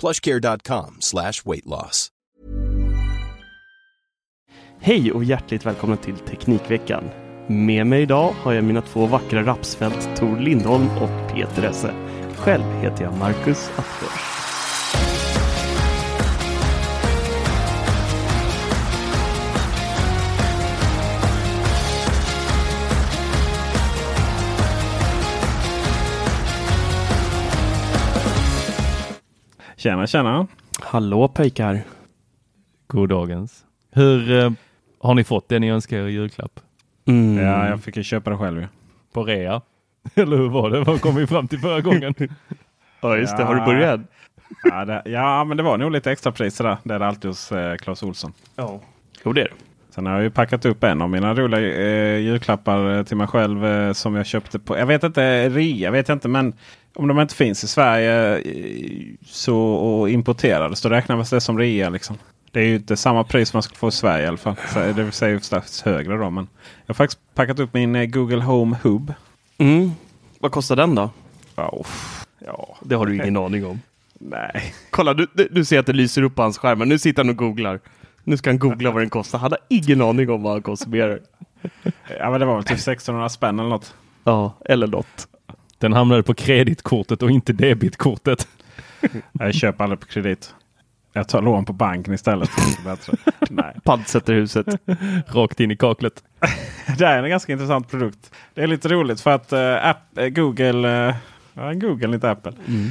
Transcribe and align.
plushcare.com 0.00 0.96
slash 1.00 1.42
weight 1.44 1.66
loss. 1.66 2.10
Hej 4.80 5.12
och 5.12 5.24
hjärtligt 5.24 5.66
välkomna 5.66 5.96
till 5.96 6.16
Teknikveckan. 6.16 7.04
Med 7.46 7.86
mig 7.86 8.02
idag 8.02 8.34
har 8.42 8.52
jag 8.52 8.64
mina 8.64 8.82
två 8.82 9.06
vackra 9.06 9.42
rapsfält 9.42 10.16
Tor 10.16 10.38
Lindholm 10.38 10.88
och 10.88 11.34
Peter 11.34 11.62
Esse. 11.62 11.94
Själv 12.36 12.64
heter 12.64 13.04
jag 13.04 13.18
Marcus 13.18 13.70
Attefors. 13.76 14.33
Tjena, 29.84 30.06
tjena. 30.06 30.46
Hallå 30.80 31.28
pojkar. 31.28 31.82
Goddagens. 32.86 33.64
Hur 33.92 34.38
eh, 34.38 34.52
har 35.00 35.14
ni 35.14 35.24
fått 35.24 35.48
det 35.48 35.58
ni 35.58 35.70
önskar 35.70 35.96
er 35.96 36.06
i 36.06 36.12
julklapp? 36.12 36.60
Mm. 37.06 37.44
Ja, 37.44 37.68
jag 37.68 37.82
fick 37.82 37.96
ju 37.96 38.02
köpa 38.02 38.30
det 38.30 38.36
själv. 38.36 38.66
På 39.12 39.24
rea? 39.24 39.60
Eller 40.14 40.36
hur 40.36 40.48
var 40.48 40.70
det? 40.70 40.80
Vad 40.80 41.00
kom 41.00 41.14
vi 41.14 41.26
fram 41.26 41.48
till 41.48 41.58
förra 41.58 41.80
gången? 41.80 42.14
Ja 43.00 43.16
just 43.16 43.36
det, 43.36 43.44
har 43.44 43.54
du 43.54 43.60
börjat? 43.60 44.00
Ja, 44.64 44.84
det, 44.84 45.02
ja, 45.04 45.44
men 45.44 45.56
det 45.56 45.62
var 45.62 45.78
nog 45.78 45.92
lite 45.92 46.12
extra 46.12 46.32
pris 46.32 46.58
där. 46.58 46.76
Det 46.84 46.94
är 46.94 46.98
det 46.98 47.06
alltid 47.06 47.30
hos 47.30 47.52
eh, 47.52 47.76
Clas 47.76 48.02
Olsson. 48.02 48.32
Ja. 48.56 48.80
Jo 49.24 49.32
det 49.32 49.40
är 49.40 49.44
det. 49.44 49.54
Sen 49.94 50.06
har 50.06 50.12
jag 50.12 50.22
ju 50.22 50.30
packat 50.30 50.64
upp 50.64 50.84
en 50.84 51.02
av 51.02 51.10
mina 51.10 51.34
roliga 51.34 51.60
eh, 51.60 52.18
julklappar 52.18 52.96
eh, 52.98 53.02
till 53.02 53.16
mig 53.16 53.26
själv 53.26 53.66
eh, 53.66 53.92
som 53.92 54.14
jag 54.14 54.26
köpte 54.26 54.58
på, 54.58 54.78
jag 54.78 54.86
vet 54.86 55.02
inte, 55.04 55.48
rea 55.48 55.90
vet 55.90 56.08
jag 56.08 56.16
inte 56.16 56.28
men 56.28 56.52
om 56.94 57.08
de 57.08 57.20
inte 57.20 57.34
finns 57.34 57.64
i 57.64 57.68
Sverige 57.68 58.38
eh, 58.38 59.16
så, 59.26 59.58
och 59.58 60.10
importerade 60.10 60.76
så 60.76 60.88
räknas 60.88 61.30
det 61.30 61.40
som 61.40 61.58
rea. 61.58 61.90
Liksom. 61.90 62.18
Det 62.50 62.60
är 62.60 62.64
ju 62.64 62.74
inte 62.74 62.96
samma 62.96 63.24
pris 63.24 63.52
man 63.52 63.62
ska 63.62 63.74
få 63.74 63.88
i 63.88 63.92
Sverige 63.92 64.24
i 64.24 64.28
alla 64.28 64.36
fall. 64.36 64.56
Så 64.72 64.78
det 64.78 64.92
vill 64.92 65.12
säga 65.12 65.40
strax 65.40 65.82
högre 65.82 66.16
då. 66.16 66.30
Men 66.30 66.48
jag 66.86 66.94
har 66.94 66.94
faktiskt 66.94 67.20
packat 67.34 67.58
upp 67.58 67.74
min 67.74 67.96
eh, 67.96 68.04
Google 68.04 68.42
Home 68.42 68.76
Hub. 68.82 69.14
Mm. 69.58 69.90
Vad 70.38 70.52
kostar 70.52 70.76
den 70.76 70.94
då? 70.94 71.10
Uff, 71.80 72.26
ja. 72.46 72.76
Det 72.82 72.94
har 72.94 73.06
du 73.06 73.14
ingen 73.14 73.36
aning 73.36 73.66
om. 73.66 73.80
Nej. 74.18 74.74
Kolla, 74.90 75.14
du, 75.14 75.26
du 75.50 75.64
ser 75.64 75.78
att 75.78 75.86
det 75.86 75.92
lyser 75.92 76.22
upp 76.22 76.34
på 76.34 76.42
hans 76.42 76.58
skärm. 76.58 76.78
Nu 76.78 76.98
sitter 76.98 77.22
han 77.22 77.30
och 77.30 77.36
googlar. 77.36 77.80
Nu 78.24 78.36
ska 78.36 78.50
han 78.50 78.58
googla 78.58 78.90
vad 78.90 79.02
den 79.02 79.10
kostar. 79.10 79.38
Han 79.38 79.52
har 79.52 79.60
ingen 79.68 80.02
aning 80.02 80.30
om 80.30 80.42
vad 80.42 80.52
han 80.52 80.62
konsumerar. 80.62 81.20
Ja 82.18 82.30
men 82.30 82.40
det 82.40 82.46
var 82.46 82.54
väl 82.54 82.64
typ 82.64 82.72
1600 82.72 83.28
spänn 83.28 83.58
eller 83.58 83.68
något. 83.68 83.94
Ja, 84.24 84.54
eller 84.64 84.86
något. 84.86 85.28
Den 85.84 85.92
hamnade 85.92 86.22
på 86.22 86.34
kreditkortet 86.34 87.22
och 87.22 87.30
inte 87.30 87.52
debitkortet. 87.52 88.48
Jag 89.32 89.54
köper 89.54 89.84
aldrig 89.84 90.00
på 90.00 90.06
kredit. 90.06 90.54
Jag 91.12 91.28
tar 91.28 91.42
lån 91.42 91.64
på 91.64 91.72
banken 91.72 92.14
istället. 92.14 92.50
Nej. 93.50 93.76
Pantsätter 93.84 94.34
huset. 94.34 94.66
Rakt 95.26 95.60
in 95.60 95.70
i 95.70 95.76
kaklet. 95.76 96.24
Det 96.98 97.04
är 97.04 97.22
en 97.22 97.30
ganska 97.30 97.52
intressant 97.52 97.90
produkt. 97.90 98.30
Det 98.54 98.62
är 98.62 98.66
lite 98.66 98.88
roligt 98.88 99.20
för 99.20 99.30
att 99.30 99.52
uh, 99.52 99.86
app, 99.88 100.18
uh, 100.18 100.28
Google, 100.28 101.08
uh, 101.08 101.14
ja, 101.54 101.72
Google 101.72 102.14
inte 102.14 102.30
Apple, 102.30 102.52
eh, 102.52 102.90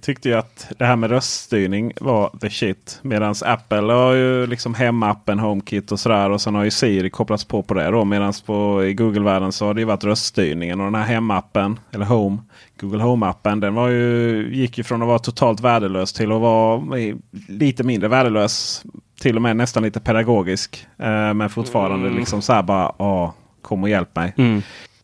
tyckte 0.00 0.28
ju 0.28 0.34
att 0.34 0.66
det 0.78 0.84
här 0.84 0.96
med 0.96 1.10
röststyrning 1.10 1.92
var 2.00 2.30
the 2.40 2.50
shit. 2.50 2.98
Medan 3.02 3.34
Apple 3.44 3.92
har 3.92 4.12
ju 4.12 4.46
liksom 4.46 4.74
hemappen, 4.74 5.38
HomeKit 5.38 5.92
och 5.92 6.00
sådär. 6.00 6.30
Och 6.30 6.40
sen 6.40 6.54
har 6.54 6.64
ju 6.64 6.70
Siri 6.70 7.10
kopplats 7.10 7.44
på 7.44 7.62
på 7.62 7.74
det. 7.74 8.04
Medan 8.04 8.32
i 8.88 8.94
Google-världen 8.94 9.52
så 9.52 9.66
har 9.66 9.74
det 9.74 9.80
ju 9.80 9.84
varit 9.84 10.04
röststyrningen. 10.04 10.80
Och 10.80 10.86
den 10.86 10.94
här 10.94 11.06
hemappen, 11.14 11.78
eller 11.92 12.04
Home, 12.04 12.38
Google 12.80 13.02
Home-appen, 13.02 13.60
den 13.60 13.74
var 13.74 13.88
ju, 13.88 14.48
gick 14.54 14.78
ju 14.78 14.84
från 14.84 15.02
att 15.02 15.08
vara 15.08 15.18
totalt 15.18 15.60
värdelös 15.60 16.12
till 16.12 16.32
att 16.32 16.40
vara 16.40 16.82
lite 17.48 17.82
mindre 17.84 18.08
värdelös. 18.08 18.82
Till 19.20 19.36
och 19.36 19.42
med 19.42 19.56
nästan 19.56 19.82
lite 19.82 20.00
pedagogisk. 20.00 20.86
Eh, 20.98 21.34
men 21.34 21.50
fortfarande 21.50 22.06
Mm. 22.06 22.18
liksom 22.18 22.42
så 22.42 22.52
här 22.52 22.62
bara, 22.62 22.92
"Åh, 23.02 23.30
kom 23.62 23.82
och 23.82 23.88
hjälp 23.88 24.16
mig. 24.16 24.34
Mm. 24.36 24.62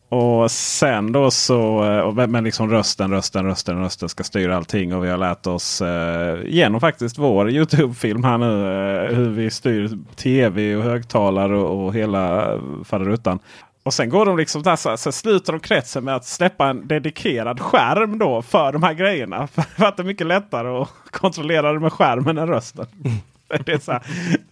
Och 0.09 0.51
sen 0.51 1.11
då 1.11 1.31
så, 1.31 1.83
eh, 2.17 2.27
men 2.27 2.43
liksom 2.43 2.69
rösten, 2.69 3.11
rösten, 3.11 3.45
rösten, 3.45 3.79
rösten 3.79 4.09
ska 4.09 4.23
styra 4.23 4.57
allting. 4.57 4.95
Och 4.95 5.03
vi 5.03 5.09
har 5.09 5.17
lärt 5.17 5.47
oss 5.47 5.81
eh, 5.81 6.39
genom 6.45 6.81
faktiskt 6.81 7.17
vår 7.17 7.49
Youtube-film 7.49 8.23
här 8.23 8.37
nu 8.37 8.65
eh, 9.05 9.15
hur 9.15 9.29
vi 9.29 9.51
styr 9.51 9.97
tv 10.15 10.75
och 10.75 10.83
högtalare 10.83 11.57
och, 11.57 11.85
och 11.85 11.93
hela 11.93 12.53
eh, 12.53 12.59
faderuttan. 12.83 13.39
Och 13.83 13.93
sen 13.93 14.09
går 14.09 14.25
de 14.25 14.37
liksom 14.37 14.63
där, 14.63 14.75
så, 14.75 14.97
så 14.97 15.11
sluter 15.11 15.53
de 15.53 15.59
kretsen 15.59 16.03
med 16.03 16.15
att 16.15 16.25
släppa 16.25 16.67
en 16.67 16.87
dedikerad 16.87 17.59
skärm 17.59 18.17
då 18.17 18.41
för 18.41 18.71
de 18.71 18.83
här 18.83 18.93
grejerna. 18.93 19.47
För 19.77 19.85
att 19.85 19.97
det 19.97 20.03
är 20.03 20.05
mycket 20.05 20.27
lättare 20.27 20.67
att 20.67 20.89
kontrollera 21.11 21.73
det 21.73 21.79
med 21.79 21.93
skärmen 21.93 22.37
än 22.37 22.47
rösten. 22.47 22.85
Mm. 23.05 23.17
Det 23.65 23.73
är, 23.73 23.79
så 23.79 23.91
här, 23.91 24.01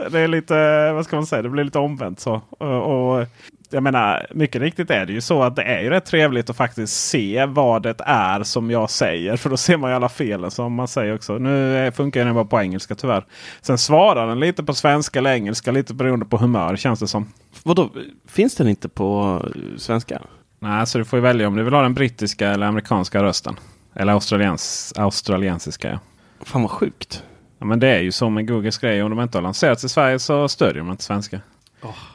det 0.09 0.19
är 0.19 0.27
lite, 0.27 0.91
vad 0.93 1.05
ska 1.05 1.15
man 1.15 1.25
säga, 1.25 1.41
det 1.41 1.49
blir 1.49 1.63
lite 1.63 1.79
omvänt 1.79 2.19
så. 2.19 2.41
Och, 2.49 3.17
och 3.17 3.27
jag 3.69 3.83
menar, 3.83 4.27
mycket 4.31 4.61
riktigt 4.61 4.89
är 4.89 5.05
det 5.05 5.13
ju 5.13 5.21
så 5.21 5.43
att 5.43 5.55
det 5.55 5.63
är 5.63 5.81
ju 5.81 5.89
rätt 5.89 6.05
trevligt 6.05 6.49
att 6.49 6.57
faktiskt 6.57 7.09
se 7.09 7.45
vad 7.45 7.83
det 7.83 7.95
är 8.05 8.43
som 8.43 8.71
jag 8.71 8.89
säger. 8.89 9.37
För 9.37 9.49
då 9.49 9.57
ser 9.57 9.77
man 9.77 9.89
ju 9.89 9.95
alla 9.95 10.09
felen 10.09 10.51
som 10.51 10.73
man 10.73 10.87
säger 10.87 11.15
också. 11.15 11.37
Nu 11.37 11.91
funkar 11.95 12.25
den 12.25 12.33
bara 12.33 12.45
på 12.45 12.61
engelska 12.61 12.95
tyvärr. 12.95 13.25
Sen 13.61 13.77
svarar 13.77 14.27
den 14.27 14.39
lite 14.39 14.63
på 14.63 14.73
svenska 14.73 15.19
eller 15.19 15.33
engelska 15.33 15.71
lite 15.71 15.93
beroende 15.93 16.25
på 16.25 16.37
humör 16.37 16.75
känns 16.75 16.99
det 16.99 17.07
som. 17.07 17.33
Vadå, 17.63 17.89
finns 18.27 18.55
den 18.55 18.67
inte 18.67 18.89
på 18.89 19.41
eh, 19.55 19.77
svenska? 19.77 20.21
Nej, 20.59 20.87
så 20.87 20.97
du 20.97 21.05
får 21.05 21.17
ju 21.17 21.23
välja 21.23 21.47
om 21.47 21.55
du 21.55 21.63
vill 21.63 21.73
ha 21.73 21.81
den 21.81 21.93
brittiska 21.93 22.49
eller 22.49 22.67
amerikanska 22.67 23.23
rösten. 23.23 23.55
Eller 23.95 24.13
australiens, 24.13 24.93
australiensiska. 24.95 25.89
Ja. 25.89 25.99
Fan 26.45 26.61
vad 26.61 26.71
sjukt. 26.71 27.23
Ja, 27.59 27.65
men 27.65 27.79
det 27.79 27.87
är 27.87 27.99
ju 27.99 28.11
så 28.11 28.29
med 28.29 28.47
Googles 28.47 28.77
grej. 28.77 29.03
Om 29.03 29.09
de 29.09 29.21
inte 29.21 29.37
har 29.37 29.43
lanserats 29.43 29.83
i 29.83 29.89
Sverige 29.89 30.19
så 30.19 30.47
stödjer 30.47 30.83
de 30.83 30.91
inte 30.91 31.03
svenska. 31.03 31.41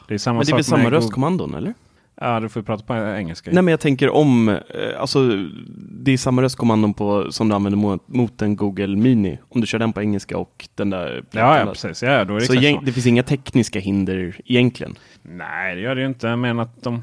Det 0.08 0.14
är 0.14 0.18
samma 0.18 0.38
Men 0.38 0.46
det 0.46 0.52
är 0.52 0.54
väl 0.54 0.64
samma 0.64 0.90
röstkommandon 0.90 1.54
eller? 1.54 1.74
Ja, 2.22 2.40
du 2.40 2.48
får 2.48 2.60
ju 2.60 2.66
prata 2.66 2.84
på 2.84 2.94
engelska. 2.94 3.50
Nej 3.52 3.62
men 3.62 3.70
jag 3.70 3.80
tänker 3.80 4.10
om, 4.10 4.48
eh, 4.48 4.56
alltså 4.98 5.46
det 5.76 6.12
är 6.12 6.16
samma 6.16 6.42
röstkommandon 6.42 6.94
på, 6.94 7.32
som 7.32 7.48
du 7.48 7.54
använder 7.54 7.78
mot, 7.78 8.08
mot 8.08 8.42
en 8.42 8.56
Google 8.56 8.96
Mini. 8.96 9.38
Om 9.48 9.60
du 9.60 9.66
kör 9.66 9.78
den 9.78 9.92
på 9.92 10.00
engelska 10.00 10.38
och 10.38 10.68
den 10.74 10.90
där. 10.90 11.24
ja, 11.30 11.58
ja, 11.58 11.66
precis. 11.66 12.02
Ja, 12.02 12.24
då 12.24 12.34
är 12.36 12.40
det 12.40 12.46
Så 12.46 12.54
så. 12.54 12.80
det 12.82 12.92
finns 12.92 13.06
inga 13.06 13.22
tekniska 13.22 13.80
hinder 13.80 14.40
egentligen. 14.44 14.94
Nej, 15.22 15.74
det 15.74 15.80
gör 15.80 15.94
det 15.94 16.00
ju 16.00 16.06
inte. 16.06 16.36
Men 16.36 16.60
att 16.60 16.82
de... 16.82 17.02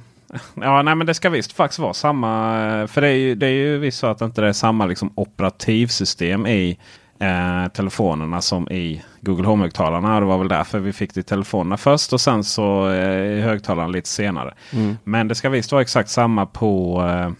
Ja, 0.55 0.81
nej, 0.81 0.95
men 0.95 1.07
det 1.07 1.13
ska 1.13 1.29
visst 1.29 1.53
faktiskt 1.53 1.79
vara 1.79 1.93
samma. 1.93 2.87
För 2.87 3.01
det 3.01 3.07
är 3.07 3.13
ju, 3.13 3.35
det 3.35 3.47
är 3.47 3.51
ju 3.51 3.77
visst 3.77 3.99
så 3.99 4.07
att 4.07 4.21
inte 4.21 4.41
det 4.41 4.47
är 4.47 4.53
samma 4.53 4.85
liksom, 4.85 5.11
operativsystem 5.15 6.47
i 6.47 6.77
eh, 7.19 7.67
telefonerna 7.67 8.41
som 8.41 8.69
i 8.69 9.03
Google 9.21 9.47
Home-högtalarna. 9.47 10.19
Det 10.19 10.25
var 10.25 10.37
väl 10.37 10.47
därför 10.47 10.79
vi 10.79 10.93
fick 10.93 11.13
det 11.13 11.19
i 11.19 11.23
telefonerna 11.23 11.77
först 11.77 12.13
och 12.13 12.21
sen 12.21 12.43
så 12.43 12.89
eh, 12.89 13.37
i 13.37 13.41
högtalarna 13.41 13.87
lite 13.87 14.09
senare. 14.09 14.53
Mm. 14.73 14.97
Men 15.03 15.27
det 15.27 15.35
ska 15.35 15.49
visst 15.49 15.71
vara 15.71 15.81
exakt 15.81 16.09
samma 16.09 16.45
på 16.45 17.01
eh, 17.09 17.31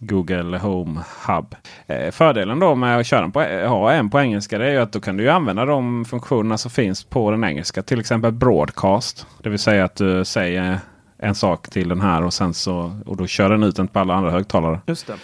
Google 0.00 0.58
Home 0.58 1.00
Hub. 1.26 1.54
Eh, 1.86 2.10
fördelen 2.10 2.58
då 2.58 2.74
med 2.74 2.98
att 2.98 3.06
köra 3.06 3.24
en 3.24 3.32
på, 3.32 3.40
ha 3.68 3.92
en 3.92 4.10
på 4.10 4.20
engelska 4.20 4.58
det 4.58 4.66
är 4.66 4.70
ju 4.70 4.78
att 4.78 4.92
då 4.92 5.00
kan 5.00 5.16
du 5.16 5.30
använda 5.30 5.64
de 5.64 6.04
funktionerna 6.04 6.58
som 6.58 6.70
finns 6.70 7.04
på 7.04 7.30
den 7.30 7.44
engelska. 7.44 7.82
Till 7.82 8.00
exempel 8.00 8.32
broadcast. 8.32 9.26
Det 9.42 9.50
vill 9.50 9.58
säga 9.58 9.84
att 9.84 9.96
du 9.96 10.24
säger 10.24 10.78
en 11.18 11.34
sak 11.34 11.70
till 11.70 11.88
den 11.88 12.00
här 12.00 12.24
och 12.24 12.34
sen 12.34 12.54
så 12.54 12.92
och 13.06 13.16
då 13.16 13.26
kör 13.26 13.50
den 13.50 13.62
ut 13.62 13.76
den 13.76 13.88
på 13.88 13.98
alla 13.98 14.14
andra 14.14 14.30
högtalare. 14.30 14.80
Just 14.86 15.06
det. 15.06 15.14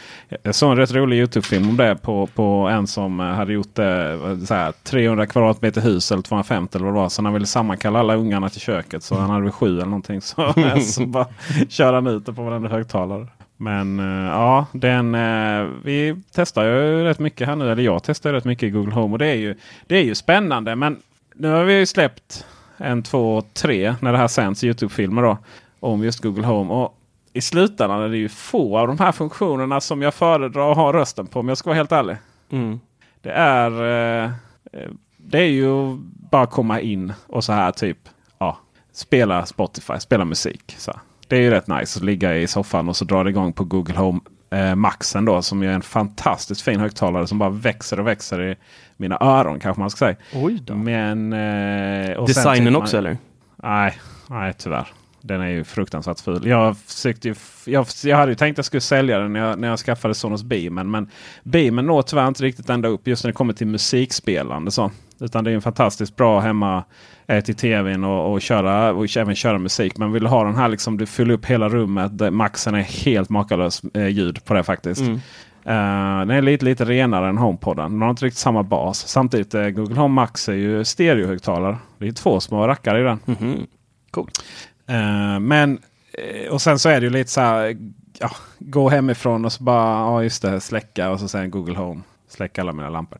Jag 0.42 0.54
såg 0.54 0.70
en 0.70 0.76
rätt 0.76 0.92
rolig 0.92 1.16
Youtube-film 1.16 1.68
om 1.68 1.76
det 1.76 1.96
på, 2.02 2.26
på 2.26 2.68
en 2.72 2.86
som 2.86 3.20
eh, 3.20 3.26
hade 3.26 3.52
gjort 3.52 3.78
här, 3.78 4.72
300 4.84 5.26
kvadratmeter 5.26 5.80
hus 5.80 6.12
eller 6.12 6.22
250 6.22 6.76
eller 6.76 6.86
vad 6.86 6.94
det 6.94 7.00
var. 7.00 7.08
Så 7.08 7.22
han 7.22 7.32
ville 7.32 7.46
sammankalla 7.46 7.98
alla 7.98 8.14
ungarna 8.14 8.48
till 8.48 8.60
köket. 8.60 9.02
Så 9.02 9.14
han 9.14 9.30
hade 9.30 9.42
väl 9.42 9.52
sju 9.52 9.76
eller 9.76 9.84
någonting. 9.84 10.20
Så, 10.20 10.54
så 10.80 11.06
bara 11.06 11.26
kör 11.68 11.92
han 11.92 12.06
ut 12.06 12.26
det 12.26 12.32
på 12.32 12.42
varenda 12.42 12.68
högtalare. 12.68 13.26
Men 13.56 14.00
eh, 14.00 14.30
ja, 14.30 14.66
den, 14.72 15.14
eh, 15.14 15.68
vi 15.84 16.16
testar 16.32 16.64
ju 16.64 17.04
rätt 17.04 17.18
mycket 17.18 17.48
här 17.48 17.56
nu. 17.56 17.72
Eller 17.72 17.82
jag 17.82 18.02
testar 18.02 18.32
rätt 18.32 18.44
mycket 18.44 18.66
i 18.66 18.70
Google 18.70 18.94
Home. 18.94 19.12
Och 19.12 19.18
det 19.18 19.26
är 19.26 19.34
ju, 19.34 19.54
det 19.86 19.96
är 19.96 20.04
ju 20.04 20.14
spännande. 20.14 20.76
Men 20.76 20.96
nu 21.34 21.48
har 21.48 21.64
vi 21.64 21.78
ju 21.78 21.86
släppt 21.86 22.46
en, 22.76 23.02
två, 23.02 23.42
tre 23.54 23.94
när 24.00 24.12
det 24.12 24.18
här 24.18 24.28
sänds 24.28 24.64
Youtube-filmer 24.64 25.22
då. 25.22 25.38
Om 25.84 26.04
just 26.04 26.20
Google 26.22 26.46
Home. 26.46 26.74
Och 26.74 26.98
i 27.32 27.40
slutändan 27.40 28.02
är 28.02 28.08
det 28.08 28.16
ju 28.16 28.28
få 28.28 28.78
av 28.78 28.86
de 28.88 28.98
här 28.98 29.12
funktionerna 29.12 29.80
som 29.80 30.02
jag 30.02 30.14
föredrar 30.14 30.70
att 30.70 30.76
ha 30.76 30.92
rösten 30.92 31.26
på 31.26 31.40
om 31.40 31.48
jag 31.48 31.58
ska 31.58 31.70
vara 31.70 31.76
helt 31.76 31.92
ärlig. 31.92 32.16
Mm. 32.50 32.80
Det 33.22 33.30
är, 33.30 33.70
eh, 33.70 34.30
eh, 34.72 34.90
det 35.16 35.38
är 35.38 35.48
ju 35.48 35.96
bara 36.30 36.46
komma 36.46 36.80
in 36.80 37.12
och 37.26 37.44
så 37.44 37.52
här 37.52 37.72
typ 37.72 37.98
ja, 38.38 38.58
spela 38.92 39.46
Spotify, 39.46 39.94
spela 40.00 40.24
musik. 40.24 40.74
Så. 40.78 40.92
Det 41.28 41.36
är 41.36 41.40
ju 41.40 41.50
rätt 41.50 41.68
nice 41.68 41.98
att 41.98 42.04
ligga 42.04 42.36
i 42.36 42.46
soffan 42.46 42.88
och 42.88 42.96
så 42.96 43.04
drar 43.04 43.24
det 43.24 43.30
igång 43.30 43.52
på 43.52 43.64
Google 43.64 43.96
Home 43.96 44.20
eh, 44.50 44.74
Maxen 44.74 45.24
då 45.24 45.42
som 45.42 45.62
är 45.62 45.68
en 45.68 45.82
fantastiskt 45.82 46.60
fin 46.62 46.80
högtalare 46.80 47.26
som 47.26 47.38
bara 47.38 47.50
växer 47.50 48.00
och 48.00 48.06
växer 48.06 48.42
i 48.42 48.56
mina 48.96 49.18
öron 49.20 49.60
kanske 49.60 49.80
man 49.80 49.90
ska 49.90 49.98
säga. 49.98 50.16
Oj 50.34 50.60
då. 50.64 50.74
Men, 50.74 51.32
eh, 51.32 52.16
och 52.16 52.30
sen 52.30 52.34
Designen 52.34 52.56
tycker 52.58 52.70
man- 52.72 52.82
också 52.82 52.98
eller? 52.98 53.18
Nej, 53.56 53.98
nej 54.26 54.52
tyvärr. 54.58 54.86
Den 55.26 55.40
är 55.40 55.48
ju 55.48 55.64
fruktansvärt 55.64 56.20
ful. 56.20 56.46
Jag, 56.46 56.76
försökte 56.78 57.34
jag, 57.64 57.86
jag 58.04 58.16
hade 58.16 58.32
ju 58.32 58.36
tänkt 58.36 58.54
att 58.54 58.58
jag 58.58 58.64
skulle 58.64 58.80
sälja 58.80 59.18
den 59.18 59.32
när 59.32 59.40
jag, 59.40 59.58
när 59.58 59.68
jag 59.68 59.78
skaffade 59.78 60.14
Sonos 60.14 60.42
Beamen. 60.42 60.90
Men 60.90 61.10
Beamen 61.42 61.86
når 61.86 62.02
tyvärr 62.02 62.28
inte 62.28 62.42
riktigt 62.42 62.70
ända 62.70 62.88
upp 62.88 63.06
just 63.06 63.24
när 63.24 63.28
det 63.28 63.36
kommer 63.36 63.52
till 63.52 63.66
musikspelande. 63.66 64.70
Så. 64.70 64.90
Utan 65.20 65.44
det 65.44 65.50
är 65.50 65.54
en 65.54 65.62
fantastiskt 65.62 66.16
bra 66.16 66.40
hemma 66.40 66.84
eh, 67.26 67.44
till 67.44 67.54
tvn 67.54 68.04
och, 68.04 68.32
och, 68.32 68.42
köra, 68.42 68.92
och 68.92 69.16
även 69.16 69.34
köra 69.34 69.58
musik. 69.58 69.96
Men 69.98 70.12
vill 70.12 70.22
du 70.22 70.28
ha 70.28 70.44
den 70.44 70.54
här 70.54 70.68
liksom, 70.68 70.96
du 70.96 71.06
fyller 71.06 71.34
upp 71.34 71.46
hela 71.46 71.68
rummet. 71.68 72.32
Maxen 72.32 72.74
är 72.74 72.82
helt 72.82 73.30
makalös 73.30 73.82
eh, 73.94 74.08
ljud 74.08 74.44
på 74.44 74.54
det 74.54 74.62
faktiskt. 74.62 75.00
Mm. 75.00 75.20
Eh, 75.64 76.26
den 76.26 76.30
är 76.30 76.42
lite, 76.42 76.64
lite 76.64 76.84
renare 76.84 77.28
än 77.28 77.38
HomePoden. 77.38 77.92
Den 77.92 78.02
har 78.02 78.10
inte 78.10 78.24
riktigt 78.24 78.38
samma 78.38 78.62
bas. 78.62 79.08
Samtidigt 79.08 79.54
uh, 79.54 79.68
Google 79.68 79.94
Home 79.94 80.14
Max 80.14 80.48
är 80.48 80.52
ju 80.52 80.84
stereohögtalare. 80.84 81.76
Det 81.98 82.08
är 82.08 82.12
två 82.12 82.40
små 82.40 82.68
rackare 82.68 83.00
i 83.00 83.02
den. 83.02 83.18
Mhm. 83.24 83.66
Eh, 84.88 85.40
men 85.40 85.78
eh, 86.18 86.50
och 86.52 86.62
sen 86.62 86.78
så 86.78 86.88
är 86.88 87.00
det 87.00 87.04
ju 87.06 87.10
lite 87.12 87.30
så 87.30 87.40
här. 87.40 87.76
Ja, 88.18 88.30
gå 88.58 88.88
hemifrån 88.88 89.44
och 89.44 89.52
så 89.52 89.62
bara 89.62 89.90
ja 90.00 90.22
just 90.22 90.42
det, 90.42 90.60
släcka 90.60 91.10
och 91.10 91.20
så 91.20 91.28
sen 91.28 91.50
Google 91.50 91.76
Home. 91.76 92.00
Släcka 92.28 92.60
alla 92.60 92.72
mina 92.72 92.90
lampor. 92.90 93.18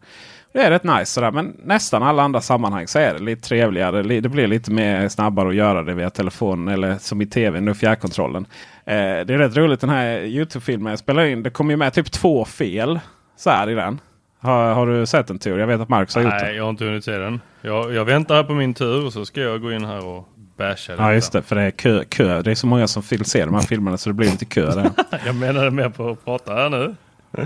Det 0.52 0.61
är 0.62 0.70
rätt 0.70 0.84
nice 0.84 1.05
sådär. 1.06 1.31
Men 1.31 1.56
nästan 1.64 2.02
alla 2.02 2.22
andra 2.22 2.40
sammanhang 2.40 2.87
så 2.88 2.99
är 2.99 3.14
det 3.14 3.19
lite 3.22 3.49
trevligare. 3.49 4.02
Li- 4.02 4.20
Det 4.20 4.28
blir 4.28 4.46
lite 4.46 4.70
mer 4.72 5.08
snabbare 5.08 5.49
att 5.49 5.55
göra 5.55 5.82
det 5.82 5.94
via 5.94 6.11
telefon 6.11 6.69
eller 6.69 6.99
som 6.99 7.22
i 7.22 7.26
tv 7.26 7.61
nu 7.61 7.75
fjärrkontrollen. 7.75 8.46
Eh, 8.84 8.94
det 8.94 9.34
är 9.34 9.38
rätt 9.38 9.56
roligt 9.56 9.81
den 9.81 9.90
här 9.90 10.19
Youtube-filmen 10.20 10.90
jag 10.90 10.99
spelar 10.99 11.25
in. 11.25 11.43
Det 11.43 11.50
kommer 11.50 11.70
ju 11.70 11.76
med 11.76 11.93
typ 11.93 12.10
två 12.12 12.44
fel 12.44 13.00
så 13.37 13.50
här 13.50 13.70
i 13.70 13.75
den. 13.75 14.00
Har, 14.40 14.75
har 14.75 14.87
du 14.87 15.06
sett 15.06 15.26
den 15.26 15.38
tur? 15.38 15.58
Jag 15.58 15.67
vet 15.67 15.81
att 15.81 15.88
Marcus 15.88 16.14
har 16.14 16.22
gjort 16.22 16.32
det. 16.32 16.43
Nej, 16.44 16.56
jag 16.56 16.62
har 16.64 16.70
inte 16.70 16.84
hunnit 16.84 17.05
se 17.05 17.19
den. 17.19 17.40
Jag, 17.62 17.94
jag 17.94 18.05
väntar 18.05 18.34
här 18.34 18.44
på 18.44 18.55
min 18.55 18.75
tur 18.75 19.06
och 19.06 19.12
så 19.12 19.25
ska 19.26 19.40
jag 19.40 19.62
gå 19.62 19.72
in 19.72 19.84
här 19.84 20.06
och 20.06 20.28
basha 20.56 20.92
detta. 20.92 21.02
Ja 21.02 21.14
just 21.14 21.32
det, 21.32 21.42
för 21.42 21.56
det 21.56 21.62
är 21.62 21.70
kö. 21.70 22.04
kö. 22.04 22.42
Det 22.42 22.50
är 22.50 22.54
så 22.54 22.66
många 22.66 22.88
som 22.88 23.02
vill 23.10 23.24
se 23.24 23.44
de 23.44 23.54
här 23.54 23.62
filmerna 23.62 23.96
så 23.96 24.10
det 24.10 24.14
blir 24.14 24.30
lite 24.30 24.44
kö 24.44 24.74
där. 24.74 24.90
Jag 25.26 25.36
menade 25.36 25.70
mer 25.70 25.88
på 25.88 26.08
att 26.08 26.24
prata 26.24 26.54
här 26.54 26.70
nu. 26.70 26.94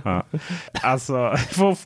Ja. 0.05 0.23
Alltså, 0.83 1.35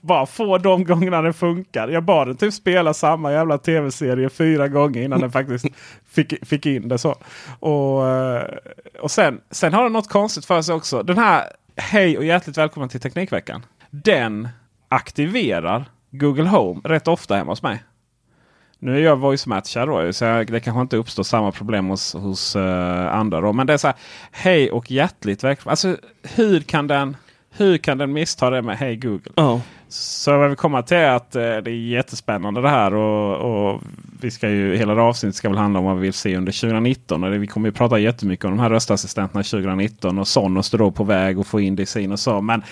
bara 0.01 0.27
få 0.27 0.59
de 0.59 0.85
gångerna 0.85 1.23
det 1.23 1.33
funkar. 1.33 1.89
Jag 1.89 2.05
bad 2.05 2.29
den 2.29 2.37
typ 2.37 2.55
spela 2.55 2.95
samma 2.95 3.33
jävla 3.33 3.59
tv-serie 3.59 4.29
fyra 4.29 4.69
gånger 4.69 5.03
innan 5.03 5.21
den 5.21 5.33
faktiskt 5.33 5.67
fick, 6.09 6.47
fick 6.47 6.67
in 6.67 6.89
det. 6.89 6.99
så. 6.99 7.17
Och, 7.61 8.09
eh, 8.09 8.45
och 9.01 9.11
sen, 9.11 9.41
sen 9.51 9.75
har 9.75 9.83
den 9.83 9.93
något 9.93 10.09
konstigt 10.09 10.45
för 10.45 10.63
sig 10.63 10.75
också. 10.75 11.03
Den 11.03 11.19
här 11.19 11.45
Hej 11.77 12.19
och 12.19 12.25
hjärtligt 12.25 12.59
välkommen 12.59 12.89
till 12.89 13.01
Teknikveckan. 13.01 13.67
Den 13.91 14.49
aktiverar 14.89 15.85
Google 16.11 16.49
Home 16.49 16.81
rätt 16.85 17.09
ofta 17.09 17.37
hemma 17.37 17.53
hos 17.53 17.63
mig. 17.63 17.83
Nu 18.85 18.97
är 18.97 19.01
jag 19.01 19.17
voice 19.17 19.47
matchad 19.47 19.89
då, 19.89 20.13
så 20.13 20.25
det 20.25 20.61
kanske 20.61 20.81
inte 20.81 20.97
uppstår 20.97 21.23
samma 21.23 21.53
problem 21.53 21.89
hos, 21.89 22.15
hos 22.15 22.57
eh, 22.57 23.15
andra. 23.15 23.41
Då. 23.41 23.53
Men 23.53 23.67
det 23.67 23.73
är 23.73 23.77
så 23.77 23.87
här, 23.87 23.97
hej 24.31 24.71
och 24.71 24.91
hjärtligt 24.91 25.45
välkommen. 25.45 25.71
Alltså 25.71 25.97
hur 26.23 26.61
kan 26.61 26.87
den, 26.87 27.17
hur 27.51 27.79
kan 27.79 27.99
den 27.99 28.13
missta 28.13 28.51
det 28.51 28.63
med 28.63 28.79
hej 28.79 28.97
Google? 28.97 29.33
Ja. 29.35 29.61
Så 29.89 30.39
vad 30.39 30.51
vi 30.51 30.57
kommer 30.57 30.83
till 30.83 30.97
är 30.97 31.11
att 31.11 31.37
eh, 31.37 31.43
det 31.43 31.71
är 31.71 31.89
jättespännande 31.89 32.63
det 32.63 32.69
här. 32.69 32.95
Och, 32.95 33.37
och 33.37 33.83
vi 34.25 34.31
ska 34.31 34.49
ju, 34.49 34.77
hela 34.77 34.95
det 34.95 35.03
avsnittet 35.03 35.37
ska 35.37 35.49
väl 35.49 35.59
handla 35.59 35.79
om 35.79 35.85
vad 35.85 35.97
vi 35.97 36.03
vill 36.03 36.13
se 36.13 36.37
under 36.37 36.53
2019. 36.53 37.25
Och 37.25 37.31
det, 37.31 37.39
vi 37.39 37.47
kommer 37.47 37.69
ju 37.69 37.73
prata 37.73 37.99
jättemycket 37.99 38.45
om 38.45 38.51
de 38.51 38.61
här 38.61 38.71
röstassistenterna 38.71 39.43
2019. 39.43 40.19
Och 40.19 40.29
Sonos 40.29 40.67
står 40.67 40.79
då 40.79 40.91
på 40.91 41.05
väg 41.05 41.39
att 41.39 41.47
få 41.47 41.61
in 41.61 41.77
det 41.77 41.83
i 41.83 41.87
sin 41.87 42.13
och 42.13 42.21
så. 42.21 42.41
Men, 42.41 42.63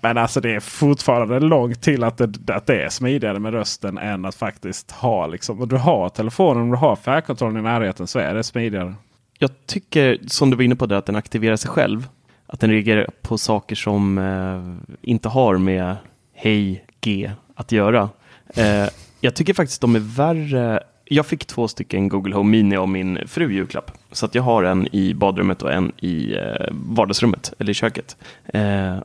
men 0.00 0.18
alltså 0.18 0.40
det 0.40 0.54
är 0.54 0.60
fortfarande 0.60 1.40
långt 1.40 1.82
till 1.82 2.04
att 2.04 2.18
det, 2.18 2.54
att 2.54 2.66
det 2.66 2.82
är 2.82 2.88
smidigare 2.88 3.38
med 3.38 3.52
rösten 3.52 3.98
än 3.98 4.24
att 4.24 4.34
faktiskt 4.34 4.90
ha 4.90 5.26
liksom. 5.26 5.60
Och 5.60 5.68
du 5.68 5.76
har 5.76 6.08
telefonen, 6.08 6.62
och 6.62 6.70
du 6.70 6.76
har 6.76 6.96
fjärrkontrollen 6.96 7.56
i 7.56 7.62
närheten 7.62 8.06
så 8.06 8.18
är 8.18 8.34
det 8.34 8.42
smidigare. 8.42 8.94
Jag 9.38 9.50
tycker, 9.66 10.18
som 10.26 10.50
du 10.50 10.56
var 10.56 10.64
inne 10.64 10.76
på, 10.76 10.86
det, 10.86 10.98
att 10.98 11.06
den 11.06 11.16
aktiverar 11.16 11.56
sig 11.56 11.70
själv. 11.70 12.08
Att 12.46 12.60
den 12.60 12.70
reagerar 12.70 13.06
på 13.22 13.38
saker 13.38 13.76
som 13.76 14.18
eh, 14.18 15.10
inte 15.10 15.28
har 15.28 15.58
med 15.58 15.96
Hej 16.34 16.84
G 17.00 17.30
att 17.54 17.72
göra. 17.72 18.08
Eh, 18.54 18.88
jag 19.20 19.34
tycker 19.34 19.54
faktiskt 19.54 19.80
de 19.80 19.94
är 19.94 20.16
värre. 20.16 20.82
Jag 21.12 21.26
fick 21.26 21.46
två 21.46 21.68
stycken 21.68 22.08
Google 22.08 22.34
Home 22.34 22.50
Mini 22.50 22.76
av 22.76 22.88
min 22.88 23.18
fru 23.26 23.52
julklapp. 23.52 23.90
Så 24.12 24.26
att 24.26 24.34
jag 24.34 24.42
har 24.42 24.62
en 24.62 24.94
i 24.94 25.14
badrummet 25.14 25.62
och 25.62 25.72
en 25.72 25.92
i 25.98 26.34
eh, 26.34 26.66
vardagsrummet, 26.70 27.52
eller 27.58 27.70
i 27.70 27.74
köket. 27.74 28.16
Eh, 28.46 28.96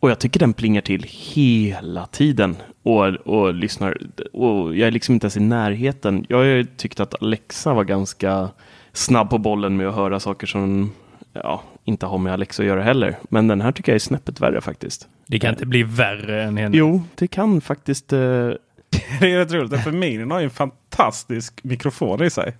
och 0.00 0.10
jag 0.10 0.18
tycker 0.18 0.40
den 0.40 0.52
plingar 0.52 0.80
till 0.80 1.06
hela 1.08 2.06
tiden 2.06 2.56
och, 2.82 3.06
och 3.06 3.54
lyssnar. 3.54 3.98
Och 4.32 4.76
jag 4.76 4.86
är 4.86 4.90
liksom 4.90 5.14
inte 5.14 5.24
ens 5.24 5.36
i 5.36 5.40
närheten. 5.40 6.26
Jag 6.28 6.38
har 6.38 6.76
tyckt 6.76 7.00
att 7.00 7.22
Alexa 7.22 7.74
var 7.74 7.84
ganska 7.84 8.48
snabb 8.92 9.30
på 9.30 9.38
bollen 9.38 9.76
med 9.76 9.88
att 9.88 9.94
höra 9.94 10.20
saker 10.20 10.46
som 10.46 10.92
ja, 11.32 11.62
inte 11.84 12.06
har 12.06 12.18
med 12.18 12.32
Alexa 12.32 12.62
att 12.62 12.66
göra 12.66 12.82
heller. 12.82 13.18
Men 13.28 13.48
den 13.48 13.60
här 13.60 13.72
tycker 13.72 13.92
jag 13.92 13.96
är 13.96 14.00
snäppet 14.00 14.40
värre 14.40 14.60
faktiskt. 14.60 15.08
Det 15.26 15.38
kan 15.38 15.50
inte 15.50 15.66
bli 15.66 15.82
värre 15.82 16.42
än 16.42 16.56
henne. 16.56 16.76
Jo, 16.76 17.02
det 17.14 17.26
kan 17.26 17.60
faktiskt. 17.60 18.12
Eh, 18.12 18.50
Det 19.20 19.32
är 19.32 19.38
rätt 19.38 19.52
roligt. 19.52 19.82
För 19.84 19.92
Minin 19.92 20.30
har 20.30 20.38
ju 20.40 20.44
en 20.44 20.50
fantastisk 20.50 21.64
mikrofon 21.64 22.22
i 22.22 22.30
sig. 22.30 22.56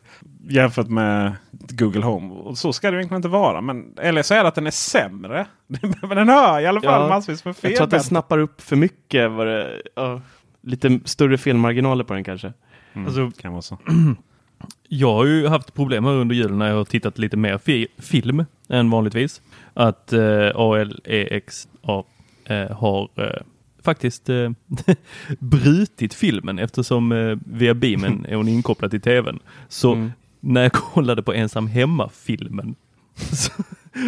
Jämfört 0.48 0.88
med 0.88 1.32
Google 1.50 2.04
Home. 2.04 2.34
Och 2.34 2.58
så 2.58 2.72
ska 2.72 2.90
det 2.90 2.96
egentligen 2.96 3.18
inte 3.18 3.28
vara. 3.28 3.60
Men, 3.60 3.94
eller 3.98 4.22
så 4.22 4.34
är 4.34 4.42
det 4.42 4.48
att 4.48 4.54
den 4.54 4.66
är 4.66 4.70
sämre. 4.70 5.46
Men 6.02 6.08
den 6.16 6.28
hör 6.28 6.60
i 6.60 6.66
alla 6.66 6.80
fall 6.80 7.02
Ja, 7.02 7.08
massvis 7.08 7.44
med 7.44 7.56
fel. 7.56 7.70
jag 7.70 7.76
tror 7.76 7.84
att 7.84 7.90
den 7.90 8.02
snappar 8.02 8.38
upp 8.38 8.60
för 8.60 8.76
mycket. 8.76 9.30
Var 9.30 9.46
det, 9.46 9.82
ja, 9.96 10.20
lite 10.62 11.00
större 11.04 11.38
felmarginaler 11.38 12.04
på 12.04 12.14
den 12.14 12.24
kanske. 12.24 12.52
Mm, 12.92 13.06
Alltså- 13.06 13.30
kan 13.40 13.52
vara 13.52 13.62
så. 13.62 13.78
Jag 14.88 15.12
har 15.14 15.24
ju 15.26 15.46
haft 15.46 15.74
problem 15.74 16.04
här 16.04 16.12
under 16.12 16.34
julen 16.34 16.58
när 16.58 16.68
jag 16.68 16.76
har 16.76 16.84
tittat 16.84 17.18
lite 17.18 17.36
mer 17.36 17.58
fi 17.58 17.86
film 17.98 18.44
än 18.68 18.90
vanligtvis. 18.90 19.42
Att 19.74 20.12
eh, 20.12 20.50
ALEXA 20.54 21.68
eh, 22.44 22.70
har 22.70 23.08
eh, 23.16 23.42
faktiskt 23.82 24.28
eh, 24.28 24.50
brutit 25.38 26.14
filmen 26.14 26.58
eftersom 26.58 27.12
eh, 27.12 27.38
via 27.46 27.74
beamen 27.74 28.26
är 28.28 28.34
hon 28.36 28.48
inkopplad 28.48 28.90
till 28.90 29.00
tvn. 29.00 29.38
Så 29.68 29.92
Mm. 29.92 30.12
när 30.40 30.62
jag 30.62 30.72
kollade 30.72 31.22
på 31.22 31.32
ensam 31.32 31.66
hemma-filmen 31.66 32.74
så, 33.14 33.52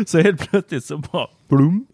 så 0.07 0.21
helt 0.21 0.51
plötsligt 0.51 0.85
så 0.85 0.99
bara 0.99 1.27
blum, 1.49 1.87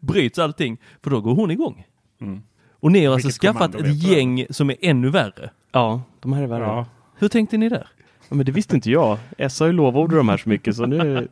bryts 0.00 0.38
allting. 0.38 0.76
För 1.02 1.10
då 1.10 1.20
går 1.20 1.34
hon 1.34 1.50
igång. 1.50 1.86
Mm. 2.20 2.42
Och 2.80 2.92
ni 2.92 3.04
har 3.04 3.12
alltså 3.14 3.28
Vilket 3.28 3.40
skaffat 3.42 3.72
kommando 3.72 3.90
ett 3.90 4.02
gäng 4.02 4.46
som 4.50 4.70
är 4.70 4.76
ännu 4.80 5.10
värre. 5.10 5.50
Ja, 5.72 6.02
de 6.20 6.32
här 6.32 6.42
är 6.42 6.46
värre. 6.46 6.64
Ja. 6.64 6.86
Hur 7.18 7.28
tänkte 7.28 7.56
ni 7.56 7.68
där? 7.68 7.88
Ja, 8.28 8.34
men 8.34 8.46
det 8.46 8.52
visste 8.52 8.74
inte 8.76 8.90
jag. 8.90 9.18
S 9.38 9.60
har 9.60 9.66
ju 9.66 9.72
lovordat 9.72 10.16
de 10.16 10.28
här 10.28 10.36
så 10.36 10.48
mycket 10.48 10.76
så 10.76 10.86
nu... 10.86 11.28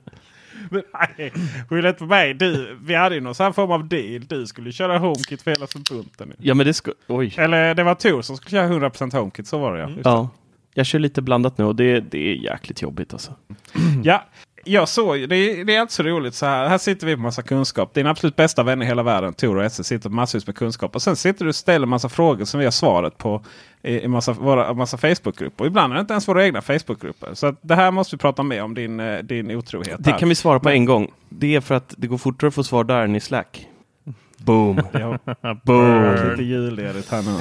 Nej, 1.18 1.32
skyll 1.68 1.86
inte 1.86 1.98
på 1.98 2.06
mig. 2.06 2.34
Du, 2.34 2.78
vi 2.82 2.94
hade 2.94 3.14
ju 3.14 3.20
någon 3.20 3.34
sån 3.34 3.44
här 3.44 3.52
form 3.52 3.70
av 3.70 3.88
deal. 3.88 4.24
Du 4.26 4.46
skulle 4.46 4.72
köra 4.72 4.98
HomeKit 4.98 5.42
för 5.42 5.50
hela 5.50 5.66
förbunten. 5.66 6.32
Ja, 6.38 6.54
men 6.54 6.66
det 6.66 6.74
ska... 6.74 6.92
Oj. 7.06 7.34
Eller 7.38 7.74
det 7.74 7.82
var 7.82 7.94
Tor 7.94 8.22
som 8.22 8.36
skulle 8.36 8.50
köra 8.50 8.88
100% 8.90 9.16
HomeKit. 9.16 9.46
Så 9.46 9.58
var 9.58 9.74
det 9.74 9.80
ja. 9.82 9.88
Just 9.88 10.04
Ja. 10.04 10.28
Jag 10.74 10.86
kör 10.86 10.98
lite 10.98 11.22
blandat 11.22 11.58
nu 11.58 11.64
och 11.64 11.76
det, 11.76 12.00
det 12.00 12.18
är 12.18 12.34
jäkligt 12.34 12.82
jobbigt 12.82 13.12
alltså. 13.12 13.34
Ja, 14.04 14.24
jag 14.64 14.88
såg 14.88 15.28
det, 15.28 15.36
är- 15.36 15.64
det 15.64 15.74
är 15.76 15.80
inte 15.82 15.94
så 15.94 16.02
roligt 16.02 16.34
så 16.34 16.46
här. 16.46 16.68
Här 16.68 16.78
sitter 16.78 17.06
vi 17.06 17.16
på 17.16 17.22
massa 17.22 17.42
kunskap. 17.42 17.94
Din 17.94 18.06
absolut 18.06 18.36
bästa 18.36 18.62
vän 18.62 18.82
i 18.82 18.86
hela 18.86 19.02
världen, 19.02 19.34
Tor 19.34 19.56
och 19.56 19.64
Esse, 19.64 19.84
sitter 19.84 20.10
massvis 20.10 20.46
med 20.46 20.56
kunskap. 20.56 20.94
Och 20.94 21.02
sen 21.02 21.16
sitter 21.16 21.44
du 21.44 21.48
och 21.48 21.54
ställer 21.54 21.86
massa 21.86 22.08
frågor 22.08 22.44
som 22.44 22.58
vi 22.60 22.66
har 22.66 22.70
svaret 22.72 23.18
på 23.18 23.44
i, 23.82 24.00
i 24.00 24.08
massa, 24.08 24.32
våra, 24.32 24.74
massa 24.74 24.96
Facebookgrupper. 24.96 25.66
Ibland 25.66 25.92
är 25.92 25.94
det 25.94 26.00
inte 26.00 26.12
ens 26.12 26.28
våra 26.28 26.44
egna 26.44 26.62
Facebookgrupper. 26.62 27.34
Så 27.34 27.54
det 27.62 27.74
här 27.74 27.90
måste 27.90 28.16
vi 28.16 28.20
prata 28.20 28.42
mer 28.42 28.62
om, 28.62 28.74
din, 28.74 29.00
eh, 29.00 29.18
din 29.18 29.50
otrohet. 29.50 29.96
Det 29.98 30.10
här. 30.10 30.18
kan 30.18 30.28
vi 30.28 30.34
svara 30.34 30.60
på 30.60 30.68
en 30.68 30.84
gång. 30.84 31.10
Det 31.28 31.54
är 31.54 31.60
för 31.60 31.74
att 31.74 31.94
det 31.98 32.06
går 32.06 32.18
fortare 32.18 32.48
att 32.48 32.54
få 32.54 32.64
svar 32.64 32.84
där 32.84 33.02
än 33.04 33.16
i 33.16 33.20
Slack. 33.20 33.66
Boom. 34.36 34.76
Boom. 35.64 36.14
lite 36.30 36.42
julledigt 36.42 37.10
här 37.10 37.22
nu. 37.22 37.38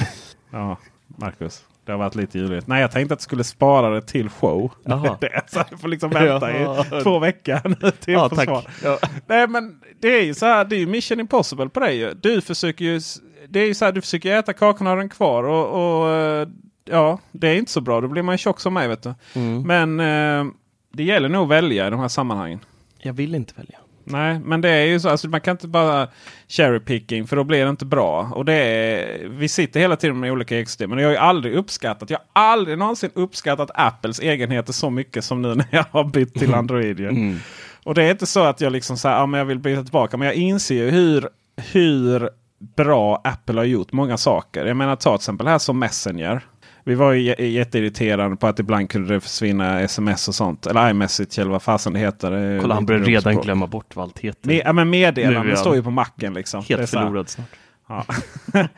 Ja, 0.50 0.76
Marcus. 1.06 1.64
Det 1.84 1.92
har 1.92 1.98
varit 1.98 2.14
lite 2.14 2.38
julledigt. 2.38 2.66
Nej, 2.66 2.80
jag 2.80 2.90
tänkte 2.90 3.14
att 3.14 3.18
jag 3.20 3.22
skulle 3.24 3.44
spara 3.44 3.90
det 3.90 4.02
till 4.02 4.28
show. 4.28 4.72
Det, 5.20 5.42
så 5.46 5.62
jag 5.70 5.80
får 5.80 5.88
liksom 5.88 6.10
vänta 6.14 6.52
i 6.52 6.66
två 7.02 7.18
veckor 7.18 7.60
nu 7.82 7.90
till 7.90 8.14
Ja, 8.14 8.24
att 8.26 8.30
få 8.30 8.36
tack. 8.36 8.44
svar. 8.48 8.64
Ja. 8.84 8.98
Nej 9.26 9.48
men 9.48 9.80
det 10.00 10.08
är 10.18 10.22
ju 10.22 10.34
så 10.34 10.46
här, 10.46 10.64
det 10.64 10.76
är 10.76 10.80
ju 10.80 10.86
mission 10.86 11.20
impossible 11.20 11.68
på 11.68 11.80
dig 11.80 11.96
ju. 11.96 12.14
Du 12.14 12.40
försöker 12.40 12.84
ju, 12.84 13.00
det 13.48 13.60
är 13.60 13.66
ju 13.66 13.74
så 13.74 13.84
här, 13.84 13.92
du 13.92 14.00
försöker 14.00 14.36
äta 14.38 14.52
kakan 14.52 14.86
och 14.86 14.90
ha 14.92 14.98
den 14.98 15.08
kvar 15.08 15.44
och, 15.44 16.00
och 16.02 16.10
eh, 16.10 16.48
ja, 16.84 17.18
det 17.32 17.48
är 17.48 17.54
inte 17.56 17.72
så 17.72 17.80
bra. 17.80 18.00
Då 18.00 18.08
blir 18.08 18.22
man 18.22 18.38
tjock 18.38 18.60
som 18.60 18.74
mig 18.74 18.88
vet 18.88 19.02
du. 19.02 19.14
Mm. 19.34 19.62
Men 19.62 20.00
eh, 20.00 20.52
det 20.92 21.02
gäller 21.04 21.28
nog 21.28 21.42
att 21.42 21.48
välja 21.48 21.86
i 21.86 21.90
de 21.90 22.00
här 22.00 22.08
sammanhangen. 22.08 22.60
Jag 22.98 23.12
vill 23.12 23.34
inte 23.34 23.54
välja. 23.56 23.78
Nej, 24.04 24.40
men 24.44 24.60
det 24.60 24.68
är 24.68 24.84
ju 24.84 25.00
så. 25.00 25.08
Alltså, 25.08 25.28
man 25.28 25.40
kan 25.40 25.52
inte 25.52 25.68
bara 25.68 26.08
cherry 26.48 26.80
picking 26.80 27.26
för 27.26 27.36
då 27.36 27.44
blir 27.44 27.64
det 27.64 27.70
inte 27.70 27.84
bra. 27.84 28.32
Och 28.34 28.44
det 28.44 28.52
är, 28.54 29.28
vi 29.28 29.48
sitter 29.48 29.80
hela 29.80 29.96
tiden 29.96 30.20
med 30.20 30.32
olika 30.32 30.58
ekosystem. 30.58 30.90
Men 30.90 30.98
jag 30.98 31.06
har 31.06 31.12
ju 31.12 31.18
aldrig 31.18 31.54
uppskattat. 31.54 32.10
Jag 32.10 32.18
har 32.18 32.42
aldrig 32.52 32.78
någonsin 32.78 33.10
uppskattat 33.14 33.70
Apples 33.74 34.20
egenheter 34.20 34.72
så 34.72 34.90
mycket 34.90 35.24
som 35.24 35.42
nu 35.42 35.54
när 35.54 35.66
jag 35.70 35.84
har 35.90 36.04
bytt 36.04 36.34
till 36.34 36.54
Android. 36.54 37.00
Mm. 37.00 37.38
Och 37.84 37.94
det 37.94 38.04
är 38.04 38.10
inte 38.10 38.26
så 38.26 38.40
att 38.44 38.60
jag 38.60 38.72
liksom 38.72 38.96
så 38.96 39.08
här, 39.08 39.16
ja, 39.16 39.26
men 39.26 39.38
jag 39.38 39.44
vill 39.44 39.58
byta 39.58 39.82
tillbaka. 39.82 40.16
Men 40.16 40.26
jag 40.26 40.34
inser 40.34 40.74
ju 40.74 40.90
hur, 40.90 41.28
hur 41.72 42.30
bra 42.76 43.20
Apple 43.24 43.60
har 43.60 43.64
gjort 43.64 43.92
många 43.92 44.16
saker. 44.16 44.66
Jag 44.66 44.76
menar 44.76 44.96
ta 44.96 45.10
till 45.10 45.22
exempel 45.22 45.46
här 45.46 45.58
som 45.58 45.78
Messenger. 45.78 46.42
Vi 46.84 46.94
var 46.94 47.12
ju 47.12 47.48
jätteirriterade 47.48 48.36
på 48.36 48.46
att 48.46 48.58
ibland 48.58 48.90
kunde 48.90 49.14
det 49.14 49.20
försvinna 49.20 49.80
sms 49.80 50.28
och 50.28 50.34
sånt. 50.34 50.66
Eller 50.66 50.90
iMessage 50.90 51.38
eller 51.38 51.50
vad 51.50 51.62
fasen 51.62 51.92
det 51.92 51.98
heter. 51.98 52.32
Är 52.32 52.60
Kolla, 52.60 52.74
han 52.74 52.86
börjar 52.86 53.00
redan 53.00 53.32
språk. 53.32 53.44
glömma 53.44 53.66
bort 53.66 53.96
vad 53.96 54.02
allt 54.02 54.18
heter. 54.18 54.48
Me 54.48 54.62
ja, 54.64 54.72
men 54.72 54.90
meddelanden 54.90 55.56
står 55.56 55.74
ju 55.74 55.82
på 55.82 55.90
macken. 55.90 56.34
Liksom. 56.34 56.64
Helt 56.68 56.90
förlorad 56.90 57.28
snart. 57.28 57.48
Ja. 57.88 58.04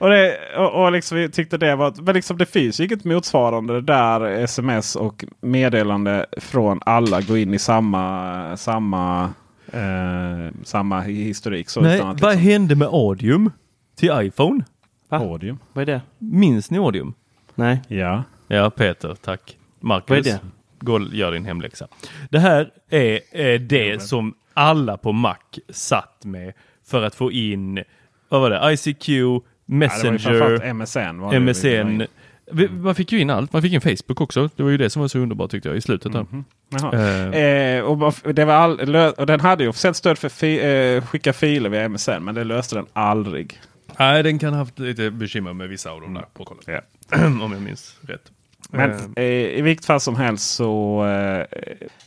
och 0.00 0.08
det, 0.08 0.36
och, 0.56 0.84
och 0.84 0.92
liksom, 0.92 1.18
vi 1.18 1.30
tyckte 1.30 1.58
det 1.58 1.76
var... 1.76 2.02
Men 2.02 2.14
liksom, 2.14 2.38
det 2.38 2.46
finns 2.46 2.80
ju 2.80 2.84
inget 2.84 3.04
motsvarande 3.04 3.80
där 3.80 4.20
sms 4.24 4.96
och 4.96 5.24
meddelande 5.40 6.26
från 6.36 6.80
alla 6.86 7.20
går 7.20 7.38
in 7.38 7.54
i 7.54 7.58
samma, 7.58 8.56
samma, 8.56 9.30
eh, 9.72 10.54
samma 10.64 11.00
historik. 11.00 11.68
Så 11.68 11.80
Nej, 11.80 11.96
utan 11.96 12.08
att, 12.08 12.20
vad 12.20 12.32
liksom, 12.32 12.50
hände 12.50 12.74
med 12.74 12.88
Audium 12.88 13.50
till 13.98 14.10
iPhone? 14.14 14.64
Va? 15.08 15.18
Audium. 15.18 15.58
Vad 15.72 15.82
är 15.82 15.86
det? 15.86 16.00
Minns 16.18 16.70
ni 16.70 16.78
Audium? 16.78 17.14
Nej. 17.54 17.80
Ja. 17.88 18.22
Ja, 18.48 18.70
Peter, 18.70 19.14
tack. 19.20 19.56
Marcus, 19.80 20.08
Vad 20.10 20.18
är 20.18 20.22
det? 20.22 20.40
gå 20.80 20.94
och 20.94 21.14
gör 21.14 21.32
din 21.32 21.44
hemläxa. 21.44 21.88
Det 22.30 22.38
här 22.38 22.70
är 22.90 23.20
eh, 23.32 23.60
det 23.60 24.02
som 24.02 24.34
alla 24.54 24.96
på 24.96 25.12
Mac 25.12 25.36
satt 25.68 26.24
med 26.24 26.52
för 26.86 27.02
att 27.02 27.14
få 27.14 27.32
in, 27.32 27.82
vad 28.28 28.40
var 28.40 28.50
det, 28.50 28.72
ICQ, 28.72 29.08
Ja, 29.08 29.40
det 29.66 29.74
Messenger, 29.74 30.72
MSN. 30.74 31.20
Var 31.20 31.32
det 31.32 31.38
vi 31.38 31.44
MSN. 31.50 31.66
inne. 31.90 32.06
Vi- 32.52 32.68
Man 32.68 32.94
fick 32.94 33.12
ju 33.12 33.18
in 33.20 33.30
allt. 33.30 33.52
Man 33.52 33.62
fick 33.62 33.72
in 33.72 33.80
Facebook 33.80 34.20
också. 34.20 34.48
Det 34.56 34.62
var 34.62 34.70
ju 34.70 34.76
det 34.76 34.90
som 34.90 35.00
var 35.02 35.08
så 35.08 35.18
underbart 35.18 35.50
tyckte 35.50 35.68
jag 35.68 35.76
i 35.76 35.80
slutet. 35.80 36.12
Där. 36.12 36.26
Jaha. 36.68 37.32
Eh, 37.34 37.82
och, 37.84 38.14
det 38.34 38.44
var 38.44 38.54
all, 38.54 38.96
och 39.18 39.26
den 39.26 39.40
hade 39.40 39.62
ju 39.64 39.68
officiellt 39.70 39.96
stöd 39.96 40.18
för 40.18 40.28
fi, 40.28 40.60
eh, 40.96 41.04
skicka 41.06 41.32
filer 41.32 41.70
via 41.70 41.84
MSN. 41.88 42.24
Men 42.24 42.34
det 42.34 42.44
löste 42.44 42.74
den 42.74 42.86
aldrig. 42.92 43.60
Nej, 43.98 44.22
den 44.22 44.38
kan 44.38 44.52
ha 44.52 44.58
haft 44.58 44.78
lite 44.78 45.10
bekymmer 45.10 45.52
med 45.52 45.68
vissa 45.68 45.90
av 45.90 46.00
de 46.00 46.14
där 46.14 46.24
protokollen. 46.34 46.62
Ja. 46.66 46.80
Om 47.42 47.52
jag 47.52 47.62
minns 47.62 47.96
rätt. 48.00 48.30
Men 48.70 48.90
Eh, 48.90 49.24
eh, 49.24 49.58
i 49.58 49.62
vilket 49.62 49.84
fall 49.84 50.00
som 50.00 50.16
helst 50.16 50.54
så 50.54 51.04
eh, 51.06 51.44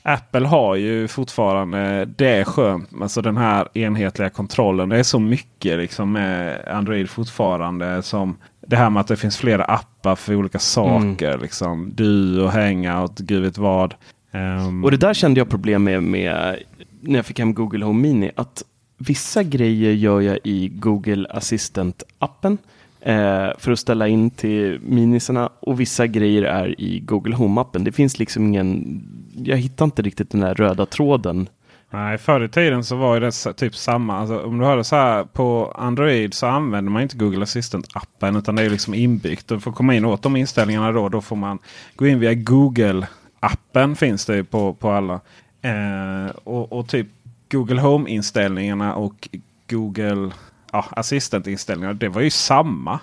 Apple 0.03 0.47
har 0.47 0.75
ju 0.75 1.07
fortfarande 1.07 2.05
det 2.05 2.29
är 2.29 2.43
skönt. 2.43 2.89
Alltså 3.01 3.21
den 3.21 3.37
här 3.37 3.77
enhetliga 3.77 4.29
kontrollen. 4.29 4.89
Det 4.89 4.97
är 4.97 5.03
så 5.03 5.19
mycket 5.19 5.77
liksom 5.77 6.11
med 6.11 6.67
Android 6.67 7.09
fortfarande. 7.09 8.01
Som 8.01 8.37
det 8.67 8.75
här 8.75 8.89
med 8.89 9.01
att 9.01 9.07
det 9.07 9.17
finns 9.17 9.37
flera 9.37 9.63
appar 9.63 10.15
för 10.15 10.35
olika 10.35 10.59
saker. 10.59 11.37
Liksom. 11.37 11.91
Du 11.95 12.41
och 12.41 12.51
Hangout, 12.51 13.19
gud 13.19 13.43
vet 13.43 13.57
vad. 13.57 13.93
Ehm, 14.31 14.83
Och 14.83 14.91
det 14.91 14.97
där 14.97 15.13
kände 15.13 15.39
jag 15.39 15.49
problem 15.49 15.83
med, 15.83 16.03
med 16.03 16.59
när 17.01 17.15
jag 17.15 17.25
fick 17.25 17.39
hem 17.39 17.53
Google 17.53 17.85
Home 17.85 18.01
Mini. 18.01 18.31
Att 18.35 18.63
vissa 18.97 19.43
grejer 19.43 19.91
gör 19.91 20.21
jag 20.21 20.39
i 20.43 20.69
Google 20.69 21.27
Assistant-appen 21.29 22.57
Eh, 23.05 23.49
för 23.57 23.71
att 23.71 23.79
ställa 23.79 24.07
in 24.07 24.29
till 24.29 24.79
minisarna 24.81 25.49
och 25.59 25.79
vissa 25.79 26.07
grejer 26.07 26.43
är 26.43 26.81
i 26.81 26.99
Google 26.99 27.35
Home-appen. 27.35 27.83
Det 27.83 27.91
finns 27.91 28.19
liksom 28.19 28.45
ingen, 28.45 29.01
jag 29.43 29.57
hittar 29.57 29.85
inte 29.85 30.01
riktigt 30.01 30.29
den 30.29 30.41
där 30.41 30.55
röda 30.55 30.85
tråden. 30.85 31.49
Nej, 31.89 32.17
förr 32.17 32.43
i 32.43 32.49
tiden 32.49 32.83
så 32.83 32.95
var 32.95 33.19
det 33.19 33.53
typ 33.53 33.75
samma. 33.75 34.17
Alltså, 34.17 34.39
om 34.39 34.57
du 34.57 34.65
hörde 34.65 34.83
så 34.83 34.95
här 34.95 35.23
på 35.23 35.73
Android 35.75 36.33
så 36.33 36.47
använder 36.47 36.91
man 36.91 37.01
inte 37.01 37.17
Google 37.17 37.43
Assistant-appen 37.43 38.37
utan 38.37 38.55
det 38.55 38.63
är 38.63 38.69
liksom 38.69 38.93
inbyggt. 38.93 39.47
Du 39.47 39.59
får 39.59 39.71
komma 39.71 39.95
in 39.95 40.05
åt 40.05 40.21
de 40.21 40.35
inställningarna 40.35 40.91
då. 40.91 41.09
Då 41.09 41.21
får 41.21 41.35
man 41.35 41.59
gå 41.95 42.07
in 42.07 42.19
via 42.19 42.33
Google-appen 42.33 43.95
finns 43.95 44.25
det 44.25 44.35
ju 44.35 44.43
på, 44.43 44.73
på 44.73 44.91
alla. 44.91 45.19
Eh, 45.61 46.35
och, 46.43 46.73
och 46.73 46.87
typ 46.87 47.07
Google 47.51 47.81
Home-inställningarna 47.81 48.95
och 48.95 49.29
Google 49.69 50.31
ja, 50.75 50.85
assistentinställningar. 50.89 51.93
Det 51.93 52.09
var 52.09 52.21
ju 52.21 52.29
samma. 52.29 52.99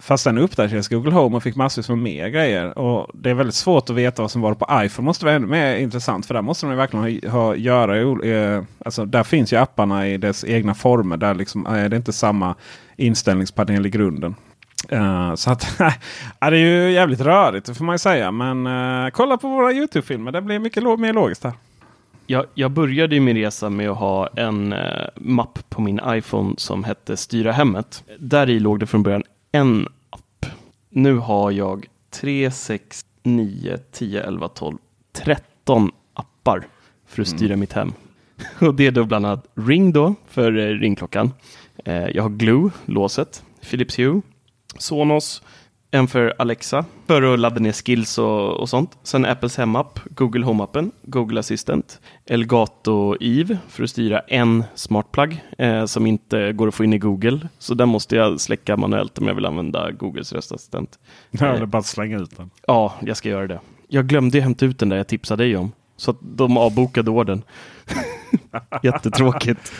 Fast 0.00 0.24
den 0.24 0.38
uppdaterades 0.38 0.88
Google 0.88 1.10
Home 1.12 1.36
och 1.36 1.42
fick 1.42 1.56
massvis 1.56 1.88
med 1.88 1.98
mer 1.98 2.28
grejer. 2.28 2.78
Och 2.78 3.10
Det 3.14 3.30
är 3.30 3.34
väldigt 3.34 3.54
svårt 3.54 3.90
att 3.90 3.96
veta 3.96 4.22
vad 4.22 4.30
som 4.30 4.42
var 4.42 4.54
på 4.54 4.84
iPhone. 4.84 5.06
måste 5.06 5.24
vara 5.24 5.34
ännu 5.34 5.46
mer 5.46 5.76
intressant. 5.76 6.26
För 6.26 6.34
där 6.34 6.42
måste 6.42 6.66
de 6.66 6.76
verkligen 6.76 7.30
ha, 7.30 7.30
ha, 7.30 7.56
göra. 7.56 8.24
Eh, 8.26 8.62
alltså, 8.84 9.04
där 9.04 9.22
finns 9.22 9.52
ju 9.52 9.56
apparna 9.56 10.08
i 10.08 10.16
dess 10.16 10.44
egna 10.44 10.74
former. 10.74 11.16
Där 11.16 11.34
liksom, 11.34 11.66
eh, 11.66 11.72
det 11.72 11.78
är 11.78 11.94
inte 11.94 12.12
samma 12.12 12.54
inställningspanel 12.96 13.86
i 13.86 13.90
grunden. 13.90 14.34
Uh, 14.92 15.34
så 15.34 15.50
att, 15.50 15.66
ja, 16.40 16.50
det 16.50 16.56
är 16.56 16.86
ju 16.86 16.92
jävligt 16.92 17.20
rörigt 17.20 17.66
det 17.66 17.74
får 17.74 17.84
man 17.84 17.94
ju 17.94 17.98
säga. 17.98 18.30
Men 18.30 18.66
uh, 18.66 19.10
kolla 19.10 19.36
på 19.36 19.48
våra 19.48 19.72
YouTube-filmer. 19.72 20.32
Det 20.32 20.42
blir 20.42 20.58
mycket 20.58 20.82
lo- 20.82 20.96
mer 20.96 21.12
logiskt 21.12 21.44
här. 21.44 21.52
Jag, 22.32 22.46
jag 22.54 22.70
började 22.70 23.20
min 23.20 23.36
resa 23.36 23.70
med 23.70 23.90
att 23.90 23.98
ha 23.98 24.26
en 24.26 24.72
eh, 24.72 25.06
mapp 25.16 25.58
på 25.68 25.80
min 25.80 26.00
iPhone 26.06 26.54
som 26.58 26.84
hette 26.84 27.16
Styra 27.16 27.52
hemmet. 27.52 28.04
Där 28.18 28.50
i 28.50 28.60
låg 28.60 28.80
det 28.80 28.86
från 28.86 29.02
början 29.02 29.22
en 29.52 29.88
app. 30.10 30.46
Nu 30.88 31.14
har 31.14 31.50
jag 31.50 31.86
3, 32.10 32.50
6, 32.50 33.06
9, 33.22 33.78
10, 33.92 34.22
11, 34.22 34.48
12, 34.48 34.78
13 35.12 35.90
appar 36.14 36.66
för 37.06 37.22
att 37.22 37.28
styra 37.28 37.56
mitt 37.56 37.72
hem. 37.72 37.92
Och 38.60 38.74
det 38.74 38.86
är 38.86 38.90
då 38.90 39.04
bland 39.04 39.26
annat 39.26 39.46
Ring 39.54 39.92
då 39.92 40.14
för 40.28 40.58
eh, 40.58 40.66
ringklockan. 40.66 41.30
Eh, 41.84 42.08
jag 42.08 42.22
har 42.22 42.30
Glue, 42.30 42.70
låset, 42.84 43.44
Philips 43.70 43.98
Hue, 43.98 44.22
Sonos, 44.78 45.42
en 45.94 46.08
för 46.08 46.34
Alexa 46.38 46.84
för 47.06 47.22
att 47.22 47.38
ladda 47.38 47.60
ner 47.60 47.72
skills 47.72 48.18
och, 48.18 48.60
och 48.60 48.68
sånt. 48.68 48.98
Sen 49.02 49.24
Apples 49.24 49.56
hemapp, 49.56 50.00
Google 50.04 50.46
Home-appen, 50.46 50.90
Google 51.02 51.40
Assistant, 51.40 52.00
Elgato 52.26 53.16
Eve 53.20 53.58
för 53.68 53.82
att 53.82 53.90
styra 53.90 54.20
en 54.20 54.64
smartplug 54.74 55.44
eh, 55.58 55.84
som 55.84 56.06
inte 56.06 56.52
går 56.52 56.68
att 56.68 56.74
få 56.74 56.84
in 56.84 56.92
i 56.92 56.98
Google. 56.98 57.48
Så 57.58 57.74
den 57.74 57.88
måste 57.88 58.16
jag 58.16 58.40
släcka 58.40 58.76
manuellt 58.76 59.18
om 59.18 59.28
jag 59.28 59.34
vill 59.34 59.46
använda 59.46 59.90
Googles 59.90 60.32
röstassistent. 60.32 60.98
Ja, 61.30 61.46
det 61.46 61.58
är 61.58 61.66
bara 61.66 61.82
slänga 61.82 62.18
ut 62.18 62.36
den. 62.36 62.50
Ja, 62.66 62.94
jag 63.00 63.16
ska 63.16 63.28
göra 63.28 63.46
det. 63.46 63.60
Jag 63.88 64.06
glömde 64.06 64.40
hämta 64.40 64.66
ut 64.66 64.78
den 64.78 64.88
där 64.88 64.96
jag 64.96 65.08
tipsade 65.08 65.44
dig 65.44 65.56
om. 65.56 65.72
Så 66.02 66.10
att 66.10 66.16
de 66.20 66.56
avbokade 66.56 67.10
ordern. 67.10 67.42
Jättetråkigt. 68.82 69.72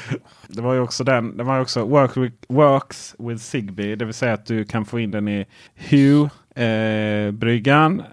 Det 0.49 0.63
var 0.63 0.75
ju 0.75 0.81
också 0.81 1.05
den. 1.05 1.37
Det 1.37 1.45
var 1.45 1.57
ju 1.57 1.63
också 1.63 1.85
work 1.85 2.17
with, 2.17 2.37
Works 2.49 3.15
with 3.19 3.43
Zigbee. 3.43 3.97
Det 3.97 4.05
vill 4.05 4.15
säga 4.15 4.33
att 4.33 4.47
du 4.47 4.65
kan 4.65 4.85
få 4.85 5.01
in 5.01 5.11
den 5.11 5.29
i 5.29 5.47
Hue-bryggan. 5.75 6.43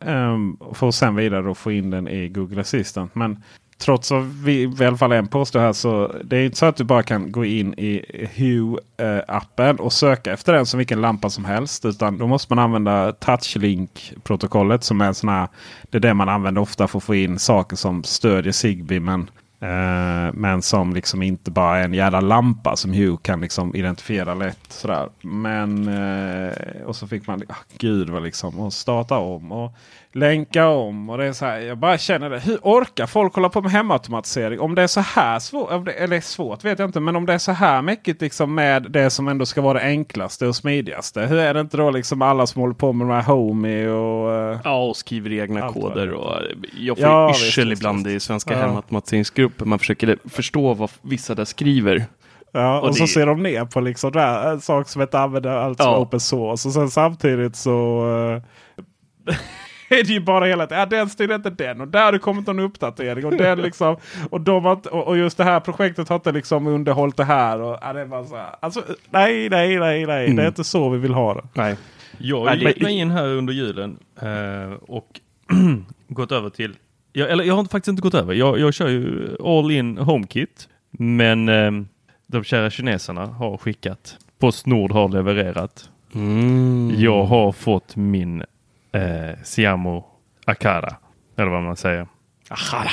eh, 0.02 0.14
ehm, 0.14 0.58
för 0.74 0.92
sen 0.92 1.16
vidare 1.16 1.42
då 1.42 1.56
få 1.56 1.72
in 1.72 1.90
den 1.90 2.08
i 2.08 2.30
Google 2.30 2.62
Assistant. 2.62 3.16
Men 3.16 3.44
trots 3.80 4.12
att 4.12 4.24
vi 4.24 4.64
i 4.80 4.86
alla 4.86 4.98
fall 4.98 5.12
en 5.12 5.28
påstår 5.28 5.60
här 5.60 5.74
så 5.74 6.16
det 6.24 6.38
är 6.38 6.46
inte 6.46 6.58
så 6.58 6.66
att 6.66 6.76
du 6.76 6.84
bara 6.84 7.04
kan 7.04 7.32
gå 7.32 7.46
in 7.46 7.74
i 7.74 8.06
Hue-appen 8.36 9.78
och 9.78 9.94
söka 9.94 10.34
efter 10.34 10.54
den 10.54 10.66
som 10.66 10.78
vilken 10.78 11.02
lampa 11.02 11.30
som 11.30 11.46
helst. 11.46 11.86
Utan 11.86 12.18
då 12.18 12.28
måste 12.28 12.54
man 12.54 12.64
använda 12.64 13.12
TouchLink-protokollet 13.12 14.84
som 14.84 15.02
är 15.02 15.06
en 15.06 15.16
sån 15.16 15.30
här. 15.30 15.48
Det 15.90 15.98
är 15.98 16.02
det 16.02 16.14
man 16.14 16.30
använder 16.30 16.62
ofta 16.62 16.88
för 16.88 16.98
att 16.98 17.04
få 17.04 17.16
in 17.16 17.40
saker 17.40 17.76
som 17.76 18.04
stödjer 18.04 18.52
Zigbee. 18.52 19.00
Men 19.00 19.30
Eh, 19.62 20.34
men 20.34 20.62
som 20.62 20.94
liksom 20.94 21.24
inte 21.24 21.52
bara 21.52 21.80
är 21.80 21.84
en 21.84 21.94
jävla 21.94 22.22
lampa 22.22 22.76
som 22.76 22.94
Hue 22.94 23.18
kan 23.22 23.42
liksom 23.42 23.76
identifiera 23.76 24.34
lätt. 24.34 24.60
Sådär. 24.68 25.10
Men 25.22 25.88
eh, 25.88 26.82
och 26.86 26.96
så 26.96 27.08
fick 27.08 27.28
man, 27.28 27.44
ah, 27.50 27.56
gud 27.78 28.10
vad 28.10 28.24
liksom, 28.24 28.60
och 28.60 28.74
starta 28.74 29.18
om 29.18 29.52
och 29.52 29.74
länka 30.14 30.68
om. 30.68 31.10
Och 31.10 31.18
det 31.18 31.26
är 31.26 31.34
så 31.34 31.46
här, 31.46 31.60
jag 31.60 31.78
bara 31.78 31.98
känner 31.98 32.30
det. 32.30 32.40
Hur 32.40 32.58
orkar 32.64 33.06
folk 33.06 33.36
hålla 33.36 33.50
på 33.50 33.62
med 33.62 33.72
hemautomatisering? 33.72 34.60
Om 34.60 34.76
det 34.76 34.82
är 34.82 34.88
så 34.88 35.00
här 35.00 35.40
svårt, 35.40 35.88
eller 35.88 36.22
svårt 36.22 36.64
vet 36.66 36.80
jag 36.80 36.88
inte. 36.90 37.00
Men 37.00 37.16
om 37.16 37.26
det 37.26 37.34
är 37.34 37.38
så 37.38 37.52
här 37.52 37.82
mycket 37.82 38.22
liksom 38.22 38.56
med 38.56 38.84
det 38.92 39.10
som 39.10 39.28
ändå 39.28 39.46
ska 39.46 39.62
vara 39.62 39.74
det 39.80 39.86
enklaste 39.86 40.48
och 40.48 40.56
smidigaste. 40.56 41.22
Hur 41.22 41.38
är 41.38 41.54
det 41.54 41.60
inte 41.60 41.78
då 41.78 41.92
liksom 41.92 42.22
alla 42.22 42.48
som 42.48 42.62
håller 42.62 42.74
på 42.74 42.94
med 42.94 43.08
de 43.08 43.14
här 43.14 43.22
Homey 43.24 43.88
och... 43.88 44.34
eh, 44.34 44.60
Ja, 44.64 44.84
och 44.86 44.98
skriver 44.98 45.34
egna 45.34 45.70
koder. 45.70 46.12
Och 46.14 46.36
jag 46.78 46.98
får 46.98 47.08
Ja, 47.08 47.30
yrsel 47.32 47.72
ibland 47.72 48.08
i 48.08 48.20
svenska 48.20 48.54
Ja. 48.54 48.60
hemautomatiseringsgrupper. 48.60 49.66
Man 49.66 49.80
försöker 49.80 50.18
förstå 50.30 50.74
vad 50.74 50.90
vissa 51.02 51.36
där 51.36 51.46
skriver. 51.46 52.06
Ja, 52.52 52.80
och, 52.80 52.88
Och 52.88 52.96
så 52.96 53.04
det- 53.04 53.08
ser 53.08 53.26
de 53.26 53.44
ner 53.44 53.66
på 53.66 53.80
liksom 53.82 54.12
det 54.12 54.22
här, 54.22 54.52
en 54.52 54.62
sak 54.62 54.90
som 54.90 55.02
inte 55.02 55.20
använder 55.20 55.50
allt 55.50 55.78
som 55.82 55.92
Ja. 55.92 55.96
är 55.98 56.02
open 56.02 56.20
source. 56.20 56.68
Och 56.68 56.74
sen 56.74 56.90
samtidigt 56.90 57.56
så 57.56 58.06
eh, 59.28 59.36
är 60.00 60.04
det 60.04 60.14
ju 60.14 60.20
bara 60.20 60.46
hela 60.46 60.68
tiden. 60.68 60.80
Ja, 60.80 60.86
den 60.86 61.10
styr 61.10 61.32
inte 61.36 61.50
den 61.50 61.82
och 61.82 61.88
där 61.88 62.06
har 62.06 62.12
det 62.12 62.20
kommit 62.20 62.48
någon 62.48 62.60
uppdatering. 62.60 63.26
Och, 63.26 63.36
den 63.36 63.62
liksom, 63.62 63.96
och, 64.30 64.42
de 64.42 64.66
har, 64.66 64.94
och, 64.94 65.18
just 65.18 65.38
det 65.38 65.44
här 65.44 65.60
projektet 65.60 66.10
har 66.10 66.16
inte 66.16 66.32
liksom 66.32 66.68
underhållit 66.68 67.18
det 67.18 67.24
här. 67.24 67.62
Och, 67.62 67.78
ja, 67.82 67.94
det 67.94 68.02
är 68.02 68.06
bara 68.06 68.26
så 68.26 68.36
här, 68.36 68.56
alltså, 68.60 68.84
nej, 69.10 69.50
nej, 69.50 69.80
nej, 69.80 70.06
nej. 70.06 70.06
Det 70.06 70.14
är 70.14 70.28
Mm. 70.32 70.46
inte 70.48 70.64
så 70.64 70.90
vi 70.90 70.98
vill 70.98 71.14
ha 71.14 71.34
det. 71.34 71.44
Nej. 71.54 71.76
Jag 72.18 72.60
det- 72.60 72.82
mig 72.82 72.98
in 72.98 73.12
här 73.12 73.28
under 73.28 73.54
julen 73.54 73.98
eh, 74.22 74.74
och 74.82 75.20
gått 76.08 76.32
över 76.32 76.50
till, 76.50 76.76
jag, 77.14 77.30
eller 77.32 77.44
jag 77.44 77.56
har 77.56 77.64
faktiskt 77.64 77.88
inte 77.88 78.02
gått 78.02 78.14
över, 78.14 78.34
jag, 78.34 78.60
jag 78.60 78.74
kör 78.74 78.88
ju 78.90 79.36
all 79.46 79.72
in 79.72 79.98
HomeKit. 79.98 80.68
Men 80.92 81.50
eh, 81.50 81.72
de 82.28 82.44
kära 82.44 82.70
kineserna 82.70 83.26
har 83.26 83.58
skickat, 83.58 84.18
Postnord 84.40 84.92
har 84.92 85.10
levererat. 85.10 85.90
Mm. 86.16 86.94
Jag 86.98 87.24
har 87.24 87.52
fått 87.52 87.96
min 87.96 88.44
eh, 88.92 89.38
Siamo 89.44 90.06
Akara, 90.46 90.96
eller 91.38 91.50
vad 91.52 91.64
man 91.64 91.76
säger. 91.76 92.08
Ahara. 92.50 92.92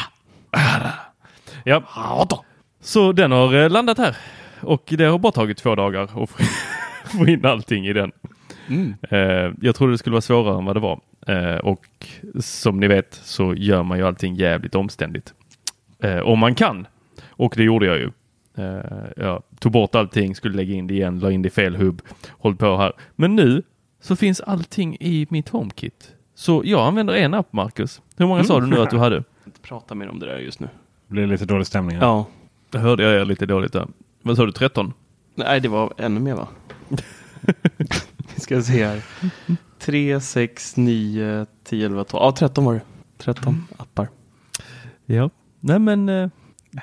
Ja, 1.65 1.83
så 2.81 3.12
den 3.12 3.33
har 3.33 3.55
eh, 3.55 3.71
landat 3.71 3.99
här 3.99 4.17
och 4.61 4.83
det 4.99 5.05
har 5.05 5.19
bara 5.19 5.33
tagit 5.33 5.59
två 5.59 5.75
dagar 5.75 6.03
att 6.03 6.11
få- 7.11 7.26
in 7.26 7.47
allting 7.47 7.87
i 7.87 7.93
den. 7.93 8.12
Mm. 8.69 8.95
Eh, 9.11 9.53
jag 9.61 9.75
trodde 9.75 9.93
det 9.93 9.99
skulle 9.99 10.12
vara 10.15 10.21
svårare 10.21 10.59
än 10.59 10.65
vad 10.65 10.76
det 10.76 10.81
var. 10.81 11.00
Eh, 11.26 11.57
och 11.57 11.87
som 12.41 12.81
ni 12.81 12.88
vet 12.88 13.15
så 13.15 13.55
gör 13.55 13.83
man 13.83 13.99
ju 13.99 14.07
allting 14.07 14.35
jävligt 14.35 14.75
omständigt. 14.75 15.35
Om 16.25 16.38
man 16.38 16.55
kan. 16.55 16.87
Och 17.29 17.55
det 17.57 17.62
gjorde 17.62 17.87
jag 17.87 17.97
ju. 17.99 18.11
Jag 19.17 19.43
tog 19.61 19.73
bort 19.73 19.95
allting, 19.95 20.35
skulle 20.35 20.57
lägga 20.57 20.75
in 20.75 20.87
det 20.87 20.95
igen, 20.95 21.19
la 21.19 21.31
in 21.31 21.43
det 21.43 21.47
i 21.47 21.50
fel 21.50 21.76
hubb, 21.76 22.03
håll 22.31 22.57
på 22.57 22.76
här. 22.76 22.93
Men 23.17 23.37
nu 23.37 23.62
så 24.07 24.17
finns 24.17 24.41
allting 24.41 24.97
i 25.01 25.27
mitt 25.31 25.49
HomeKit. 25.49 26.15
Så 26.35 26.63
jag 26.65 26.87
använder 26.87 27.15
en 27.15 27.35
app, 27.35 27.53
Marcus. 27.53 28.03
Hur 28.17 28.27
många 28.27 28.45
sa 28.45 28.61
du 28.61 28.67
nu 28.67 28.81
att 28.81 28.91
du 28.91 28.99
hade? 28.99 29.17
inte 29.47 29.61
prata 29.61 29.95
mer 29.95 30.09
om 30.09 30.19
det 30.19 30.27
där 30.27 30.39
just 30.39 30.61
nu. 30.61 30.69
Det 31.09 31.13
blir 31.13 31.27
lite 31.27 31.45
dålig 31.45 31.67
stämning. 31.67 31.97
här. 31.97 32.03
Ja. 32.07 32.27
Det 32.71 32.79
hörde 32.79 33.03
jag 33.03 33.21
er 33.21 33.25
lite 33.25 33.47
dåligt 33.47 33.73
där. 33.73 33.89
Vad 34.23 34.37
sa 34.37 34.47
du, 34.47 34.53
13? 34.53 34.93
Nej, 35.35 35.61
det 35.61 35.69
var 35.69 35.93
ännu 35.99 36.21
mer 36.21 36.35
va? 36.35 36.49
Vi 38.35 38.41
ska 38.41 38.63
se 38.63 38.85
här. 38.87 39.03
3, 39.79 40.21
6, 40.21 40.77
9, 40.77 41.47
10, 41.65 41.87
11, 41.87 42.05
12. 42.05 42.23
Ja, 42.23 42.33
13 42.39 42.65
var 42.65 42.75
det. 42.75 42.81
13 43.19 43.67
appar. 43.77 44.09
Ja. 45.07 45.31
Nej 45.61 45.79
men 45.79 46.09
eh, 46.09 46.29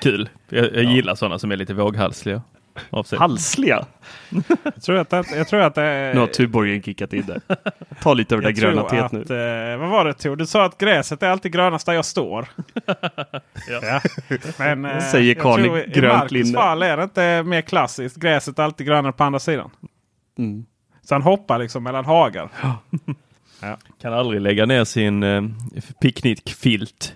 kul. 0.02 0.30
Jag, 0.50 0.76
jag 0.76 0.84
gillar 0.84 1.16
sådana 1.16 1.40
som 1.40 1.52
är 1.52 1.56
lite 1.58 1.74
våghalsliga. 1.74 2.42
Av 2.90 3.04
sig. 3.04 3.20
Halsliga. 3.20 3.86
Jag 4.64 4.82
tror 4.84 4.98
att, 4.98 5.10
det- 5.10 5.24
jag 5.36 5.48
tror 5.48 5.62
att 5.62 5.76
det 5.76 5.82
är... 5.84 6.14
Nu 6.14 6.20
har 6.20 6.28
Tuborgen 6.28 6.82
kickat 6.82 7.14
in 7.14 7.26
där. 7.26 7.42
Ta 8.02 8.14
lite 8.14 8.36
av 8.36 8.42
det 8.42 8.48
där 8.48 8.52
gröna 8.52 8.84
teet 8.84 9.12
nu. 9.12 9.20
eh, 9.20 9.78
vad 9.80 9.90
var 9.90 10.06
det 10.06 10.14
Tor? 10.14 10.36
Du 10.36 10.46
sa 10.46 10.66
att 10.66 10.78
gräset 10.78 11.24
är 11.24 11.30
alltid 11.30 11.52
grönast 11.54 11.86
där 11.86 11.94
jag 11.94 12.06
står. 12.06 12.46
ja. 13.70 14.02
Men, 14.60 14.86
eh, 14.86 15.00
Säger 15.00 15.34
jag 15.36 15.44
karln 15.44 15.66
i 15.66 15.68
tror 15.68 15.80
I 15.80 15.88
grönt 15.90 16.14
Marcus 16.18 16.32
linne. 16.32 16.54
fall 16.58 16.84
är 16.84 16.98
det 16.98 17.04
inte 17.04 17.44
mer 17.44 17.62
klassiskt. 17.62 18.18
Gräset 18.18 18.60
är 18.60 18.64
alltid 18.64 18.88
grönare 18.88 19.12
på 19.14 19.24
andra 19.24 19.40
sidan. 19.40 19.70
Mm. 20.38 20.66
Så 21.02 21.16
han 21.16 21.22
hoppar 21.22 21.60
liksom 21.60 21.84
mellan 21.84 22.06
hagar. 22.06 22.50
Kan 24.02 24.14
aldrig 24.14 24.42
lägga 24.42 24.66
ner 24.66 24.84
sin 24.84 25.24
eh, 25.24 25.42
picknickfilt. 26.02 27.16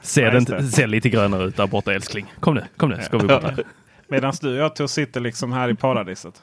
Ser, 0.00 0.30
den, 0.30 0.68
ser 0.70 0.86
lite 0.86 1.08
grönare 1.08 1.44
ut 1.44 1.56
där 1.56 1.66
borta 1.66 1.92
älskling. 1.94 2.26
Kom 2.40 2.54
nu, 2.54 2.64
kom 2.76 2.90
nu, 2.90 3.02
ska 3.02 3.18
vi 3.18 3.26
bort 3.28 3.42
här. 3.42 3.56
Medan 4.08 4.32
du 4.40 4.48
och 4.50 4.56
jag 4.56 4.76
Tor 4.76 4.86
sitter 4.86 5.20
liksom 5.20 5.52
här 5.52 5.68
i 5.68 5.74
paradiset. 5.74 6.42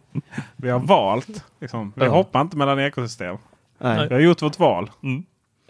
vi 0.56 0.70
har 0.70 0.80
valt. 0.80 1.44
Liksom, 1.60 1.92
vi 1.96 2.04
Ja. 2.04 2.10
hoppar 2.10 2.40
inte 2.40 2.56
mellan 2.56 2.78
ekosystem. 2.80 3.36
Nej. 3.78 4.08
Vi 4.08 4.14
har 4.14 4.20
gjort 4.20 4.42
vårt 4.42 4.58
val. 4.58 4.90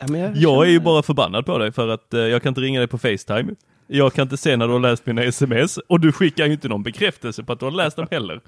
Ja, 0.00 0.06
men 0.08 0.20
jag, 0.20 0.36
Jag 0.36 0.66
är 0.66 0.70
ju 0.70 0.80
bara 0.80 1.02
förbannad 1.02 1.46
på 1.46 1.58
dig 1.58 1.72
för 1.72 1.88
att 1.88 2.14
eh, 2.14 2.20
jag 2.20 2.42
kan 2.42 2.50
inte 2.50 2.60
ringa 2.60 2.80
dig 2.80 2.88
på 2.88 2.98
Facetime. 2.98 3.54
Jag 3.88 4.12
kan 4.12 4.22
inte 4.22 4.36
se 4.36 4.56
när 4.56 4.66
du 4.66 4.72
har 4.72 4.80
läst 4.80 5.06
mina 5.06 5.22
sms 5.24 5.78
och 5.78 6.00
du 6.00 6.12
skickar 6.12 6.46
ju 6.46 6.52
inte 6.52 6.68
någon 6.68 6.82
bekräftelse 6.82 7.42
på 7.44 7.52
att 7.52 7.58
du 7.58 7.64
har 7.66 7.72
läst 7.72 7.96
dem 7.96 8.06
heller. 8.10 8.40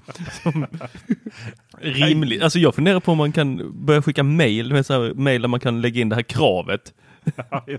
Rimligt. 1.81 2.43
Alltså 2.43 2.59
jag 2.59 2.75
funderar 2.75 2.99
på 2.99 3.11
om 3.11 3.17
man 3.17 3.31
kan 3.31 3.71
börja 3.85 4.01
skicka 4.01 4.23
mail, 4.23 4.83
mail 5.15 5.41
där 5.41 5.47
man 5.47 5.59
kan 5.59 5.81
lägga 5.81 6.01
in 6.01 6.09
det 6.09 6.15
här 6.15 6.23
kravet. 6.23 6.93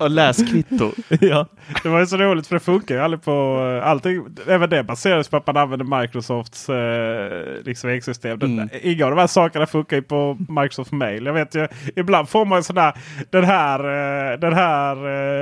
Och 0.01 0.11
läskvitto. 0.11 0.93
ja. 1.21 1.47
Det 1.83 1.89
var 1.89 2.01
ju 2.01 2.07
så 2.07 2.17
roligt 2.17 2.47
för 2.47 2.57
det 2.57 2.61
funkar 2.61 2.95
ju 2.95 3.01
aldrig 3.01 3.23
på 3.23 3.61
eh, 3.81 3.89
allting. 3.89 4.27
Även 4.47 4.71
det 4.71 4.83
baseras 4.83 5.29
på 5.29 5.37
att 5.37 5.47
man 5.47 5.57
använder 5.57 6.01
Microsofts 6.01 6.69
eh, 6.69 7.63
liksom 7.65 7.91
ekosystem. 7.91 8.41
Mm. 8.43 8.69
Inga 8.83 9.05
av 9.05 9.11
de 9.11 9.21
här 9.21 9.27
sakerna 9.27 9.67
funkar 9.67 9.97
ju 9.97 10.03
på 10.03 10.39
Microsoft 10.49 10.93
Mail. 10.93 11.27
Jag 11.27 11.33
vet 11.33 11.55
ju, 11.55 11.69
ibland 11.97 12.29
får 12.29 12.45
man 12.45 12.65
sån 12.65 12.77
där, 12.77 12.93
den 13.31 13.45
här, 13.45 13.79
eh, 13.79 14.39
den 14.39 14.53
här 14.53 14.97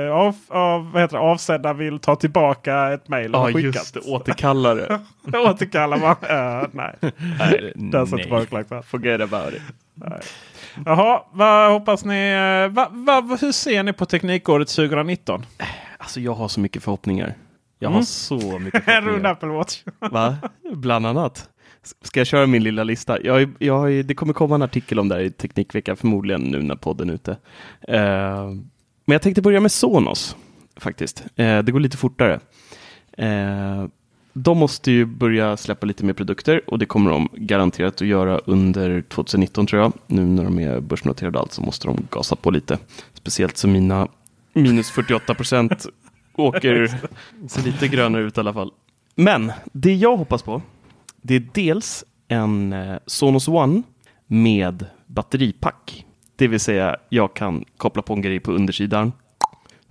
eh, 0.07 0.15
av, 0.15 0.35
av, 0.47 0.91
vad 0.91 1.01
heter 1.01 1.17
det, 1.17 1.23
avsändaren 1.23 1.77
vill 1.77 1.99
ta 1.99 2.15
tillbaka 2.15 2.93
ett 2.93 3.07
mail. 3.07 3.31
Ja, 3.33 3.45
skickat. 3.45 3.63
just 3.63 3.93
det. 3.93 3.99
Återkallare. 3.99 4.99
Återkallar 5.33 5.97
man. 5.97 6.09
Uh, 6.09 6.67
nej, 6.71 6.95
Nej, 7.39 7.73
nej. 7.75 8.81
Forget 8.83 9.21
about 9.21 9.53
it. 9.53 9.61
Jaha, 10.85 11.23
vad 11.31 11.71
hoppas 11.71 12.05
ni? 12.05 12.29
eh, 12.67 12.73
Va, 12.73 12.87
va, 12.91 13.37
hur 13.41 13.51
ser 13.51 13.83
ni 13.83 13.93
på 13.93 14.05
Teknikåret 14.05 14.67
2019? 14.67 15.45
Alltså 15.97 16.19
jag 16.19 16.33
har 16.33 16.47
så 16.47 16.59
mycket 16.59 16.83
förhoppningar. 16.83 17.33
Jag 17.79 17.89
Mm. 17.89 17.95
har 17.97 18.03
så 18.03 18.59
mycket 18.59 18.83
En 18.87 18.93
rund 18.95 19.03
förhoppningar. 19.05 19.31
Apple 19.31 19.49
Watch. 19.49 19.83
Va? 20.11 20.37
Bland 20.73 21.05
annat. 21.05 21.49
Ska 22.03 22.19
jag 22.19 22.27
köra 22.27 22.47
min 22.47 22.63
lilla 22.63 22.83
lista? 22.83 23.21
Jag, 23.23 23.49
jag, 23.59 24.05
det 24.05 24.13
kommer 24.15 24.33
komma 24.33 24.55
en 24.55 24.61
artikel 24.61 24.99
om 24.99 25.09
det 25.09 25.15
här 25.15 25.21
i 25.21 25.31
Teknikveckan, 25.31 25.97
förmodligen 25.97 26.41
nu 26.41 26.61
när 26.61 26.75
podden 26.75 27.09
är 27.09 27.13
ute. 27.13 27.31
Eh, 27.87 28.45
men 29.05 29.13
jag 29.13 29.21
tänkte 29.21 29.41
börja 29.41 29.59
med 29.59 29.71
Sonos, 29.71 30.35
faktiskt. 30.77 31.23
Eh, 31.35 31.59
det 31.59 31.71
går 31.71 31.79
lite 31.79 31.97
fortare. 31.97 32.39
Eh, 33.17 33.85
de 34.33 34.57
måste 34.57 34.91
ju 34.91 35.05
börja 35.05 35.57
släppa 35.57 35.85
lite 35.87 36.05
mer 36.05 36.13
produkter 36.13 36.61
och 36.67 36.79
det 36.79 36.85
kommer 36.85 37.11
de 37.11 37.29
garanterat 37.33 37.93
att 37.93 38.07
göra 38.07 38.37
under 38.37 39.01
2019 39.01 39.65
tror 39.65 39.81
jag. 39.81 39.93
Nu 40.07 40.25
när 40.25 40.43
de 40.43 40.59
är 40.59 40.79
börsnoterade 40.79 41.37
och 41.37 41.43
allt 41.43 41.53
så 41.53 41.61
måste 41.61 41.87
de 41.87 42.07
gasa 42.11 42.35
på 42.35 42.51
lite. 42.51 42.77
Speciellt 43.13 43.57
så 43.57 43.67
mina 43.67 44.07
minus 44.53 44.91
48 44.91 45.33
procent 45.33 45.85
åker, 46.35 46.99
ser 47.47 47.63
lite 47.63 47.87
grönare 47.87 48.23
ut 48.23 48.37
i 48.37 48.39
alla 48.39 48.53
fall. 48.53 48.71
Men 49.15 49.51
det 49.73 49.95
jag 49.95 50.17
hoppas 50.17 50.43
på, 50.43 50.61
det 51.21 51.35
är 51.35 51.47
dels 51.53 52.03
en 52.27 52.73
eh, 52.73 52.97
Sonos 53.05 53.47
One 53.47 53.83
med 54.27 54.85
batteripack. 55.07 56.05
Det 56.35 56.47
vill 56.47 56.59
säga, 56.59 56.95
jag 57.09 57.33
kan 57.33 57.65
koppla 57.77 58.01
på 58.01 58.13
en 58.13 58.21
grej 58.21 58.39
på 58.39 58.51
undersidan, 58.51 59.11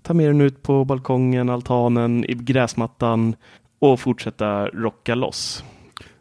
ta 0.02 0.14
med 0.14 0.28
den 0.28 0.40
ut 0.40 0.62
på 0.62 0.84
balkongen, 0.84 1.48
altanen, 1.48 2.24
i 2.24 2.34
gräsmattan 2.34 3.36
och 3.78 4.00
fortsätta 4.00 4.66
rocka 4.68 5.14
loss. 5.14 5.64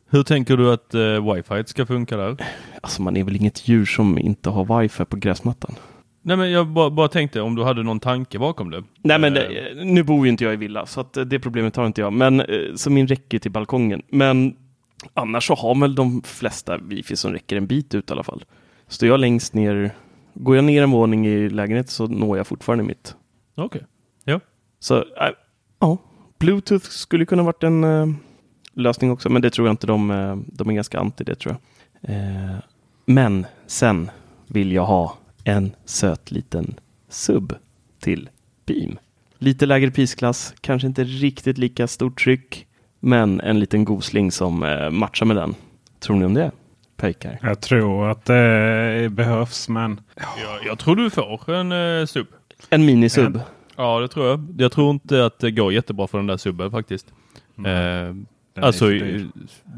Hur 0.10 0.24
tänker 0.24 0.58
du 0.58 0.74
att 0.74 0.94
eh, 0.94 1.34
wifi 1.34 1.64
ska 1.66 1.86
funka 1.86 2.18
där? 2.18 2.38
Alltså 2.82 3.02
man 3.02 3.18
är 3.18 3.24
väl 3.24 3.36
inget 3.36 3.68
djur 3.68 3.86
som 3.86 4.18
inte 4.18 4.50
har 4.50 4.82
wifi 4.82 5.06
på 5.06 5.18
gräsmattan. 5.18 5.76
Nej 6.22 6.38
men 6.38 6.52
jag 6.52 6.68
bara, 6.68 6.90
bara 6.90 7.08
tänkte 7.08 7.42
om 7.42 7.56
du 7.56 7.64
hade 7.64 7.84
någon 7.84 8.00
tanke 8.00 8.40
bakom 8.40 8.72
det. 8.72 8.84
Nej 9.02 9.20
men 9.20 9.38
Eh, 9.38 9.44
det, 9.44 9.84
nu 9.84 10.04
bor 10.04 10.26
ju 10.26 10.32
inte 10.32 10.44
jag 10.44 10.54
i 10.54 10.58
villa 10.58 10.86
så 10.86 11.02
att 11.02 11.18
eh, 11.18 11.24
det 11.24 11.40
problemet 11.40 11.76
har 11.76 11.86
inte 11.86 12.02
jag. 12.02 12.14
Men 12.14 12.40
eh, 12.40 12.46
så 12.76 12.90
min 12.90 13.08
räcker 13.08 13.40
till 13.40 13.52
balkongen. 13.52 14.02
Men 14.10 14.56
annars 15.14 15.48
så 15.48 15.56
har 15.56 15.82
väl 15.82 15.96
de 15.96 16.22
flesta 16.22 16.78
wifi 16.78 17.16
som 17.16 17.34
räcker 17.34 17.56
en 17.56 17.68
bit 17.68 17.96
ut 17.96 18.10
i 18.10 18.14
alla 18.14 18.24
fall. 18.24 18.46
Står 18.88 19.10
jag 19.10 19.20
längst 19.20 19.54
ner, 19.54 19.92
går 20.34 20.56
jag 20.56 20.66
ner 20.66 20.84
en 20.84 20.92
våning 20.92 21.28
i 21.28 21.50
lägenheten 21.50 21.92
så 21.92 22.08
når 22.08 22.38
jag 22.38 22.48
fortfarande 22.48 22.84
mitt. 22.84 23.16
Okej. 23.56 23.82
Så 24.80 24.98
äh, 24.98 25.04
ja, 25.80 25.98
Bluetooth 26.40 26.86
skulle 26.86 27.26
kunna 27.26 27.44
varit 27.44 27.64
en 27.64 27.84
eh, 27.84 28.08
lösning 28.74 29.12
också, 29.12 29.30
men 29.30 29.42
det 29.42 29.50
tror 29.50 29.68
jag 29.68 29.74
inte 29.74 29.88
de, 29.88 30.12
eh, 30.12 30.36
de 30.48 30.70
är 30.70 30.74
ganska 30.74 31.00
anti 31.00 31.24
det 31.24 31.36
tror 31.36 31.56
jag. 32.02 32.16
Eh, 32.16 32.56
men 33.06 33.46
sen 33.68 34.12
vill 34.48 34.72
jag 34.72 34.86
ha 34.86 35.18
en 35.44 35.72
söt 35.86 36.32
liten 36.32 36.76
sub 37.10 37.54
till 38.00 38.30
Beam. 38.66 38.98
Lite 39.38 39.66
lägre 39.66 39.92
prisklass, 39.92 40.54
kanske 40.62 40.88
inte 40.88 41.04
riktigt 41.04 41.58
lika 41.58 41.88
stort 41.88 42.24
tryck, 42.24 42.68
men 43.00 43.42
en 43.42 43.60
liten 43.60 43.86
gosling 43.86 44.32
som 44.32 44.64
eh, 44.64 44.90
matchar 44.90 45.26
med 45.26 45.36
den. 45.36 45.56
Tror 46.00 46.16
ni 46.16 46.26
om 46.26 46.34
det? 46.34 46.52
Pejkar. 46.96 47.40
Jag 47.42 47.62
tror 47.62 48.10
att 48.10 48.26
det 48.26 49.10
behövs 49.12 49.70
men 49.70 50.02
Jag, 50.16 50.66
jag 50.66 50.80
tror 50.80 50.96
du 50.96 51.10
får 51.10 51.54
en 51.54 51.72
uh, 51.72 52.06
sub. 52.06 52.28
En 52.70 52.86
minisub. 52.86 53.36
En- 53.36 53.42
Ja, 53.78 54.00
det 54.00 54.08
tror 54.08 54.28
jag. 54.28 54.48
Jag 54.58 54.72
tror 54.72 54.90
inte 54.90 55.26
att 55.26 55.40
det 55.40 55.52
går 55.52 55.74
jättebra 55.74 56.08
för 56.08 56.18
den 56.18 56.28
där 56.28 56.38
subben 56.38 56.72
faktiskt. 56.72 57.14
Eh, 57.58 57.64
den 57.64 58.64
alltså, 58.64 58.92
är 58.92 59.28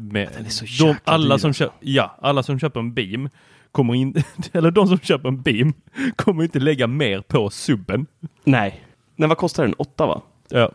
med, 0.00 0.28
Den 0.36 0.46
är 0.46 0.50
så 0.50 0.84
de, 0.86 0.96
alla, 1.04 1.38
som 1.38 1.52
köper, 1.52 1.76
ja, 1.80 2.16
alla 2.20 2.42
som 2.42 2.58
köper 2.58 2.80
en 2.80 2.94
Beam 2.94 3.28
kommer 3.72 3.94
in, 3.94 4.14
eller 4.52 4.70
de 4.70 4.88
som 4.88 4.98
köper 4.98 5.28
en 5.28 5.42
Beam 5.42 5.72
kommer 6.16 6.42
inte 6.42 6.58
lägga 6.58 6.86
mer 6.86 7.20
på 7.20 7.50
subben. 7.50 8.06
Nej. 8.44 8.84
Nej, 9.16 9.28
vad 9.28 9.38
kostar 9.38 9.62
den? 9.62 9.74
Åtta 9.74 10.06
va? 10.06 10.22
Ja. 10.48 10.70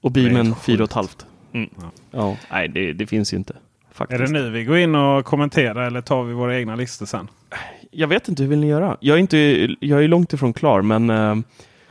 Och 0.00 0.10
är 0.10 0.14
beamen 0.14 0.46
helt 0.46 0.58
fyra 0.58 0.76
och 0.76 0.90
ett 0.90 0.90
sjukt. 0.90 0.94
halvt. 0.94 1.26
Mm. 1.52 1.70
Ja, 2.10 2.36
nej 2.50 2.68
det, 2.68 2.92
det 2.92 3.06
finns 3.06 3.32
ju 3.32 3.36
inte. 3.36 3.52
Är 3.52 3.94
Faktiskt. 3.94 4.20
det 4.20 4.32
nu 4.32 4.50
vi 4.50 4.64
går 4.64 4.76
in 4.76 4.94
och 4.94 5.24
kommenterar 5.24 5.86
eller 5.86 6.00
tar 6.00 6.24
vi 6.24 6.32
våra 6.32 6.58
egna 6.58 6.76
listor 6.76 7.06
sen? 7.06 7.28
Jag 7.90 8.08
vet 8.08 8.28
inte, 8.28 8.42
hur 8.42 8.50
vill 8.50 8.60
ni 8.60 8.66
göra? 8.66 8.96
Jag 9.00 9.16
är, 9.16 9.20
inte, 9.20 9.38
jag 9.80 10.04
är 10.04 10.08
långt 10.08 10.32
ifrån 10.32 10.52
klar, 10.52 10.82
men 10.82 11.10
eh, 11.10 11.36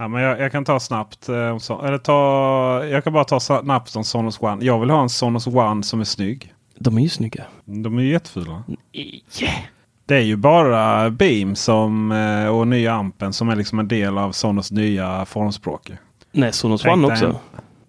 Ja, 0.02 0.08
men 0.08 0.22
jag, 0.22 0.40
jag 0.40 0.52
kan 0.52 0.66
ta 0.66 0.80
snabbt. 0.80 1.30
eh, 1.30 1.58
så, 1.58 1.82
eller 1.82 1.98
ta, 1.98 2.86
jag 2.86 3.04
kan 3.04 3.14
bara 3.14 3.24
ta 3.24 3.40
snabbt 3.40 3.96
om 3.96 4.04
Sonos 4.04 4.42
One. 4.42 4.66
Jag 4.66 4.80
vill 4.80 4.90
ha 4.90 5.02
en 5.02 5.10
Sonos 5.10 5.48
One 5.48 5.84
som 5.84 6.00
är 6.00 6.04
snygg. 6.04 6.54
de 6.80 6.98
är 6.98 7.02
ju 7.02 7.10
snygga. 7.10 7.44
De 7.66 7.98
är 7.98 8.02
ju 8.02 8.12
jättefula. 8.12 8.64
Yeah. 8.94 9.56
Det 10.06 10.16
är 10.16 10.22
ju 10.22 10.36
bara 10.36 11.10
Beam 11.10 11.56
som, 11.56 12.12
eh, 12.12 12.48
och 12.48 12.68
nya 12.68 12.94
ampen 12.94 13.34
som 13.34 13.50
är 13.50 13.56
liksom 13.56 13.80
en 13.80 13.88
del 13.88 14.18
av 14.18 14.32
Sonos 14.32 14.72
nya 14.72 15.26
formspråk. 15.26 15.92
Nej, 16.32 16.54
Sonos 16.54 16.82
Tänk 16.82 16.94
One 16.98 17.08
också. 17.08 17.26
en- 17.26 17.36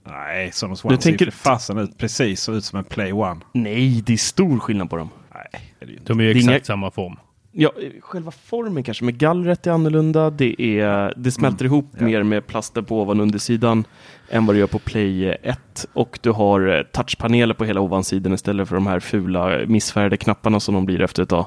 Nej, 0.07 0.53
Sonos 0.53 0.85
One 0.85 0.95
Du 0.97 1.03
ser 1.03 1.11
tänker- 1.11 1.31
fasen 1.31 1.79
ut 1.79 1.99
precis 1.99 2.41
så 2.43 2.53
ut 2.53 2.65
som 2.65 2.79
en 2.79 2.85
Play 2.85 3.13
One. 3.13 3.41
Nej, 3.53 4.03
det 4.07 4.13
är 4.13 4.17
stor 4.17 4.59
skillnad 4.59 4.91
på 4.91 4.97
dem. 4.97 5.09
Nej, 5.35 5.63
det 5.79 5.87
är 5.87 5.91
inte. 5.91 6.05
De 6.13 6.21
är 6.21 6.25
ju 6.25 6.33
Det 6.33 6.39
är 6.39 6.41
exakt 6.41 6.55
inga- 6.57 6.65
samma 6.65 6.91
form. 6.91 7.17
Ja, 7.55 7.71
själva 8.01 8.31
formen 8.31 8.83
kanske, 8.83 9.05
men 9.05 9.19
gallret 9.19 9.67
är 9.67 9.71
annorlunda. 9.71 10.31
Det, 10.31 10.63
är, 10.81 11.15
det 11.17 11.31
smälter 11.31 11.65
ihop 11.65 11.87
Ja. 11.99 12.05
mer 12.05 12.23
med 12.23 12.47
plasten 12.47 12.85
på 12.85 13.01
ovan 13.03 13.21
och 13.21 13.23
undersidan 13.23 13.85
än 14.31 14.47
vad 14.47 14.57
det 14.57 14.61
gör 14.61 14.67
på 14.67 14.79
Play 14.79 15.29
1. 15.43 15.87
Och 15.93 16.19
du 16.23 16.31
har 16.31 16.77
eh, 16.77 16.83
touchpaneler 16.83 17.55
på 17.55 17.65
hela 17.65 17.81
ovansidan 17.81 18.33
istället 18.33 18.69
för 18.69 18.75
de 18.75 18.87
här 18.87 19.01
fula 19.01 19.67
missfärgade 19.67 20.17
knapparna 20.17 20.61
som 20.61 20.75
de 20.75 20.87
blir 20.87 21.01
efter 21.01 21.23
ett 21.23 21.29
tag. 21.29 21.47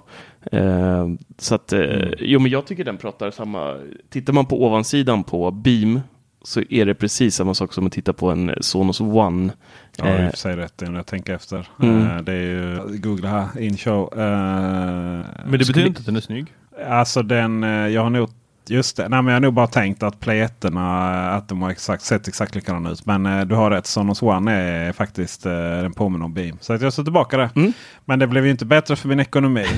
Eh, 0.51 1.07
så 1.37 1.55
att, 1.55 1.73
eh, 1.73 2.09
jo 2.19 2.39
men 2.39 2.51
jag 2.51 2.65
tycker 2.67 2.83
den 2.83 2.97
pratar 2.97 3.31
samma. 3.31 3.77
Tittar 4.09 4.33
man 4.33 4.45
på 4.45 4.65
ovansidan 4.65 5.23
på 5.23 5.51
Beam 5.51 5.99
så 6.47 6.61
är 6.69 6.85
det 6.85 6.95
precis 6.95 7.35
samma 7.35 7.53
sak 7.53 7.73
som 7.73 7.85
att 7.87 7.91
titta 7.93 8.13
på 8.13 8.31
en 8.31 8.51
Sonos 8.61 9.01
One. 9.01 9.53
Ja, 9.97 10.05
Eh, 10.05 10.29
för 10.29 10.37
sig 10.37 10.55
rätt 10.55 10.81
när 10.81 10.95
jag 10.95 11.05
tänker 11.05 11.33
efter. 11.33 11.67
Mm. 11.81 12.01
Eh, 12.07 12.17
det 12.21 12.33
är 12.33 12.41
ju, 12.41 12.79
googla 12.97 13.29
här, 13.29 13.61
in 13.61 13.77
show. 13.77 14.13
Eh, 14.13 14.19
Men 14.19 15.23
det 15.45 15.51
betyder 15.51 15.65
skulle- 15.65 15.87
inte 15.87 15.99
att 15.99 16.05
den 16.05 16.15
är 16.15 16.21
snygg. 16.21 16.45
Alltså 16.89 17.21
den, 17.23 17.63
eh, 17.63 17.69
jag 17.69 18.01
har 18.03 18.09
nog 18.09 18.29
Just 18.67 18.97
det, 18.97 19.09
Nej, 19.09 19.21
men 19.21 19.25
jag 19.27 19.35
har 19.35 19.39
nog 19.41 19.53
bara 19.53 19.67
tänkt 19.67 20.03
att 20.03 20.19
Play 20.19 20.39
1 20.39 20.65
att 20.65 21.47
de 21.49 21.61
har 21.61 21.69
exakt, 21.69 22.03
sett 22.03 22.27
exakt 22.27 22.55
likadana 22.55 22.91
ut. 22.91 23.05
Men 23.05 23.25
eh, 23.25 23.45
du 23.45 23.55
har 23.55 23.71
rätt, 23.71 23.85
Sonos 23.85 24.21
One 24.21 24.51
är 24.53 24.91
faktiskt 24.91 25.45
eh, 25.45 25.51
den 25.51 25.93
påminner 25.93 26.25
om 26.25 26.33
Beam. 26.33 26.57
Så 26.61 26.73
att 26.73 26.81
jag 26.81 26.93
står 26.93 27.03
tillbaka 27.03 27.37
där. 27.37 27.49
Mm. 27.55 27.73
Men 28.05 28.19
det 28.19 28.27
blev 28.27 28.45
ju 28.45 28.51
inte 28.51 28.65
bättre 28.65 28.95
för 28.95 29.07
min 29.07 29.19
ekonomi. 29.19 29.65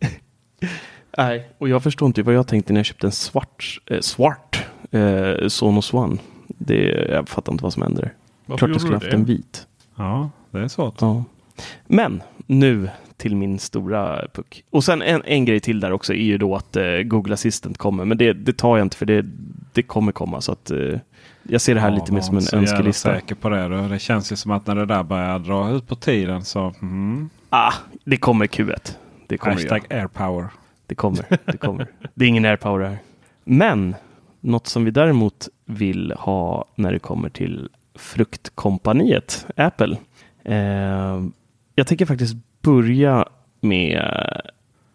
Nej, 1.18 1.48
och 1.58 1.68
jag 1.68 1.82
förstår 1.82 2.06
inte 2.06 2.22
vad 2.22 2.34
jag 2.34 2.46
tänkte 2.48 2.72
när 2.72 2.78
jag 2.80 2.86
köpte 2.86 3.06
en 3.06 3.12
svart, 3.12 3.78
eh, 3.90 4.00
svart 4.00 4.47
eh, 4.90 5.48
Sonos 5.48 5.94
One. 5.94 6.16
Det, 6.46 7.06
jag 7.10 7.28
fattar 7.28 7.52
inte 7.52 7.64
vad 7.64 7.72
som 7.72 7.82
händer. 7.82 8.12
Varför 8.46 8.58
Klart 8.66 8.70
jag 8.70 8.80
skulle 8.80 8.96
haft 8.96 9.06
en 9.12 9.24
vit. 9.24 9.66
ja, 9.96 10.30
det 10.50 10.58
är 10.58 10.68
svårt. 10.68 10.94
Ja. 11.00 11.24
Men 11.86 12.22
nu 12.46 12.90
till 13.16 13.36
min 13.36 13.58
stora 13.58 14.26
puck. 14.32 14.64
Och 14.70 14.84
sen 14.84 15.02
en, 15.02 15.22
en 15.24 15.44
grej 15.44 15.60
till 15.60 15.80
där 15.80 15.92
också 15.92 16.12
är 16.14 16.22
ju 16.22 16.38
då 16.38 16.56
att 16.56 16.76
eh, 16.76 16.84
Google 16.84 17.34
Assistant 17.34 17.78
kommer. 17.78 18.04
Men 18.04 18.18
det, 18.18 18.32
det 18.32 18.52
tar 18.56 18.76
jag 18.76 18.84
inte 18.84 18.96
för 18.96 19.06
det, 19.06 19.24
det 19.72 19.82
kommer 19.82 20.12
komma. 20.12 20.40
Så 20.40 20.52
att 20.52 20.70
eh, 20.70 20.98
jag 21.42 21.60
ser 21.60 21.74
det 21.74 21.80
här 21.80 21.88
Ja, 21.90 21.94
lite 21.94 22.12
mer 22.12 22.20
som 22.20 22.34
en 22.36 22.40
inte 22.40 22.50
så 22.50 22.56
jävla 22.56 22.70
önskelista. 22.70 23.14
säker 23.14 23.34
på 23.34 23.48
det. 23.48 23.68
Då. 23.68 23.88
Det 23.88 23.98
känns 23.98 24.32
ju 24.32 24.36
som 24.36 24.50
att 24.50 24.66
när 24.66 24.74
det 24.74 24.86
där 24.86 25.02
börjar 25.02 25.38
dra 25.38 25.70
ut 25.70 25.88
på 25.88 25.94
tiden 25.96 26.44
så... 26.44 26.74
Mm, 26.82 27.30
Ah, 27.50 27.72
det 28.04 28.16
kommer 28.16 28.46
Q1. 28.46 28.92
Det 29.26 29.38
kommer 29.38 29.54
hashtag 29.54 29.86
airpower. 29.90 30.46
Det 30.86 30.94
kommer. 30.94 31.24
Det 31.44 31.56
kommer. 31.58 31.86
det 32.14 32.24
är 32.24 32.28
ingen 32.28 32.44
airpower 32.44 32.86
här. 32.88 32.98
Men 33.44 33.94
något 34.48 34.66
som 34.66 34.84
vi 34.84 34.90
däremot 34.90 35.48
vill 35.64 36.12
ha 36.18 36.64
när 36.74 36.92
det 36.92 36.98
kommer 36.98 37.28
till 37.28 37.68
fruktkompaniet 37.94 39.46
Apple. 39.56 39.96
Eh, 40.44 41.22
jag 41.74 41.86
tänker 41.86 42.06
faktiskt 42.06 42.36
börja 42.62 43.28
med 43.60 44.02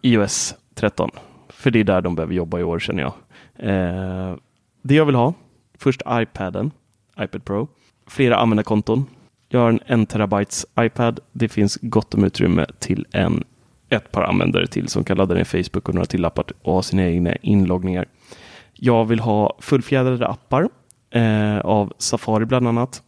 iOS 0.01 0.55
13. 0.73 1.09
För 1.49 1.71
det 1.71 1.79
är 1.79 1.83
där 1.83 2.01
de 2.01 2.15
behöver 2.15 2.33
jobba 2.33 2.59
i 2.59 2.63
år 2.63 2.79
känner 2.79 3.01
jag. 3.01 3.13
Eh, 3.55 4.35
det 4.81 4.95
jag 4.95 5.05
vill 5.05 5.15
ha, 5.15 5.33
först 5.77 6.01
iPaden, 6.09 6.71
iPad 7.19 7.45
Pro, 7.45 7.67
flera 8.07 8.37
användarkonton. 8.37 9.05
Jag 9.49 9.59
har 9.59 9.79
en 9.85 10.01
1 10.01 10.09
terabytes 10.09 10.65
iPad. 10.79 11.19
Det 11.31 11.49
finns 11.49 11.77
gott 11.81 12.13
om 12.13 12.23
utrymme 12.23 12.65
till 12.79 13.05
en 13.11 13.43
ett 13.89 14.11
par 14.11 14.23
användare 14.23 14.67
till 14.67 14.87
som 14.87 15.03
kan 15.03 15.17
ladda 15.17 15.35
ner 15.35 15.43
Facebook 15.43 15.89
och 15.89 15.95
några 15.95 16.05
till 16.05 16.25
appar 16.25 16.45
och 16.61 16.73
ha 16.73 16.81
sina 16.81 17.03
egna 17.03 17.35
inloggningar. 17.35 18.05
Jag 18.85 19.05
vill 19.05 19.19
ha 19.19 19.57
fullfjädrade 19.59 20.27
appar 20.27 20.69
eh, 21.11 21.59
av 21.59 21.93
Safari 21.97 22.45
bland 22.45 22.67
annat. 22.67 23.03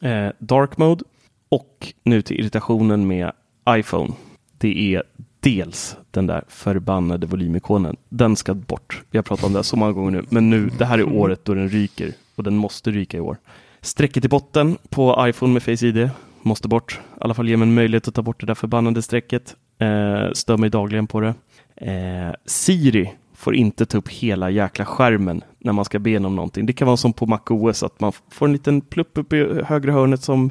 Eh, 0.00 0.28
dark 0.38 0.78
mode 0.78 1.04
och 1.48 1.92
nu 2.02 2.22
till 2.22 2.40
irritationen 2.40 3.06
med 3.06 3.32
iPhone. 3.68 4.12
Det 4.58 4.94
är 4.94 5.02
dels 5.40 5.96
den 6.10 6.26
där 6.26 6.44
förbannade 6.48 7.26
volymikonen. 7.26 7.96
Den 8.08 8.36
ska 8.36 8.54
bort. 8.54 9.02
Vi 9.10 9.18
har 9.18 9.22
pratat 9.22 9.44
om 9.44 9.52
det 9.52 9.64
så 9.64 9.76
många 9.76 9.92
gånger 9.92 10.10
nu, 10.10 10.24
men 10.28 10.50
nu, 10.50 10.70
det 10.78 10.84
här 10.84 10.98
är 10.98 11.12
året 11.12 11.44
då 11.44 11.54
den 11.54 11.68
ryker 11.68 12.12
och 12.36 12.44
den 12.44 12.56
måste 12.56 12.90
ryka 12.90 13.16
i 13.16 13.20
år. 13.20 13.36
Strecket 13.80 14.24
i 14.24 14.28
botten 14.28 14.78
på 14.88 15.26
iPhone 15.28 15.52
med 15.52 15.62
Face 15.62 15.86
ID 15.86 16.10
måste 16.42 16.68
bort. 16.68 17.00
I 17.10 17.16
alla 17.20 17.34
fall 17.34 17.48
ge 17.48 17.56
mig 17.56 17.68
en 17.68 17.74
möjlighet 17.74 18.08
att 18.08 18.14
ta 18.14 18.22
bort 18.22 18.40
det 18.40 18.46
där 18.46 18.54
förbannade 18.54 19.02
strecket. 19.02 19.56
Eh, 19.78 20.32
stör 20.32 20.56
mig 20.56 20.70
dagligen 20.70 21.06
på 21.06 21.20
det. 21.20 21.34
Eh, 21.76 22.34
Siri 22.46 23.12
får 23.44 23.54
inte 23.54 23.86
ta 23.86 23.98
upp 23.98 24.08
hela 24.08 24.50
jäkla 24.50 24.84
skärmen 24.84 25.44
när 25.58 25.72
man 25.72 25.84
ska 25.84 25.98
be 25.98 26.16
om 26.16 26.36
någonting. 26.36 26.66
Det 26.66 26.72
kan 26.72 26.86
vara 26.86 26.96
som 26.96 27.12
på 27.12 27.26
MacOS 27.26 27.82
att 27.82 28.00
man 28.00 28.12
får 28.30 28.46
en 28.46 28.52
liten 28.52 28.80
plupp 28.80 29.18
upp 29.18 29.32
i 29.32 29.62
högra 29.64 29.92
hörnet 29.92 30.22
som, 30.22 30.50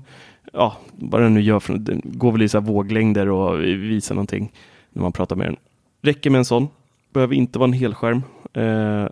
ja, 0.54 0.78
vad 0.92 1.22
den 1.22 1.34
nu 1.34 1.42
gör, 1.42 1.60
för, 1.60 1.78
den 1.78 2.02
går 2.04 2.32
väl 2.32 2.42
i 2.42 2.50
så 2.50 2.60
här 2.60 2.66
våglängder 2.66 3.30
och 3.30 3.62
visar 3.62 4.16
någonting 4.16 4.52
när 4.90 5.02
man 5.02 5.12
pratar 5.12 5.36
med 5.36 5.48
den. 5.48 5.56
Räcker 6.02 6.30
med 6.30 6.40
en 6.40 6.46
sån. 6.46 6.68
Behöver 7.14 7.36
inte 7.36 7.60
vara 7.60 7.68
en 7.68 7.74
helskärm. 7.74 8.24
Eh, 8.54 9.08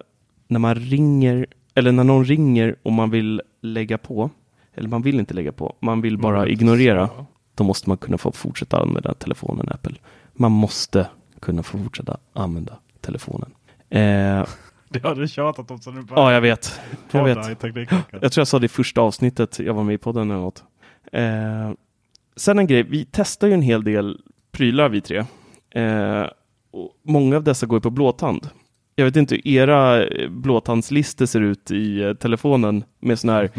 när 0.48 0.60
man 0.60 0.76
ringer, 0.76 1.46
eller 1.76 1.92
när 1.92 2.04
någon 2.04 2.26
ringer 2.26 2.76
och 2.84 2.92
man 2.92 3.10
vill 3.10 3.42
lägga 3.62 3.98
på, 3.98 4.30
eller 4.74 4.90
man 4.90 5.02
vill 5.02 5.20
inte 5.20 5.34
lägga 5.34 5.52
på, 5.52 5.76
man 5.80 6.02
vill 6.02 6.18
bara 6.18 6.48
ignorera 6.48 7.10
då 7.56 7.64
måste 7.64 7.90
man 7.90 7.98
kunna 7.98 8.18
få 8.18 8.32
fortsätta 8.32 8.78
använda 8.78 9.14
telefonen 9.14 9.70
Apple. 9.70 9.96
Man 10.34 10.52
måste 10.52 11.08
kunna 11.40 11.64
få 11.64 11.78
fortsätta 11.78 12.18
använda 12.34 12.78
telefonen. 13.02 13.52
Eh, 13.92 14.46
Det 14.90 15.04
har 15.04 15.16
du 15.16 15.28
tjatat 15.28 15.72
om 15.72 15.82
så 15.82 15.92
nu 15.92 16.04
ja, 16.10 16.34
jag 16.34 16.42
vet. 16.42 16.82
Jag 17.12 17.24
vet. 17.24 17.38
Jag 18.12 18.32
tror 18.32 18.42
jag 18.42 18.48
sa 18.48 18.60
det 18.60 18.66
i 18.66 18.70
första 18.70 19.02
avsnittet 19.02 19.60
jag 19.60 19.74
var 19.74 19.84
med 19.84 19.96
i 19.96 19.98
podden 19.98 20.32
eller 20.32 20.42
något. 20.42 20.64
Eh, 21.12 21.72
sen 22.36 22.60
en 22.60 22.68
grej, 22.68 22.84
vi 22.84 23.08
testar 23.12 23.48
ju 23.48 23.54
en 23.54 23.62
hel 23.62 23.84
del 23.84 24.20
prylar 24.52 24.90
vi 24.90 25.02
tre. 25.02 25.26
Eh, 25.76 26.26
och 26.72 26.92
många 27.04 27.36
av 27.36 27.44
dessa 27.44 27.66
går 27.66 27.80
på 27.80 27.90
blåtand. 27.90 28.50
Jag 28.96 29.06
vet 29.06 29.16
inte 29.16 29.36
hur 29.36 29.48
era 29.48 30.06
eh, 30.06 30.30
blåtandslistor 30.30 31.26
ser 31.26 31.42
ut 31.42 31.72
i 31.72 32.02
eh, 32.02 32.14
telefonen 32.14 32.84
med 33.00 33.20
sådana 33.20 33.40
här 33.40 33.50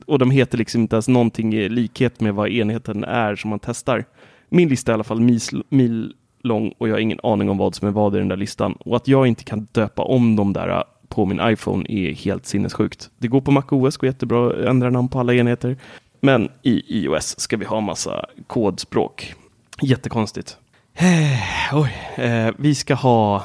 och 0.06 0.18
de 0.18 0.30
heter 0.30 0.58
liksom 0.58 0.80
inte 0.80 0.96
ens 0.96 1.08
någonting 1.08 1.54
i 1.54 1.68
likhet 1.68 2.20
med 2.20 2.34
vad 2.34 2.48
enheten 2.48 3.04
är 3.04 3.36
som 3.36 3.50
man 3.50 3.58
testar. 3.58 4.04
Min 4.48 4.68
lista 4.68 4.92
är 4.92 4.92
i 4.92 4.94
alla 4.94 5.04
fall 5.04 5.20
mil, 5.20 5.40
mil 5.68 6.14
lång 6.46 6.74
och 6.78 6.88
jag 6.88 6.94
har 6.94 7.00
ingen 7.00 7.20
aning 7.22 7.50
om 7.50 7.58
vad 7.58 7.74
som 7.74 7.88
är 7.88 7.92
vad 7.92 8.14
i 8.14 8.18
den 8.18 8.28
där 8.28 8.36
listan. 8.36 8.72
Och 8.72 8.96
att 8.96 9.08
jag 9.08 9.26
inte 9.26 9.44
kan 9.44 9.68
döpa 9.72 10.02
om 10.02 10.36
de 10.36 10.52
där 10.52 10.68
äh, 10.68 10.82
på 11.08 11.26
min 11.26 11.40
iPhone 11.42 11.86
är 11.88 12.14
helt 12.14 12.46
sinnessjukt. 12.46 13.10
Det 13.18 13.28
går 13.28 13.40
på 13.40 13.50
MacOS, 13.50 13.96
går 13.96 14.06
jättebra 14.06 14.46
att 14.46 14.68
ändra 14.68 14.90
namn 14.90 15.08
på 15.08 15.20
alla 15.20 15.34
enheter. 15.34 15.76
Men 16.20 16.48
i 16.62 16.82
iOS 16.98 17.40
ska 17.40 17.56
vi 17.56 17.64
ha 17.64 17.80
massa 17.80 18.26
kodspråk. 18.46 19.34
Jättekonstigt. 19.82 20.56
Eh, 20.94 21.74
oj. 21.82 21.92
Eh, 22.24 22.54
vi 22.58 22.74
ska 22.74 22.94
ha 22.94 23.44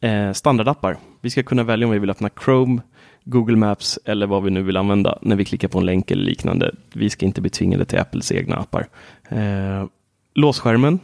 eh, 0.00 0.32
standardappar. 0.32 0.96
Vi 1.20 1.30
ska 1.30 1.42
kunna 1.42 1.62
välja 1.62 1.86
om 1.86 1.92
vi 1.92 1.98
vill 1.98 2.10
öppna 2.10 2.30
Chrome, 2.44 2.80
Google 3.24 3.56
Maps 3.56 3.98
eller 4.04 4.26
vad 4.26 4.42
vi 4.42 4.50
nu 4.50 4.62
vill 4.62 4.76
använda 4.76 5.18
när 5.22 5.36
vi 5.36 5.44
klickar 5.44 5.68
på 5.68 5.78
en 5.78 5.86
länk 5.86 6.10
eller 6.10 6.24
liknande. 6.24 6.74
Vi 6.92 7.10
ska 7.10 7.26
inte 7.26 7.40
bli 7.40 7.50
tvingade 7.50 7.84
till 7.84 7.98
Apples 7.98 8.32
egna 8.32 8.56
appar. 8.56 8.88
Eh, 9.28 9.86
låsskärmen, 10.34 10.98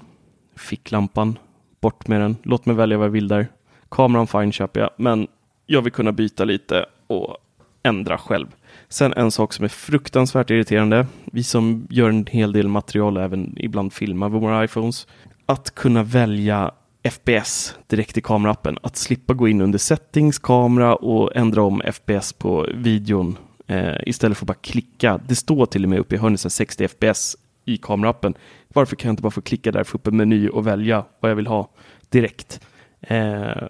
ficklampan, 0.59 1.39
bort 1.81 2.09
med 2.09 2.21
den. 2.21 2.37
Låt 2.43 2.67
mig 2.67 2.77
välja 2.77 2.99
vad 2.99 3.07
jag 3.07 3.11
vill 3.13 3.29
där. 3.29 3.49
Kameran 3.91 4.27
fine 4.27 4.53
köper 4.53 4.81
jag, 4.81 4.91
men 4.97 5.29
jag 5.67 5.83
vill 5.83 5.93
kunna 5.93 6.13
byta 6.13 6.45
lite 6.45 6.87
och 7.07 7.37
ändra 7.83 8.19
själv. 8.19 8.47
Sen 8.89 9.13
en 9.17 9.31
sak 9.31 9.53
som 9.53 9.65
är 9.65 9.69
fruktansvärt 9.69 10.51
irriterande, 10.51 11.07
vi 11.25 11.43
som 11.43 11.87
gör 11.91 12.09
en 12.09 12.27
hel 12.27 12.53
del 12.53 12.69
material, 12.69 13.17
även 13.17 13.55
ibland 13.57 13.93
filmar 13.93 14.29
med 14.29 14.41
våra 14.41 14.65
iPhones, 14.65 15.07
att 15.47 15.75
kunna 15.75 16.03
välja 16.03 16.71
FPS 17.11 17.75
direkt 17.87 18.19
i 18.19 18.21
kameraappen. 18.21 18.79
Att 18.83 18.97
slippa 18.97 19.35
gå 19.35 19.49
in 19.49 19.61
under 19.61 19.79
settings, 19.79 20.39
kamera 20.39 20.97
och 20.97 21.37
ändra 21.37 21.63
om 21.63 21.83
FPS 21.93 22.33
på 22.33 22.67
videon 22.75 23.37
eh, 23.67 23.97
istället 24.07 24.39
för 24.39 24.45
att 24.45 24.49
bara 24.49 24.55
klicka. 24.55 25.21
Det 25.29 25.35
står 25.35 25.67
till 25.67 25.85
och 25.85 25.91
med 25.91 25.99
uppe 25.99 26.15
i 26.15 26.19
hörnet 26.19 26.53
60 26.53 26.89
FPS 26.89 27.37
i 27.69 27.77
kameraappen. 27.77 28.35
Varför 28.69 28.97
kan 28.97 29.09
jag 29.09 29.13
inte 29.13 29.23
bara 29.23 29.31
få 29.31 29.41
klicka 29.41 29.73
där, 29.73 29.85
få 29.85 29.99
upp 29.99 30.07
en 30.07 30.17
meny 30.17 30.49
och 30.49 30.67
välja 30.67 31.05
vad 31.21 31.31
jag 31.31 31.37
vill 31.37 31.47
ha 31.47 31.71
direkt? 32.09 32.61
Eh, 33.01 33.69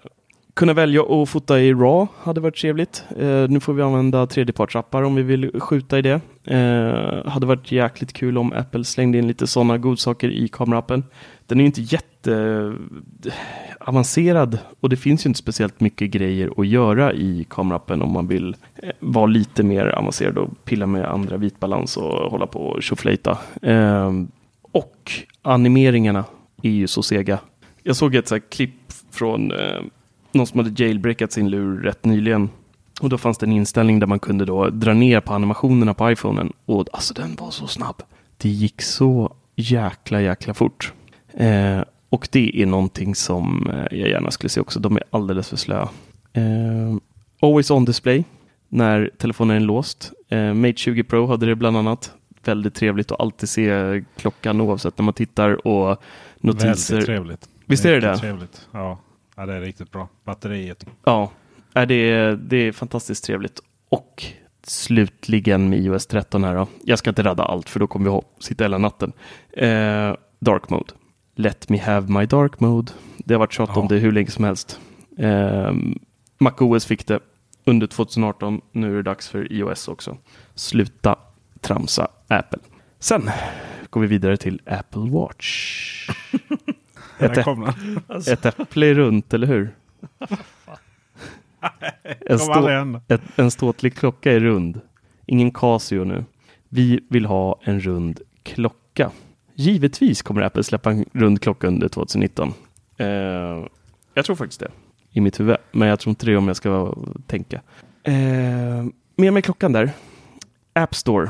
kunna 0.53 0.73
välja 0.73 1.01
att 1.01 1.29
fota 1.29 1.59
i 1.59 1.73
RAW 1.73 2.07
hade 2.17 2.41
varit 2.41 2.55
trevligt. 2.55 3.03
Eh, 3.17 3.47
nu 3.49 3.59
får 3.59 3.73
vi 3.73 3.81
använda 3.81 4.27
tredjepartsappar 4.27 5.03
om 5.03 5.15
vi 5.15 5.21
vill 5.21 5.59
skjuta 5.59 5.99
i 5.99 6.01
det. 6.01 6.21
Eh, 6.43 7.31
hade 7.31 7.45
varit 7.45 7.71
jäkligt 7.71 8.13
kul 8.13 8.37
om 8.37 8.53
Apple 8.53 8.83
slängde 8.83 9.17
in 9.17 9.27
lite 9.27 9.47
sådana 9.47 9.77
godsaker 9.77 10.29
i 10.29 10.47
kameraappen. 10.47 11.03
Den 11.49 11.59
är 11.59 11.61
ju 11.61 11.65
inte 11.65 11.81
jätte 11.81 12.33
eh, 13.25 13.33
avancerad 13.79 14.59
och 14.79 14.89
det 14.89 14.97
finns 14.97 15.25
ju 15.25 15.27
inte 15.27 15.39
speciellt 15.39 15.79
mycket 15.79 16.11
grejer 16.11 16.51
att 16.57 16.67
göra 16.67 17.13
i 17.13 17.45
kamerappen 17.49 18.01
om 18.01 18.11
man 18.11 18.27
vill 18.27 18.55
eh, 18.75 18.89
vara 18.99 19.25
lite 19.25 19.63
mer 19.63 19.85
avancerad 19.85 20.37
och 20.37 20.65
pilla 20.65 20.85
med 20.85 21.05
andra 21.05 21.37
vitbalans 21.37 21.97
och 21.97 22.31
hålla 22.31 22.47
på 22.47 22.59
och 22.59 22.83
tjoflejta. 22.83 23.37
Ehm, 23.61 24.31
och 24.61 25.11
animeringarna 25.41 26.25
är 26.63 26.69
ju 26.69 26.87
så 26.87 27.03
sega. 27.03 27.39
Jag 27.83 27.95
såg 27.95 28.15
ett 28.15 28.27
så 28.27 28.35
här 28.35 28.41
klipp 28.49 28.93
från 29.11 29.51
eh, 29.51 29.81
någon 30.31 30.47
som 30.47 30.59
hade 30.59 30.83
jailbreakat 30.83 31.31
sin 31.31 31.49
lur 31.49 31.81
rätt 31.81 32.05
nyligen. 32.05 32.49
Och 33.01 33.09
då 33.09 33.17
fanns 33.17 33.37
det 33.37 33.45
en 33.45 33.51
inställning 33.51 33.99
där 33.99 34.07
man 34.07 34.19
kunde 34.19 34.45
då 34.45 34.69
dra 34.69 34.93
ner 34.93 35.19
på 35.19 35.33
animationerna 35.33 35.93
på 35.93 36.11
iPhonen. 36.11 36.53
Och 36.65 36.87
alltså 36.93 37.13
den 37.13 37.35
var 37.35 37.51
så 37.51 37.67
snabb. 37.67 38.03
Det 38.37 38.49
gick 38.49 38.81
så 38.81 39.33
jäkla 39.55 40.21
jäkla 40.21 40.53
fort. 40.53 40.93
Eh, 41.33 41.81
och 42.09 42.27
det 42.31 42.61
är 42.61 42.65
någonting 42.65 43.15
som 43.15 43.69
eh, 43.69 43.99
jag 43.99 44.09
gärna 44.09 44.31
skulle 44.31 44.49
se 44.49 44.61
också. 44.61 44.79
De 44.79 44.95
är 44.95 45.03
alldeles 45.09 45.49
för 45.49 45.57
slöa. 45.57 45.89
Eh, 46.33 46.95
always 47.41 47.71
on 47.71 47.85
display 47.85 48.23
när 48.69 49.11
telefonen 49.17 49.55
är 49.55 49.59
låst. 49.59 50.11
Eh, 50.29 50.53
Mate 50.53 50.77
20 50.77 51.03
Pro 51.03 51.27
hade 51.27 51.45
det 51.45 51.55
bland 51.55 51.77
annat. 51.77 52.11
Väldigt 52.43 52.75
trevligt 52.75 53.11
att 53.11 53.19
alltid 53.19 53.49
se 53.49 54.03
klockan 54.17 54.61
oavsett 54.61 54.97
när 54.97 55.03
man 55.03 55.13
tittar 55.13 55.67
och 55.67 56.01
notiser. 56.37 56.93
Väldigt 56.93 57.05
trevligt. 57.05 57.49
Visst 57.65 57.85
är 57.85 57.91
det 57.91 57.99
det? 57.99 58.17
Trevligt. 58.17 58.67
Ja. 58.71 58.99
ja, 59.35 59.45
det 59.45 59.53
är 59.53 59.61
riktigt 59.61 59.91
bra. 59.91 60.09
Batteriet. 60.23 60.85
Ja, 61.03 61.31
det, 61.73 61.93
är, 61.93 62.35
det 62.35 62.57
är 62.57 62.71
fantastiskt 62.71 63.23
trevligt. 63.23 63.59
Och 63.89 64.25
slutligen 64.63 65.69
med 65.69 65.79
iOS 65.79 66.05
13 66.05 66.43
här 66.43 66.55
då. 66.55 66.67
Jag 66.83 66.99
ska 66.99 67.09
inte 67.09 67.23
radda 67.23 67.43
allt 67.43 67.69
för 67.69 67.79
då 67.79 67.87
kommer 67.87 68.11
vi 68.11 68.21
sitta 68.39 68.63
hela 68.63 68.77
natten. 68.77 69.11
Eh, 69.51 70.13
dark 70.39 70.69
mode. 70.69 70.93
Let 71.39 71.69
me 71.69 71.77
have 71.77 72.09
my 72.19 72.25
dark 72.25 72.59
mode. 72.59 72.91
Det 73.17 73.33
har 73.33 73.39
varit 73.39 73.53
tjat 73.53 73.77
om 73.77 73.83
Ja. 73.89 73.95
det 73.95 74.01
hur 74.01 74.11
länge 74.11 74.31
som 74.31 74.43
helst. 74.43 74.79
Eh, 75.17 75.73
MacOS 76.37 76.85
fick 76.85 77.07
det 77.07 77.19
under 77.65 77.87
2018. 77.87 78.61
Nu 78.71 78.91
är 78.91 78.95
det 78.95 79.03
dags 79.03 79.29
för 79.29 79.53
iOS 79.53 79.87
också. 79.87 80.17
Sluta 80.55 81.15
tramsa 81.61 82.07
Apple. 82.27 82.59
Sen 82.99 83.29
går 83.89 84.01
vi 84.01 84.07
vidare 84.07 84.37
till 84.37 84.61
Apple 84.65 85.11
Watch. 85.11 86.09
Ett, 87.19 87.43
kom 87.43 87.61
den. 87.61 87.99
ett 88.27 88.45
äpple 88.45 88.87
är 88.87 88.93
runt, 88.93 89.33
eller 89.33 89.47
hur? 89.47 89.75
En, 92.25 92.39
stå, 92.39 92.69
ett, 93.07 93.21
en 93.35 93.51
ståtlig 93.51 93.95
klocka 93.95 94.31
är 94.31 94.39
rund. 94.39 94.81
Ingen 95.25 95.51
Casio 95.51 96.03
nu. 96.03 96.25
Vi 96.69 96.99
vill 97.09 97.25
ha 97.25 97.59
en 97.63 97.79
rund 97.79 98.21
klocka. 98.43 99.11
Givetvis 99.59 100.21
kommer 100.21 100.41
Apple 100.41 100.63
släppa 100.63 100.91
en 100.91 101.05
rund 101.13 101.41
klocka 101.41 101.67
under 101.67 101.87
2019. 101.87 102.53
Eh, 102.97 103.07
jag 104.13 104.25
tror 104.25 104.35
faktiskt 104.35 104.59
det 104.59 104.71
i 105.11 105.21
mitt 105.21 105.39
huvud, 105.39 105.57
men 105.71 105.87
jag 105.87 105.99
tror 105.99 106.09
inte 106.09 106.25
det 106.25 106.37
om 106.37 106.47
jag 106.47 106.55
ska 106.55 106.95
tänka. 107.27 107.61
Eh, 108.03 108.13
med 109.15 109.33
mig 109.33 109.41
klockan 109.41 109.73
där. 109.73 109.91
App 110.73 110.95
Store. 110.95 111.29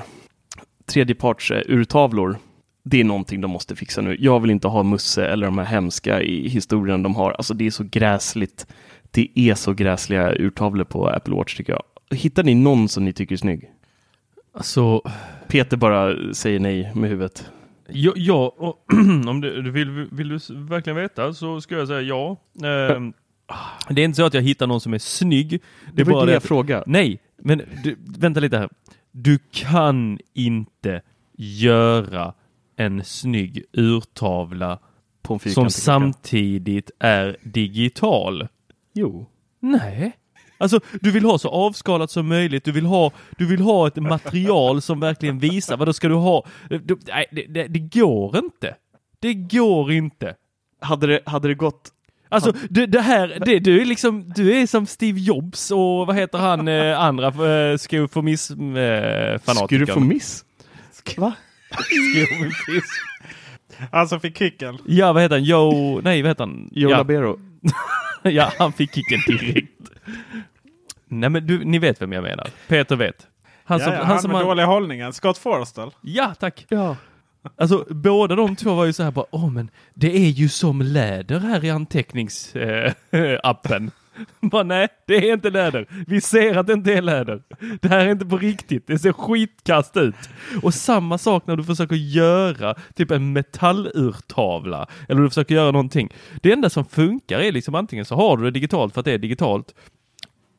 Tredjeparts 0.86 1.52
eh, 1.52 1.62
urtavlor. 1.66 2.38
Det 2.84 3.00
är 3.00 3.04
någonting 3.04 3.42
de 3.42 3.52
måste 3.52 3.76
fixa 3.76 4.02
nu. 4.02 4.18
Jag 4.20 4.40
vill 4.40 4.52
inte 4.52 4.68
ha 4.68 4.84
Musse 4.84 5.26
eller 5.26 5.46
de 5.46 5.58
här 5.58 5.66
hemska 5.66 6.22
i 6.22 6.48
historien 6.48 7.04
de 7.04 7.16
har. 7.16 7.32
Alltså 7.32 7.54
det 7.54 7.68
är 7.68 7.72
så 7.72 7.84
gräsligt. 7.84 8.68
Det 9.12 9.28
är 9.36 9.56
så 9.56 9.74
gräsliga 9.74 10.32
urtavlor 10.32 10.84
på 10.84 11.08
Apple 11.08 11.36
Watch 11.36 11.58
tycker 11.58 11.74
jag. 11.74 11.84
Hittar 12.18 12.44
ni 12.44 12.56
någon 12.56 12.90
som 12.90 13.06
ni 13.06 13.14
tycker 13.14 13.36
är 13.36 13.38
snygg? 13.38 13.70
Alltså, 14.54 15.02
Peter 15.48 15.78
bara 15.78 16.34
säger 16.34 16.60
nej 16.60 16.92
med 16.96 17.10
huvudet. 17.10 17.52
Ja, 17.92 18.14
ja 18.16 18.54
och, 18.58 18.86
om 19.28 19.42
du, 19.42 19.72
vill, 19.72 19.90
vill 20.12 20.30
du 20.30 20.40
verkligen 20.50 20.98
veta 20.98 21.34
så 21.34 21.62
ska 21.62 21.76
jag 21.76 21.88
säga 21.88 22.02
ja. 22.02 22.38
Ehm, 22.64 23.14
det 23.90 24.02
är 24.02 24.06
inte 24.06 24.16
så 24.16 24.26
att 24.26 24.34
jag 24.34 24.42
hittar 24.42 24.68
någon 24.68 24.82
som 24.82 24.94
är 24.94 24.98
snygg. 24.98 25.62
Det 25.94 26.04
var 26.04 26.14
bara 26.14 26.26
det 26.26 26.34
jag 26.34 26.44
frågade. 26.44 26.84
Nej, 26.88 27.20
men 27.38 27.62
du, 27.84 27.98
vänta 28.18 28.40
lite 28.40 28.58
här. 28.58 28.70
Du 29.12 29.40
kan 29.52 30.20
inte 30.34 31.02
göra 31.38 32.34
en 32.76 33.04
snygg 33.04 33.64
urtavla 33.72 34.80
som 35.54 35.70
samtidigt 35.70 36.92
är 37.00 37.38
digital. 37.44 38.48
Jo. 38.94 39.26
Nej. 39.60 40.19
Alltså, 40.60 40.80
du 41.02 41.12
vill 41.12 41.26
ha 41.26 41.38
så 41.38 41.50
avskalat 41.50 42.12
som 42.12 42.28
möjligt. 42.28 42.64
Du 42.64 42.72
vill 42.72 42.86
ha, 42.86 43.12
du 43.38 43.46
vill 43.46 43.62
ha 43.62 43.88
ett 43.88 43.96
material 43.96 44.82
som 44.82 45.00
verkligen 45.00 45.40
visar. 45.40 45.78
Vad 45.78 45.88
då 45.88 45.94
ska 45.94 46.08
du 46.08 46.16
ha? 46.16 46.46
Du, 46.70 46.98
nej, 47.08 47.26
det, 47.32 47.46
det, 47.50 47.68
det 47.68 47.80
går 47.80 48.38
inte. 48.38 48.76
Det 49.20 49.34
går 49.34 49.92
inte. 49.92 50.36
Hade 50.82 51.08
det, 51.08 51.20
hade 51.26 51.48
det 51.48 51.56
gått 51.56 51.92
Alltså 52.32 52.54
det, 52.70 52.86
det 52.86 53.02
här, 53.02 53.38
det, 53.46 53.60
du 53.60 53.82
är 53.82 53.86
liksom, 53.86 54.30
du 54.36 54.62
är 54.62 54.68
som 54.68 54.86
Steve 54.86 55.20
Jobs 55.20 55.72
och 55.72 56.08
vad 56.08 56.16
heter 56.16 56.38
han 56.38 56.68
eh, 56.68 57.00
andra 57.02 57.28
eh, 57.28 57.78
skoformism 57.78 58.76
eh, 58.76 58.84
Skulle 58.84 59.36
du 59.36 59.40
få 59.40 59.54
fanatikern? 59.54 60.08
miss? 60.08 60.46
Va? 61.18 61.34
Skoformism. 61.72 63.06
Alltså 63.92 64.20
fick 64.20 64.38
kicken. 64.38 64.78
Ja, 64.86 65.14
vad 65.14 65.24
heter 65.24 65.36
han? 65.36 65.44
Joe, 65.44 66.02
nej 66.04 66.22
vad 66.22 66.30
heter 66.30 66.44
han? 66.44 66.70
Joe 66.72 66.92
ja, 66.92 66.98
Labero. 66.98 67.40
ja, 68.24 68.52
han 68.58 68.74
fick 68.74 68.96
kicken 68.96 69.20
direkt. 69.28 69.72
Nej 71.10 71.30
men 71.30 71.48
du, 71.48 71.66
ni 71.66 71.80
vet 71.80 72.02
vem 72.02 72.12
jag 72.12 72.24
menar. 72.24 72.48
Peter 72.68 72.96
vet. 72.96 73.28
Han 73.64 73.80
som, 73.80 73.92
ja, 73.92 73.94
ja, 73.94 74.00
han 74.04 74.12
han 74.12 74.22
som 74.22 74.32
med 74.32 74.38
han, 74.38 74.48
dåliga 74.48 74.66
hållningen. 74.66 75.14
Scott 75.14 75.38
Forstall. 75.38 75.92
Ja, 76.02 76.34
tack. 76.40 76.66
Ja. 76.70 76.96
Alltså 77.58 77.86
båda 77.90 78.36
de 78.36 78.56
två 78.56 78.74
var 78.74 78.86
ju 78.86 78.94
så 78.94 79.04
här 79.04 79.12
bara, 79.12 79.26
åh 79.32 79.50
men 79.50 79.72
det 79.94 80.16
är 80.16 80.30
ju 80.30 80.50
som 80.50 80.82
läder 80.82 81.40
här 81.40 81.66
i 81.66 81.70
anteckningsappen. 81.70 83.92
bara 84.42 84.64
nej, 84.64 84.88
det 85.08 85.30
är 85.30 85.34
inte 85.34 85.50
läder. 85.50 85.88
Vi 86.08 86.22
ser 86.22 86.58
att 86.58 86.68
det 86.68 86.74
inte 86.74 86.94
är 86.94 87.02
läder. 87.02 87.42
Det 87.82 87.88
här 87.88 88.00
är 88.00 88.12
inte 88.12 88.26
på 88.26 88.38
riktigt. 88.38 88.88
Det 88.88 89.00
ser 89.00 89.14
skitkast 89.14 89.98
ut. 89.98 90.16
Och 90.62 90.74
samma 90.74 91.18
sak 91.18 91.48
när 91.48 91.56
du 91.56 91.64
försöker 91.64 91.96
göra 91.96 92.76
typ 92.96 93.12
en 93.12 93.34
metallurtavla 93.34 94.88
eller 95.10 95.22
du 95.22 95.30
försöker 95.30 95.56
göra 95.56 95.72
någonting. 95.72 96.14
Det 96.42 96.52
enda 96.52 96.70
som 96.70 96.86
funkar 96.86 97.40
är 97.40 97.52
liksom 97.52 97.76
antingen 97.76 98.06
så 98.06 98.16
har 98.16 98.38
du 98.38 98.44
det 98.44 98.52
digitalt 98.52 98.94
för 98.94 99.02
att 99.02 99.06
det 99.06 99.14
är 99.14 99.18
digitalt 99.18 99.74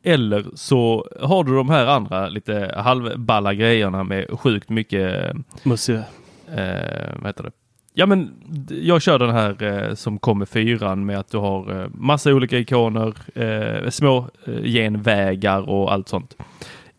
eller 0.02 0.46
så 0.54 1.08
har 1.20 1.44
du 1.44 1.56
de 1.56 1.68
här 1.70 1.86
andra 1.86 2.28
lite 2.28 2.74
halvballa 2.76 3.54
grejerna 3.54 4.04
med 4.04 4.26
sjukt 4.40 4.68
mycket 4.68 5.36
Musse. 5.62 6.04
eh, 6.48 7.14
vad 7.16 7.26
heter 7.26 7.42
det? 7.44 7.50
Ja 7.92 8.06
men 8.06 8.34
jag 8.68 9.02
kör 9.02 9.18
den 9.18 9.30
här 9.30 9.62
eh, 9.62 9.94
som 9.94 10.18
kommer 10.18 10.46
fyran 10.46 11.06
med 11.06 11.18
att 11.18 11.30
du 11.30 11.38
har 11.38 11.82
eh, 11.82 11.88
massa 11.94 12.30
olika 12.34 12.58
ikoner, 12.58 13.14
eh, 13.34 13.90
små 13.90 14.28
eh, 14.44 14.62
genvägar 14.62 15.68
och 15.68 15.92
allt 15.92 16.08
sånt 16.08 16.36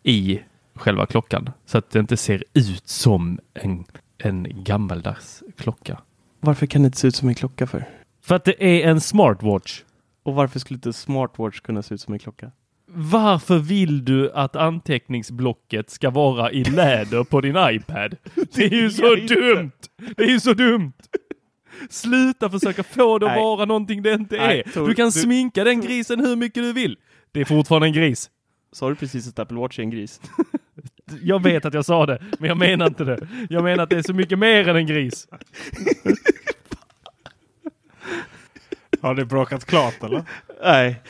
i 0.02 0.40
själva 0.74 1.06
klockan. 1.06 1.50
Så 1.66 1.78
att 1.78 1.90
det 1.90 1.98
inte 1.98 2.16
ser 2.16 2.44
ut 2.54 2.88
som 2.88 3.38
en, 3.54 3.84
en 4.18 4.64
gammaldags 4.64 5.42
klocka. 5.58 5.98
Varför 6.40 6.66
kan 6.66 6.82
det 6.82 6.86
inte 6.86 6.98
se 6.98 7.08
ut 7.08 7.16
som 7.16 7.28
en 7.28 7.34
klocka 7.34 7.66
för? 7.66 7.84
För 8.22 8.34
att 8.34 8.44
det 8.44 8.64
är 8.64 8.88
en 8.90 9.00
smartwatch. 9.00 9.82
Och 10.22 10.34
varför 10.34 10.58
skulle 10.58 10.76
inte 10.76 10.92
smartwatch 10.92 11.60
kunna 11.60 11.82
se 11.82 11.94
ut 11.94 12.00
som 12.00 12.12
en 12.12 12.18
klocka? 12.18 12.50
Varför 12.94 13.58
vill 13.58 14.04
du 14.04 14.32
att 14.32 14.56
anteckningsblocket 14.56 15.90
ska 15.90 16.10
vara 16.10 16.52
i 16.52 16.64
läder 16.64 17.24
på 17.24 17.40
din 17.40 17.56
iPad? 17.58 18.16
Det 18.54 18.64
är 18.64 18.70
ju 18.70 18.90
så 18.90 19.14
dumt! 19.14 19.72
Det 20.16 20.22
är 20.22 20.28
ju 20.28 20.40
så 20.40 20.52
dumt! 20.52 20.92
Sluta 21.90 22.50
försöka 22.50 22.82
få 22.82 23.18
det 23.18 23.30
att 23.30 23.36
vara 23.38 23.64
någonting 23.64 24.02
det 24.02 24.12
inte 24.12 24.36
Nej, 24.36 24.62
är. 24.74 24.86
Du 24.86 24.94
kan 24.94 25.06
du- 25.06 25.12
sminka 25.12 25.64
den 25.64 25.80
grisen 25.80 26.20
hur 26.20 26.36
mycket 26.36 26.62
du 26.62 26.72
vill. 26.72 26.96
Det 27.32 27.40
är 27.40 27.44
fortfarande 27.44 27.86
en 27.88 27.92
gris. 27.92 28.30
Sa 28.72 28.88
du 28.88 28.94
precis 28.94 29.28
att 29.28 29.38
Apple 29.38 29.56
Watch 29.58 29.78
är 29.78 29.82
en 29.82 29.90
gris? 29.90 30.20
Jag 31.22 31.42
vet 31.42 31.64
att 31.64 31.74
jag 31.74 31.84
sa 31.84 32.06
det, 32.06 32.22
men 32.38 32.48
jag 32.48 32.58
menar 32.58 32.86
inte 32.86 33.04
det. 33.04 33.28
Jag 33.50 33.64
menar 33.64 33.82
att 33.82 33.90
det 33.90 33.96
är 33.98 34.02
så 34.02 34.14
mycket 34.14 34.38
mer 34.38 34.68
än 34.68 34.76
en 34.76 34.86
gris. 34.86 35.28
Har 39.00 39.14
ni 39.14 39.24
bråkat 39.24 39.64
klart 39.64 40.02
eller? 40.02 40.22
Nej. 40.62 41.02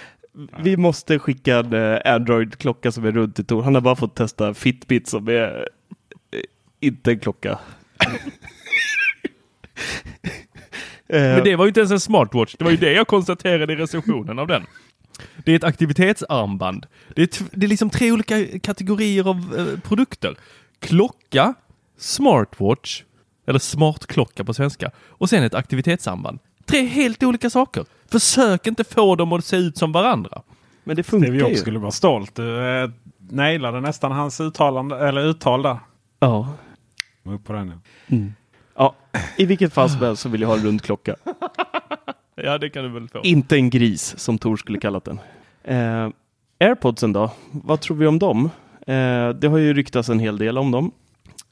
Vi 0.62 0.76
måste 0.76 1.18
skicka 1.18 1.56
en 1.56 1.72
eh, 1.72 2.14
Android-klocka 2.14 2.92
som 2.92 3.04
är 3.04 3.12
runt 3.12 3.38
i 3.38 3.44
Tor. 3.44 3.62
Han 3.62 3.74
har 3.74 3.82
bara 3.82 3.96
fått 3.96 4.14
testa 4.14 4.54
Fitbit 4.54 5.08
som 5.08 5.28
är 5.28 5.68
eh, 6.30 6.40
inte 6.80 7.10
en 7.10 7.18
klocka. 7.18 7.58
Eh, 11.08 11.20
Men 11.22 11.44
det 11.44 11.56
var 11.56 11.64
ju 11.64 11.68
inte 11.68 11.80
ens 11.80 11.92
en 11.92 12.00
smartwatch. 12.00 12.54
Det 12.58 12.64
var 12.64 12.70
ju 12.70 12.76
det 12.76 12.92
jag 12.92 13.06
konstaterade 13.06 13.72
i 13.72 13.76
recensionen 13.76 14.38
av 14.38 14.46
den. 14.46 14.66
Det 15.44 15.52
är 15.52 15.56
ett 15.56 15.64
aktivitetsarmband. 15.64 16.86
Det 17.16 17.22
är, 17.22 17.44
det 17.58 17.66
är 17.66 17.68
liksom 17.68 17.90
tre 17.90 18.12
olika 18.12 18.58
kategorier 18.58 19.28
av 19.28 19.36
eh, 19.58 19.80
produkter. 19.80 20.36
Klocka, 20.78 21.54
smartwatch, 21.98 23.02
eller 23.46 23.58
smartklocka 23.58 24.44
på 24.44 24.54
svenska, 24.54 24.90
och 24.98 25.28
sen 25.28 25.42
ett 25.44 25.54
aktivitetsarmband. 25.54 26.38
Tre 26.66 26.82
helt 26.86 27.22
olika 27.22 27.50
saker. 27.50 27.84
Försök 28.12 28.66
inte 28.66 28.84
få 28.84 29.16
dem 29.16 29.32
att 29.32 29.44
se 29.44 29.56
ut 29.56 29.78
som 29.78 29.92
varandra. 29.92 30.42
Men 30.84 30.96
det 30.96 31.02
funkar 31.02 31.26
Steve 31.26 31.36
ju. 31.36 31.48
Jobs 31.48 31.60
skulle 31.60 31.78
vara 31.78 31.90
stolt. 31.90 32.34
Du 32.34 32.66
eh, 32.66 32.90
nailade 33.30 33.80
nästan 33.80 34.12
hans 34.12 34.40
uttalande, 34.40 35.08
eller 35.08 35.24
uttal 35.24 35.62
där. 35.62 35.78
Ja. 36.18 36.48
Upp 37.24 37.44
på 37.44 37.52
den, 37.52 37.72
ja. 38.06 38.16
ja, 38.76 38.94
i 39.36 39.44
vilket 39.44 39.72
fall 39.72 39.90
som 39.90 40.00
helst 40.00 40.22
så 40.22 40.28
vill 40.28 40.40
jag 40.40 40.48
ha 40.48 40.56
en 40.56 40.64
rund 40.64 40.82
klocka. 40.82 41.16
Ja, 42.34 42.58
det 42.58 42.70
kan 42.70 42.84
du 42.84 42.90
väl 42.90 43.08
få. 43.08 43.20
Inte 43.22 43.56
en 43.56 43.70
gris 43.70 44.14
som 44.18 44.38
Tor 44.38 44.56
skulle 44.56 44.78
kallat 44.78 45.04
den. 45.04 45.20
Eh, 45.64 46.08
Airpodsen 46.60 47.12
då? 47.12 47.30
Vad 47.50 47.80
tror 47.80 47.96
vi 47.96 48.06
om 48.06 48.18
dem? 48.18 48.50
Eh, 48.86 49.28
det 49.28 49.48
har 49.48 49.58
ju 49.58 49.74
ryktats 49.74 50.08
en 50.08 50.18
hel 50.18 50.38
del 50.38 50.58
om 50.58 50.70
dem. 50.70 50.92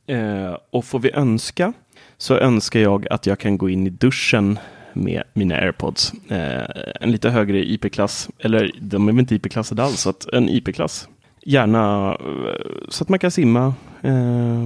Eh, 0.06 0.56
och 0.70 0.84
får 0.84 0.98
vi 0.98 1.10
önska 1.12 1.72
så 2.18 2.36
önskar 2.36 2.80
jag 2.80 3.08
att 3.08 3.26
jag 3.26 3.38
kan 3.38 3.58
gå 3.58 3.68
in 3.68 3.86
i 3.86 3.90
duschen 3.90 4.58
med 4.92 5.22
mina 5.32 5.54
airpods. 5.54 6.12
Eh, 6.28 6.82
en 7.00 7.12
lite 7.12 7.30
högre 7.30 7.70
IP-klass, 7.70 8.28
eller 8.38 8.72
de 8.80 9.08
är 9.08 9.12
väl 9.12 9.20
inte 9.20 9.34
IP-klassade 9.34 9.82
alls, 9.82 10.00
så 10.00 10.10
att 10.10 10.26
en 10.32 10.48
IP-klass. 10.48 11.08
Gärna 11.42 12.12
eh, 12.20 12.88
så 12.88 13.04
att 13.04 13.08
man 13.08 13.18
kan 13.18 13.30
simma. 13.30 13.74
Eh, 14.02 14.64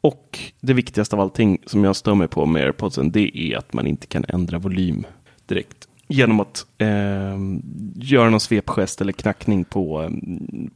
och 0.00 0.38
det 0.60 0.72
viktigaste 0.72 1.16
av 1.16 1.20
allting 1.20 1.58
som 1.66 1.84
jag 1.84 1.96
stör 1.96 2.14
mig 2.14 2.28
på 2.28 2.46
med 2.46 2.62
airpodsen, 2.62 3.10
det 3.10 3.38
är 3.38 3.58
att 3.58 3.72
man 3.72 3.86
inte 3.86 4.06
kan 4.06 4.24
ändra 4.28 4.58
volym 4.58 5.06
direkt. 5.46 5.88
Genom 6.08 6.40
att 6.40 6.66
eh, 6.78 7.38
göra 7.94 8.30
någon 8.30 8.40
svepgest 8.40 9.00
eller 9.00 9.12
knackning 9.12 9.64
på, 9.64 10.02
eh, 10.02 10.10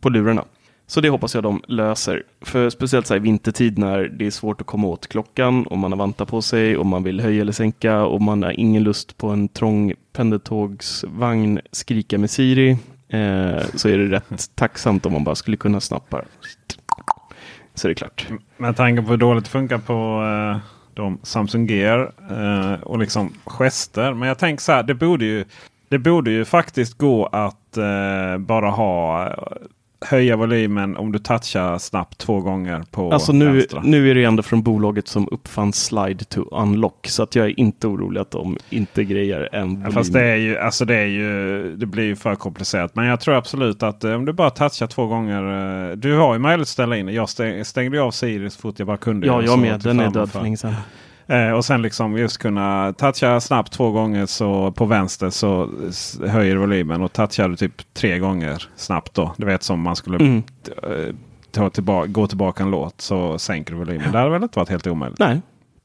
på 0.01 0.09
lurarna. 0.09 0.45
Så 0.87 1.01
det 1.01 1.09
hoppas 1.09 1.35
jag 1.35 1.43
de 1.43 1.63
löser. 1.69 2.23
För 2.41 2.71
speciellt 2.71 3.07
så 3.07 3.15
här 3.15 3.21
i 3.21 3.23
vintertid 3.23 3.79
när 3.79 4.03
det 4.03 4.27
är 4.27 4.31
svårt 4.31 4.61
att 4.61 4.67
komma 4.67 4.87
åt 4.87 5.07
klockan 5.07 5.67
och 5.67 5.79
man 5.79 5.93
har 5.93 5.99
vantar 5.99 6.25
på 6.25 6.43
sig 6.43 6.77
och 6.77 6.87
man 6.87 7.03
vill 7.03 7.21
höja 7.21 7.41
eller 7.41 7.53
sänka 7.53 8.03
och 8.05 8.23
man 8.23 8.43
har 8.43 8.61
ingen 8.61 8.83
lust 8.83 9.17
på 9.17 9.29
en 9.29 9.49
trång 9.49 9.95
pendeltågsvagn 10.13 11.61
skrika 11.73 12.19
med 12.19 12.31
Siri. 12.31 12.71
Eh, 13.09 13.63
så 13.75 13.89
är 13.89 13.99
det 13.99 14.17
rätt 14.17 14.51
tacksamt 14.55 15.07
om 15.07 15.13
man 15.13 15.25
bara 15.25 15.35
skulle 15.35 15.57
kunna 15.57 15.81
snappa. 15.81 16.23
Så 17.75 17.87
är 17.87 17.89
det 17.89 17.95
klart. 17.95 18.27
Med 18.57 18.77
tanke 18.77 19.03
på 19.03 19.09
hur 19.09 19.17
dåligt 19.17 19.45
det 19.45 19.51
funkar 19.51 19.79
på 19.79 20.25
eh, 20.25 20.61
de 20.95 21.19
Samsung 21.23 21.67
Gear 21.69 22.13
eh, 22.31 22.81
och 22.83 22.99
liksom 22.99 23.33
gester. 23.47 24.15
Men 24.15 24.29
jag 24.29 24.39
tänker 24.39 24.63
så 24.63 24.73
här, 24.73 24.83
det 24.83 24.95
borde 24.95 25.25
ju, 25.25 25.45
det 25.89 25.99
borde 25.99 26.31
ju 26.31 26.45
faktiskt 26.45 26.99
gå 26.99 27.27
att 27.27 27.77
eh, 27.77 28.39
bara 28.39 28.71
ha 28.71 29.29
höja 30.05 30.37
volymen 30.37 30.97
om 30.97 31.13
du 31.13 31.19
touchar 31.19 31.79
snabbt 31.79 32.19
två 32.19 32.41
gånger 32.41 32.85
på 32.91 33.13
Alltså 33.13 33.33
nu, 33.33 33.53
vänstra. 33.53 33.83
nu 33.85 34.11
är 34.11 34.15
det 34.15 34.25
ändå 34.25 34.43
från 34.43 34.63
bolaget 34.63 35.09
som 35.09 35.29
uppfann 35.33 35.73
slide 35.73 36.25
to 36.25 36.41
unlock. 36.51 37.07
Så 37.09 37.23
att 37.23 37.35
jag 37.35 37.47
är 37.47 37.61
inte 37.61 37.87
orolig 37.87 38.21
att 38.21 38.31
de 38.31 38.59
inte 38.71 39.05
grejer 39.05 39.49
en 39.53 39.69
Ja, 39.71 39.77
volym. 39.77 39.93
Fast 39.93 40.13
det 40.13 40.25
är 40.25 40.37
ju, 40.37 40.59
alltså 40.59 40.85
det 40.85 40.97
är 40.97 41.07
ju, 41.07 41.63
det 41.77 41.87
blir 41.87 42.05
ju 42.05 42.17
för 42.17 42.35
komplicerat. 42.35 42.95
Men 42.95 43.07
jag 43.07 43.21
tror 43.21 43.35
absolut 43.35 43.83
att 43.83 44.05
eh, 44.05 44.13
om 44.15 44.25
du 44.25 44.33
bara 44.33 44.51
touchar 44.51 44.87
två 44.87 45.07
gånger. 45.07 45.91
eh, 45.91 45.97
Du 45.97 46.15
har 46.17 46.33
ju 46.33 46.39
möjlighet 46.39 46.63
att 46.65 46.69
ställa 46.69 46.97
in. 46.97 47.09
Jag 47.09 47.29
stäng, 47.29 47.65
stängde 47.65 47.97
ju 47.97 48.03
av 48.03 48.11
Siri 48.11 48.51
så 48.51 48.61
fort 48.61 48.79
jag 48.79 48.87
bara 48.87 48.97
kunde. 48.97 49.27
Ja, 49.27 49.43
jag 49.43 49.59
med. 49.59 49.81
Den 49.81 50.01
är 50.01 50.11
död 50.11 50.31
för 50.33 50.43
länge 50.43 50.57
sedan. 50.57 50.75
Eh, 51.27 51.51
och 51.51 51.65
sen 51.65 51.83
liksom 51.83 52.19
just 52.19 52.39
kunna 52.39 52.93
toucha 52.93 53.41
snabbt 53.41 53.73
två 53.73 53.91
gånger 53.91 54.27
så 54.27 54.73
på 54.73 54.85
vänster 54.85 55.31
så 55.31 55.71
höjer 56.27 56.57
volymen. 56.57 57.03
Och 57.03 57.13
touchar 57.13 57.49
du 57.49 57.57
typ 57.57 57.95
tre 57.95 58.19
gånger 58.19 58.69
snabbt 58.77 59.15
då. 59.15 59.35
Du 59.37 59.47
vet 59.47 59.63
som 59.63 59.81
man 59.81 59.97
skulle 59.97 60.17
Mm. 60.17 60.43
eh, 60.83 61.15
ta 61.51 61.71
tillbaka, 61.71 62.07
gå 62.07 62.27
tillbaka 62.27 62.63
en 62.63 62.71
låt 62.71 63.01
så 63.01 63.39
sänker 63.39 63.73
du 63.73 63.79
volymen. 63.79 64.13
Det 64.13 64.19
hade 64.19 64.31
väl 64.31 64.43
inte 64.43 64.59
varit 64.59 64.69
helt 64.69 64.87
omöjligt. 64.87 65.19
Nej, 65.19 65.41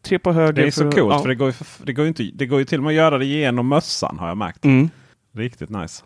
tre 0.06 0.20
på 0.20 0.32
höger. 0.32 0.54
Det 0.54 0.68
är 0.68 0.72
så 0.72 0.82
för- 0.92 0.92
coolt 0.92 1.14
ja. 1.14 1.20
för 1.20 1.30
det 1.30 1.36
går, 1.36 1.48
ju 1.48 1.54
för, 1.54 1.86
det, 1.86 1.94
går 1.94 2.04
ju 2.06 2.10
inte, 2.10 2.24
det 2.34 2.46
går 2.46 2.60
ju 2.60 2.66
till 2.66 2.78
och 2.78 2.84
med 2.84 2.90
att 2.92 2.96
göra 2.96 3.18
det 3.18 3.26
genom 3.26 3.68
mössan 3.68 4.18
har 4.20 4.28
jag 4.28 4.38
märkt. 4.38 4.66
Mm. 4.66 4.90
Riktigt 5.36 5.70
nice. 5.70 6.04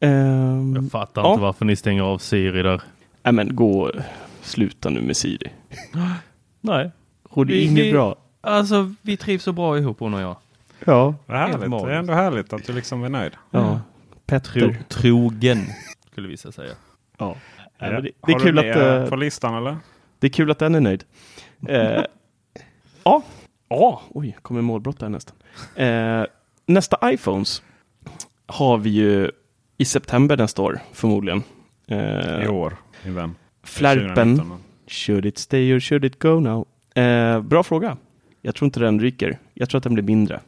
Ehm, 0.00 0.74
Jag 0.74 0.90
fattar 0.90 1.22
Ja. 1.22 1.30
inte 1.30 1.42
varför 1.42 1.64
ni 1.64 1.76
stänger 1.76 2.02
av 2.02 2.18
Siri 2.18 2.62
där. 2.62 2.82
Nej 3.22 3.32
men 3.32 3.56
gå, 3.56 3.90
sluta 4.42 4.90
nu 4.90 5.00
med 5.00 5.16
Siri. 5.16 5.50
Nej. 6.60 6.90
Och 7.28 7.46
det 7.46 7.54
är 7.54 7.64
inget 7.64 7.92
bra. 7.92 8.16
Alltså, 8.46 8.94
vi 9.02 9.16
trivs 9.16 9.42
så 9.42 9.52
bra 9.52 9.78
ihop 9.78 10.00
hon 10.00 10.14
och 10.14 10.20
jag. 10.20 10.36
Ja. 10.84 11.14
Vad 11.26 11.38
härligt. 11.38 11.60
Det 11.60 11.92
är 11.92 11.98
ändå 11.98 12.12
härligt 12.12 12.52
att 12.52 12.64
du 12.66 12.72
liksom 12.72 13.04
är 13.04 13.08
nöjd. 13.08 13.32
ja. 13.50 13.60
Tro, 13.70 13.80
Petter. 14.26 14.78
trogen, 14.88 15.66
skulle 16.12 16.28
vissa 16.28 16.52
säga. 16.52 16.72
Ja. 17.18 17.36
Ja. 17.78 17.90
men 17.90 17.90
det, 17.90 18.10
det, 18.26 18.32
är 18.32 18.32
Har 18.32 18.40
kul 18.40 18.54
du 18.54 18.60
att, 18.70 18.76
med 18.76 19.02
eh, 19.02 19.08
på 19.08 19.16
listan 19.16 19.54
eller? 19.54 19.76
det 20.18 20.26
är 20.26 20.30
kul 20.30 20.50
att 20.50 20.58
den 20.58 20.74
är 20.74 20.80
nöjd. 20.80 21.04
Eh, 21.68 22.02
ja. 23.04 23.22
ja, 23.68 24.02
oj, 24.08 24.36
kommer 24.42 24.62
målbrott 24.62 24.98
där 25.00 25.08
nästan. 25.08 25.36
Eh, 25.74 26.24
nästa 26.66 27.12
iPhones 27.12 27.62
har 28.46 28.78
vi 28.78 28.90
ju 28.90 29.30
i 29.78 29.84
september 29.84 30.36
nästa 30.36 30.62
år 30.62 30.78
förmodligen. 30.92 31.42
Eh, 31.88 32.44
I 32.44 32.48
år, 32.48 32.76
min 33.04 33.14
vän. 33.14 33.34
Flärpen. 33.62 34.36
2019. 34.36 34.58
Should 34.86 35.26
it 35.26 35.38
stay 35.38 35.72
or 35.72 35.80
should 35.80 36.04
it 36.04 36.18
go 36.18 36.40
now? 36.40 36.66
Eh, 37.04 37.40
bra 37.40 37.62
fråga. 37.62 37.96
Jag 38.46 38.54
tror 38.54 38.66
inte 38.66 38.80
den 38.80 39.00
ryker. 39.00 39.38
Jag 39.54 39.68
tror 39.68 39.78
att 39.78 39.84
den 39.84 39.94
blir 39.94 40.04
mindre. 40.04 40.40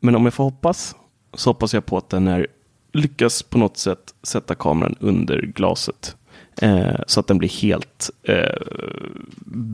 Men 0.00 0.16
om 0.16 0.24
jag 0.24 0.34
får 0.34 0.44
hoppas 0.44 0.96
så 1.34 1.50
hoppas 1.50 1.74
jag 1.74 1.86
på 1.86 1.98
att 1.98 2.08
den 2.08 2.28
är, 2.28 2.46
lyckas 2.92 3.42
på 3.42 3.58
något 3.58 3.76
sätt 3.76 4.14
sätta 4.22 4.54
kameran 4.54 4.96
under 5.00 5.40
glaset. 5.42 6.16
Eh, 6.62 7.00
så 7.06 7.20
att 7.20 7.26
den 7.26 7.38
blir 7.38 7.48
helt 7.48 8.10
eh, 8.22 8.62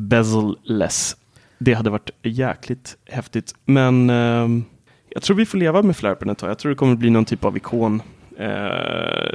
bezel-less. 0.08 1.16
Det 1.58 1.74
hade 1.74 1.90
varit 1.90 2.10
jäkligt 2.22 2.96
häftigt. 3.06 3.54
Men 3.64 4.10
eh, 4.10 4.48
jag 5.08 5.22
tror 5.22 5.36
vi 5.36 5.46
får 5.46 5.58
leva 5.58 5.82
med 5.82 5.96
flärpen 5.96 6.30
ett 6.30 6.38
tag. 6.38 6.50
Jag 6.50 6.58
tror 6.58 6.70
det 6.70 6.76
kommer 6.76 6.96
bli 6.96 7.10
någon 7.10 7.24
typ 7.24 7.44
av 7.44 7.56
ikon 7.56 8.02
eh, 8.38 9.32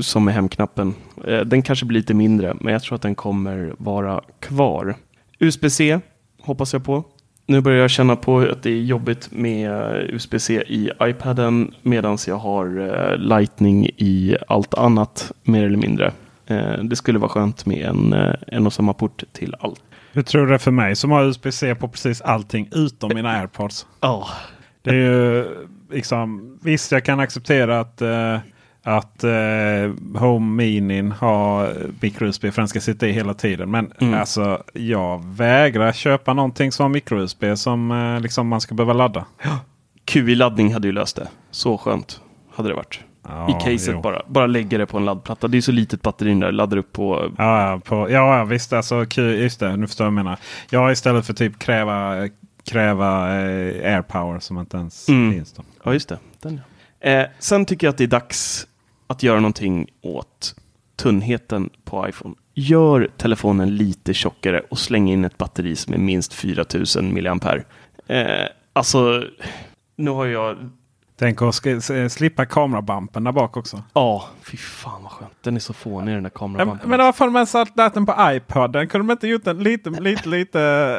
som 0.00 0.28
är 0.28 0.32
hemknappen. 0.32 0.94
Eh, 1.26 1.40
den 1.40 1.62
kanske 1.62 1.86
blir 1.86 2.00
lite 2.00 2.14
mindre, 2.14 2.56
men 2.60 2.72
jag 2.72 2.82
tror 2.82 2.96
att 2.96 3.02
den 3.02 3.14
kommer 3.14 3.74
vara 3.78 4.20
kvar. 4.40 4.96
USB-C 5.38 6.00
hoppas 6.40 6.72
jag 6.72 6.84
på. 6.84 7.04
Nu 7.46 7.60
börjar 7.60 7.80
jag 7.80 7.90
känna 7.90 8.16
på 8.16 8.38
att 8.38 8.62
det 8.62 8.70
är 8.70 8.82
jobbigt 8.82 9.28
med 9.32 9.70
USB-C 10.10 10.62
i 10.66 10.90
iPaden 11.02 11.74
medan 11.82 12.18
jag 12.26 12.36
har 12.36 12.80
eh, 12.80 13.16
Lightning 13.16 13.86
i 13.96 14.36
allt 14.48 14.74
annat 14.74 15.32
mer 15.42 15.64
eller 15.64 15.78
mindre. 15.78 16.12
Eh, 16.46 16.78
det 16.82 16.96
skulle 16.96 17.18
vara 17.18 17.28
skönt 17.28 17.66
med 17.66 17.86
en, 17.88 18.12
eh, 18.12 18.34
en 18.46 18.66
och 18.66 18.72
samma 18.72 18.94
port 18.94 19.24
till 19.32 19.54
allt. 19.60 19.82
Hur 20.12 20.22
tror 20.22 20.42
du 20.42 20.48
det 20.48 20.54
är 20.54 20.58
för 20.58 20.70
mig 20.70 20.96
som 20.96 21.10
har 21.10 21.24
USB-C 21.24 21.74
på 21.74 21.88
precis 21.88 22.20
allting 22.20 22.68
utom 22.72 23.10
mina 23.14 23.30
airpods? 23.40 23.86
Ja, 24.00 24.28
Det 24.82 24.90
är 24.90 24.94
ju 24.94 25.46
liksom, 25.92 26.58
visst 26.62 26.92
jag 26.92 27.04
kan 27.04 27.20
acceptera 27.20 27.80
att, 27.80 28.02
eh, 28.02 28.38
att 28.82 29.24
eh, 29.24 29.30
Home 30.20 30.56
Minin 30.64 31.12
har 31.12 31.74
micro-USB 32.00 32.40
för 32.52 32.62
den 32.62 32.68
ska 32.68 32.80
sitta 32.80 33.08
i 33.08 33.12
hela 33.12 33.34
tiden. 33.34 33.70
Men 33.70 33.92
Mm. 34.00 34.14
alltså 34.14 34.62
jag 34.72 35.24
vägrar 35.24 35.92
köpa 35.92 36.34
någonting 36.34 36.72
som 36.72 36.92
micro-USB 36.92 37.44
som 37.56 37.90
eh, 37.90 38.20
liksom 38.20 38.48
man 38.48 38.60
ska 38.60 38.74
behöva 38.74 38.92
ladda. 38.92 39.24
QI-laddning 40.04 40.72
hade 40.72 40.88
ju 40.88 40.92
löst 40.92 41.16
det. 41.16 41.28
Så 41.50 41.78
skönt 41.78 42.20
hade 42.54 42.68
det 42.68 42.74
varit. 42.74 43.00
Ja, 43.28 43.50
I 43.50 43.52
caset 43.52 43.94
jo. 43.94 44.00
bara. 44.00 44.22
Bara 44.26 44.46
lägga 44.46 44.78
det 44.78 44.86
på 44.86 44.98
en 44.98 45.04
laddplatta. 45.04 45.48
Det 45.48 45.56
är 45.56 45.60
så 45.60 45.72
litet 45.72 46.02
batteri 46.02 46.34
där. 46.34 46.52
Laddar 46.52 46.76
upp 46.76 46.92
på... 46.92 47.32
Ja, 47.38 47.80
på, 47.84 48.10
ja, 48.10 48.38
ja 48.38 48.44
visst. 48.44 48.72
Alltså, 48.72 49.06
Q, 49.06 49.22
just 49.22 49.60
det, 49.60 49.76
nu 49.76 49.86
förstår 49.86 50.04
jag 50.06 50.10
vad 50.12 50.18
jag 50.18 50.24
menar. 50.24 50.38
Ja, 50.70 50.92
istället 50.92 51.26
för 51.26 51.32
typ 51.32 51.58
kräva, 51.58 52.28
kräva 52.70 53.28
eh, 53.40 53.94
AirPower 53.94 54.38
som 54.40 54.58
inte 54.58 54.76
ens 54.76 55.08
Mm. 55.08 55.32
finns. 55.32 55.52
Då. 55.52 55.62
Ja, 55.84 55.92
just 55.92 56.08
det. 56.08 56.18
Den, 56.42 56.60
ja. 57.00 57.08
eh, 57.10 57.26
sen 57.38 57.64
tycker 57.64 57.86
jag 57.86 57.92
att 57.92 57.98
det 57.98 58.04
är 58.04 58.08
dags 58.08 58.66
att 59.06 59.22
göra 59.22 59.40
någonting 59.40 59.86
åt 60.00 60.54
tunnheten 60.96 61.70
på 61.84 62.08
iPhone. 62.08 62.34
Gör 62.54 63.08
telefonen 63.16 63.76
lite 63.76 64.14
tjockare 64.14 64.60
och 64.70 64.78
släng 64.78 65.10
in 65.10 65.24
ett 65.24 65.38
batteri 65.38 65.76
som 65.76 65.94
är 65.94 65.98
minst 65.98 66.32
4000 66.34 67.14
mAh. 67.14 67.56
Eh, 68.06 68.46
alltså, 68.72 69.24
nu 69.96 70.10
har 70.10 70.26
jag... 70.26 70.56
Tänk 71.16 71.42
att 71.42 71.54
slippa 72.12 72.46
kamerabumpen 72.46 73.24
där 73.24 73.32
bak 73.32 73.56
också. 73.56 73.82
Ja, 73.92 74.24
fy 74.42 74.56
fan 74.56 75.02
vad 75.02 75.12
skönt. 75.12 75.32
Den 75.42 75.56
är 75.56 75.60
så 75.60 75.72
fånig 75.72 76.06
den 76.14 76.14
där 76.14 76.20
Men, 76.20 76.30
kamerabanden. 76.30 76.88
men 76.90 76.98
varför 76.98 77.24
har 77.28 77.34
ens 77.34 77.54
lagt 77.54 77.94
den 77.94 78.06
på 78.06 78.14
iPoden? 78.20 78.88
Kunde 78.88 79.06
de 79.06 79.12
inte 79.12 79.28
gjort 79.28 79.44
den 79.44 79.62
lite, 79.62 79.90
lite, 79.90 80.28
lite, 80.28 80.98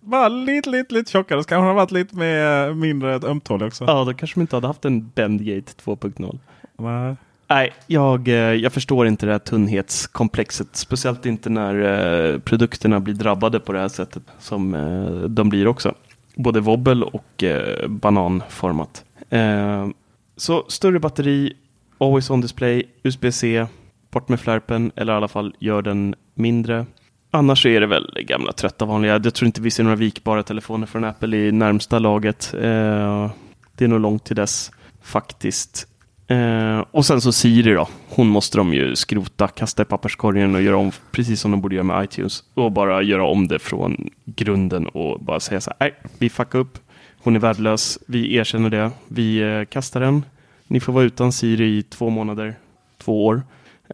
bara 0.00 0.28
lite, 0.28 0.70
lite, 0.70 0.94
lite 0.94 1.10
tjockare? 1.10 1.42
Så 1.42 1.48
kanske 1.48 1.66
den 1.66 1.74
varit 1.76 1.90
lite 1.90 2.16
mer, 2.16 2.74
mindre 2.74 3.14
ömtålig 3.14 3.66
också. 3.66 3.84
Ja, 3.84 4.04
då 4.04 4.14
kanske 4.14 4.34
de 4.36 4.40
inte 4.40 4.56
hade 4.56 4.66
haft 4.66 4.84
en 4.84 5.08
Bendgate 5.08 5.72
2.0. 5.84 6.38
Nej. 6.78 7.16
Nej, 7.50 7.72
jag, 7.86 8.28
eh, 8.28 8.34
jag 8.34 8.72
förstår 8.72 9.06
inte 9.06 9.26
det 9.26 9.32
här 9.32 9.38
tunnhetskomplexet. 9.38 10.68
Speciellt 10.72 11.26
inte 11.26 11.50
när 11.50 11.74
eh, 11.74 12.38
produkterna 12.38 13.00
blir 13.00 13.14
drabbade 13.14 13.60
på 13.60 13.72
det 13.72 13.80
här 13.80 13.88
sättet 13.88 14.22
som 14.38 14.74
eh, 14.74 15.28
de 15.28 15.48
blir 15.48 15.66
också. 15.66 15.94
Både 16.34 16.60
wobbel 16.60 17.02
och 17.02 17.44
eh, 17.44 17.88
bananformat. 17.88 19.04
Eh, 19.30 19.88
så 20.36 20.64
större 20.68 21.00
batteri, 21.00 21.52
always 21.98 22.30
on 22.30 22.40
display, 22.40 22.82
USB-C, 23.02 23.66
bort 24.10 24.28
med 24.28 24.40
flärpen 24.40 24.92
eller 24.96 25.12
i 25.12 25.16
alla 25.16 25.28
fall 25.28 25.54
gör 25.58 25.82
den 25.82 26.14
mindre. 26.34 26.86
Annars 27.30 27.66
är 27.66 27.80
det 27.80 27.86
väl 27.86 28.18
gamla 28.26 28.52
trötta 28.52 28.84
vanliga. 28.84 29.20
Jag 29.24 29.34
tror 29.34 29.46
inte 29.46 29.60
vi 29.60 29.70
ser 29.70 29.84
några 29.84 29.96
vikbara 29.96 30.42
telefoner 30.42 30.86
från 30.86 31.04
Apple 31.04 31.36
i 31.36 31.52
närmsta 31.52 31.98
laget. 31.98 32.54
Eh, 32.54 33.30
det 33.74 33.84
är 33.84 33.88
nog 33.88 34.00
långt 34.00 34.24
till 34.24 34.36
dess 34.36 34.70
faktiskt. 35.02 35.87
Eh, 36.28 36.84
och 36.90 37.06
sen 37.06 37.20
så 37.20 37.32
Siri 37.32 37.72
då. 37.74 37.88
Hon 38.08 38.28
måste 38.28 38.58
de 38.58 38.74
ju 38.74 38.96
skrota, 38.96 39.48
kasta 39.48 39.82
i 39.82 39.84
papperskorgen 39.84 40.54
och 40.54 40.62
göra 40.62 40.76
om 40.76 40.92
precis 41.10 41.40
som 41.40 41.50
de 41.50 41.60
borde 41.60 41.74
göra 41.74 41.84
med 41.84 42.04
iTunes. 42.04 42.44
Och 42.54 42.72
bara 42.72 43.02
göra 43.02 43.26
om 43.26 43.48
det 43.48 43.58
från 43.58 44.10
grunden 44.24 44.86
och 44.86 45.20
bara 45.20 45.40
säga 45.40 45.60
så 45.60 45.70
här. 45.70 45.76
Nej, 45.80 45.94
vi 46.18 46.30
fuckar 46.30 46.58
upp. 46.58 46.78
Hon 47.18 47.36
är 47.36 47.40
värdelös. 47.40 47.98
Vi 48.06 48.34
erkänner 48.34 48.70
det. 48.70 48.90
Vi 49.08 49.38
eh, 49.38 49.64
kastar 49.64 50.00
den. 50.00 50.24
Ni 50.66 50.80
får 50.80 50.92
vara 50.92 51.04
utan 51.04 51.32
Siri 51.32 51.78
i 51.78 51.82
två 51.82 52.10
månader, 52.10 52.54
två 52.98 53.26
år. 53.26 53.42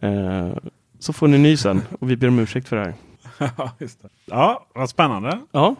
Eh, 0.01 0.49
så 0.99 1.13
får 1.13 1.27
ni 1.27 1.37
ny 1.37 1.57
sen 1.57 1.81
och 1.99 2.11
vi 2.11 2.15
ber 2.15 2.27
om 2.27 2.39
ursäkt 2.39 2.67
för 2.67 2.75
det 2.75 2.83
här. 2.83 2.93
Det. 3.79 3.97
ja, 4.25 4.65
vad 4.75 4.89
spännande. 4.89 5.39
Ja, 5.51 5.75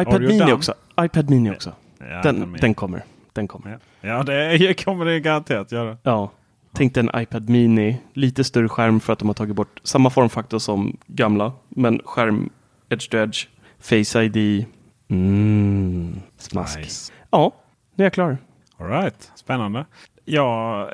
iPad 0.00 0.20
Mini 0.20 0.38
den? 0.38 0.52
också. 0.52 0.74
iPad 1.00 1.30
Mini 1.30 1.50
också. 1.50 1.72
Ja, 1.98 2.22
Den, 2.22 2.56
den 2.60 2.74
kommer. 2.74 3.02
Den 3.38 3.48
kommer. 3.48 3.78
ja 4.00 4.22
det 4.22 4.84
kommer 4.84 5.04
det 5.04 5.20
garanterat 5.20 5.72
göra. 5.72 5.96
Ja. 6.02 6.30
Tänk 6.72 6.94
dig 6.94 7.08
en 7.12 7.22
iPad 7.22 7.48
Mini, 7.48 7.96
lite 8.12 8.44
större 8.44 8.68
skärm 8.68 9.00
för 9.00 9.12
att 9.12 9.18
de 9.18 9.28
har 9.28 9.34
tagit 9.34 9.56
bort 9.56 9.80
samma 9.84 10.10
formfaktor 10.10 10.58
som 10.58 10.96
gamla, 11.06 11.52
men 11.68 12.00
skärm 12.04 12.50
edge 12.88 13.10
to 13.10 13.16
edge, 13.16 13.46
Face 13.80 14.22
ID. 14.22 14.64
Mm, 15.08 16.20
smask. 16.38 16.78
Nice. 16.78 17.12
Ja, 17.30 17.52
nu 17.94 18.04
är 18.04 18.06
jag 18.06 18.12
klar. 18.12 18.38
All 18.76 18.88
right. 18.88 19.32
Spännande. 19.34 19.86
Ja, 20.24 20.90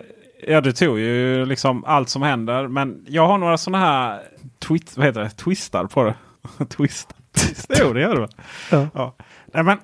ja, 0.47 0.61
det 0.61 0.73
tog 0.73 0.99
ju 0.99 1.47
liksom 1.47 1.85
allt 1.85 2.09
som 2.09 2.23
händer. 2.23 2.69
Men 2.69 3.05
jag 3.09 3.27
har 3.27 3.39
några 3.39 3.59
sådana 3.59 3.85
här 3.85 4.23
twist, 4.59 4.97
vad 4.97 5.07
heter 5.07 5.21
det? 5.21 5.31
twistar 5.31 5.85
på 5.85 6.03
det. 6.05 6.15
Twist. 6.65 7.15
jo, 7.81 7.93
det 7.93 8.01
gör 8.01 8.21
det. 8.21 8.29
Ja. 8.71 8.89
Ja. 8.95 9.15
Nej, 9.47 9.63
men 9.63 9.79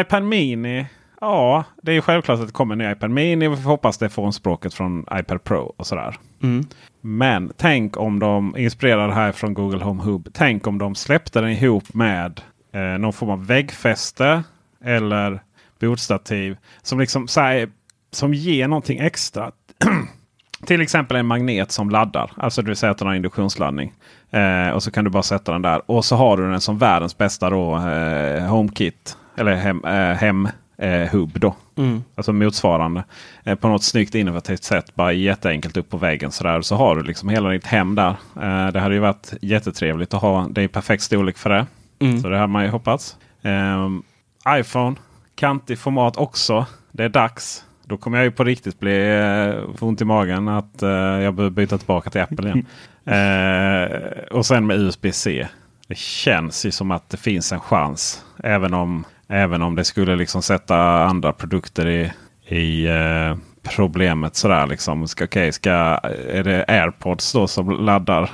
iPad 0.00 0.22
Mini. 0.22 0.86
Ja, 1.20 1.64
det 1.82 1.92
är 1.92 1.94
ju 1.94 2.00
självklart 2.00 2.40
att 2.40 2.46
det 2.46 2.52
kommer 2.52 2.74
en 2.74 2.78
ny 2.78 2.92
iPad 2.92 3.10
Mini. 3.10 3.48
Vi 3.48 3.56
hoppas 3.56 3.98
det 3.98 4.08
får 4.08 4.30
språket 4.30 4.74
från 4.74 5.06
iPad 5.12 5.44
Pro 5.44 5.74
och 5.76 5.86
sådär. 5.86 6.16
Mm. 6.42 6.66
Men 7.00 7.52
tänk 7.56 7.96
om 7.96 8.18
de 8.18 8.56
inspirerade 8.56 9.12
här 9.12 9.32
från 9.32 9.54
Google 9.54 9.84
Home 9.84 10.02
Hub. 10.02 10.28
Tänk 10.32 10.66
om 10.66 10.78
de 10.78 10.94
släppte 10.94 11.40
den 11.40 11.50
ihop 11.50 11.94
med 11.94 12.40
eh, 12.72 12.80
någon 12.82 13.12
form 13.12 13.30
av 13.30 13.46
väggfäste 13.46 14.42
eller 14.84 15.42
bordstativ. 15.80 16.56
Som 16.82 17.00
liksom 17.00 17.26
här, 17.36 17.68
som 18.10 18.34
ger 18.34 18.68
någonting 18.68 18.98
extra. 18.98 19.50
Till 20.66 20.80
exempel 20.80 21.16
en 21.16 21.26
magnet 21.26 21.72
som 21.72 21.90
laddar. 21.90 22.30
Alltså 22.36 22.62
du 22.62 22.74
sätter 22.74 23.06
en 23.06 23.16
induktionsladdning. 23.16 23.92
Eh, 24.30 24.70
och 24.70 24.82
så 24.82 24.90
kan 24.90 25.04
du 25.04 25.10
bara 25.10 25.22
sätta 25.22 25.52
den 25.52 25.62
där. 25.62 25.90
Och 25.90 26.04
så 26.04 26.16
har 26.16 26.36
du 26.36 26.50
den 26.50 26.60
som 26.60 26.78
världens 26.78 27.18
bästa 27.18 27.50
då, 27.50 27.76
eh, 27.76 28.44
HomeKit. 28.44 29.16
Eller 29.36 29.54
hem, 29.54 29.84
eh, 29.84 30.12
hem 30.12 30.48
eh, 30.80 31.08
hub 31.08 31.40
då. 31.40 31.54
Mm. 31.76 32.04
Alltså 32.14 32.32
motsvarande. 32.32 33.04
Eh, 33.44 33.54
på 33.54 33.68
något 33.68 33.82
snyggt 33.82 34.14
innovativt 34.14 34.64
sätt. 34.64 34.94
Bara 34.94 35.12
jätteenkelt 35.12 35.76
upp 35.76 35.90
på 35.90 35.96
väggen. 35.96 36.30
Sådär. 36.30 36.60
Så 36.60 36.76
har 36.76 36.96
du 36.96 37.02
liksom 37.02 37.28
hela 37.28 37.48
ditt 37.48 37.66
hem 37.66 37.94
där. 37.94 38.16
Eh, 38.42 38.72
det 38.72 38.80
hade 38.80 38.94
ju 38.94 39.00
varit 39.00 39.32
jättetrevligt 39.42 40.14
att 40.14 40.22
ha. 40.22 40.48
Det 40.50 40.62
är 40.62 40.68
perfekt 40.68 41.02
storlek 41.02 41.38
för 41.38 41.50
det. 41.50 41.66
Mm. 42.00 42.20
Så 42.20 42.28
det 42.28 42.36
hade 42.36 42.52
man 42.52 42.64
ju 42.64 42.70
hoppats. 42.70 43.16
Ehm, 43.42 44.02
iPhone. 44.48 44.96
Kantig 45.34 45.78
format 45.78 46.16
också. 46.16 46.66
Det 46.92 47.04
är 47.04 47.08
dags. 47.08 47.64
Då 47.84 47.96
kommer 47.96 48.18
jag 48.18 48.24
ju 48.24 48.30
på 48.30 48.44
riktigt 48.44 48.80
bli 48.80 49.18
eh, 49.18 49.76
få 49.76 49.86
ont 49.86 50.00
i 50.00 50.04
magen 50.04 50.48
att 50.48 50.82
eh, 50.82 50.90
jag 50.90 51.34
behöver 51.34 51.50
byta 51.50 51.78
tillbaka 51.78 52.10
till 52.10 52.20
Apple 52.20 52.48
igen. 52.48 52.66
Eh, 53.04 53.88
och 54.30 54.46
sen 54.46 54.66
med 54.66 54.78
USB-C. 54.78 55.48
Det 55.88 55.98
känns 55.98 56.66
ju 56.66 56.70
som 56.70 56.90
att 56.90 57.10
det 57.10 57.16
finns 57.16 57.52
en 57.52 57.60
chans. 57.60 58.24
Även 58.44 58.74
om, 58.74 59.04
även 59.30 59.62
om 59.62 59.76
det 59.76 59.84
skulle 59.84 60.16
liksom 60.16 60.42
sätta 60.42 60.76
andra 61.02 61.32
produkter 61.32 61.86
i, 61.88 62.12
i 62.56 62.86
eh, 62.86 63.36
problemet. 63.62 64.36
Sådär 64.36 64.66
liksom. 64.66 65.08
Ska, 65.08 65.24
okay, 65.24 65.52
ska, 65.52 65.70
är 65.70 66.44
det 66.44 66.64
AirPods 66.68 67.32
då 67.32 67.46
som 67.46 67.70
laddar? 67.70 68.30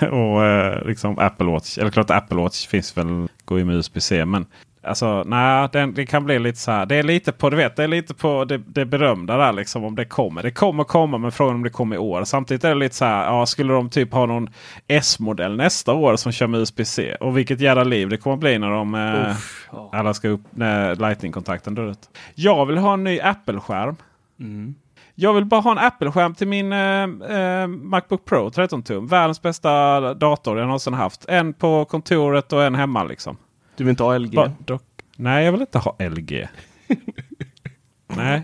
och 0.10 0.44
eh, 0.46 0.86
liksom 0.86 1.18
Apple 1.18 1.46
Watch. 1.46 1.78
Eller 1.78 1.90
klart 1.90 2.10
Apple 2.10 2.36
Watch 2.36 2.66
finns 2.66 2.96
väl, 2.96 3.28
går 3.44 3.58
ju 3.58 3.64
med 3.64 3.76
USB-C. 3.76 4.24
Men 4.24 4.46
Alltså 4.88 5.22
nej, 5.26 5.68
den, 5.72 5.94
det 5.94 6.06
kan 6.06 6.24
bli 6.24 6.38
lite 6.38 6.58
så 6.58 6.70
här. 6.70 6.86
Det 6.86 6.96
är 6.96 7.02
lite 7.02 7.32
på, 7.32 7.50
du 7.50 7.56
vet, 7.56 7.76
det 7.76 7.84
är 7.84 7.88
lite 7.88 8.14
på 8.14 8.44
det, 8.44 8.58
det 8.58 8.84
berömda 8.84 9.36
där 9.36 9.52
liksom 9.52 9.84
om 9.84 9.94
det 9.94 10.04
kommer. 10.04 10.42
Det 10.42 10.50
kommer 10.50 10.84
komma 10.84 11.18
men 11.18 11.32
frågan 11.32 11.54
om 11.54 11.62
det 11.62 11.70
kommer 11.70 11.96
i 11.96 11.98
år. 11.98 12.24
Samtidigt 12.24 12.64
är 12.64 12.68
det 12.68 12.74
lite 12.74 12.94
så 12.94 13.04
här. 13.04 13.24
Ja, 13.24 13.46
skulle 13.46 13.72
de 13.72 13.90
typ 13.90 14.12
ha 14.12 14.26
någon 14.26 14.50
S-modell 14.86 15.56
nästa 15.56 15.92
år 15.92 16.16
som 16.16 16.32
kör 16.32 16.46
med 16.46 16.60
USB-C. 16.60 17.14
Och 17.20 17.38
vilket 17.38 17.60
jävla 17.60 17.84
liv 17.84 18.08
det 18.08 18.16
kommer 18.16 18.36
bli 18.36 18.58
när 18.58 18.70
de 18.70 18.94
eh, 18.94 19.30
Uff, 19.30 19.68
ja. 19.72 19.90
alla 19.92 20.14
ska 20.14 20.28
upp 20.28 20.42
när 20.50 20.96
Lightning-kontakten 20.96 21.74
dör 21.74 21.90
ut. 21.90 22.10
Jag 22.34 22.66
vill 22.66 22.78
ha 22.78 22.94
en 22.94 23.04
ny 23.04 23.20
Apple-skärm. 23.20 23.96
Mm. 24.40 24.74
Jag 25.14 25.32
vill 25.32 25.44
bara 25.44 25.60
ha 25.60 25.72
en 25.72 25.78
Apple-skärm 25.78 26.34
till 26.34 26.48
min 26.48 26.72
eh, 26.72 27.02
eh, 27.38 27.66
Macbook 27.66 28.24
Pro 28.24 28.50
13 28.50 28.82
tum. 28.82 29.06
Världens 29.06 29.42
bästa 29.42 30.00
dator 30.14 30.58
jag 30.58 30.66
någonsin 30.66 30.94
haft. 30.94 31.24
En 31.28 31.52
på 31.52 31.84
kontoret 31.84 32.52
och 32.52 32.64
en 32.64 32.74
hemma 32.74 33.04
liksom. 33.04 33.36
Du 33.78 33.84
vill 33.84 33.90
inte 33.90 34.02
ha 34.02 34.18
LG? 34.18 34.34
Ba- 34.36 34.50
dock- 34.66 34.82
Nej, 35.16 35.44
jag 35.44 35.52
vill 35.52 35.60
inte 35.60 35.78
ha 35.78 35.96
LG. 35.98 36.48
Nej, 38.16 38.42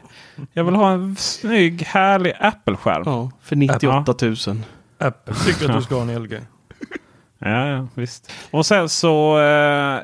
jag 0.52 0.64
vill 0.64 0.74
ha 0.74 0.92
en 0.92 1.16
snygg 1.16 1.82
härlig 1.82 2.32
Apple-skärm. 2.40 3.02
Ja. 3.06 3.12
Ja, 3.12 3.30
för 3.42 3.56
98 3.56 4.14
000. 4.22 4.36
Apple 4.98 5.34
tycker 5.34 5.68
att 5.70 5.76
du 5.76 5.82
ska 5.82 5.94
ha 5.94 6.02
en 6.02 6.22
LG. 6.22 6.38
Ja, 7.38 7.86
visst. 7.94 8.32
Och 8.50 8.66
sen 8.66 8.88
så... 8.88 9.40
Eh, 9.42 9.98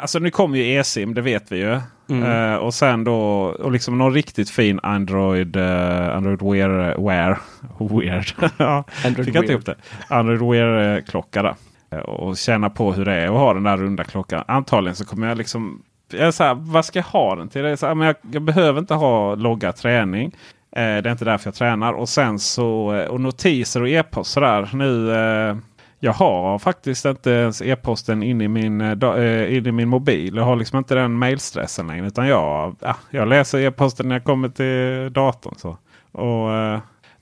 alltså 0.00 0.18
nu 0.18 0.30
kommer 0.30 0.58
ju 0.58 0.78
eSIM, 0.80 1.14
det 1.14 1.20
vet 1.22 1.52
vi 1.52 1.58
ju. 1.58 1.80
Mm. 2.10 2.52
Eh, 2.52 2.56
och 2.56 2.74
sen 2.74 3.04
då 3.04 3.20
och 3.42 3.72
liksom 3.72 3.98
någon 3.98 4.12
riktigt 4.14 4.50
fin 4.50 4.80
Android, 4.82 5.56
eh, 5.56 6.16
Android 6.16 6.42
Wear... 6.42 7.06
Wear. 7.06 7.38
Weird. 7.78 8.50
ja, 8.56 8.84
Android 9.04 9.26
fick 9.26 9.34
jag 9.34 9.42
inte 9.44 9.46
Wear. 9.46 9.50
ihop 9.50 9.64
det. 9.66 9.74
Android 10.08 10.40
Wear-klocka 10.42 11.42
där. 11.42 11.54
Eh, 11.90 11.98
och 11.98 12.36
känna 12.36 12.70
på 12.70 12.92
hur 12.92 13.04
det 13.04 13.12
är 13.12 13.26
att 13.26 13.32
ha 13.32 13.54
den 13.54 13.62
där 13.62 13.76
runda 13.76 14.04
klockan. 14.04 14.44
Antagligen 14.48 14.96
så 14.96 15.04
kommer 15.04 15.28
jag 15.28 15.38
liksom... 15.38 15.82
Jag 16.12 16.26
är 16.26 16.30
så 16.30 16.44
här, 16.44 16.54
vad 16.54 16.84
ska 16.84 16.98
jag 16.98 17.06
ha 17.06 17.36
den 17.36 17.48
till? 17.48 17.64
Jag, 17.64 17.78
så 17.78 17.86
här, 17.86 17.94
men 17.94 18.06
jag, 18.06 18.16
jag 18.32 18.42
behöver 18.42 18.78
inte 18.80 18.94
ha 18.94 19.34
logga 19.34 19.72
träning. 19.72 20.32
Eh, 20.72 20.82
det 20.82 21.08
är 21.08 21.10
inte 21.10 21.24
därför 21.24 21.46
jag 21.46 21.54
tränar. 21.54 21.92
Och 21.92 22.08
sen 22.08 22.38
så 22.38 22.94
eh, 22.94 23.06
och 23.06 23.20
notiser 23.20 23.82
och 23.82 23.88
e-post 23.88 24.30
sådär. 24.30 24.70
Nu, 24.72 25.12
eh, 25.14 25.56
jag 26.00 26.12
har 26.12 26.58
faktiskt 26.58 27.04
inte 27.04 27.30
ens 27.30 27.62
e-posten 27.62 28.22
inne 28.22 28.44
i 28.44 28.48
min, 28.48 28.80
eh, 28.80 29.02
eh 29.02 29.44
i 29.44 29.72
min 29.72 29.88
mobil. 29.88 30.36
Jag 30.36 30.44
har 30.44 30.56
liksom 30.56 30.78
inte 30.78 30.94
den 30.94 31.12
mailstressen 31.12 31.86
längre. 31.86 32.06
Utan 32.06 32.28
jag, 32.28 32.76
ah, 32.80 32.94
jag 33.10 33.28
läser 33.28 33.58
e-posten 33.58 34.08
när 34.08 34.14
jag 34.14 34.24
kommer 34.24 34.48
till 34.48 35.12
datorn. 35.12 35.54
Så. 35.56 35.76
Och, 36.12 36.50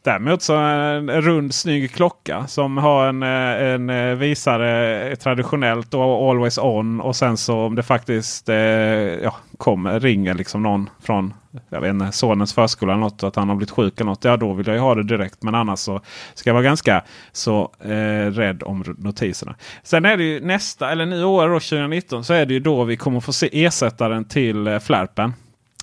Däremot 0.09 0.42
så 0.42 0.54
en 0.54 1.22
rund 1.22 1.54
snygg 1.54 1.92
klocka 1.92 2.46
som 2.46 2.76
har 2.76 3.09
en, 3.09 3.22
eh, 3.22 3.72
en 3.74 3.90
eh, 3.90 4.14
visare 4.14 5.16
traditionellt 5.16 5.94
och 5.94 6.30
always 6.30 6.59
on. 6.59 7.00
Och 7.00 7.16
sen 7.16 7.36
så 7.36 7.59
om 7.59 7.74
det 7.74 7.82
faktiskt 7.82 8.48
eh, 8.48 8.56
ja, 8.56 9.36
kommer, 9.59 10.00
ringer 10.00 10.34
liksom 10.34 10.62
någon 10.62 10.90
från 11.00 11.34
jag 11.68 11.80
vet 11.80 11.90
inte, 11.90 12.12
sonens 12.12 12.54
förskola 12.54 12.92
eller 12.92 13.00
något. 13.00 13.22
Att 13.22 13.36
han 13.36 13.48
har 13.48 13.56
blivit 13.56 13.70
sjuk 13.70 14.00
eller 14.00 14.11
något. 14.11 14.24
Ja 14.24 14.36
då 14.36 14.52
vill 14.52 14.66
jag 14.66 14.76
ju 14.76 14.80
ha 14.80 14.94
det 14.94 15.02
direkt. 15.02 15.42
Men 15.42 15.54
annars 15.54 15.78
så 15.78 16.00
ska 16.34 16.50
jag 16.50 16.54
vara 16.54 16.64
ganska 16.64 17.04
så 17.32 17.72
eh, 17.80 18.30
rädd 18.30 18.62
om 18.62 18.84
notiserna. 18.98 19.54
Sen 19.82 20.04
är 20.04 20.16
det 20.16 20.24
ju 20.24 20.40
nästa, 20.40 20.90
eller 20.90 21.06
nu 21.06 21.24
år 21.24 21.48
då, 21.48 21.54
2019 21.54 22.24
så 22.24 22.32
är 22.32 22.46
det 22.46 22.54
ju 22.54 22.61
då 22.61 22.84
vi 22.84 22.96
kommer 22.96 23.20
få 23.20 23.32
se 23.32 23.64
ersättaren 23.64 24.24
till 24.24 24.66
eh, 24.66 24.78
flärpen. 24.78 25.34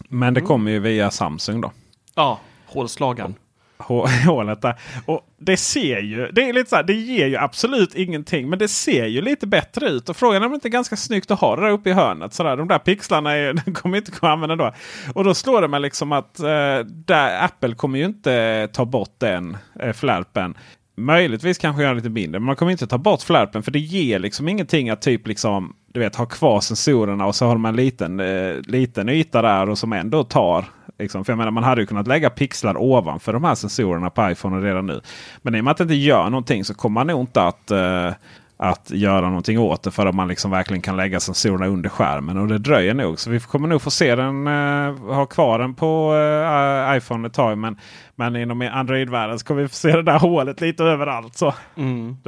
Men 0.10 0.34
det 0.34 0.42
kommer 0.42 0.72
ju 0.72 0.80
via 0.80 1.12
Samsung 1.12 1.62
då 1.62 1.72
Ja, 2.16 2.40
hålslagaren. 2.66 3.36
hålet 4.26 4.62
där. 4.62 4.70
Eh, 4.70 4.76
och 5.06 5.22
det 5.38 5.58
ser 5.58 6.00
ju, 6.00 6.32
det 6.32 6.50
är 6.50 6.54
lite 6.54 6.70
så 6.70 6.76
här, 6.76 6.84
det 6.84 6.94
ger 6.94 7.28
ju 7.28 7.38
absolut 7.38 7.96
ingenting. 7.96 8.50
Men 8.50 8.60
det 8.60 8.68
ser 8.68 9.06
ju 9.06 9.22
lite 9.22 9.48
bättre 9.48 9.90
ut. 9.90 10.10
Och 10.10 10.18
frågan 10.18 10.42
är 10.42 10.46
om 10.46 10.52
det 10.52 10.56
inte 10.56 10.68
är 10.68 10.70
ganska 10.70 10.96
snyggt 10.96 11.32
att 11.32 11.40
ha 11.40 11.56
det 11.56 11.62
där 11.62 11.70
uppe 11.70 11.90
i 11.90 11.94
hörnet. 11.94 12.34
Så 12.34 12.44
där, 12.44 12.58
de 12.58 12.68
där 12.68 12.80
pixlarna 12.80 13.32
är, 13.32 13.54
de 13.66 13.74
kommer 13.74 13.98
inte 13.98 14.12
kunna 14.12 14.32
använda 14.32 14.56
då. 14.56 14.74
Och 15.14 15.24
då 15.24 15.34
slår 15.34 15.62
det 15.62 15.68
mig 15.68 15.80
liksom 15.80 16.12
att 16.12 16.40
eh, 16.40 16.80
där, 16.86 17.44
Apple 17.46 17.76
kommer 17.76 18.00
ju 18.00 18.06
inte 18.06 18.68
ta 18.74 18.86
bort 18.86 19.16
den 19.18 19.58
eh, 19.80 19.94
flärpen. 19.94 20.58
Möjligtvis 20.98 21.58
kanske 21.58 21.84
göra 21.84 21.94
lite 21.94 22.10
mindre. 22.10 22.40
Men 22.40 22.46
man 22.46 22.56
kommer 22.56 22.72
inte 22.72 22.88
ta 22.88 22.98
bort 22.98 23.22
flärpen. 23.22 23.64
För 23.64 23.72
det 23.72 23.80
ger 23.80 24.20
liksom 24.20 24.50
ingenting 24.50 24.90
att 24.90 25.02
typ 25.02 25.28
liksom 25.28 25.76
du 25.96 26.00
vet, 26.00 26.16
ha 26.16 26.26
kvar 26.26 26.62
sensorerna 26.62 27.26
och 27.26 27.36
så 27.36 27.46
har 27.46 27.58
man 27.58 27.70
en 27.70 27.76
liten, 27.76 28.20
eh, 28.20 28.56
liten 28.68 29.10
yta 29.10 29.42
där 29.42 29.70
och 29.70 29.78
som 29.78 29.94
ändå 29.94 30.24
tar 30.24 30.66
Liksom. 31.00 31.26
För 31.26 31.34
jag 31.34 31.38
menar, 31.38 31.52
man 31.52 31.64
hade 31.64 31.82
ju 31.82 31.88
kunnat 31.88 32.08
lägga 32.08 32.30
pixlar 32.30 32.78
ovanför 32.78 33.34
de 33.34 33.44
här 33.44 33.56
sensorerna 33.56 34.10
på 34.10 34.32
iPhone 34.32 34.68
redan 34.68 34.86
nu. 34.86 35.02
Men 35.42 35.56
i 35.56 35.60
och 35.60 35.64
med 35.64 35.72
att 35.72 35.78
det 35.78 35.84
inte 35.84 35.96
gör 35.96 36.30
någonting 36.30 36.66
så 36.66 36.74
kommer 36.74 36.94
man 36.94 37.08
nog 37.08 37.22
inte 37.22 37.42
att, 37.42 37.72
eh, 37.72 38.12
att 38.58 38.92
göra 38.92 39.28
någonting 39.28 39.60
åt 39.60 39.84
det 39.84 39.92
förrän 39.92 40.16
man 40.16 40.28
liksom 40.28 40.52
verkligen 40.52 40.82
kan 40.82 40.98
lägga 40.98 41.20
sensorerna 41.20 41.68
under 41.68 41.90
skärmen. 41.90 42.38
Och 42.38 42.48
det 42.48 42.58
dröjer 42.58 42.94
nog. 42.94 43.20
Så 43.20 43.30
vi 43.30 43.40
kommer 43.40 43.68
nog 43.68 43.82
få 43.82 43.92
se 43.92 44.16
den, 44.16 44.48
eh, 44.48 45.14
ha 45.16 45.26
kvar 45.26 45.60
den 45.60 45.74
på 45.74 46.16
eh, 46.16 46.98
iPhone 46.98 47.28
ett 47.28 47.34
tag. 47.34 47.58
Men, 47.58 47.78
men 48.16 48.36
inom 48.36 48.62
Android-världen 48.62 49.40
så 49.40 49.46
kommer 49.46 49.62
vi 49.62 49.68
få 49.68 49.76
se 49.76 49.92
det 49.92 50.04
där 50.04 50.20
hålet 50.20 50.62
lite 50.62 50.84
överallt. 50.84 51.36
Så. 51.36 51.54
Mm. 51.78 52.18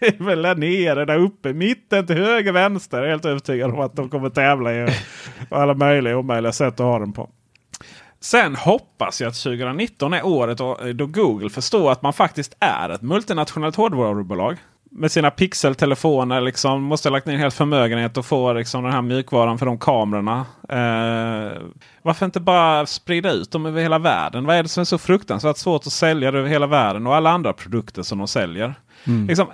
Det 0.00 0.20
är 0.20 0.24
väl 0.24 0.42
där 0.42 0.54
nere, 0.54 1.04
där 1.04 1.18
uppe, 1.18 1.52
mitten 1.52 2.06
till 2.06 2.16
höger, 2.16 2.52
vänster. 2.52 2.98
Jag 2.98 3.06
är 3.06 3.10
helt 3.10 3.24
övertygad 3.24 3.70
om 3.70 3.80
att 3.80 3.96
de 3.96 4.08
kommer 4.08 4.30
tävla 4.30 4.74
i 4.74 4.88
alla 5.50 5.74
möjliga 5.74 6.14
och 6.14 6.20
omöjliga 6.20 6.52
sätt 6.52 6.80
att 6.80 6.86
ha 6.86 6.98
den 6.98 7.12
på. 7.12 7.30
Sen 8.22 8.56
hoppas 8.56 9.20
jag 9.20 9.28
att 9.28 9.42
2019 9.42 10.12
är 10.12 10.26
året 10.26 10.60
eh, 10.60 10.74
då 10.94 11.06
Google 11.06 11.50
förstår 11.50 11.92
att 11.92 12.02
man 12.02 12.12
faktiskt 12.12 12.56
är 12.60 12.90
ett 12.90 13.02
multinationellt 13.02 13.76
hårdvarubolag. 13.76 14.56
Med 14.92 15.12
sina 15.12 15.30
pixeltelefoner 15.30 16.40
liksom 16.40 16.82
måste 16.82 17.08
ha 17.08 17.12
lagt 17.12 17.26
ner 17.26 17.34
en 17.34 17.40
hel 17.40 17.50
förmögenhet 17.50 18.16
och 18.16 18.26
få 18.26 18.52
liksom 18.52 18.84
den 18.84 18.92
här 18.92 19.02
mjukvaran 19.02 19.58
för 19.58 19.66
de 19.66 19.78
kamerorna. 19.78 20.46
Eh, 20.68 21.62
varför 22.02 22.26
inte 22.26 22.40
bara 22.40 22.86
sprida 22.86 23.32
ut 23.32 23.50
dem 23.50 23.66
över 23.66 23.82
hela 23.82 23.98
världen? 23.98 24.46
Vad 24.46 24.56
är 24.56 24.62
det 24.62 24.68
som 24.68 24.80
är 24.80 24.84
så 24.84 24.98
fruktansvärt 24.98 25.56
svårt 25.56 25.86
att 25.86 25.92
sälja 25.92 26.30
det 26.30 26.38
över 26.38 26.48
hela 26.48 26.66
världen 26.66 27.06
och 27.06 27.16
alla 27.16 27.30
andra 27.30 27.52
produkter 27.52 28.02
som 28.02 28.18
de 28.18 28.28
säljer? 28.28 28.74
Mm. 29.06 29.26
Liksom, 29.26 29.46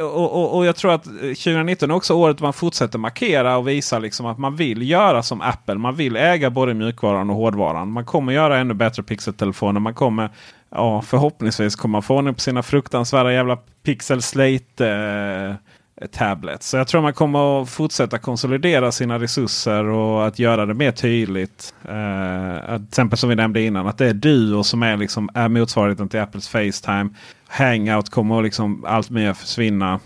och, 0.00 0.32
och, 0.32 0.56
och 0.56 0.66
jag 0.66 0.76
tror 0.76 0.92
att 0.92 1.06
eh, 1.06 1.12
2019 1.12 1.90
är 1.90 1.94
också 1.94 2.14
året 2.14 2.40
man 2.40 2.52
fortsätter 2.52 2.98
markera 2.98 3.56
och 3.56 3.68
visa 3.68 3.98
liksom 3.98 4.26
att 4.26 4.38
man 4.38 4.56
vill 4.56 4.90
göra 4.90 5.22
som 5.22 5.40
Apple. 5.40 5.74
Man 5.74 5.96
vill 5.96 6.16
äga 6.16 6.50
både 6.50 6.74
mjukvaran 6.74 7.30
och 7.30 7.36
hårdvaran. 7.36 7.90
Man 7.92 8.04
kommer 8.04 8.32
göra 8.32 8.58
ännu 8.58 8.74
bättre 8.74 9.02
pixeltelefoner. 9.02 9.80
Man 9.80 9.94
kommer 9.94 10.30
ja, 10.70 11.02
förhoppningsvis 11.02 11.76
komma 11.76 12.02
få 12.02 12.16
ordning 12.16 12.34
på 12.34 12.40
sina 12.40 12.62
fruktansvärda 12.62 13.32
jävla 13.32 13.58
Pixel 13.82 14.22
Slate 14.22 14.88
eh, 14.88 16.06
tablets. 16.06 16.68
Så 16.68 16.76
jag 16.76 16.88
tror 16.88 17.02
man 17.02 17.12
kommer 17.12 17.62
att 17.62 17.70
fortsätta 17.70 18.18
konsolidera 18.18 18.92
sina 18.92 19.18
resurser 19.18 19.84
och 19.84 20.26
att 20.26 20.38
göra 20.38 20.66
det 20.66 20.74
mer 20.74 20.92
tydligt. 20.92 21.74
Eh, 21.84 22.76
till 22.76 22.86
exempel 22.88 23.18
som 23.18 23.28
vi 23.28 23.36
nämnde 23.36 23.62
innan 23.62 23.86
att 23.86 23.98
det 23.98 24.08
är 24.08 24.14
Duo 24.14 24.64
som 24.64 24.82
är, 24.82 24.96
liksom, 24.96 25.28
är 25.34 25.48
motsvarigheten 25.48 26.08
till 26.08 26.20
Apples 26.20 26.48
Facetime. 26.48 27.10
Hangout 27.54 28.10
kommer 28.10 28.42
liksom 28.42 28.84
allt 28.88 29.10
mer 29.10 29.32
försvinna. 29.32 30.00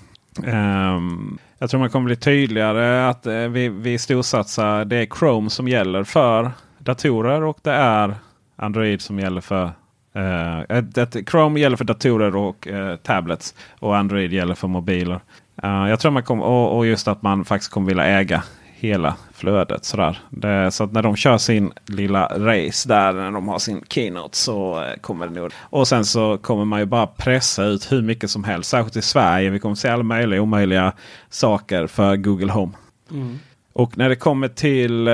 Um, 0.44 1.38
jag 1.58 1.70
tror 1.70 1.80
man 1.80 1.90
kommer 1.90 2.06
bli 2.06 2.16
tydligare 2.16 3.08
att 3.08 3.26
eh, 3.26 3.34
vi, 3.34 3.68
vi 3.68 3.98
storsatsar. 3.98 4.84
Det 4.84 4.96
är 4.96 5.06
Chrome 5.18 5.50
som 5.50 5.68
gäller 5.68 6.04
för 6.04 6.50
datorer 6.78 7.44
och 7.44 7.58
det 7.62 7.72
är 7.72 8.14
Android 8.56 9.02
som 9.02 9.18
gäller 9.18 9.40
för 9.40 9.70
Uh, 10.16 10.60
ett, 10.68 10.98
ett 10.98 11.30
Chrome 11.30 11.60
gäller 11.60 11.76
för 11.76 11.84
datorer 11.84 12.36
och 12.36 12.66
uh, 12.66 12.96
tablets. 12.96 13.54
Och 13.78 13.96
Android 13.96 14.32
gäller 14.32 14.54
för 14.54 14.68
mobiler. 14.68 15.20
Uh, 15.64 15.88
jag 15.88 16.00
tror 16.00 16.12
man 16.12 16.22
kommer, 16.22 16.44
och, 16.44 16.76
och, 16.76 16.86
just 16.86 17.08
att 17.08 17.22
man 17.22 17.44
faktiskt 17.44 17.72
kommer 17.72 17.88
vilja 17.88 18.04
äga 18.04 18.42
hela 18.74 19.16
flödet. 19.38 19.84
Sådär. 19.84 20.18
Det, 20.30 20.70
så 20.70 20.84
att 20.84 20.92
när 20.92 21.02
de 21.02 21.16
kör 21.16 21.38
sin 21.38 21.72
lilla 21.86 22.26
race 22.26 22.88
där, 22.88 23.12
när 23.12 23.30
de 23.30 23.48
har 23.48 23.58
sin 23.58 23.84
keynote 23.88 24.36
så 24.36 24.84
kommer 25.00 25.26
det 25.26 25.40
nog. 25.40 25.52
Och 25.60 25.88
sen 25.88 26.04
så 26.04 26.38
kommer 26.38 26.64
man 26.64 26.80
ju 26.80 26.86
bara 26.86 27.06
pressa 27.06 27.64
ut 27.64 27.92
hur 27.92 28.02
mycket 28.02 28.30
som 28.30 28.44
helst. 28.44 28.70
Särskilt 28.70 28.96
i 28.96 29.02
Sverige. 29.02 29.50
Vi 29.50 29.58
kommer 29.58 29.74
se 29.74 29.88
alla 29.88 30.02
möjliga 30.02 30.42
omöjliga 30.42 30.92
saker 31.30 31.86
för 31.86 32.16
Google 32.16 32.52
Home. 32.52 32.72
Mm. 33.10 33.38
Och 33.72 33.98
när 33.98 34.08
det 34.08 34.16
kommer 34.16 34.48
till 34.48 35.08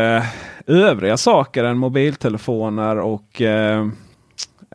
övriga 0.66 1.16
saker 1.16 1.64
än 1.64 1.78
mobiltelefoner 1.78 2.98
och 2.98 3.40
Eh, 3.40 3.86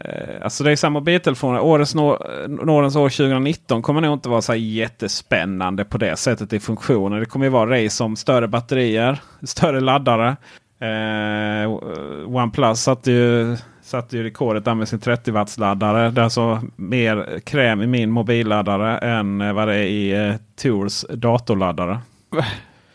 Eh, 0.05 0.43
alltså 0.43 0.63
det 0.63 0.71
är 0.71 0.75
samma 0.75 0.99
mobiltelefoner. 0.99 1.59
Årets 1.59 1.95
nådens 1.95 2.95
år 2.95 3.09
2019 3.09 3.81
kommer 3.81 4.01
nog 4.01 4.13
inte 4.13 4.29
vara 4.29 4.41
så 4.41 4.55
jättespännande 4.55 5.85
på 5.85 5.97
det 5.97 6.15
sättet 6.15 6.53
i 6.53 6.59
funktioner. 6.59 7.19
Det 7.19 7.25
kommer 7.25 7.45
ju 7.45 7.49
vara 7.49 7.85
race 7.85 8.03
om 8.03 8.15
större 8.15 8.47
batterier, 8.47 9.19
större 9.43 9.79
laddare. 9.79 10.37
Eh, 10.79 11.71
OnePlus 12.27 12.81
satte 12.81 13.11
ju, 13.11 13.57
satte 13.81 14.17
ju 14.17 14.23
rekordet 14.23 14.65
där 14.65 14.75
med 14.75 14.87
sin 14.87 14.99
30 14.99 15.31
watts 15.31 15.57
laddare. 15.57 16.11
Det 16.11 16.21
är 16.21 16.23
alltså 16.23 16.61
mer 16.75 17.39
kräm 17.39 17.81
i 17.81 17.87
min 17.87 18.11
mobilladdare 18.11 18.97
än 18.97 19.41
eh, 19.41 19.53
vad 19.53 19.67
det 19.67 19.75
är 19.75 19.83
i 19.83 20.27
eh, 20.27 20.35
Tours 20.55 21.05
datorladdare. 21.09 21.99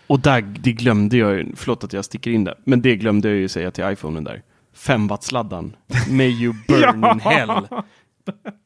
Och 0.06 0.20
där, 0.20 0.42
det 0.42 0.72
glömde 0.72 1.16
jag 1.16 1.32
ju, 1.34 1.52
förlåt 1.56 1.84
att 1.84 1.92
jag 1.92 2.04
sticker 2.04 2.30
in 2.30 2.44
där, 2.44 2.54
men 2.64 2.82
det 2.82 2.96
glömde 2.96 3.28
jag 3.28 3.36
ju 3.36 3.48
säga 3.48 3.70
till 3.70 3.84
iPhonen 3.84 4.24
där. 4.24 4.42
5 4.74 5.08
watt-sladdan. 5.08 5.76
May 6.10 6.28
you 6.28 6.54
burn 6.68 7.02
ja. 7.02 7.12
in 7.12 7.20
hell. 7.20 7.68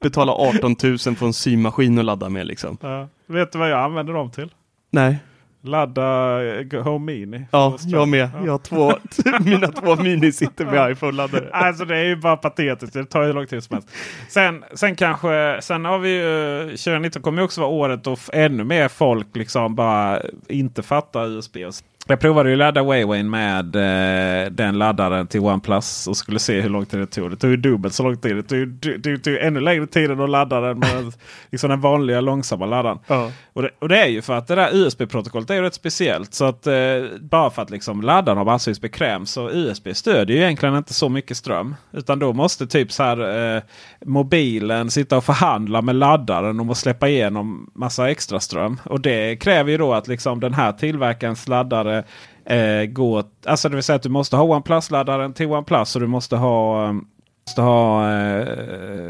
Betala 0.03 0.33
18 0.33 0.77
000 0.83 0.99
för 0.99 1.27
en 1.27 1.33
symaskin 1.33 1.99
att 1.99 2.05
ladda 2.05 2.29
med 2.29 2.47
liksom. 2.47 2.79
Ja. 2.81 3.09
Vet 3.27 3.53
du 3.53 3.59
vad 3.59 3.71
jag 3.71 3.81
använder 3.81 4.13
dem 4.13 4.31
till? 4.31 4.55
Nej. 4.91 5.19
Ladda 5.63 6.41
eh, 6.61 6.83
Home 6.83 7.13
Mini. 7.13 7.47
Ja, 7.51 7.77
jag 7.87 8.09
med. 8.09 8.31
Jag 8.45 8.53
har 8.53 8.59
två, 8.59 8.93
mina 9.45 9.67
två 9.67 9.97
Mini 9.97 10.33
sitter 10.33 10.65
med 10.65 10.91
iPhone-laddare. 10.93 11.51
Alltså 11.53 11.85
det 11.85 11.97
är 11.99 12.05
ju 12.05 12.17
bara 12.17 12.37
patetiskt. 12.37 12.95
Det 12.95 13.05
tar 13.05 13.23
ju 13.23 13.33
lång 13.33 13.47
tid 13.47 13.65
som 13.65 13.75
helst. 13.75 13.89
Sen, 14.29 14.65
sen 14.75 14.97
kanske, 14.97 15.59
sen 15.63 15.85
har 15.85 15.99
vi 15.99 16.11
ju, 16.11 16.63
2019 16.69 17.23
kommer 17.23 17.39
ju 17.39 17.45
också 17.45 17.61
vara 17.61 17.71
året 17.71 18.05
då 18.05 18.17
ännu 18.33 18.65
mer 18.65 18.89
folk 18.89 19.37
liksom 19.37 19.75
bara 19.75 20.23
inte 20.49 20.83
fattar 20.83 21.27
USB. 21.27 21.57
Och 21.57 21.75
jag 22.11 22.21
provade 22.21 22.51
ju 22.51 22.57
ladda 22.57 22.83
Wayway 22.83 23.23
med 23.23 23.77
eh, 23.77 24.51
den 24.51 24.79
laddaren 24.79 25.27
till 25.27 25.41
OnePlus 25.41 26.07
och 26.07 26.17
skulle 26.17 26.39
se 26.39 26.61
hur 26.61 26.69
lång 26.71 26.87
tid 26.87 27.01
det 27.01 27.07
tog. 27.07 27.31
Det 27.31 27.37
tog 27.37 27.51
ju 27.51 27.57
dubbelt 27.57 27.95
så 27.95 28.03
lång 28.03 28.17
tid. 28.17 28.37
Det 28.37 28.43
tog, 28.43 28.69
det, 28.69 28.97
det 28.97 29.19
tog 29.19 29.35
ännu 29.35 29.61
längre 29.61 29.87
tid 29.87 30.11
än 30.11 30.21
att 30.21 30.31
ladda 30.31 30.61
den 30.61 30.79
med 30.79 31.13
liksom 31.51 31.71
den 31.71 31.81
vanliga 31.81 32.21
långsamma 32.21 32.67
laddaren. 32.67 32.99
Ja. 33.07 33.33
Och, 33.53 33.63
det, 33.63 33.71
och 33.79 33.89
det 33.89 33.99
är 33.99 34.07
ju 34.07 34.23
för 34.23 34.35
att 34.35 34.47
det 34.47 34.55
där 34.55 34.75
USB-protokollet 34.75 35.51
är 35.51 35.63
rätt 35.63 35.75
speciellt. 35.75 36.35
Så 36.35 36.45
att 36.45 36.67
eh, 36.67 36.75
bara 37.21 37.51
för 37.51 37.63
att 37.63 37.71
liksom 37.71 38.03
laddarna 38.03 38.41
har 38.41 38.45
massvis 38.45 38.81
bekräm 38.81 39.27
så 39.27 39.51
USB 39.51 39.89
stödjer 39.97 40.37
ju 40.37 40.43
egentligen 40.43 40.77
inte 40.77 40.95
så 40.95 41.09
mycket 41.09 41.37
ström. 41.37 41.77
Utan 41.93 42.19
då 42.19 42.33
måste 42.33 42.67
typ 42.67 42.93
så 42.93 43.03
här 43.03 43.57
eh, 43.57 43.63
mobilen 44.05 44.91
sitta 44.91 45.17
och 45.17 45.25
förhandla 45.25 45.83
med 45.83 45.97
laddaren 45.97 46.61
om 46.61 46.71
att 46.71 46.79
släppa 46.79 47.09
igenom 47.09 47.71
massa 47.75 48.11
extra 48.11 48.41
ström. 48.41 48.81
Och 48.85 49.01
det 49.01 49.37
kräver 49.37 49.71
ju 49.71 49.79
då 49.79 49.95
att 49.95 50.09
liksom 50.09 50.41
den 50.41 50.55
här 50.55 50.73
tillverkarens 50.73 51.49
laddare 51.49 51.98
eh, 52.45 52.85
gå... 52.85 53.23
Alltså 53.47 53.69
det 53.69 53.75
vill 53.75 53.83
säga 53.83 53.97
att 53.97 54.03
du 54.03 54.09
måste 54.09 54.37
ha 54.37 54.45
OnePlus-laddaren 54.45 55.33
till 55.33 55.47
OnePlus 55.47 55.95
och 55.95 56.01
du 56.01 56.07
måste 56.07 56.37
ha, 56.37 56.89
um, 56.89 57.07
måste 57.47 57.63
ha 57.63 58.11
eh, 58.11 58.47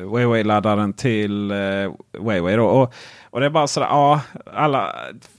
Huawei-laddaren 0.08 0.92
till 0.92 1.50
eh, 1.50 1.56
Huawei. 2.18 2.56
Då. 2.56 2.64
Och, 2.66 2.94
och 3.30 3.40
det 3.40 3.46
är 3.46 3.50
bara 3.50 3.66
sådär, 3.66 3.86
ja, 3.86 4.20
alla, 4.54 4.94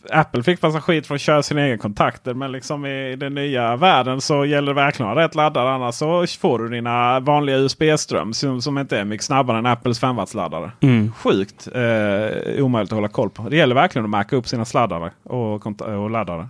Apple 0.09 0.43
fick 0.43 0.61
massa 0.61 0.81
skit 0.81 1.07
för 1.07 1.15
att 1.15 1.21
köra 1.21 1.43
sina 1.43 1.65
egna 1.65 1.77
kontakter. 1.77 2.33
Men 2.33 2.51
liksom 2.51 2.85
i 2.85 3.15
den 3.15 3.33
nya 3.33 3.75
världen 3.75 4.21
så 4.21 4.45
gäller 4.45 4.67
det 4.67 4.81
verkligen 4.81 5.11
att 5.11 5.17
ha 5.17 5.23
rätt 5.23 5.35
laddare. 5.35 5.69
Annars 5.69 5.95
så 5.95 6.25
får 6.39 6.59
du 6.59 6.69
dina 6.69 7.19
vanliga 7.19 7.57
USB-ström 7.57 8.33
som, 8.33 8.61
som 8.61 8.77
inte 8.77 8.97
är 8.97 9.05
mycket 9.05 9.25
snabbare 9.25 9.57
än 9.57 9.65
Apples 9.65 9.99
5 9.99 10.17
laddare 10.33 10.71
mm. 10.79 11.11
Sjukt 11.11 11.67
eh, 11.75 12.63
omöjligt 12.63 12.91
att 12.91 12.95
hålla 12.95 13.07
koll 13.07 13.29
på. 13.29 13.49
Det 13.49 13.57
gäller 13.57 13.75
verkligen 13.75 14.05
att 14.05 14.11
märka 14.11 14.35
upp 14.35 14.47
sina 14.47 14.65
sladdare 14.65 15.11
och, 15.23 15.81
och 15.81 16.09
laddare. 16.09 16.47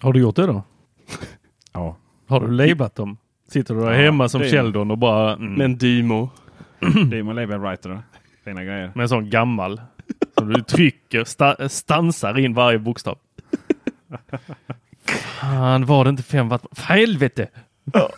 Har 0.00 0.12
du 0.12 0.20
gjort 0.20 0.36
det 0.36 0.46
då? 0.46 0.62
ja. 1.72 1.96
Har 2.26 2.40
du 2.40 2.50
lablat 2.50 2.94
dem? 2.94 3.16
Sitter 3.48 3.74
du 3.74 3.80
där 3.80 3.92
ja, 3.92 3.96
hemma 3.96 4.28
som 4.28 4.42
Sheldon 4.42 4.90
och 4.90 4.98
bara... 4.98 5.32
Mm. 5.32 5.54
Med 5.54 5.64
en 5.64 5.78
Dymo. 5.78 6.30
Dymo 7.10 7.32
label 7.32 7.58
writer. 7.58 8.02
Fina 8.44 8.64
grejer. 8.64 8.92
Med 8.94 9.02
en 9.02 9.08
sån 9.08 9.30
gammal. 9.30 9.80
Som 10.38 10.52
du 10.52 10.62
trycker, 10.62 11.24
sta 11.24 11.68
stansar 11.68 12.38
in 12.38 12.54
varje 12.54 12.78
bokstav. 12.78 13.18
Fan, 15.06 15.86
var 15.86 16.04
det 16.04 16.10
inte 16.10 16.22
fem 16.22 16.48
watt? 16.48 16.66
För 16.72 16.82
helvete! 16.82 17.48
Ja. 17.84 18.10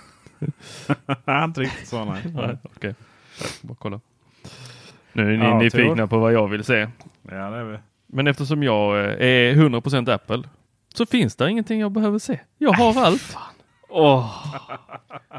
inte 1.45 1.61
riktigt 1.61 1.89
så 1.89 2.05
nej. 2.05 2.23
nej 2.35 2.57
okay. 2.63 2.95
Bara 3.63 3.77
kolla. 3.79 4.01
Nu 5.13 5.35
är 5.35 5.39
ni 5.39 5.45
ja, 5.45 5.59
nyfikna 5.59 6.07
på 6.07 6.19
vad 6.19 6.33
jag 6.33 6.49
vill 6.49 6.65
se. 6.65 6.89
Ja, 7.23 7.51
det 7.51 7.57
är 7.57 7.65
vi. 7.65 7.79
Men 8.07 8.27
eftersom 8.27 8.63
jag 8.63 8.99
är 9.01 9.55
100% 9.55 10.15
Apple 10.15 10.43
så 10.95 11.07
finns 11.07 11.37
det 11.37 11.51
ingenting 11.51 11.81
jag 11.81 11.93
behöver 11.93 12.19
se. 12.19 12.41
Jag 12.59 12.73
har 12.73 12.91
äh, 12.91 12.99
allt. 12.99 13.37
Oh. 13.89 14.47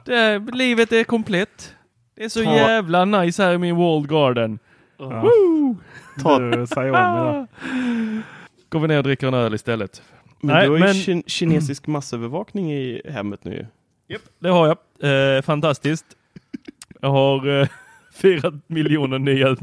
Det 0.06 0.39
livet 0.39 0.91
är 0.91 1.04
komplett. 1.04 1.76
Det 2.16 2.24
är 2.24 2.30
så 2.30 2.43
Ta. 2.43 2.56
jävla 2.56 3.06
nice 3.06 3.43
här 3.43 3.54
i 3.54 3.58
min 3.58 3.76
walled 3.76 4.10
garden. 4.10 4.60
Ja. 4.97 5.24
Ta. 6.24 6.39
Du, 6.39 6.68
säg 6.68 6.91
om 6.91 7.47
Går 8.70 8.80
vi 8.80 8.88
ner 8.88 8.97
och 8.97 9.04
dricker 9.04 9.28
en 9.28 9.34
öl 9.34 9.54
istället. 9.54 10.02
Men 10.39 10.56
Nej, 10.56 10.66
du 10.66 10.72
har 10.72 10.80
men... 10.80 10.93
ju 10.93 11.24
kinesisk 11.28 11.88
massövervakning 11.88 12.74
i 12.74 13.02
hemmet 13.10 13.43
nu. 13.43 13.68
Yep, 14.10 14.22
det 14.39 14.49
har 14.49 14.68
jag. 14.99 15.38
Eh, 15.38 15.41
fantastiskt. 15.41 16.06
Jag 17.02 17.10
har 17.10 17.62
eh, 17.62 17.68
fyra 18.14 18.52
miljoner 18.68 19.20
nya 19.20 19.58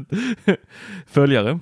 följare. 1.07 1.59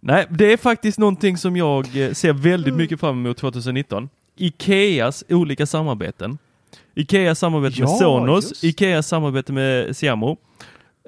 Nej, 0.00 0.26
det 0.30 0.52
är 0.52 0.56
faktiskt 0.56 0.98
någonting 0.98 1.36
som 1.36 1.56
jag 1.56 1.96
eh, 2.06 2.12
ser 2.12 2.32
väldigt 2.32 2.74
mycket 2.74 3.00
fram 3.00 3.18
emot 3.26 3.36
2019. 3.36 4.08
Ikeas 4.36 5.24
olika 5.28 5.66
samarbeten. 5.66 6.38
Ikea 6.94 7.34
samarbete 7.34 7.80
med 7.80 7.88
Ja, 7.90 7.98
Sonos, 7.98 8.44
just. 8.50 8.64
Ikea 8.64 9.02
samarbete 9.02 9.52
med 9.52 9.96
Siamo. 9.96 10.36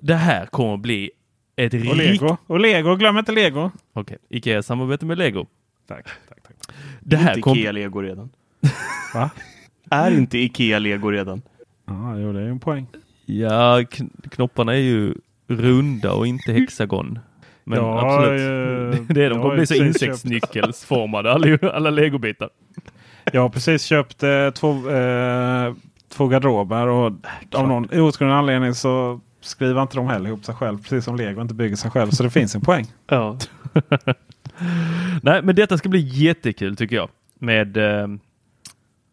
Det 0.02 0.14
här 0.14 0.46
kommer 0.46 0.76
bli 0.76 1.10
ett 1.56 1.74
Och 1.74 1.80
riktigt... 1.80 1.96
Lego. 1.98 2.36
Och 2.46 2.60
Lego, 2.60 2.96
glöm 2.96 3.18
inte 3.18 3.32
Lego. 3.32 3.70
Okej, 3.92 4.18
Ikea 4.30 4.62
samarbete 4.62 5.06
med 5.06 5.18
Lego. 5.18 5.46
Tack, 5.88 6.04
tack, 6.28 6.42
tack. 6.42 6.76
Det 7.00 7.16
Är 7.16 7.20
här 7.20 7.30
inte 7.30 7.40
kommer... 7.40 7.56
Ikea 7.60 7.72
Lego 7.72 8.00
redan? 8.02 8.30
Va? 9.14 9.30
Är 9.90 10.10
inte 10.10 10.38
Ikea 10.38 10.78
Lego 10.78 11.10
redan? 11.10 11.42
Ja, 11.86 12.18
jo, 12.18 12.32
det 12.32 12.38
är 12.38 12.44
ju 12.44 12.50
en 12.50 12.60
poäng. 12.60 12.86
Ja, 13.26 13.80
kn- 13.80 14.28
knopparna 14.30 14.72
är 14.72 14.80
ju 14.80 15.14
runda 15.48 16.12
och 16.12 16.26
inte 16.26 16.52
hexagon. 16.52 17.18
Men 17.64 17.78
Ja, 17.78 18.16
absolut. 18.16 18.40
eh, 18.40 19.00
det 19.14 19.24
är 19.24 19.30
de 19.30 19.42
kommer 19.42 19.56
bli 19.56 19.66
så 19.66 19.74
insektsnyckelsformade, 19.74 21.32
alla, 21.32 21.58
alla 21.72 21.90
legobitar. 21.90 22.50
Jag 23.32 23.40
har 23.40 23.48
precis 23.48 23.82
köpt 23.84 24.22
eh, 24.22 24.50
två, 24.50 24.90
eh, 24.90 25.74
två 26.08 26.28
garderober 26.28 26.86
och 26.86 27.12
av 27.54 27.68
någon 27.68 27.84
outgrundlig 27.92 28.36
anledning 28.36 28.74
så 28.74 29.20
skriver 29.40 29.82
inte 29.82 29.96
de 29.96 30.06
heller 30.08 30.28
ihop 30.28 30.44
sig 30.44 30.54
själv. 30.54 30.78
Precis 30.82 31.04
som 31.04 31.16
Lego 31.16 31.42
inte 31.42 31.54
bygger 31.54 31.76
sig 31.76 31.90
själv. 31.90 32.10
Så 32.10 32.22
det 32.22 32.30
finns 32.30 32.54
en 32.54 32.60
poäng. 32.60 32.86
Ja. 33.06 33.38
Nej, 35.22 35.42
men 35.42 35.54
detta 35.54 35.78
ska 35.78 35.88
bli 35.88 36.00
jättekul 36.00 36.76
tycker 36.76 36.96
jag. 36.96 37.08
Med, 37.38 37.76
eh, 37.76 38.06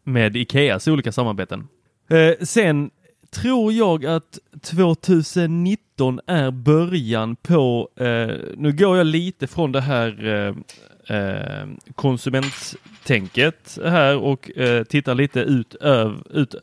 med 0.04 0.36
Ikeas 0.38 0.88
olika 0.88 1.12
samarbeten. 1.12 1.68
Eh, 2.10 2.45
sen 2.45 2.89
tror 3.32 3.73
jag 3.73 4.05
att 4.05 4.39
2019 4.61 6.19
är 6.27 6.51
början 6.51 7.36
på, 7.36 7.89
eh, 7.95 8.36
nu 8.57 8.73
går 8.73 8.97
jag 8.97 9.07
lite 9.07 9.47
från 9.47 9.71
det 9.71 9.82
här 9.82 10.25
eh, 10.25 11.17
eh, 11.17 11.67
konsumenttänket 11.95 13.77
här 13.86 14.17
och 14.17 14.57
eh, 14.57 14.84
tittar 14.84 15.15
lite 15.15 15.39
ut, 15.39 15.75
öv, 15.75 16.23
ut, 16.30 16.55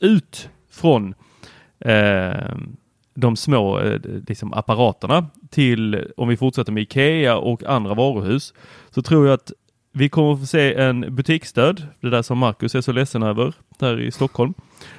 ut 0.00 0.48
från 0.70 1.14
eh, 1.80 2.56
de 3.14 3.36
små 3.36 3.80
eh, 3.80 4.00
liksom 4.28 4.52
apparaterna 4.52 5.26
till, 5.50 6.12
om 6.16 6.28
vi 6.28 6.36
fortsätter 6.36 6.72
med 6.72 6.82
Ikea 6.82 7.36
och 7.36 7.64
andra 7.64 7.94
varuhus, 7.94 8.54
så 8.90 9.02
tror 9.02 9.26
jag 9.26 9.34
att 9.34 9.52
vi 9.92 10.08
kommer 10.08 10.32
att 10.32 10.40
få 10.40 10.46
se 10.46 10.74
en 10.74 11.14
butiksdöd, 11.14 11.86
det 12.00 12.10
där 12.10 12.22
som 12.22 12.38
Marcus 12.38 12.74
är 12.74 12.80
så 12.80 12.92
ledsen 12.92 13.22
över, 13.22 13.52
där 13.78 14.00
i 14.00 14.10
Stockholm. 14.10 14.54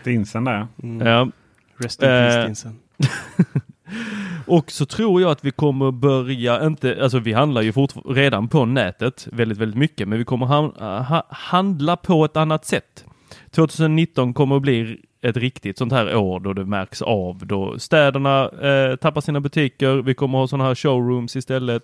Dinsen 0.06 0.44
där. 0.44 0.68
Mm. 0.84 1.08
Ja. 1.08 1.30
Rest 1.78 2.02
in 2.02 2.08
peace 2.08 2.40
Eh, 2.40 2.46
Dinsen. 2.46 2.80
Och 4.48 4.72
så 4.72 4.86
tror 4.86 5.22
jag 5.22 5.32
att 5.32 5.46
vi 5.46 5.52
kommer 5.52 5.92
börja, 5.92 6.66
inte, 6.66 6.98
alltså 7.02 7.20
vi 7.20 7.34
handlar 7.34 7.62
ju 7.62 7.72
redan 8.10 8.48
på 8.48 8.66
nätet 8.66 9.28
väldigt, 9.32 9.58
väldigt 9.58 9.78
mycket, 9.78 10.08
men 10.08 10.18
vi 10.18 10.26
kommer 10.26 10.46
han, 10.46 10.66
ha, 10.80 11.28
handla 11.30 11.98
på 11.98 12.26
ett 12.26 12.38
annat 12.38 12.66
sätt. 12.66 13.06
2019 13.52 14.34
kommer 14.34 14.56
att 14.56 14.62
bli 14.62 15.02
ett 15.26 15.38
riktigt 15.38 15.78
sånt 15.78 15.94
här 15.94 16.16
år 16.16 16.40
då 16.40 16.54
det 16.54 16.66
märks 16.66 17.02
av, 17.02 17.46
då 17.46 17.80
städerna 17.80 18.44
eh, 18.44 18.96
tappar 18.96 19.22
sina 19.22 19.40
butiker. 19.40 19.96
Vi 19.96 20.14
kommer 20.14 20.38
ha 20.38 20.48
sådana 20.48 20.64
här 20.64 20.76
showrooms 20.76 21.36
istället, 21.36 21.84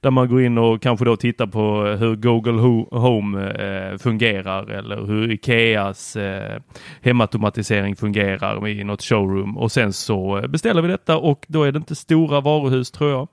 där 0.00 0.10
man 0.10 0.28
går 0.28 0.42
in 0.42 0.58
och 0.58 0.82
kanske 0.82 1.04
då 1.04 1.16
tittar 1.16 1.46
på 1.46 1.86
eh, 1.86 1.96
hur 1.96 2.16
Google 2.16 2.86
Home 2.90 3.50
eh, 3.50 3.98
fungerar 3.98 4.70
eller 4.70 5.06
hur 5.06 5.30
Ikeas 5.30 6.16
eh, 6.16 6.60
hemautomatisering 7.00 7.96
fungerar 7.96 8.68
i 8.68 8.84
något 8.84 9.02
showroom 9.02 9.58
och 9.58 9.72
sen 9.72 9.92
så 9.92 10.38
eh, 10.38 10.46
beställer 10.46 10.82
vi 10.82 10.88
detta 10.88 11.16
och 11.16 11.44
då 11.48 11.62
är 11.62 11.72
det 11.72 11.76
inte 11.76 11.94
stora 11.94 12.40
varuhus 12.40 12.90
tror 12.90 13.10
jag. 13.10 13.28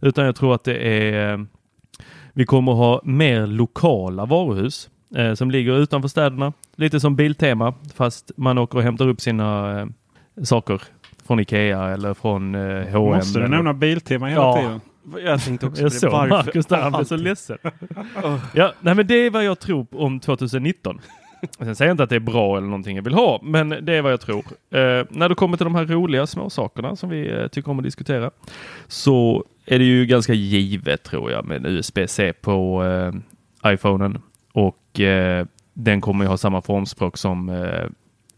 Utan 0.00 0.24
jag 0.24 0.36
tror 0.36 0.54
att 0.54 0.64
det 0.64 0.76
är 0.76 1.32
eh, 1.32 1.38
vi 2.32 2.46
kommer 2.46 2.72
ha 2.72 3.00
mer 3.04 3.46
lokala 3.46 4.26
varuhus 4.26 4.90
eh, 5.16 5.34
som 5.34 5.50
ligger 5.50 5.72
utanför 5.78 6.08
städerna. 6.08 6.52
Lite 6.76 7.00
som 7.00 7.16
Biltema 7.16 7.74
fast 7.94 8.30
man 8.36 8.58
åker 8.58 8.78
och 8.78 8.84
hämtar 8.84 9.08
upp 9.08 9.20
sina 9.20 9.80
eh, 9.80 9.86
saker 10.44 10.82
från 11.26 11.40
Ikea 11.40 11.84
eller 11.88 12.14
från 12.14 12.54
eh, 12.54 12.60
H&M. 12.92 13.16
Måste 13.16 13.38
du 13.38 13.44
eller- 13.44 13.56
nämna 13.56 13.74
Biltema 13.74 14.26
hela 14.28 14.40
Ja. 14.42 14.56
tiden? 14.56 14.80
Jag 15.24 15.42
tänkte 15.44 15.66
också 15.66 15.82
jag 15.82 15.92
såg 15.92 16.12
Varför? 16.12 16.28
Marcus 16.28 16.66
där, 16.66 16.80
han 16.80 16.92
blev 16.92 17.04
så 17.04 17.16
ledsen. 17.16 17.58
ja, 18.54 18.72
nej 18.80 18.94
men 18.94 19.06
det 19.06 19.14
är 19.14 19.30
vad 19.30 19.44
jag 19.44 19.58
tror 19.58 19.86
om 19.92 20.20
2019. 20.20 21.00
Sen 21.58 21.76
säger 21.76 21.88
jag 21.88 21.94
inte 21.94 22.02
att 22.02 22.10
det 22.10 22.16
är 22.16 22.20
bra 22.20 22.56
eller 22.56 22.66
någonting 22.66 22.96
jag 22.96 23.02
vill 23.02 23.14
ha, 23.14 23.40
men 23.42 23.68
det 23.68 23.94
är 23.94 24.02
vad 24.02 24.12
jag 24.12 24.20
tror. 24.20 24.38
Eh, 24.70 25.04
när 25.10 25.28
det 25.28 25.34
kommer 25.34 25.56
till 25.56 25.64
de 25.64 25.74
här 25.74 25.84
roliga 25.84 26.26
små 26.26 26.50
sakerna 26.50 26.96
som 26.96 27.08
vi 27.10 27.30
eh, 27.32 27.46
tycker 27.48 27.70
om 27.70 27.78
att 27.78 27.84
diskutera 27.84 28.30
så 28.86 29.44
är 29.66 29.78
det 29.78 29.84
ju 29.84 30.06
ganska 30.06 30.32
givet 30.32 31.02
tror 31.02 31.30
jag 31.30 31.44
med 31.44 31.66
USB-C 31.66 32.32
på 32.32 32.84
eh, 32.84 33.72
iPhonen 33.72 34.18
och 34.58 35.00
eh, 35.00 35.46
den 35.74 36.00
kommer 36.00 36.24
ju 36.24 36.28
ha 36.28 36.36
samma 36.36 36.62
formspråk 36.62 37.16
som 37.16 37.48
eh, 37.48 37.84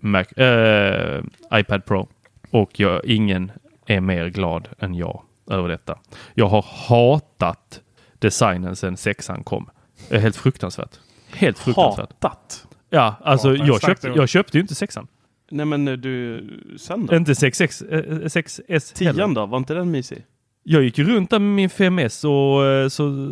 Mac, 0.00 0.24
eh, 0.36 1.22
iPad 1.54 1.84
Pro 1.84 2.08
och 2.50 2.80
jag, 2.80 3.04
ingen 3.04 3.52
är 3.86 4.00
mer 4.00 4.28
glad 4.28 4.68
än 4.78 4.94
jag 4.94 5.22
över 5.50 5.68
detta. 5.68 5.98
Jag 6.34 6.46
har 6.46 6.64
hatat 6.88 7.80
designen 8.18 8.76
sedan 8.76 8.96
sexan 8.96 9.44
kom. 9.44 9.70
Det 10.08 10.16
är 10.16 10.20
helt 10.20 10.36
fruktansvärt. 10.36 10.98
Helt 11.32 11.58
fruktansvärt. 11.58 12.12
Hatat. 12.22 12.66
Ja, 12.90 13.14
alltså 13.24 13.48
är 13.48 13.56
jag 13.56 13.70
ord. 13.70 14.16
jag 14.16 14.28
köpte 14.28 14.58
ju 14.58 14.62
inte 14.62 14.74
sexan. 14.74 15.06
Nej 15.50 15.66
men 15.66 15.84
du, 15.84 16.44
sen 16.78 17.06
då? 17.06 17.16
Inte 17.16 17.32
6X, 17.32 17.92
eh, 17.92 18.26
6S 18.26 18.98
heller. 18.98 19.12
Tian 19.12 19.34
då? 19.34 19.46
Var 19.46 19.58
inte 19.58 19.74
den 19.74 19.90
mysig? 19.90 20.24
Jag 20.62 20.82
gick 20.82 20.98
ju 20.98 21.04
runt 21.04 21.30
där 21.30 21.38
med 21.38 21.54
min 21.54 21.68
5S 21.68 22.24
och 22.26 22.66
eh, 22.66 22.88
så 22.88 23.28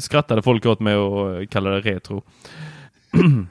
skrattade 0.00 0.42
folk 0.42 0.66
åt 0.66 0.80
mig 0.80 0.94
och 0.96 1.34
eh, 1.40 1.46
kallade 1.46 1.80
det 1.80 1.90
retro. 1.90 2.22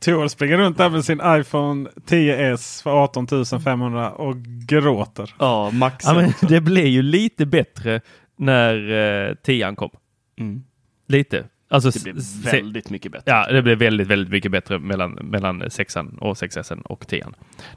Tor 0.00 0.28
springer 0.28 0.58
runt 0.58 0.78
där 0.78 0.90
med 0.90 1.04
sin 1.04 1.20
iPhone 1.24 1.90
10s 2.06 2.82
för 2.82 2.90
18 2.90 3.26
500 3.64 4.10
och 4.10 4.36
gråter. 4.42 5.34
Ja, 5.38 5.70
Max. 5.70 6.04
Ja, 6.04 6.14
men 6.14 6.32
det 6.48 6.60
blev 6.60 6.86
ju 6.86 7.02
lite 7.02 7.46
bättre 7.46 8.00
när 8.36 8.90
eh, 9.30 9.34
10 9.34 9.74
kom. 9.74 9.90
mm. 10.38 10.62
Lite. 11.08 11.44
Alltså, 11.70 11.90
Det 11.90 12.02
blev 12.02 12.16
väldigt 12.44 12.90
mycket 12.90 13.12
bättre. 13.12 13.30
Ja, 13.30 13.52
det 13.52 13.62
blev 13.62 13.78
väldigt, 13.78 14.06
väldigt 14.08 14.30
mycket 14.30 14.52
bättre 14.52 14.78
mellan, 14.78 15.12
mellan 15.12 15.62
6an 15.62 16.18
och 16.18 16.34
6S 16.34 16.82
och 16.82 17.06
10 17.06 17.26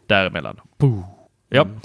Däremellan. 0.07 0.59
Ja. 1.49 1.61
Mm. 1.61 1.79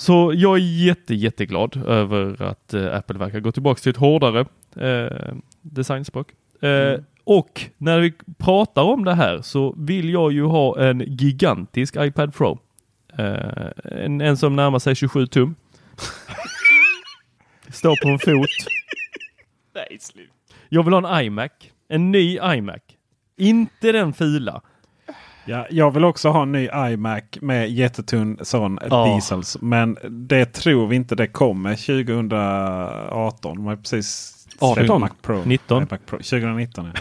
Så 0.00 0.32
jag 0.36 0.56
är 0.56 0.62
jätte, 0.62 1.14
jätteglad 1.14 1.76
över 1.86 2.42
att 2.42 2.74
eh, 2.74 2.96
Apple 2.96 3.18
verkar 3.18 3.40
gå 3.40 3.52
tillbaka 3.52 3.80
till 3.80 3.90
ett 3.90 3.96
hårdare 3.96 4.40
eh, 4.76 5.34
designspråk. 5.62 6.32
Eh, 6.62 6.68
Mm. 6.70 7.04
Och 7.24 7.60
när 7.78 8.00
vi 8.00 8.12
pratar 8.38 8.82
om 8.82 9.04
det 9.04 9.14
här 9.14 9.42
så 9.42 9.74
vill 9.78 10.10
jag 10.10 10.32
ju 10.32 10.44
ha 10.44 10.80
en 10.80 11.00
gigantisk 11.06 11.96
iPad 11.98 12.34
Pro. 12.34 12.58
Eh, 13.18 13.70
en, 13.84 14.20
en 14.20 14.36
som 14.36 14.56
närmar 14.56 14.78
sig 14.78 14.94
27 14.94 15.26
tum. 15.26 15.54
Står 17.68 18.02
på 18.02 18.08
en 18.08 18.18
fot. 18.18 18.50
Nej, 19.74 19.98
slut. 20.00 20.30
Jag 20.68 20.82
vill 20.82 20.94
ha 20.94 21.18
en 21.18 21.26
iMac. 21.26 21.50
En 21.88 22.10
ny 22.10 22.38
iMac. 22.42 22.82
Inte 23.36 23.92
den 23.92 24.12
fila. 24.12 24.62
Ja, 25.44 25.66
jag 25.70 25.90
vill 25.90 26.04
också 26.04 26.28
ha 26.28 26.42
en 26.42 26.52
ny 26.52 26.68
iMac 26.74 27.22
med 27.40 27.70
jättetunn 27.70 28.38
sån 28.42 28.78
Ja. 28.90 29.04
diesels. 29.06 29.56
Men 29.60 29.96
det 30.10 30.44
tror 30.44 30.86
vi 30.86 30.96
inte 30.96 31.14
det 31.14 31.26
kommer 31.26 31.74
2018. 31.76 33.56
De 33.56 33.66
har 33.66 33.76
precis 33.76 34.36
18. 34.58 34.74
släppt 34.86 35.00
Mac 35.00 35.10
Pro. 35.22 35.42
19. 35.44 35.78
iMac 35.82 36.00
Pro. 36.06 36.16
2019 36.18 36.90
ja. 36.94 37.00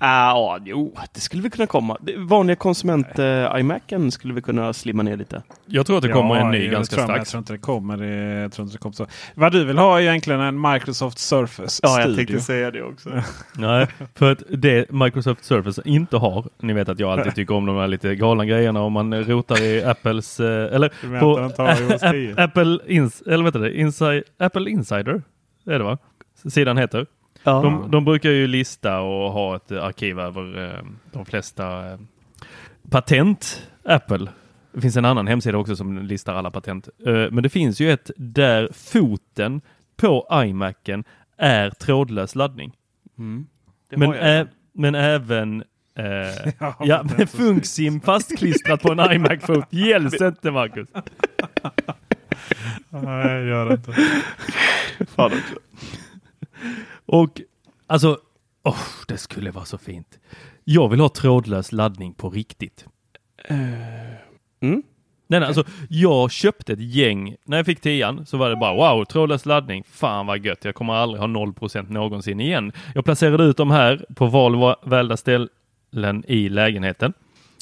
Ah, 0.00 0.30
ja, 0.30 0.58
jo, 0.64 0.94
det 1.14 1.20
skulle 1.20 1.42
vi 1.42 1.50
kunna 1.50 1.66
komma. 1.66 1.96
Det- 2.00 2.16
Vanliga 2.16 2.56
konsument 2.56 3.18
eh, 3.18 3.46
iMacen 3.60 4.10
skulle 4.10 4.34
vi 4.34 4.42
kunna 4.42 4.72
slimma 4.72 5.02
ner 5.02 5.16
lite. 5.16 5.42
Jag 5.66 5.86
tror 5.86 5.96
att 5.96 6.02
det 6.02 6.08
kommer 6.08 6.34
Ja, 6.36 6.40
en 6.44 6.50
ny 6.50 6.62
jag 6.64 6.72
ganska 6.72 6.96
men 6.96 7.00
Jag 7.08 7.14
strax. 7.16 7.30
tror 7.30 7.38
inte 7.38 7.52
det 7.52 7.58
kommer. 7.58 7.96
Det, 7.96 8.06
jag 8.40 8.52
tror 8.52 8.64
inte 8.64 8.74
det 8.74 8.80
kommer 8.80 8.94
så. 8.94 9.06
Vad 9.34 9.52
du 9.52 9.64
vill 9.64 9.78
ha 9.78 9.98
är 9.98 10.02
egentligen 10.02 10.40
en 10.40 10.60
Microsoft 10.72 11.18
Surface 11.18 11.68
Studio. 12.14 12.40
säga 12.40 12.70
det 12.70 12.82
också. 12.82 13.10
Nej, 13.56 13.86
för 14.14 14.32
att 14.32 14.42
det 14.48 14.90
Microsoft 14.90 15.44
Surface 15.44 15.82
inte 15.84 16.16
har, 16.16 16.44
ni 16.60 16.72
vet 16.72 16.88
att 16.88 16.98
jag 16.98 17.10
alltid 17.18 17.34
tycker 17.34 17.54
om 17.54 17.66
de 17.66 17.76
här 17.76 17.88
lite 17.88 18.14
galna 18.14 18.44
grejerna 18.44 18.80
om 18.82 18.92
man 18.92 19.24
rotar 19.24 19.62
i 19.62 19.84
Apples, 19.84 20.40
eh, 20.40 20.74
eller 20.74 20.92
Du 21.02 21.20
på 21.20 21.38
en 21.38 21.52
tag 21.52 21.78
i 21.80 21.94
OS 21.94 22.00
10. 22.00 22.34
Apple, 22.36 22.78
ins, 22.86 23.22
eller 23.22 23.44
vet 23.44 23.54
det, 23.54 23.74
Inside, 23.80 24.22
Apple 24.38 24.70
Insider, 24.70 25.22
det 25.64 25.74
är 25.74 25.78
det 25.78 25.84
va? 25.84 25.98
Sidan 26.50 26.78
heter. 26.78 27.06
Ja. 27.44 27.62
De, 27.62 27.90
de 27.90 28.04
brukar 28.04 28.30
ju 28.30 28.46
lista 28.46 29.00
och 29.00 29.32
ha 29.32 29.56
ett 29.56 29.72
arkiv 29.72 30.20
över 30.20 30.64
eh, 30.74 30.82
de 31.12 31.24
flesta 31.26 31.92
eh, 31.92 31.98
patent 32.90 33.68
Apple. 33.84 34.28
Det 34.72 34.80
finns 34.80 34.96
en 34.96 35.04
annan 35.04 35.26
hemsida 35.26 35.58
också 35.58 35.76
som 35.76 35.98
listar 35.98 36.34
alla 36.34 36.50
patent. 36.50 36.88
Eh, 37.06 37.12
men 37.30 37.42
det 37.42 37.48
finns 37.48 37.80
ju 37.80 37.92
ett 37.92 38.10
där 38.16 38.68
foten 38.74 39.60
på 39.96 40.26
iMacen 40.32 41.04
är 41.36 41.70
trådlös 41.70 42.34
laddning. 42.34 42.72
Mm. 43.18 43.46
Men, 43.90 44.12
ä- 44.14 44.46
men 44.72 44.94
även 44.94 45.64
eh, 45.94 46.04
Ja, 46.58 46.76
ja, 46.80 47.02
men 47.04 47.16
med 47.16 47.30
Funksim 47.30 48.00
fastklistrat 48.00 48.82
på 48.82 48.92
en 48.92 49.12
iMac-fot 49.12 49.66
gälls 49.72 50.14
inte 50.22 50.50
Marcus. 50.50 50.88
Nej, 52.90 53.46
gör 53.46 53.68
det 53.68 53.74
inte. 53.74 53.92
Fan 55.14 55.26
också. 55.32 55.54
Och 57.08 57.40
alltså, 57.86 58.18
oh, 58.62 58.84
det 59.08 59.18
skulle 59.18 59.50
vara 59.50 59.64
så 59.64 59.78
fint. 59.78 60.18
Jag 60.64 60.88
vill 60.88 61.00
ha 61.00 61.08
trådlös 61.08 61.72
laddning 61.72 62.14
på 62.14 62.30
riktigt. 62.30 62.86
Mm. 64.60 64.82
Nej, 65.30 65.40
nej, 65.40 65.46
alltså, 65.46 65.64
jag 65.88 66.30
köpte 66.30 66.72
ett 66.72 66.80
gäng, 66.80 67.36
när 67.44 67.56
jag 67.56 67.66
fick 67.66 67.80
tian 67.80 68.26
så 68.26 68.36
var 68.36 68.50
det 68.50 68.56
bara 68.56 68.74
wow, 68.74 69.04
trådlös 69.04 69.46
laddning, 69.46 69.84
fan 69.90 70.26
vad 70.26 70.44
gött, 70.44 70.64
jag 70.64 70.74
kommer 70.74 70.94
aldrig 70.94 71.20
ha 71.20 71.26
0% 71.26 71.92
någonsin 71.92 72.40
igen. 72.40 72.72
Jag 72.94 73.04
placerade 73.04 73.44
ut 73.44 73.56
dem 73.56 73.70
här 73.70 74.06
på 74.14 74.26
valda 74.82 75.16
ställen 75.16 76.24
i 76.26 76.48
lägenheten 76.48 77.12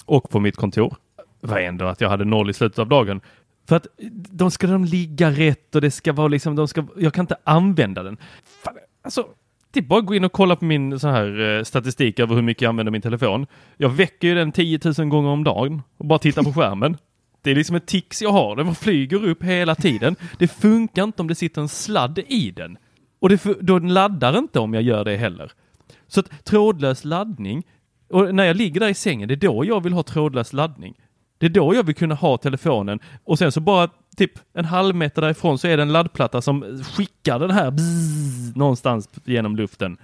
och 0.04 0.30
på 0.30 0.40
mitt 0.40 0.56
kontor. 0.56 0.96
Det 1.40 1.46
var 1.46 1.58
ändå 1.58 1.84
att 1.84 2.00
jag 2.00 2.08
hade 2.08 2.24
noll 2.24 2.50
i 2.50 2.52
slutet 2.52 2.78
av 2.78 2.88
dagen. 2.88 3.20
För 3.68 3.76
att 3.76 3.86
de 4.30 4.50
ska 4.50 4.66
de 4.66 4.84
ligga 4.84 5.30
rätt 5.30 5.74
och 5.74 5.80
det 5.80 5.90
ska 5.90 6.12
vara 6.12 6.28
liksom, 6.28 6.56
de 6.56 6.68
ska, 6.68 6.86
jag 6.96 7.14
kan 7.14 7.22
inte 7.22 7.36
använda 7.44 8.02
den. 8.02 8.16
Fan, 8.64 8.74
alltså, 9.06 9.26
det 9.70 9.80
är 9.80 9.84
bara 9.84 10.00
att 10.00 10.06
gå 10.06 10.14
in 10.14 10.24
och 10.24 10.32
kolla 10.32 10.56
på 10.56 10.64
min 10.64 11.00
så 11.00 11.08
här, 11.08 11.58
eh, 11.58 11.62
statistik 11.62 12.20
över 12.20 12.34
hur 12.34 12.42
mycket 12.42 12.62
jag 12.62 12.68
använder 12.68 12.90
min 12.90 13.02
telefon. 13.02 13.46
Jag 13.76 13.88
väcker 13.88 14.28
ju 14.28 14.34
den 14.34 14.52
10 14.52 14.80
000 14.98 15.08
gånger 15.08 15.28
om 15.28 15.44
dagen 15.44 15.82
och 15.96 16.06
bara 16.06 16.18
tittar 16.18 16.42
på 16.42 16.52
skärmen. 16.52 16.96
Det 17.42 17.50
är 17.50 17.54
liksom 17.54 17.76
ett 17.76 17.86
tics 17.86 18.22
jag 18.22 18.32
har. 18.32 18.56
Den 18.56 18.74
flyger 18.74 19.24
upp 19.24 19.42
hela 19.42 19.74
tiden. 19.74 20.16
Det 20.38 20.48
funkar 20.48 21.04
inte 21.04 21.22
om 21.22 21.28
det 21.28 21.34
sitter 21.34 21.60
en 21.60 21.68
sladd 21.68 22.18
i 22.18 22.50
den. 22.50 22.78
Och 23.18 23.28
det, 23.28 23.44
då 23.60 23.78
den 23.78 23.94
laddar 23.94 24.38
inte 24.38 24.58
om 24.58 24.74
jag 24.74 24.82
gör 24.82 25.04
det 25.04 25.16
heller. 25.16 25.52
Så 26.06 26.20
att 26.20 26.44
trådlös 26.44 27.04
laddning, 27.04 27.62
och 28.10 28.34
när 28.34 28.44
jag 28.44 28.56
ligger 28.56 28.80
där 28.80 28.88
i 28.88 28.94
sängen, 28.94 29.28
det 29.28 29.34
är 29.34 29.36
då 29.36 29.64
jag 29.64 29.82
vill 29.82 29.92
ha 29.92 30.02
trådlös 30.02 30.52
laddning. 30.52 30.94
Det 31.38 31.46
är 31.46 31.50
då 31.50 31.74
jag 31.74 31.82
vill 31.82 31.94
kunna 31.94 32.14
ha 32.14 32.36
telefonen 32.36 33.00
och 33.24 33.38
sen 33.38 33.52
så 33.52 33.60
bara 33.60 33.88
typ 34.16 34.32
en 34.54 34.64
halv 34.64 34.94
meter 34.94 35.22
därifrån 35.22 35.58
så 35.58 35.68
är 35.68 35.76
det 35.76 35.82
en 35.82 35.92
laddplatta 35.92 36.42
som 36.42 36.84
skickar 36.84 37.38
den 37.38 37.50
här 37.50 37.70
bzzz, 37.70 38.56
någonstans 38.56 39.08
genom 39.24 39.56
luften. 39.56 39.96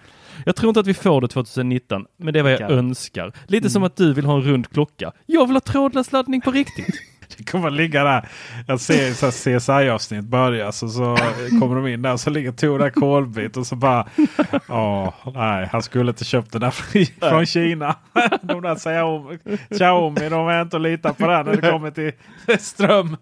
Jag 0.47 0.57
tror 0.57 0.69
inte 0.69 0.81
att 0.81 0.87
vi 0.87 0.95
får 0.95 1.21
det 1.21 1.29
2019, 1.29 2.07
men 2.17 2.33
det 2.33 2.39
är 2.39 2.43
vad 2.43 2.53
jag 2.53 2.71
önskar. 2.71 3.33
Lite 3.47 3.71
som 3.71 3.83
att 3.83 3.97
du 3.97 4.15
vill 4.15 4.25
ha 4.25 4.35
en 4.35 4.43
rund 4.43 4.69
klocka. 4.69 5.13
Jag 5.27 5.47
vill 5.47 5.57
ha 5.57 5.61
trådlös 5.61 6.13
laddning 6.13 6.41
på 6.41 6.51
riktigt. 6.51 7.12
Kommer 7.51 7.71
ligga 7.71 8.05
där. 8.05 8.29
Jag 8.67 8.81
ser 8.81 9.13
så 9.13 9.27
här 9.27 9.59
CSI-avsnitt 9.59 10.25
börjas 10.25 10.83
och 10.83 10.91
så 10.91 11.17
kommer 11.61 11.75
de 11.77 11.87
in 11.87 12.03
där 12.03 12.13
och 12.13 12.21
så 12.21 12.31
ligger 12.31 12.53
Tor 12.53 12.79
där 12.79 12.91
kolbit 12.91 13.57
och 13.57 13.67
så 13.67 13.77
bara. 13.77 14.07
Åh, 14.69 15.13
nej, 15.35 15.69
han 15.73 15.83
skulle 15.83 16.11
inte 16.11 16.25
köpt 16.25 16.53
det 16.53 16.59
där 16.59 16.71
från- 16.71 17.47
Kina. 17.47 17.97
De 18.43 18.63
där 18.63 18.75
Xiaomi, 18.75 19.39
Xiaomi 19.71 20.29
de 20.29 20.49
är 20.49 20.63
inte 20.63 20.77
att 20.77 20.83
lita 20.83 21.13
på 21.15 21.27
det 21.27 21.43
när 21.43 21.57
det 21.57 21.71
kommer 21.71 21.91
till 21.91 22.13
ström. 22.61 23.17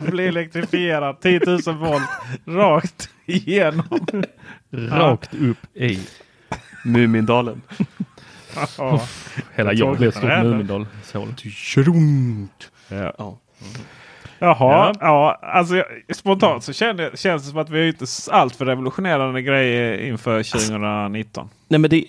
Det 0.00 0.10
blir 0.10 0.28
elektrifierat 0.28 1.22
10 1.22 1.40
000 1.66 1.76
volt 1.76 2.02
rakt 2.46 3.08
igenom. 3.26 3.84
Rakt 4.72 5.34
upp 5.34 5.76
i 5.76 6.00
Mumindalen. 6.84 7.62
Ja. 8.78 9.02
hela 9.54 9.72
Jag 9.72 9.96
blev 9.96 10.10
stort. 10.10 10.22
Mumindal. 10.42 10.86
Så. 11.04 11.26
Ja. 12.88 13.38
Ja. 13.58 13.66
Jaha, 14.38 14.94
ja. 15.00 15.38
alltså 15.42 15.76
jag, 15.76 15.86
spontant 16.16 16.64
så 16.64 16.72
känner, 16.72 17.16
känns 17.16 17.42
det 17.42 17.48
som 17.48 17.58
att 17.58 17.70
vi 17.70 17.88
inte 17.88 18.06
allt 18.30 18.56
för 18.56 18.66
revolutionerande 18.66 19.42
grejer 19.42 19.98
inför 19.98 20.42
2019. 20.42 21.48
Nej 21.68 21.80
men 21.80 21.90
det, 21.90 22.04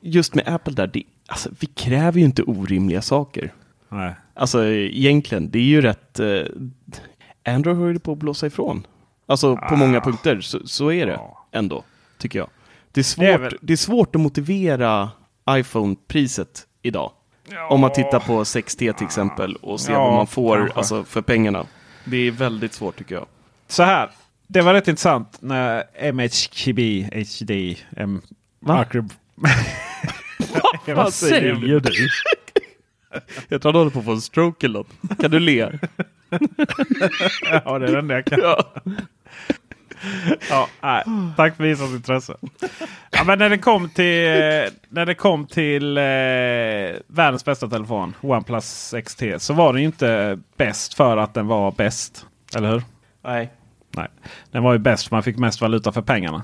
just 0.00 0.34
med 0.34 0.48
Apple 0.48 0.72
där, 0.74 0.86
det, 0.86 1.02
alltså, 1.26 1.48
vi 1.60 1.66
kräver 1.66 2.18
ju 2.18 2.24
inte 2.24 2.42
orimliga 2.42 3.02
saker. 3.02 3.52
Nej. 3.88 4.12
Alltså 4.34 4.64
egentligen, 4.66 5.50
det 5.50 5.58
är 5.58 5.62
ju 5.62 5.80
rätt... 5.80 6.20
Eh, 6.20 6.42
Android 7.54 7.76
höll 7.76 7.98
på 8.00 8.12
att 8.12 8.18
blåsa 8.18 8.46
ifrån. 8.46 8.86
Alltså 9.26 9.56
på 9.56 9.76
många 9.76 10.00
punkter, 10.00 10.40
så, 10.40 10.66
så 10.66 10.92
är 10.92 11.06
det 11.06 11.12
Ja. 11.12 11.46
ändå, 11.52 11.84
tycker 12.18 12.38
jag. 12.38 12.48
Det 12.92 13.00
är, 13.00 13.04
svårt, 13.04 13.20
Det 13.24 13.26
det 13.26 13.32
är 13.32 13.34
är, 13.34 13.58
väl- 13.66 13.78
svårt 13.78 14.14
att 14.14 14.20
motivera 14.20 15.10
iPhone-priset 15.50 16.66
idag. 16.82 17.12
Om 17.68 17.80
man 17.80 17.92
tittar 17.92 18.20
på 18.20 18.44
6T 18.44 18.92
till 18.92 19.06
exempel 19.06 19.56
och 19.56 19.80
ser 19.80 19.92
Ja, 19.92 20.04
vad 20.04 20.14
man 20.14 20.26
får 20.26 20.72
alltså, 20.74 21.04
för 21.04 21.22
pengarna. 21.22 21.66
Det 22.04 22.16
är 22.16 22.30
väldigt 22.30 22.72
svårt 22.72 22.96
tycker 22.96 23.14
jag. 23.14 23.26
Så 23.68 23.82
här. 23.82 24.10
Det 24.46 24.60
var 24.60 24.74
rätt 24.74 24.88
intressant 24.88 25.36
när 25.40 25.84
MHKB, 26.12 27.08
HD, 27.12 27.76
M... 27.96 28.22
Va? 28.60 28.86
Jag 28.92 29.10
Vad 30.96 31.14
säger 31.14 31.54
du? 31.54 32.08
Jag 33.48 33.62
tror 33.62 33.72
han 33.72 33.78
håller 33.78 33.90
på 33.90 33.98
att 33.98 34.04
få 34.04 34.12
en 34.12 34.20
stroke 34.20 34.66
eller 34.66 34.78
något. 34.78 35.20
Kan 35.20 35.30
du 35.30 35.38
le? 35.38 35.70
Ja, 37.64 37.78
det 37.78 37.86
är 37.86 37.92
den 37.92 38.08
där 38.08 38.22
kan. 38.22 38.40
ja. 38.40 38.72
Ja, 40.50 40.68
nej. 40.80 41.04
Tack 41.36 41.56
för 41.56 41.64
visat 41.64 41.90
intresse. 41.90 42.36
Ja, 43.10 43.24
men 43.24 43.38
när 43.38 43.50
det 43.50 43.58
kom 43.58 43.88
till, 43.88 44.74
när 44.88 45.06
det 45.06 45.14
kom 45.14 45.46
till 45.46 45.96
eh, 45.96 46.02
världens 47.06 47.44
bästa 47.44 47.68
telefon, 47.68 48.14
OnePlus 48.20 48.94
XT, 49.04 49.22
så 49.38 49.54
var 49.54 49.72
den 49.72 49.82
ju 49.82 49.86
inte 49.86 50.38
bäst 50.56 50.94
för 50.94 51.16
att 51.16 51.34
den 51.34 51.46
var 51.46 51.72
bäst. 51.72 52.26
Eller 52.56 52.70
hur? 52.70 52.82
Nej. 53.24 53.50
Nej, 53.96 54.08
den 54.50 54.62
var 54.62 54.72
ju 54.72 54.78
bäst 54.78 55.08
för 55.08 55.16
man 55.16 55.22
fick 55.22 55.36
mest 55.36 55.60
valuta 55.60 55.92
för 55.92 56.02
pengarna. 56.02 56.42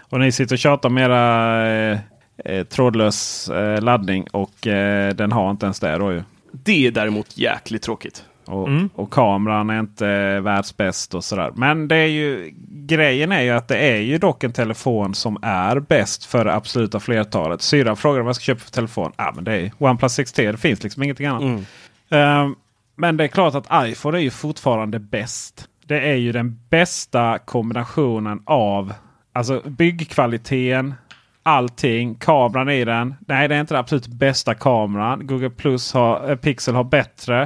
Och 0.00 0.20
ni 0.20 0.32
sitter 0.32 0.54
och 0.54 0.58
tjatar 0.58 0.88
om 0.88 0.98
era 0.98 1.66
eh, 1.68 1.98
eh, 2.44 2.64
trådlös 2.64 3.48
eh, 3.48 3.82
laddning 3.82 4.26
och 4.32 4.66
eh, 4.66 5.14
den 5.14 5.32
har 5.32 5.50
inte 5.50 5.66
ens 5.66 5.80
det 5.80 5.98
då 5.98 6.12
ju. 6.12 6.22
Det 6.52 6.86
är 6.86 6.90
däremot 6.90 7.38
jäkligt 7.38 7.82
tråkigt. 7.82 8.24
Och, 8.44 8.68
Mm. 8.68 8.88
och 8.94 9.10
kameran 9.12 9.70
är 9.70 9.80
inte 9.80 10.40
världsbäst 10.40 11.14
och 11.14 11.24
sådär. 11.24 11.50
Men 11.54 11.88
det 11.88 11.96
är 11.96 12.06
ju, 12.06 12.50
grejen 12.68 13.32
är 13.32 13.42
ju 13.42 13.50
att 13.50 13.68
det 13.68 13.76
är 13.78 13.96
ju 14.00 14.18
dock 14.18 14.44
en 14.44 14.52
telefon 14.52 15.14
som 15.14 15.38
är 15.42 15.80
bäst 15.80 16.24
för 16.24 16.44
det 16.44 16.54
absoluta 16.54 17.00
flertalet. 17.00 17.62
Syrran 17.62 17.96
frågar 17.96 18.20
vad 18.20 18.28
jag 18.28 18.36
ska 18.36 18.42
köpa 18.44 18.60
för 18.60 18.70
telefon. 18.70 19.12
Ja, 19.16 19.32
men 19.34 19.44
det 19.44 19.52
är 19.52 19.72
OnePlus 19.78 20.18
6T. 20.18 20.52
Det 20.52 20.58
finns 20.58 20.82
liksom 20.82 21.02
ingenting 21.02 21.26
annat. 21.26 21.42
Mm. 21.42 21.64
Ehm, 22.10 22.54
men 22.96 23.16
det 23.16 23.24
är 23.24 23.28
klart 23.28 23.54
att 23.54 23.88
iPhone 23.88 24.18
är 24.18 24.22
ju 24.22 24.30
fortfarande 24.30 24.98
bäst. 24.98 25.68
Det 25.86 26.00
är 26.00 26.14
ju 26.16 26.32
den 26.32 26.60
bästa 26.70 27.38
kombinationen 27.38 28.42
av 28.44 28.92
alltså 29.32 29.62
byggkvaliteten, 29.64 30.94
allting, 31.42 32.14
kameran 32.14 32.68
i 32.68 32.84
den. 32.84 33.14
Nej, 33.28 33.48
det 33.48 33.54
är 33.54 33.60
inte 33.60 33.74
den 33.74 33.80
absolut 33.80 34.06
bästa 34.06 34.54
kameran. 34.54 35.26
Google 35.26 35.50
Plus 35.50 35.92
har, 35.94 36.30
eh, 36.30 36.36
Pixel 36.36 36.74
har 36.74 36.84
bättre. 36.84 37.42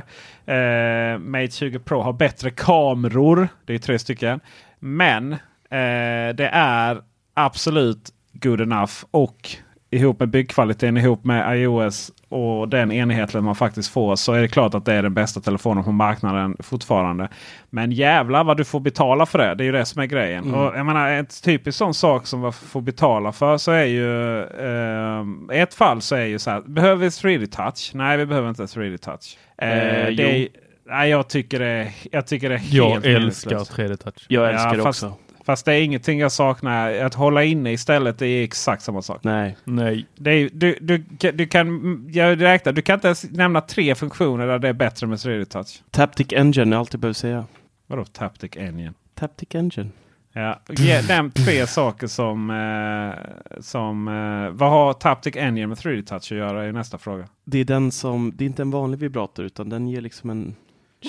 Eh, 0.47 1.19
Mate 1.19 1.51
20 1.51 1.79
Pro 1.79 2.03
har 2.03 2.13
bättre 2.13 2.51
kameror. 2.51 3.49
Det 3.65 3.75
är 3.75 3.79
tre 3.79 3.99
stycken. 3.99 4.41
Men 4.79 5.33
eh, 5.33 6.35
det 6.35 6.51
är 6.53 7.03
absolut 7.35 8.11
good 8.33 8.61
enough. 8.61 8.93
Och 9.11 9.57
ihop 9.97 10.21
med 10.21 10.29
byggkvaliteten, 10.29 10.97
ihop 10.97 11.25
med 11.25 11.59
iOS 11.61 12.11
och 12.29 12.69
den 12.69 12.93
enheten 12.93 13.45
man 13.45 13.55
faktiskt 13.55 13.93
får 13.93 14.17
så 14.17 14.33
är 14.33 14.41
det 14.41 14.49
klart 14.49 14.75
att 14.75 14.85
det 14.85 14.93
är 14.95 15.03
den 15.03 15.15
bästa 15.15 15.41
telefonen 15.41 15.85
på 15.85 15.93
marknaden 15.93 16.57
fortfarande. 16.61 17.29
Men 17.71 17.93
jävlar 17.93 18.45
vad 18.45 18.57
du 18.57 18.65
får 18.65 18.81
betala 18.81 19.27
för 19.27 19.39
det. 19.39 19.55
Det 19.55 19.63
är 19.63 19.67
ju 19.67 19.73
det 19.73 19.85
som 19.85 20.03
är 20.03 20.07
grejen. 20.07 20.55
Och 20.55 20.77
jag 20.79 20.87
menar, 20.87 21.11
ett 21.11 21.43
typiskt 21.43 21.79
sån 21.79 21.95
sak 21.95 22.27
som 22.27 22.41
man 22.41 22.53
får 22.53 22.81
betala 22.81 23.33
för 23.33 23.57
så 23.59 23.73
är 23.73 23.85
ju 23.85 24.41
eh, 24.41 25.61
ett 25.63 25.75
fall 25.75 26.01
så 26.01 26.15
är 26.17 26.25
ju 26.25 26.39
så 26.39 26.51
här. 26.51 26.61
Behöver 26.61 26.97
vi 26.97 27.09
3D 27.09 27.47
touch? 27.47 27.91
Nej, 27.95 28.17
vi 28.17 28.27
behöver 28.27 28.49
inte 28.49 28.63
3D 28.63 28.97
touch. 28.99 29.39
Eh, 29.59 29.69
Eh, 29.69 30.07
det 30.17 30.49
nej, 30.89 31.11
jag 31.11 31.29
tycker 31.29 31.59
det, 31.59 31.93
jag 32.13 32.27
tycker 32.27 32.49
det 32.49 32.55
är 32.55 32.59
helt 32.59 32.75
Jag 32.75 32.95
älskar 32.95 33.11
meningslöst. 33.19 33.73
3D-touch. 33.77 34.27
Jag 34.29 34.49
älskar 34.51 34.71
Ja, 34.71 34.77
det 34.77 34.83
fast- 34.83 35.03
också. 35.05 35.17
Fast 35.47 35.65
det 35.65 35.73
är 35.73 35.83
ingenting 35.83 36.19
jag 36.19 36.33
saknar. 36.33 36.93
Att 36.93 37.15
hålla 37.15 37.45
inne 37.45 37.73
istället 37.73 38.19
det 38.19 38.27
är 38.27 38.45
exakt 38.45 38.83
samma 38.83 39.03
sak. 39.03 39.25
Nej. 39.25 39.57
Nej. 39.65 40.07
Det 40.15 40.31
är, 40.31 40.51
du, 40.53 40.79
du, 40.81 41.05
du 41.33 41.47
kan, 41.47 42.09
jag 42.13 42.43
räknar, 42.43 42.73
du 42.73 42.83
kan 42.83 42.95
inte 42.95 43.09
ens 43.09 43.31
nämna 43.31 43.61
tre 43.61 43.95
funktioner 43.95 44.47
där 44.47 44.59
det 44.59 44.69
är 44.69 44.73
bättre 44.73 45.07
med 45.07 45.19
3D 45.19 45.45
touch. 45.45 45.83
Taptic 45.91 46.33
Engine 46.33 46.77
är 46.77 46.79
allt 46.79 46.93
jag 46.93 47.01
behöver 47.01 47.15
säga. 47.15 47.45
Vadå 47.87 48.05
Taptic 48.05 48.57
Engine? 48.57 48.93
Taptic 49.15 49.55
Engine. 49.55 49.91
Ja, 50.33 50.61
nämn 51.09 51.31
tre 51.31 51.67
saker 51.67 52.07
som... 52.07 52.51
Eh, 52.51 53.61
som 53.61 54.09
eh, 54.09 54.59
vad 54.59 54.71
har 54.71 54.93
Taptic 54.93 55.37
Engine 55.37 55.67
med 55.67 55.79
3D 55.79 56.03
touch 56.03 56.33
att 56.33 56.39
göra? 56.39 56.65
är 56.65 56.73
nästa 56.73 56.99
fråga. 56.99 57.29
Det 57.45 57.59
är 57.59 57.65
den 57.65 57.93
som, 57.93 58.33
det 58.37 58.45
är 58.45 58.47
inte 58.47 58.63
en 58.63 58.71
vanlig 58.71 58.99
vibrator 58.99 59.45
utan 59.45 59.69
den 59.69 59.89
ger 59.89 60.01
liksom 60.01 60.31
en 60.31 60.57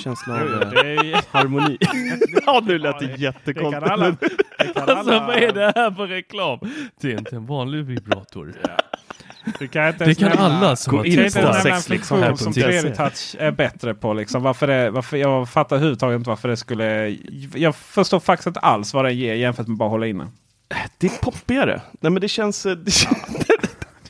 känsla 0.03 0.33
av 0.33 0.39
eh, 0.61 0.69
Det 0.69 0.79
är, 0.79 1.21
harmoni. 1.31 1.77
ja, 2.45 2.61
nu 2.65 2.77
lät 2.77 2.99
det 2.99 3.05
det 3.05 3.11
kan 3.11 3.21
jättekonstigt. 3.21 3.83
alla... 3.83 4.09
Det 4.09 4.17
kan 4.73 4.89
Alltså 4.97 5.11
alla 5.11 5.27
vad 5.27 5.35
är 5.35 5.51
det 5.53 5.73
här 5.75 5.91
för 5.91 6.07
reklam? 6.07 6.59
Det 7.01 7.11
är 7.13 7.17
inte 7.17 7.35
en 7.35 7.45
vanlig 7.45 7.83
vibrator. 7.85 8.53
du 9.59 9.67
kan 9.67 9.87
inte 9.87 10.05
Det 10.05 10.15
kan 10.15 10.29
nämna- 10.29 10.43
alla 10.45 10.75
som 10.75 10.97
har 10.97 11.03
testat. 11.03 11.63
sex 11.63 11.89
liksom 11.89 12.19
här 12.23 12.35
som 12.35 12.53
på 12.53 12.59
3D 12.59 12.95
touch 12.95 13.35
är 13.39 13.51
bättre 13.51 13.93
på. 13.93 14.13
Liksom. 14.13 14.43
Varför 14.43 14.67
det, 14.67 14.89
varför, 14.89 15.17
jag 15.17 15.49
fattar 15.49 15.75
överhuvudtaget 15.75 16.17
inte 16.17 16.29
varför 16.29 16.49
det 16.49 16.57
skulle... 16.57 17.17
Jag 17.55 17.75
förstår 17.75 18.19
faktiskt 18.19 18.47
inte 18.47 18.59
alls 18.59 18.93
vad 18.93 19.05
det 19.05 19.11
ger 19.13 19.33
jämfört 19.33 19.67
med 19.67 19.77
bara 19.77 19.89
hålla 19.89 20.07
inne. 20.07 20.27
Det 20.97 21.07
är 21.07 21.21
poppigare. 21.21 21.81
Nej 22.01 22.11
men 22.11 22.21
det 22.21 22.27
känns... 22.27 22.63
Det, 22.63 23.56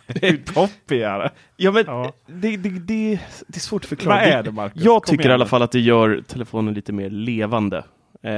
Det 0.07 0.27
är 0.27 0.53
poppigare. 0.53 1.31
ja, 1.57 1.71
men 1.71 1.83
Ja. 1.87 2.13
Det, 2.25 2.57
det, 2.57 2.69
det, 2.69 3.19
det 3.47 3.55
är 3.57 3.59
svårt 3.59 3.83
att 3.83 3.89
förklara. 3.89 4.15
Vad 4.19 4.27
är 4.27 4.43
det 4.43 4.51
Marcus? 4.51 4.83
Jag 4.83 5.03
Kom 5.03 5.11
tycker 5.11 5.23
i 5.23 5.25
igen 5.25 5.33
alla 5.33 5.43
nu. 5.45 5.49
fall 5.49 5.61
att 5.61 5.71
det 5.71 5.79
gör 5.79 6.23
telefonen 6.27 6.73
lite 6.73 6.91
mer 6.93 7.09
levande. 7.09 7.77
Eh, 8.23 8.29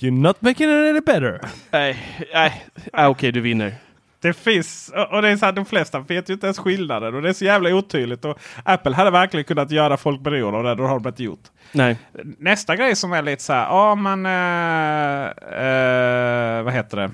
You're 0.00 0.10
not 0.10 0.42
making 0.42 0.66
it 0.68 0.90
any 0.90 1.00
better. 1.00 1.40
Nej, 1.70 1.98
nej, 2.34 2.64
ah, 2.92 3.08
okej 3.08 3.32
du 3.32 3.40
vinner. 3.40 3.74
Det 4.20 4.32
finns, 4.32 4.92
och 5.10 5.22
det 5.22 5.28
är 5.28 5.36
så 5.36 5.44
här, 5.44 5.52
de 5.52 5.64
flesta 5.64 5.98
vet 5.98 6.28
ju 6.28 6.34
inte 6.34 6.46
ens 6.46 6.58
skillnaden. 6.58 7.14
Och 7.14 7.22
det 7.22 7.28
är 7.28 7.32
så 7.32 7.44
jävla 7.44 7.74
otydligt. 7.74 8.24
Och 8.24 8.38
Apple 8.64 8.94
hade 8.94 9.10
verkligen 9.10 9.44
kunnat 9.44 9.70
göra 9.70 9.96
folk 9.96 10.20
beroende 10.20 10.58
av 10.58 10.64
det. 10.64 10.74
Då 10.74 10.82
har 10.86 11.00
de 11.00 11.08
inte 11.08 11.22
gjort. 11.24 11.42
Nej. 11.72 11.96
Nästa 12.38 12.76
grej 12.76 12.96
som 12.96 13.12
är 13.12 13.22
lite 13.22 13.42
så 13.42 13.52
här. 13.52 13.64
Ja 13.66 13.94
men. 13.94 14.26
eh, 14.26 15.26
eh, 15.66 16.62
vad 16.62 16.72
heter 16.72 16.96
det? 16.96 17.10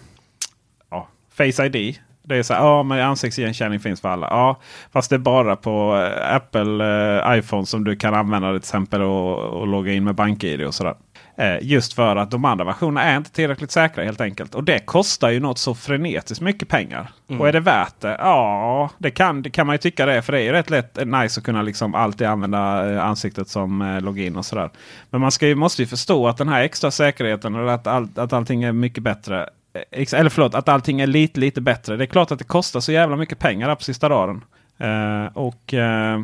Ja, 0.91 1.09
Face 1.35 1.67
ID. 1.67 1.99
Det 2.29 2.37
är 2.37 2.43
så 2.43 2.55
här. 2.55 2.61
Ja 2.61 2.83
men 2.83 3.01
ansiktsigenkänning 3.01 3.81
finns 3.81 4.01
för 4.01 4.09
alla. 4.09 4.27
Ja, 4.27 4.61
fast 4.93 5.11
det 5.11 5.17
är 5.17 5.19
bara 5.19 5.57
på 5.57 5.97
eh, 5.97 6.35
Apple 6.35 6.85
eh, 7.25 7.39
iPhone 7.39 7.67
som 7.67 7.85
du 7.85 7.97
kan 7.97 8.15
använda 8.15 8.53
det 8.53 8.59
till 8.59 8.67
exempel 8.67 9.03
och, 9.03 9.39
och 9.39 9.67
logga 9.67 9.93
in 9.93 10.05
med 10.05 10.15
BankID 10.15 10.67
och 10.67 10.75
sådär. 10.75 10.95
Eh, 11.37 11.57
just 11.61 11.93
för 11.93 12.17
att 12.17 12.31
de 12.31 12.45
andra 12.45 12.65
versionerna 12.65 13.03
är 13.03 13.17
inte 13.17 13.31
tillräckligt 13.31 13.71
säkra 13.71 14.05
helt 14.05 14.21
enkelt. 14.21 14.55
Och 14.55 14.65
det 14.65 14.79
kostar 14.79 15.31
ju 15.31 15.41
något 15.41 15.59
så 15.59 15.75
frenetiskt 15.75 16.41
mycket 16.41 16.69
pengar. 16.69 17.11
Och 17.39 17.49
är 17.49 17.53
det 17.53 17.61
värt 17.61 18.01
det? 18.01 18.17
Ja, 18.19 18.91
det 18.99 19.11
kan, 19.11 19.43
det 19.43 19.51
kan 19.51 19.67
man 19.67 19.75
ju 19.75 19.79
tycka 19.79 20.07
det 20.07 20.15
är. 20.15 20.21
För 20.21 20.33
det 20.33 20.41
är 20.41 20.45
ju 20.45 20.53
rätt 20.53 20.71
lätt 20.71 20.99
eh, 20.99 21.07
nice 21.07 21.41
att 21.41 21.45
kunna 21.45 21.63
liksom 21.63 21.95
alltid 21.95 22.27
använda 22.27 22.93
eh, 22.93 23.05
ansiktet 23.05 23.49
som 23.49 23.83
eh, 23.83 24.01
login 24.01 24.37
och 24.37 24.47
sådär. 24.47 24.71
Men 25.11 25.21
man 25.21 25.31
ska 25.31 25.47
ju, 25.47 25.55
måste 25.55 25.83
ju 25.83 25.87
förstå 25.87 26.29
att 26.29 26.37
den 26.37 26.49
här 26.49 26.63
extra 26.63 26.91
säkerheten 26.91 27.55
och 27.55 27.73
att, 27.73 27.87
all, 27.87 28.09
att 28.17 28.33
allting 28.33 28.63
är 28.63 28.73
mycket 28.73 29.03
bättre. 29.03 29.49
Eh, 29.73 30.15
Eller 30.15 30.31
förlåt, 30.31 30.55
att 30.55 30.69
allting 30.69 31.01
är 31.01 31.07
lite, 31.07 31.41
lite 31.41 31.61
bättre. 31.61 31.97
Det 31.97 32.05
är 32.05 32.07
klart 32.07 32.31
att 32.31 32.39
det 32.39 32.45
kostar 32.45 32.81
så 32.81 32.93
jävla 32.93 33.17
mycket 33.17 33.39
pengar 33.39 33.75
på 33.75 33.83
sista 33.83 34.09
raden. 34.09 34.45
Eh, 34.79 35.37
och 35.37 35.75
eh, 35.75 36.21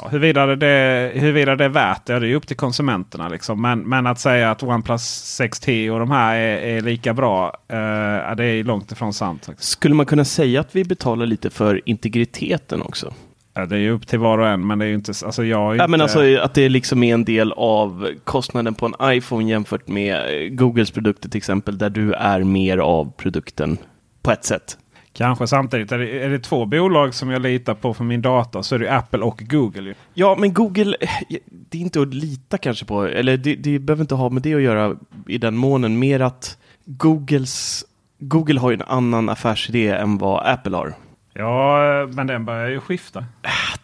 Ja, 0.00 0.08
huruvida, 0.08 0.46
det, 0.56 1.12
huruvida 1.14 1.56
det 1.56 1.64
är 1.64 1.68
värt 1.68 2.06
det, 2.06 2.12
ja, 2.12 2.20
det 2.20 2.26
är 2.26 2.28
ju 2.28 2.34
upp 2.34 2.46
till 2.46 2.56
konsumenterna. 2.56 3.28
Liksom. 3.28 3.62
Men, 3.62 3.80
men 3.80 4.06
att 4.06 4.20
säga 4.20 4.50
att 4.50 4.62
OnePlus 4.62 5.40
6T 5.40 5.90
och 5.90 5.98
de 5.98 6.10
här 6.10 6.36
är, 6.36 6.56
är 6.56 6.80
lika 6.80 7.14
bra, 7.14 7.56
ja, 7.68 8.34
det 8.36 8.44
är 8.44 8.64
långt 8.64 8.92
ifrån 8.92 9.12
sant. 9.12 9.46
faktiskt. 9.46 9.70
Skulle 9.70 9.94
man 9.94 10.06
kunna 10.06 10.24
säga 10.24 10.60
att 10.60 10.76
vi 10.76 10.84
betalar 10.84 11.26
lite 11.26 11.50
för 11.50 11.80
integriteten 11.84 12.82
också? 12.82 13.14
Ja, 13.58 13.66
det 13.66 13.76
är 13.76 13.80
ju 13.80 13.90
upp 13.90 14.06
till 14.06 14.18
var 14.18 14.38
och 14.38 14.48
en, 14.48 14.66
men 14.66 14.78
det 14.78 14.84
är 14.84 14.88
ju 14.88 14.94
inte... 14.94 15.12
Alltså, 15.24 15.44
jag 15.44 15.60
Ja, 15.60 15.72
inte, 15.72 15.88
men 15.88 16.00
alltså 16.00 16.36
att 16.38 16.54
det 16.54 16.68
liksom 16.68 17.02
är 17.02 17.14
en 17.14 17.24
del 17.24 17.52
av 17.52 18.10
kostnaden 18.24 18.74
på 18.74 18.86
en 18.86 18.94
iPhone 19.16 19.50
jämfört 19.50 19.88
med 19.88 20.16
eh, 20.16 20.48
Googles 20.48 20.90
produkter 20.90 21.28
till 21.28 21.38
exempel, 21.38 21.78
där 21.78 21.90
du 21.90 22.12
är 22.12 22.44
mer 22.44 22.78
av 22.78 23.12
produkten 23.16 23.78
på 24.22 24.30
ett 24.30 24.44
sätt. 24.44 24.78
Kanske 25.12 25.46
samtidigt. 25.46 25.92
Är 25.92 25.98
det, 25.98 26.24
är 26.24 26.28
det 26.28 26.38
två 26.38 26.66
bolag 26.66 27.14
som 27.14 27.30
jag 27.30 27.42
litar 27.42 27.74
på 27.74 27.94
för 27.94 28.04
min 28.04 28.22
data 28.22 28.62
så 28.62 28.74
är 28.74 28.78
det 28.78 28.96
Apple 28.96 29.20
och 29.20 29.42
Google. 29.50 29.94
Ja, 30.14 30.36
men 30.38 30.54
Google, 30.54 30.96
eh, 31.00 31.38
det 31.46 31.78
är 31.78 31.82
inte 31.82 32.00
att 32.00 32.14
lita 32.14 32.58
kanske 32.58 32.84
på, 32.84 33.04
eller 33.04 33.36
det, 33.36 33.54
det 33.54 33.78
behöver 33.78 34.02
inte 34.02 34.14
ha 34.14 34.30
med 34.30 34.42
det 34.42 34.54
att 34.54 34.62
göra 34.62 34.96
i 35.26 35.38
den 35.38 35.56
månen, 35.56 35.98
mer 35.98 36.20
att 36.20 36.58
Googles, 36.84 37.84
Google 38.18 38.60
har 38.60 38.70
ju 38.70 38.74
en 38.74 38.82
annan 38.82 39.28
affärsidé 39.28 39.88
än 39.88 40.18
vad 40.18 40.46
Apple 40.46 40.76
har. 40.76 40.94
Ja, 41.38 42.06
men 42.12 42.26
den 42.26 42.44
börjar 42.44 42.68
ju 42.68 42.80
skifta. 42.80 43.24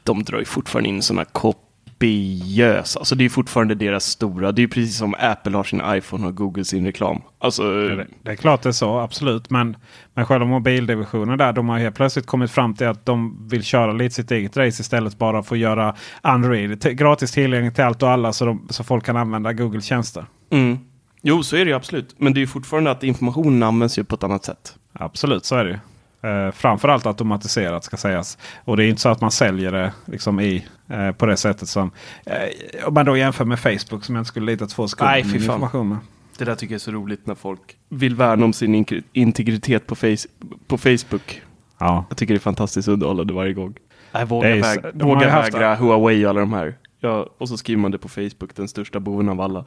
De 0.03 0.23
drar 0.25 0.39
ju 0.39 0.45
fortfarande 0.45 0.89
in 0.89 1.03
sådana 1.03 1.25
kopiösa, 1.25 2.99
alltså 2.99 3.15
det 3.15 3.25
är 3.25 3.29
fortfarande 3.29 3.75
deras 3.75 4.05
stora, 4.05 4.53
det 4.53 4.61
är 4.61 4.63
ju 4.63 4.69
precis 4.69 4.99
som 4.99 5.15
Apple 5.19 5.57
har 5.57 5.65
sin 5.65 5.83
iPhone 5.87 6.27
och 6.27 6.37
Google 6.37 6.65
sin 6.65 6.87
reklam. 6.87 7.23
Alltså, 7.39 7.63
Det, 7.63 8.07
det 8.23 8.31
är 8.31 8.37
klart 8.37 8.63
det 8.63 8.69
är 8.69 8.73
så, 8.73 8.99
absolut. 8.99 9.51
Men, 9.51 9.77
men 10.15 10.27
själva 10.27 10.47
mobildivisionen 10.47 11.39
där, 11.39 11.53
de 11.53 11.69
har 11.69 11.79
helt 11.79 11.97
plötsligt 11.97 12.27
kommit 12.27 12.51
fram 12.51 12.75
till 12.75 12.87
att 12.87 13.07
de 13.07 13.49
vill 13.49 13.63
köra 13.65 13.93
lite 13.93 14.15
sitt 14.15 14.31
eget 14.31 14.57
race 14.57 14.83
istället. 14.83 15.19
Bara 15.19 15.43
för 15.43 15.55
att 15.55 15.61
göra 15.61 15.95
Android 16.21 16.97
gratis 16.99 17.33
tillgängligt 17.33 17.75
till 17.75 17.85
allt 17.85 18.03
och 18.03 18.11
alla 18.11 18.33
så, 18.33 18.45
de, 18.45 18.67
så 18.71 18.85
folk 18.85 19.05
kan 19.05 19.17
använda 19.17 19.53
Googles 19.53 19.85
tjänster. 19.85 20.27
mm. 20.51 20.79
Jo, 21.27 21.43
så 21.43 21.57
är 21.57 21.65
det 21.65 21.71
ju 21.71 21.77
absolut. 21.77 22.15
Men 22.19 22.35
det 22.35 22.39
är 22.39 22.41
ju 22.41 22.47
fortfarande 22.47 22.91
att 22.91 23.03
informationen 23.03 23.63
används 23.63 23.99
ju 23.99 24.05
på 24.05 24.15
ett 24.15 24.25
annat 24.25 24.45
sätt. 24.45 24.75
Absolut, 24.93 25.45
så 25.45 25.57
är 25.57 25.65
det 25.65 25.71
ju. 25.71 25.79
Eh, 26.25 26.51
framförallt 26.53 27.07
automatiserat 27.07 27.85
ska 27.85 27.97
sägas. 27.97 28.39
Och 28.65 28.77
det 28.77 28.85
är 28.85 28.89
inte 28.89 29.01
så 29.01 29.09
att 29.09 29.21
man 29.21 29.31
säljer 29.31 29.73
det 29.73 29.93
liksom 30.07 30.41
i, 30.41 30.67
eh, 30.89 31.11
på 31.13 31.27
det 31.27 31.37
sättet 31.37 31.69
som... 31.69 31.91
Eh, 32.27 32.87
om 32.87 32.95
man 32.95 33.07
då 33.07 33.17
jämför 33.17 33.45
med 33.45 33.59
Facebook 33.61 34.05
som 34.05 34.15
jag 34.15 34.21
inte 34.21 34.29
skulle 34.29 34.47
lita 34.53 34.67
två 34.67 34.89
sekunder 34.89 35.13
med 35.15 35.25
information 35.53 35.89
med. 35.89 35.99
Det 36.39 36.45
där 36.45 36.55
tycker 36.55 36.73
jag 36.75 36.79
är 36.79 36.83
så 36.83 36.91
roligt 36.93 37.27
när 37.27 37.35
folk 37.35 37.61
vill 37.89 38.15
värna 38.17 38.45
om 38.45 38.53
sin 38.53 38.75
in- 38.75 39.03
integritet 39.13 39.87
på, 39.87 39.95
face- 39.95 40.27
på 40.67 40.79
Facebook. 40.79 41.43
Ja. 41.79 42.05
Jag 42.09 42.17
tycker 42.19 42.35
det 42.35 42.39
är 42.39 42.41
fantastiskt 42.41 42.89
underhållande 42.89 43.33
varje 43.35 43.53
gång. 43.53 43.75
Nej, 44.13 44.25
våga, 44.25 44.49
väg- 44.63 44.85
våga 44.95 45.27
vägra 45.55 45.75
Huawei 45.75 46.27
och 46.27 46.31
alla 46.31 46.41
de 46.41 46.53
här. 46.53 46.75
Ja, 47.05 47.27
och 47.39 47.49
så 47.49 47.57
skriver 47.57 47.83
man 47.83 47.91
det 47.91 47.99
på 47.99 48.09
Facebook, 48.09 48.55
den 48.55 48.69
största 48.69 49.01
boven 49.01 49.29
av 49.29 49.41
alla. 49.41 49.65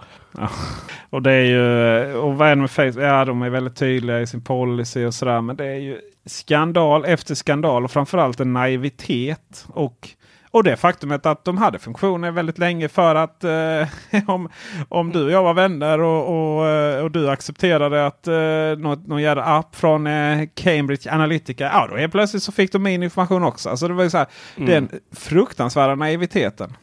Och 1.09 1.21
det 1.21 1.31
är 1.31 1.43
ju, 1.43 2.13
och 2.15 2.37
vad 2.37 2.47
är 2.47 2.55
det 2.55 2.61
med 2.61 2.71
Facebook? 2.71 3.03
Ja, 3.03 3.25
de 3.25 3.41
är 3.41 3.49
väldigt 3.49 3.75
tydliga 3.75 4.21
i 4.21 4.27
sin 4.27 4.41
policy 4.41 5.05
och 5.05 5.13
sådär. 5.13 5.41
Men 5.41 5.55
det 5.55 5.65
är 5.65 5.79
ju 5.79 5.99
skandal 6.25 7.05
efter 7.05 7.35
skandal 7.35 7.83
och 7.83 7.91
framförallt 7.91 8.39
en 8.39 8.53
naivitet. 8.53 9.65
Och, 9.67 10.09
och 10.51 10.63
det 10.63 10.77
faktumet 10.77 11.25
att 11.25 11.45
de 11.45 11.57
hade 11.57 11.79
funktioner 11.79 12.31
väldigt 12.31 12.57
länge 12.57 12.89
för 12.89 13.15
att 13.15 13.43
eh, 13.43 13.87
om, 14.27 14.49
om 14.89 15.11
du 15.11 15.25
och 15.25 15.31
jag 15.31 15.43
var 15.43 15.53
vänner 15.53 16.01
och, 16.01 16.27
och, 16.27 17.03
och 17.03 17.11
du 17.11 17.29
accepterade 17.29 18.05
att 18.05 18.27
eh, 18.27 18.83
något, 18.83 19.07
någon 19.07 19.21
jävla 19.21 19.43
app 19.43 19.75
från 19.75 20.07
eh, 20.07 20.47
Cambridge 20.55 21.11
Analytica. 21.11 21.63
Ja, 21.63 21.87
då 21.91 21.97
helt 21.97 22.11
plötsligt 22.11 22.43
så 22.43 22.51
fick 22.51 22.71
de 22.71 22.83
min 22.83 23.03
information 23.03 23.43
också. 23.43 23.69
Alltså 23.69 23.87
det 23.87 23.93
var 23.93 24.03
ju 24.03 24.09
så 24.09 24.17
här, 24.17 24.27
den 24.55 24.89
fruktansvärda 25.11 25.95
naiviteten. 25.95 26.73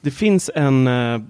Det 0.00 0.10
finns 0.10 0.50
en 0.54 0.86
eh, 0.86 1.20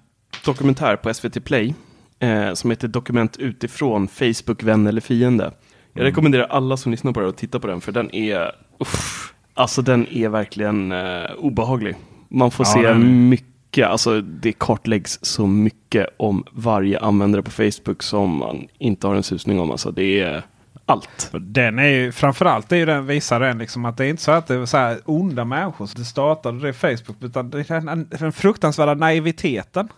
dokumentär 0.45 0.97
på 0.97 1.15
SVT 1.15 1.45
Play 1.45 1.75
eh, 2.19 2.53
som 2.55 2.71
heter 2.71 2.89
Dokument 2.89 3.37
utifrån 3.37 4.09
Facebook, 4.09 4.63
vän 4.63 4.87
eller 4.87 5.01
fiende. 5.01 5.53
Jag 5.93 6.05
rekommenderar 6.05 6.45
alla 6.47 6.77
som 6.77 6.91
lyssnar 6.93 7.13
på 7.13 7.21
det 7.21 7.29
att 7.29 7.37
titta 7.37 7.61
på 7.61 7.67
den 7.67 7.81
för 7.81 7.93
den 7.93 8.15
är, 8.15 8.53
uff, 8.79 9.35
alltså 9.55 9.83
den 9.83 10.07
är 10.09 10.29
verkligen 10.29 10.93
eh, 10.93 11.31
obehaglig. 11.39 11.95
Man 12.29 12.51
får 12.51 12.67
Ja, 12.67 12.73
se 12.73 12.85
är- 12.85 12.95
mycket, 12.95 13.87
alltså 13.87 14.21
det 14.21 14.53
kartläggs 14.53 15.19
så 15.23 15.47
mycket 15.47 16.07
om 16.17 16.45
varje 16.53 16.99
användare 17.01 17.43
på 17.43 17.51
Facebook 17.51 18.03
som 18.03 18.37
man 18.37 18.67
inte 18.79 19.07
har 19.07 19.15
en 19.15 19.23
susning 19.23 19.61
om. 19.61 19.71
Alltså 19.71 19.91
det 19.91 20.21
är 20.21 20.43
allt. 20.87 21.31
Den 21.33 21.79
är 21.79 21.89
ju 21.89 22.13
framförallt 22.13 22.73
är 22.73 22.77
ju 22.77 22.87
den, 22.87 23.07
visar 23.07 23.41
den 23.41 23.59
liksom 23.59 23.85
att 23.85 23.97
det 23.97 24.05
är 24.05 24.09
inte 24.09 24.23
så 24.23 24.31
att 24.31 24.47
det 24.47 24.55
är 24.55 24.67
så 24.67 24.77
här 24.77 25.01
onda 25.05 25.45
människor 25.45 25.87
som 25.87 26.05
startade 26.05 26.61
det 26.61 26.73
Facebook. 26.73 27.17
Utan 27.21 27.51
det 27.51 27.71
är 27.71 27.81
den, 27.81 28.09
den 28.11 28.33
fruktansvärda 28.33 28.95
naiviteten. 28.95 29.89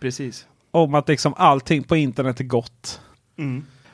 Precis. 0.00 0.46
Om 0.70 0.94
att 0.94 1.08
liksom 1.08 1.34
allting 1.36 1.82
på 1.82 1.96
internet 1.96 2.40
är 2.40 2.44
gott. 2.44 3.00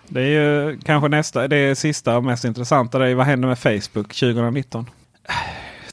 Det 0.09 0.21
är 0.21 0.27
ju 0.27 0.79
kanske 0.85 1.09
nästa, 1.09 1.49
det 1.49 1.57
är 1.57 1.75
sista 1.75 2.17
och 2.17 2.25
mest 2.25 2.45
intressanta. 2.45 2.99
Det 2.99 3.09
är 3.09 3.15
vad 3.15 3.27
händer 3.27 3.49
med 3.49 3.59
Facebook 3.59 4.09
2019? 4.15 4.91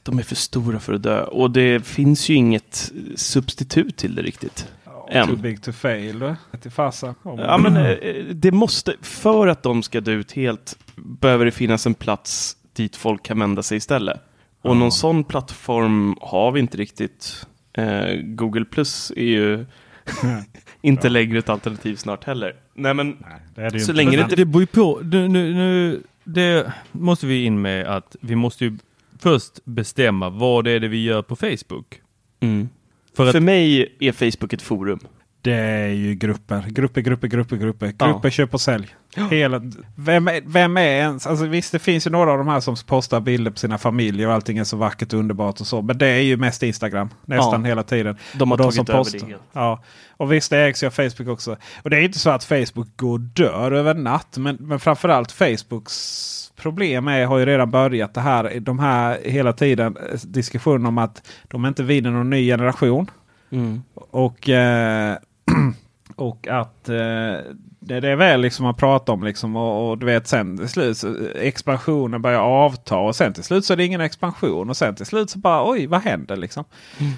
De 0.03 0.19
är 0.19 0.23
för 0.23 0.35
stora 0.35 0.79
för 0.79 0.93
att 0.93 1.03
dö 1.03 1.23
och 1.23 1.51
det 1.51 1.85
finns 1.85 2.29
ju 2.29 2.35
inget 2.35 2.91
substitut 3.15 3.97
till 3.97 4.15
det 4.15 4.21
riktigt. 4.21 4.67
Än. 5.11 5.27
Too 5.27 5.35
big 5.35 5.61
to 5.61 5.71
fail. 5.71 6.35
Till 6.61 6.71
farsa. 6.71 7.15
Om- 7.23 7.39
Ja, 7.39 7.57
men 7.57 7.77
eh, 7.77 7.95
det 8.33 8.51
måste, 8.51 8.95
för 9.01 9.47
att 9.47 9.63
de 9.63 9.83
ska 9.83 10.01
dö 10.01 10.11
ut 10.11 10.31
helt, 10.31 10.77
behöver 10.95 11.45
det 11.45 11.51
finnas 11.51 11.85
en 11.85 11.93
plats 11.93 12.57
dit 12.73 12.95
folk 12.95 13.23
kan 13.23 13.39
vända 13.39 13.63
sig 13.63 13.77
istället. 13.77 14.21
Och 14.61 14.77
någon 14.77 14.91
sån 14.91 15.23
plattform 15.23 16.15
har 16.21 16.51
vi 16.51 16.59
inte 16.59 16.77
riktigt. 16.77 17.45
Eh, 17.73 18.15
Google 18.23 18.65
Plus 18.65 19.11
är 19.15 19.23
ju 19.25 19.65
inte 20.81 21.09
längre 21.09 21.37
ett 21.39 21.49
alternativ 21.49 21.95
snart 21.95 22.23
heller. 22.23 22.55
Nej, 22.73 22.93
men 22.93 23.17
Nej, 23.55 23.69
det 23.71 23.79
så 23.79 23.93
länge 23.93 24.17
det 24.17 24.23
inte... 24.23 24.35
det 24.35 24.45
beror 24.45 24.61
ju 24.61 24.67
på. 24.67 24.99
Nu, 25.03 25.27
nu, 25.27 25.53
nu, 25.53 26.01
det 26.23 26.73
måste 26.91 27.25
vi 27.27 27.43
in 27.45 27.61
med 27.61 27.87
att 27.87 28.15
vi 28.21 28.35
måste 28.35 28.65
ju 28.65 28.77
först 29.19 29.65
bestämma 29.65 30.29
vad 30.29 30.63
det 30.63 30.71
är 30.71 30.79
det 30.79 30.87
vi 30.87 31.03
gör 31.03 31.21
på 31.21 31.35
Facebook. 31.35 32.01
Mm. 32.39 32.69
För 33.13 33.29
att 33.29 33.43
mig 33.43 33.95
är 33.99 34.11
Facebook 34.11 34.53
ett 34.53 34.61
forum. 34.61 34.99
Det 35.41 35.53
är 35.53 35.87
ju 35.87 36.15
grupper. 36.15 36.65
Grupper, 36.67 37.01
grupper, 37.01 37.27
grupper, 37.27 37.57
grupper. 37.57 37.93
Ja. 37.99 38.07
Grupper, 38.07 38.29
köp 38.29 38.53
och 38.53 38.61
sälj. 38.61 38.95
Hela, 39.31 39.61
vem, 39.95 40.29
vem 40.45 40.77
är 40.77 40.81
ens? 40.81 41.27
Alltså 41.27 41.45
visst, 41.45 41.71
det 41.71 41.79
finns 41.79 42.07
ju 42.07 42.11
några 42.11 42.31
av 42.31 42.37
de 42.37 42.47
här 42.47 42.59
som 42.59 42.75
postar 42.87 43.19
bilder 43.19 43.51
på 43.51 43.57
sina 43.57 43.77
familjer 43.77 44.27
och 44.27 44.33
allting 44.33 44.57
är 44.57 44.63
så 44.63 44.77
vackert 44.77 45.13
och 45.13 45.19
underbart 45.19 45.61
och 45.61 45.67
så. 45.67 45.81
Men 45.81 45.97
det 45.97 46.07
är 46.07 46.21
ju 46.21 46.37
mest 46.37 46.63
Instagram 46.63 47.09
nästan 47.25 47.61
Ja. 47.61 47.67
hela 47.67 47.83
tiden. 47.83 48.17
De 48.33 48.51
har 48.51 48.57
Och 48.57 48.61
tagit 48.61 48.75
som 48.75 48.95
över 48.95 49.11
det 49.11 49.27
helt. 49.27 49.41
Ja. 49.53 49.83
Och 50.17 50.31
visst, 50.31 50.49
det 50.49 50.57
ägs 50.57 50.83
ju 50.83 50.87
av 50.87 50.91
Facebook 50.91 51.27
också. 51.27 51.57
Och 51.83 51.89
det 51.89 51.97
är 51.97 52.01
inte 52.01 52.19
så 52.19 52.29
att 52.29 52.43
Facebook 52.43 52.97
går 52.97 53.13
och 53.13 53.19
dör 53.19 53.71
över 53.71 53.93
natt. 53.93 54.37
Men, 54.37 54.57
men 54.59 54.79
framförallt 54.79 55.31
Facebooks 55.31 56.51
problem 56.55 57.07
är, 57.07 57.25
har 57.25 57.37
ju 57.37 57.45
redan 57.45 57.71
börjat 57.71 58.13
det 58.13 58.21
här, 58.21 58.59
de 58.59 58.79
här 58.79 59.19
hela 59.23 59.53
tiden 59.53 59.97
eh, 59.97 60.19
diskussionen 60.23 60.85
om 60.85 60.97
att 60.97 61.27
de 61.43 61.65
inte 61.65 61.83
vinner 61.83 62.11
någon 62.11 62.29
ny 62.29 62.45
generation. 62.47 63.11
Mm. 63.51 63.81
Och, 63.95 64.49
eh, 64.49 65.17
och 66.15 66.47
att 66.47 66.89
eh, 66.89 66.95
det, 67.79 67.99
det 67.99 68.09
är 68.09 68.15
väl 68.15 68.41
liksom 68.41 68.63
man 68.63 68.75
pratar 68.75 69.13
om 69.13 69.23
liksom 69.23 69.55
och, 69.55 69.89
och 69.89 69.97
du 69.97 70.05
vet 70.05 70.27
sen 70.27 70.57
till 70.57 70.69
slut 70.69 71.03
eh, 71.03 71.11
expansionen 71.35 72.21
börjar 72.21 72.39
avta 72.39 72.97
och 72.97 73.15
sen 73.15 73.33
till 73.33 73.43
slut 73.43 73.65
så 73.65 73.73
är 73.73 73.77
det 73.77 73.85
ingen 73.85 74.01
expansion 74.01 74.69
och 74.69 74.77
sen 74.77 74.95
till 74.95 75.05
slut 75.05 75.29
så 75.29 75.39
bara 75.39 75.71
oj 75.71 75.87
vad 75.87 76.01
händer 76.01 76.35
liksom. 76.35 76.63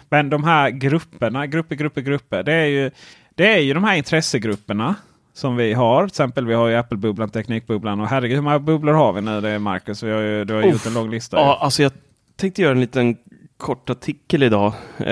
Men 0.10 0.30
de 0.30 0.44
här 0.44 0.70
grupperna, 0.70 1.48
grupper, 1.48 1.76
grupper, 1.76 2.02
grupper. 2.02 2.44
Det 2.44 2.54
är 2.54 2.66
ju, 2.66 2.92
det 3.36 3.54
är 3.54 3.60
ju 3.60 3.74
de 3.74 3.84
här 3.84 3.96
intressegrupperna 3.96 4.96
som 5.34 5.56
vi 5.56 5.74
har. 5.74 6.02
Till 6.02 6.12
exempel 6.12 6.46
vi 6.46 6.54
har 6.54 6.68
ju 6.68 6.76
Apple-bubblan, 6.76 7.30
Teknikbubblan 7.30 8.00
och 8.00 8.08
herregud 8.08 8.36
hur 8.36 8.44
många 8.44 8.60
bubblor 8.60 8.94
har 8.94 9.14
vi 9.14 9.22
nu 9.22 9.42
det 9.42 9.50
är 9.50 9.60
Marcus? 9.60 10.04
Vi 10.04 10.12
har 10.12 10.22
ju, 10.22 10.46
du 10.46 10.54
har 10.54 10.64
Uff. 10.64 10.74
gjort 10.74 10.86
en 10.86 10.94
lång 10.94 11.10
lista. 11.10 11.38
Ja, 11.38 11.58
alltså 11.62 11.84
jag 11.84 11.92
tänkte 12.36 12.62
göra 12.62 12.72
en 12.72 12.82
liten 12.82 13.18
kort 13.58 13.90
artikel 13.90 14.44
idag. 14.44 14.74
Eh, 14.98 15.06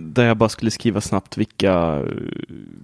där 0.00 0.24
jag 0.24 0.36
bara 0.36 0.48
skulle 0.48 0.70
skriva 0.70 1.00
snabbt 1.00 1.36
vilka 1.36 2.02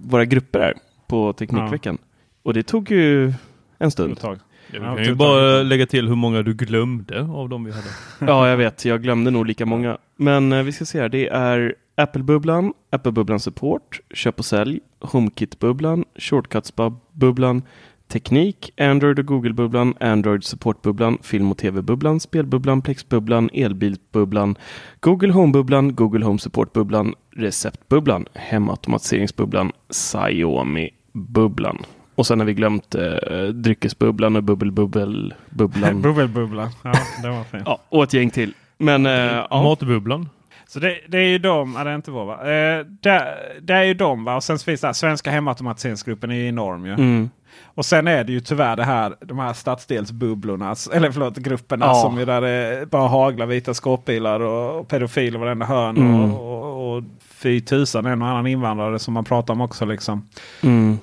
våra 0.01 0.25
grupper 0.25 0.59
är 0.59 0.73
på 1.07 1.33
Teknikveckan. 1.33 1.97
Och 2.43 2.53
det 2.53 2.63
tog 2.63 2.91
ju 2.91 3.33
en 3.77 3.91
stund. 3.91 4.11
Ett 4.13 4.19
tag. 4.19 4.39
Ja, 4.71 4.79
vi 4.79 4.85
Ja, 4.85 4.95
kan 4.95 5.05
ju 5.05 5.15
bara 5.15 5.63
lägga 5.63 5.85
till 5.85 6.07
hur 6.07 6.15
många 6.15 6.41
du 6.41 6.53
glömde 6.53 7.21
av 7.21 7.49
dem 7.49 7.63
vi 7.63 7.71
hade. 7.71 7.87
Ja, 8.31 8.49
jag 8.49 8.57
vet. 8.57 8.85
Jag 8.85 9.01
glömde 9.03 9.31
nog 9.31 9.45
lika 9.45 9.65
många. 9.65 9.97
Men 10.15 10.53
eh, 10.53 10.63
vi 10.63 10.71
ska 10.71 10.85
se 10.85 11.01
här. 11.01 11.09
Det 11.09 11.27
är 11.27 11.75
Apple-bubblan, 11.95 12.73
Apple-bubblan 12.91 13.39
Support, 13.39 13.99
Köp 14.13 14.39
och 14.39 14.45
sälj, 14.45 14.79
HomeKit-bubblan, 15.01 16.05
Shortcuts-bubblan, 16.15 17.61
Teknik, 18.07 18.71
Android 18.77 19.19
och 19.19 19.25
Google-bubblan, 19.25 19.93
Android 19.99 20.43
Support-bubblan, 20.43 21.17
Film 21.21 21.51
och 21.51 21.57
TV-bubblan, 21.57 22.19
Spelbubblan, 22.19 22.81
Plex-bubblan, 22.81 23.49
Elbil-bubblan, 23.53 24.55
Google 24.99 25.31
Home-bubblan, 25.31 25.95
Google 25.95 26.25
Home 26.25 26.39
Support-bubblan, 26.39 27.15
Recept-bubblan, 27.31 28.25
Hemautomatiseringsbubblan, 28.33 29.71
Xiaomi-bubblan. 29.89 31.85
Och 32.15 32.27
sen 32.27 32.39
har 32.39 32.45
vi 32.45 32.53
glömt 32.53 32.95
eh, 32.95 33.43
Dryckesbubblan 33.53 34.35
och 34.35 34.43
Bubbel-bubbel-bubblan. 34.43 36.01
Bubbelbubblan. 36.01 36.69
Ja, 36.83 36.93
det 37.21 37.29
var 37.29 37.43
fint. 37.43 37.63
Ja, 37.65 37.79
och 37.89 38.03
ett 38.03 38.13
gäng 38.13 38.29
till. 38.29 38.53
Men 38.77 39.05
eh, 39.05 39.11
ja. 39.49 39.63
Matbubblan. 39.63 40.29
Så 40.67 40.79
det, 40.79 40.99
det 41.07 41.17
är 41.17 41.27
ju 41.27 41.39
de, 41.39 41.73
ja, 41.77 41.83
det 41.83 41.89
är 41.89 41.95
inte 41.95 42.11
vår 42.11 42.25
va? 42.25 42.33
Eh, 42.33 42.85
det, 43.01 43.37
det 43.61 43.73
är 43.73 43.83
ju 43.83 43.93
de 43.93 44.23
va? 44.23 44.35
Och 44.35 44.43
sen 44.43 44.59
finns 44.59 44.81
det 44.81 44.87
här, 44.87 44.93
Svenska 44.93 45.31
hemautomatiseringsgruppen 45.31 46.31
är 46.31 46.35
ju 46.35 46.47
enorm 46.47 46.85
ju. 46.85 46.93
Mm. 46.93 47.29
Och 47.75 47.85
sen 47.85 48.07
är 48.07 48.23
det 48.23 48.31
ju 48.31 48.39
tyvär 48.39 48.75
det 48.75 48.83
här, 48.83 49.15
de 49.21 49.39
här 49.39 49.53
stadsdelsbubblorna, 49.53 50.75
eller 50.93 51.11
förlåt 51.11 51.37
grupperna 51.37 51.85
Ja. 51.85 51.93
som 51.95 52.19
ju 52.19 52.25
där 52.25 52.41
det 52.41 52.85
bara 52.89 53.07
haglar 53.07 53.45
vita 53.45 53.73
skåpbilar 53.73 54.39
och, 54.39 54.79
och 54.79 54.87
pedofiler 54.87 55.39
varenda 55.39 55.65
hörn. 55.65 55.97
Mm. 55.97 56.33
Och, 56.33 56.53
och, 56.53 56.97
och 56.97 57.03
fy 57.29 57.61
tusan 57.61 58.05
en 58.05 58.21
och 58.21 58.27
annan 58.27 58.47
invandrare 58.47 58.99
som 58.99 59.13
man 59.13 59.23
pratar 59.23 59.53
om 59.53 59.61
också 59.61 59.85
liksom. 59.85 60.27
Mm. 60.63 60.99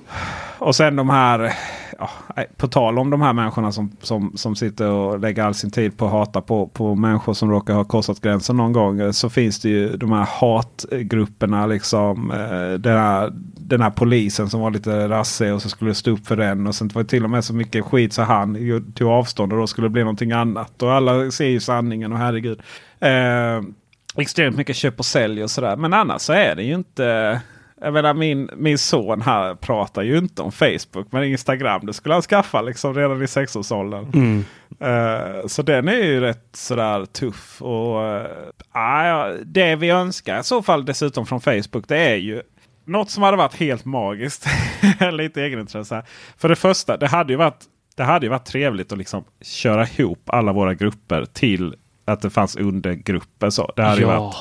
Och 0.57 0.75
sen 0.75 0.95
de 0.95 1.09
här, 1.09 1.53
oh, 2.01 2.43
på 2.57 2.67
tal 2.67 2.99
om 2.99 3.09
de 3.09 3.21
här 3.21 3.33
människorna 3.33 3.71
som, 3.71 3.91
som, 4.01 4.31
som 4.35 4.55
sitter 4.55 4.89
och 4.89 5.19
lägger 5.19 5.43
all 5.43 5.53
sin 5.53 5.71
tid 5.71 5.97
på 5.97 6.05
att 6.05 6.11
hata 6.11 6.41
på, 6.41 6.67
på 6.67 6.95
människor 6.95 7.33
som 7.33 7.51
råkar 7.51 7.73
ha 7.73 7.83
korsat 7.83 8.21
gränsen 8.21 8.57
någon 8.57 8.73
gång. 8.73 8.99
Eh, 8.99 9.11
så 9.11 9.29
finns 9.29 9.59
det 9.59 9.69
ju 9.69 9.97
de 9.97 10.11
här 10.11 10.27
hatgrupperna. 10.29 11.65
Liksom, 11.65 12.31
eh, 12.31 12.79
den, 12.79 12.97
här, 12.97 13.29
den 13.57 13.81
här 13.81 13.89
polisen 13.89 14.49
som 14.49 14.61
var 14.61 14.71
lite 14.71 15.09
rassig 15.09 15.53
och 15.53 15.61
så 15.61 15.69
skulle 15.69 15.93
stå 15.93 16.11
upp 16.11 16.27
för 16.27 16.35
den. 16.35 16.67
Och 16.67 16.75
sen 16.75 16.87
var 16.87 17.03
det 17.03 17.09
till 17.09 17.23
och 17.23 17.29
med 17.29 17.45
så 17.45 17.53
mycket 17.53 17.85
skit 17.85 18.13
så 18.13 18.21
han 18.21 18.83
tog 18.95 19.09
avstånd 19.09 19.53
och 19.53 19.59
då 19.59 19.67
skulle 19.67 19.85
det 19.85 19.91
bli 19.91 20.01
någonting 20.01 20.31
annat. 20.31 20.83
Och 20.83 20.93
alla 20.93 21.31
ser 21.31 21.47
ju 21.47 21.59
sanningen 21.59 22.11
och 22.11 22.17
herregud. 22.17 22.59
Eh, 22.99 23.61
extremt 24.17 24.57
mycket 24.57 24.75
köp 24.75 24.99
och 24.99 25.05
sälj 25.05 25.43
och 25.43 25.51
sådär. 25.51 25.75
Men 25.75 25.93
annars 25.93 26.21
så 26.21 26.33
är 26.33 26.55
det 26.55 26.63
ju 26.63 26.73
inte. 26.73 27.41
Jag 27.83 27.93
menar 27.93 28.13
min, 28.13 28.49
min 28.57 28.77
son 28.77 29.21
här 29.21 29.55
pratar 29.55 30.01
ju 30.01 30.17
inte 30.17 30.41
om 30.41 30.51
Facebook. 30.51 31.11
Men 31.11 31.23
Instagram 31.23 31.85
det 31.85 31.93
skulle 31.93 32.15
han 32.15 32.21
skaffa 32.21 32.61
liksom 32.61 32.93
redan 32.93 33.23
i 33.23 33.27
sexårsåldern. 33.27 34.11
Mm. 34.13 34.45
Eh, 34.79 35.47
så 35.47 35.61
den 35.61 35.87
är 35.87 36.03
ju 36.03 36.19
rätt 36.19 36.49
sådär 36.53 37.05
tuff. 37.05 37.61
Och, 37.61 38.27
ja, 38.73 39.33
det 39.45 39.75
vi 39.75 39.89
önskar 39.89 40.39
i 40.39 40.43
så 40.43 40.61
fall 40.61 40.85
dessutom 40.85 41.25
från 41.25 41.41
Facebook 41.41 41.87
det 41.87 41.97
är 41.97 42.15
ju 42.15 42.41
något 42.85 43.09
som 43.09 43.23
hade 43.23 43.37
varit 43.37 43.55
helt 43.55 43.85
magiskt. 43.85 44.45
Lite 45.11 45.41
egenintresse. 45.41 46.03
För 46.37 46.49
det 46.49 46.55
första, 46.55 46.97
det 46.97 47.07
hade 47.07 47.33
ju 47.33 47.37
varit, 47.37 47.63
det 47.95 48.03
hade 48.03 48.25
ju 48.25 48.29
varit 48.29 48.45
trevligt 48.45 48.91
att 48.91 48.97
liksom 48.97 49.23
köra 49.41 49.87
ihop 49.87 50.29
alla 50.29 50.53
våra 50.53 50.73
grupper 50.73 51.25
till 51.33 51.75
att 52.05 52.21
det 52.21 52.29
fanns 52.29 52.55
undergrupper. 52.55 53.49
Så. 53.49 53.73
Det 53.75 53.83
hade 53.83 54.01
ju 54.01 54.07
varit 54.07 54.35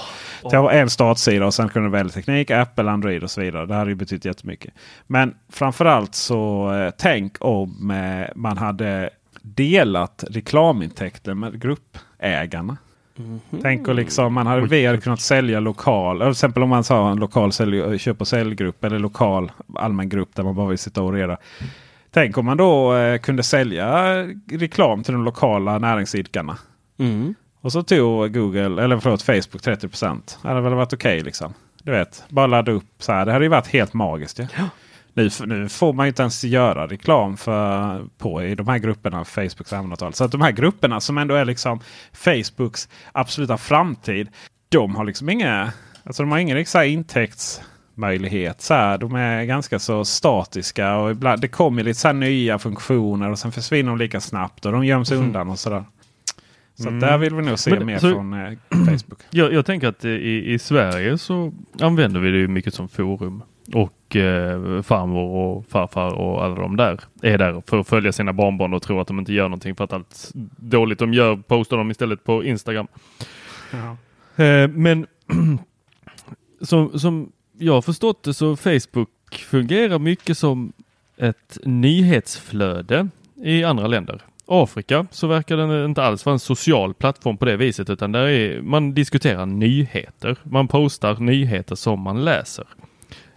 det 0.51 0.59
var 0.59 0.71
en 0.71 0.91
startsida 0.91 1.47
och 1.47 1.55
sen 1.55 1.69
kunde 1.69 1.89
du 1.89 1.93
välja 1.93 2.13
teknik, 2.13 2.51
Apple, 2.51 2.91
Android 2.91 3.23
och 3.23 3.31
så 3.31 3.41
vidare. 3.41 3.67
Det 3.67 3.75
hade 3.75 3.91
ju 3.91 3.95
betytt 3.95 4.25
jättemycket. 4.25 4.75
Men 5.07 5.35
framförallt 5.49 6.15
så 6.15 6.73
eh, 6.73 6.91
tänk 6.99 7.37
om 7.41 7.91
eh, 7.91 8.29
man 8.35 8.59
hade 8.59 9.11
delat 9.43 10.25
reklamintäkter 10.31 11.35
med 11.35 11.61
gruppägarna. 11.61 12.77
Tänk 13.63 13.89
och 13.89 13.95
liksom 13.95 14.35
man 14.35 14.47
hade, 14.47 14.87
hade 14.87 15.01
kunnat 15.01 15.21
sälja 15.21 15.61
lokal. 15.61 16.19
Till 16.19 16.31
exempel 16.31 16.63
om 16.63 16.69
man 16.69 16.85
sa 16.85 17.11
en 17.11 17.19
lokal 17.19 17.53
sälj, 17.53 17.99
köp 17.99 18.21
och 18.21 18.29
säljgrupp 18.29 18.85
eller 18.85 18.99
lokal 18.99 19.53
allmän 19.75 20.09
grupp 20.09 20.35
där 20.35 20.43
man 20.43 20.55
bara 20.55 20.69
vill 20.69 20.79
sitta 20.79 21.03
och 21.03 21.13
reda. 21.13 21.37
Tänk 22.11 22.39
om 22.39 22.47
man 22.47 22.57
då 22.57 22.97
eh, 22.97 23.19
kunde 23.19 23.43
sälja 23.43 24.15
reklam 24.51 25.03
till 25.03 25.13
de 25.13 25.25
lokala 25.25 25.79
näringsidkarna. 25.79 26.59
Mm. 26.99 27.35
Och 27.61 27.73
så 27.73 27.83
tog 27.83 28.35
Google, 28.35 28.83
eller 28.85 28.99
förlåt 29.01 29.23
Facebook 29.23 29.63
30 29.63 29.89
procent. 29.89 30.39
Det 30.43 30.49
hade 30.49 30.61
väl 30.61 30.75
varit 30.75 30.93
okej 30.93 31.21
liksom. 31.21 31.55
Du 31.83 31.93
vet, 31.93 32.25
bara 32.29 32.47
ladda 32.47 32.73
upp 32.73 32.85
så 32.99 33.13
här. 33.13 33.27
Det 33.27 33.33
hade 33.33 33.45
ju 33.45 33.49
varit 33.49 33.67
helt 33.67 33.93
magiskt. 33.95 34.39
Ja. 34.39 34.69
Nu, 35.15 35.27
f- 35.27 35.41
nu 35.47 35.69
får 35.69 35.93
man 35.93 36.07
ju 36.07 36.09
inte 36.09 36.23
ens 36.23 36.45
göra 36.45 36.87
reklam 36.87 37.37
för, 37.37 38.05
på 38.19 38.43
i 38.43 38.55
de 38.55 38.69
här 38.69 38.79
grupperna. 38.79 39.25
Facebooks 39.25 39.73
användartal. 39.73 40.15
Så 40.15 40.25
att 40.25 40.33
de 40.33 40.41
här 40.41 40.53
grupperna 40.53 41.01
som 41.01 41.19
ändå 41.19 41.35
är 41.35 41.45
liksom 41.45 41.81
Facebooks 42.13 42.89
absoluta 43.13 43.57
framtid. 43.59 44.29
De 44.69 44.97
har 44.97 45.05
liksom 45.05 45.29
inga, 45.29 45.73
alltså 46.05 46.23
de 46.23 46.31
har 46.33 46.39
ingen 46.39 46.67
så 46.67 46.79
här 46.79 46.85
intäktsmöjlighet. 46.85 48.61
Så 48.61 48.75
här, 48.75 48.99
de 48.99 49.15
är 49.15 49.45
ganska 49.45 49.79
så 49.79 50.05
statiska 50.05 50.97
och 50.97 51.11
ibland, 51.11 51.41
det 51.41 51.49
kommer 51.49 51.83
lite 51.83 52.01
så 52.01 52.13
nya 52.13 52.59
funktioner 52.59 53.31
och 53.31 53.39
sen 53.39 53.53
försvinner 53.53 53.91
de 53.91 53.99
lika 53.99 54.21
snabbt 54.21 54.67
och 54.67 54.73
de 54.73 54.85
göms 54.85 55.13
undan 55.13 55.49
och 55.51 55.59
sådär. 55.59 55.85
Så 56.83 56.89
att 56.89 57.01
där 57.01 57.19
vill 57.19 57.35
vi 57.35 57.43
nog 57.43 57.59
se 57.59 57.71
Men, 57.71 57.87
mer 57.87 57.99
så- 57.99 58.11
från 58.11 58.33
eh, 58.33 58.53
Facebook. 58.71 59.21
Jag, 59.31 59.53
jag 59.53 59.67
tänker 59.67 59.89
att 59.89 60.05
i, 60.05 60.53
i 60.53 60.59
Sverige 60.59 61.19
så 61.19 61.53
använder 61.81 62.21
vi 62.21 62.31
det 62.31 62.49
mycket 62.49 62.75
som 62.75 62.89
forum. 62.89 63.43
Och 63.75 64.17
eh, 64.17 64.83
farmor 64.83 65.31
och 65.37 65.67
farfar 65.69 66.15
och 66.15 66.45
alla 66.45 66.55
de 66.55 66.77
där 66.77 67.01
är 67.23 67.39
där 67.39 67.63
för 67.67 67.81
att 67.81 67.89
följa 67.89 68.13
sina 68.13 68.33
barnbarn 68.33 68.75
och 68.75 68.83
tro 68.83 69.01
att 69.01 69.07
de 69.09 69.19
inte 69.19 69.33
gör 69.33 69.45
någonting 69.45 69.75
för 69.75 69.85
att 69.85 69.93
allt 69.93 70.31
dåligt 70.57 70.99
de 70.99 71.15
gör 71.15 71.37
postar 71.37 71.77
de 71.77 71.91
istället 71.91 72.25
på 72.25 72.45
Instagram. 72.45 72.87
Eh, 74.37 74.69
men 74.69 75.07
som, 76.63 76.99
som 76.99 77.33
jag 77.59 77.73
har 77.73 77.83
förstått 77.83 78.23
det 78.23 78.35
så 78.35 78.57
Facebook 78.57 79.09
fungerar 79.51 79.99
mycket 79.99 80.39
som 80.39 80.73
ett 81.17 81.59
nyhetsflöde 81.65 83.09
i 83.43 83.65
andra 83.65 83.87
länder. 83.87 84.23
Afrika 84.53 85.07
så 85.11 85.27
verkar 85.27 85.57
den 85.57 85.85
inte 85.85 86.03
alls 86.03 86.27
vara 86.27 86.33
en 86.33 86.39
social 86.39 86.95
plattform 86.95 87.37
på 87.37 87.45
det 87.45 87.57
viset 87.57 87.91
utan 87.91 88.13
där 88.13 88.27
är, 88.27 88.63
man 88.63 88.95
diskuterar 88.95 89.47
nyheter. 89.47 90.37
Man 90.43 90.69
postar 90.69 91.17
nyheter 91.17 91.75
som 91.75 92.01
man 92.01 92.25
läser 92.25 92.67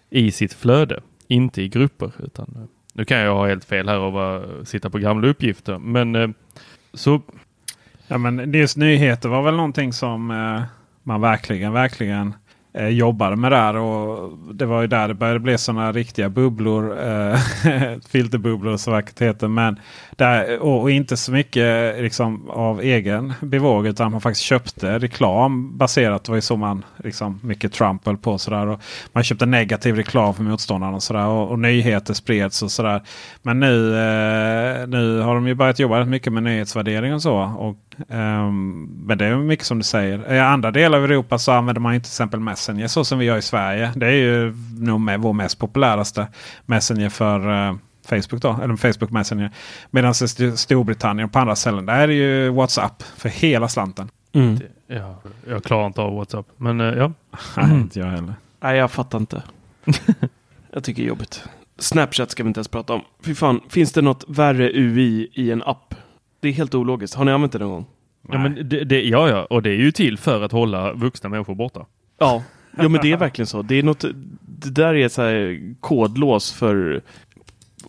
i 0.10 0.32
sitt 0.32 0.54
flöde, 0.54 1.02
inte 1.28 1.62
i 1.62 1.70
grupper. 1.70 2.12
Utan, 2.24 2.54
eh, 2.56 2.64
nu 2.94 3.06
kan 3.06 3.18
jag 3.18 3.36
ha 3.36 3.48
helt 3.48 3.66
fel 3.66 3.90
här 3.90 4.00
och 4.00 4.14
bara 4.14 4.66
sitta 4.66 4.90
på 4.90 4.98
gamla 4.98 5.28
uppgifter 5.28 5.78
men 5.78 6.16
eh, 6.16 6.30
så 6.94 7.22
Ja, 8.08 8.18
men 8.18 8.54
just 8.54 8.78
nyheter 8.78 9.30
var 9.30 9.42
väl 9.42 9.56
någonting 9.56 9.94
som 9.94 10.32
eh, 10.32 10.64
man 11.04 11.22
verkligen, 11.22 11.74
verkligen 11.74 12.34
eh, 12.74 12.88
jobbade 12.88 13.36
med 13.36 13.52
där. 13.52 13.76
Och 13.76 14.38
det 14.54 14.66
var 14.66 14.82
ju 14.82 14.88
där 14.88 15.08
det 15.08 15.14
började 15.14 15.40
bli 15.40 15.58
sådana 15.58 15.92
riktiga 15.92 16.30
bubblor. 16.30 17.08
Eh, 17.08 17.40
filterbubblor 18.10 18.78
så 18.78 18.92
vackert 18.92 19.22
heter. 19.22 19.48
Men 19.48 19.80
där, 20.12 20.60
och, 20.60 20.82
och 20.82 20.92
inte 20.92 21.18
så 21.18 21.32
mycket 21.32 22.02
liksom, 22.02 22.50
av 22.50 22.82
egen 22.82 23.34
bevåg 23.42 23.88
utan 23.88 24.12
man 24.12 24.22
faktiskt 24.22 24.46
köpte 24.46 25.00
reklam 25.00 25.78
baserat. 25.78 26.24
Det 26.24 26.32
var 26.32 26.38
ju 26.38 26.42
så 26.42 26.58
man 26.58 26.86
liksom, 26.98 27.40
mycket 27.44 27.74
Trump 27.74 28.06
höll 28.06 28.18
på. 28.18 28.38
Sådär, 28.38 28.68
och 28.68 28.82
man 29.12 29.24
köpte 29.24 29.46
negativ 29.46 29.96
reklam 29.96 30.34
för 30.34 30.44
motståndarna 30.44 30.96
och, 30.96 31.04
sådär, 31.04 31.28
och, 31.28 31.52
och 31.52 31.60
nyheter 31.60 32.14
spreds 32.14 32.64
och 32.64 32.72
sådär. 32.72 33.02
Men 33.42 33.60
nu, 33.60 33.88
eh, 33.88 34.88
nu 34.88 35.20
har 35.20 35.36
de 35.36 35.48
ju 35.48 35.54
börjat 35.54 35.80
jobba 35.80 36.00
rätt 36.00 36.08
mycket 36.08 36.34
med 36.34 36.44
nyhetsvärdering 36.44 37.14
och 37.14 37.22
så. 37.22 37.38
Och, 37.38 37.78
eh, 38.16 38.52
men 39.06 39.18
det 39.18 39.26
är 39.26 39.36
mycket 39.36 39.66
som 39.66 39.78
du 39.78 39.84
säger. 39.84 40.34
I 40.34 40.40
andra 40.40 40.72
delar 40.72 40.98
av 40.98 41.04
Europa 41.04 41.38
så 41.38 41.52
använder 41.52 41.82
man 41.82 41.94
ju 41.94 42.00
till 42.00 42.10
exempel 42.10 42.40
Messenger 42.64 42.88
så 42.88 43.06
som 43.06 43.20
vi 43.20 43.26
gör 43.26 43.38
i 43.38 43.42
Sverige. 43.42 43.92
Det 43.96 44.06
är 44.08 44.12
ju 44.12 44.54
nog 44.80 45.00
med 45.02 45.20
vår 45.20 45.34
mest 45.34 45.60
populäraste 45.60 46.28
Messenger 46.66 47.10
för 47.10 47.68
eh, 47.70 47.76
Facebook 48.06 48.42
då, 48.42 48.60
eller 48.64 48.76
Facebook 48.76 49.12
Messenger. 49.12 49.52
Medan 49.92 50.10
i 50.12 50.12
St- 50.12 50.58
Storbritannien 50.58 51.26
och 51.26 51.32
på 51.32 51.40
andra 51.40 51.56
ställen 51.56 51.86
där 51.86 52.00
är 52.00 52.08
det 52.08 52.14
ju 52.14 52.50
WhatsApp 52.50 53.04
för 53.18 53.30
hela 53.30 53.68
slanten. 53.68 54.10
Mm. 54.34 54.60
ja, 54.88 55.16
jag 55.48 55.64
klarar 55.64 55.88
inte 55.88 56.02
av 56.02 56.16
WhatsApp. 56.16 56.46
Men 56.58 56.82
eh, 56.82 56.88
ja, 56.88 57.12
Nej, 57.58 57.72
inte 57.72 58.00
jag 58.00 58.06
heller. 58.08 58.34
Nej, 58.60 58.78
jag 58.78 58.92
fattar 58.92 59.18
inte. 59.18 59.44
jag 60.72 60.84
tycker 60.84 61.02
det 61.02 61.06
är 61.06 61.10
jobbigt. 61.10 61.44
Snapchat 61.78 62.32
ska 62.32 62.44
vi 62.44 62.48
inte 62.48 62.58
ens 62.58 62.68
prata 62.68 62.94
om. 62.94 63.02
Fy 63.24 63.36
fan, 63.36 63.62
finns 63.70 63.92
det 63.92 64.02
något 64.02 64.24
värre 64.28 64.70
UI 64.74 65.30
i 65.34 65.52
en 65.52 65.64
app? 65.64 65.96
Det 66.40 66.48
är 66.48 66.52
helt 66.52 66.76
ologiskt. 66.76 67.16
Har 67.16 67.26
ni 67.26 67.32
använt 67.32 67.54
det 67.54 67.60
någon 67.60 67.70
gång? 67.70 67.86
ja, 68.32 68.38
men 68.38 68.70
det, 68.70 68.84
det, 68.84 69.02
ja, 69.02 69.30
ja, 69.30 69.46
och 69.46 69.62
det 69.62 69.70
är 69.70 69.76
ju 69.76 69.92
till 69.92 70.18
för 70.18 70.42
att 70.42 70.52
hålla 70.52 70.94
vuxna 70.94 71.30
människor 71.30 71.56
borta. 71.56 71.86
Ja. 72.24 72.44
Jo, 72.80 72.90
men 72.90 73.02
det 73.02 73.12
är 73.12 73.18
verkligen 73.18 73.48
så. 73.48 73.62
Det 73.62 73.76
är 73.76 73.84
något, 73.84 74.06
det 74.42 74.70
där 74.70 74.94
är 74.94 75.06
ett 75.06 75.12
så 75.12 75.22
här 75.22 75.60
kodlås 75.80 76.54
för 76.54 77.02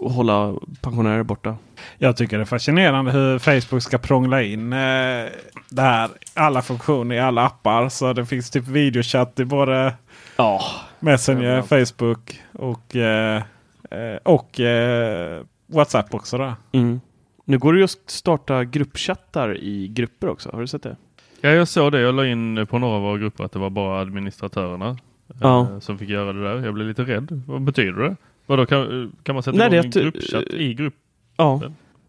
hålla 0.00 0.54
pensionärer 0.80 1.22
borta. 1.22 1.56
Jag 1.98 2.16
tycker 2.16 2.36
det 2.36 2.42
är 2.42 2.46
fascinerande 2.46 3.10
hur 3.12 3.38
Facebook 3.38 3.82
ska 3.82 3.98
prångla 3.98 4.42
in 4.42 4.72
eh, 4.72 5.26
det 5.68 5.82
här. 5.82 6.10
Alla 6.34 6.62
funktioner 6.62 7.14
i 7.14 7.20
alla 7.20 7.46
appar. 7.46 7.88
Så 7.88 8.12
det 8.12 8.26
finns 8.26 8.50
typ 8.50 8.68
videochatt 8.68 9.40
i 9.40 9.44
både 9.44 9.94
Ja, 10.36 10.62
Messenger. 11.00 11.62
Facebook 11.62 12.42
och, 12.52 12.96
eh, 12.96 13.42
eh, 13.90 14.16
och 14.22 14.60
eh, 14.60 15.42
WhatsApp 15.66 16.14
också. 16.14 16.38
Då. 16.38 16.54
mm. 16.72 17.00
Nu 17.44 17.58
går 17.58 17.72
det 17.72 17.78
ju 17.78 17.84
att 17.84 17.90
starta 18.06 18.64
gruppchattar 18.64 19.56
i 19.56 19.88
grupper 19.88 20.28
också. 20.28 20.50
Har 20.52 20.60
du 20.60 20.66
sett 20.66 20.82
det? 20.82 20.96
Ja, 21.44 21.50
jag 21.50 21.68
såg 21.68 21.92
det. 21.92 22.00
Jag 22.00 22.14
la 22.14 22.26
in 22.26 22.66
på 22.70 22.78
några 22.78 22.96
av 22.96 23.02
våra 23.02 23.18
grupper 23.18 23.44
att 23.44 23.52
det 23.52 23.58
var 23.58 23.70
bara 23.70 24.00
administratörerna 24.00 24.96
Ja. 25.40 25.60
eh, 25.60 25.78
som 25.78 25.98
fick 25.98 26.08
göra 26.08 26.32
det 26.32 26.42
där. 26.42 26.64
Jag 26.64 26.74
blev 26.74 26.86
lite 26.88 27.02
rädd. 27.02 27.42
Vad 27.46 27.62
betyder 27.62 28.02
det? 28.02 28.16
Vadå, 28.46 28.66
kan, 28.66 29.12
kan 29.22 29.34
man 29.34 29.42
sätta 29.42 29.56
Nej, 29.58 29.66
igång 29.66 29.78
en 29.78 29.86
att 29.86 29.92
du- 29.92 30.02
gruppchatt 30.02 30.44
i 30.44 30.74
grupp? 30.74 30.94
Ja, 31.36 31.62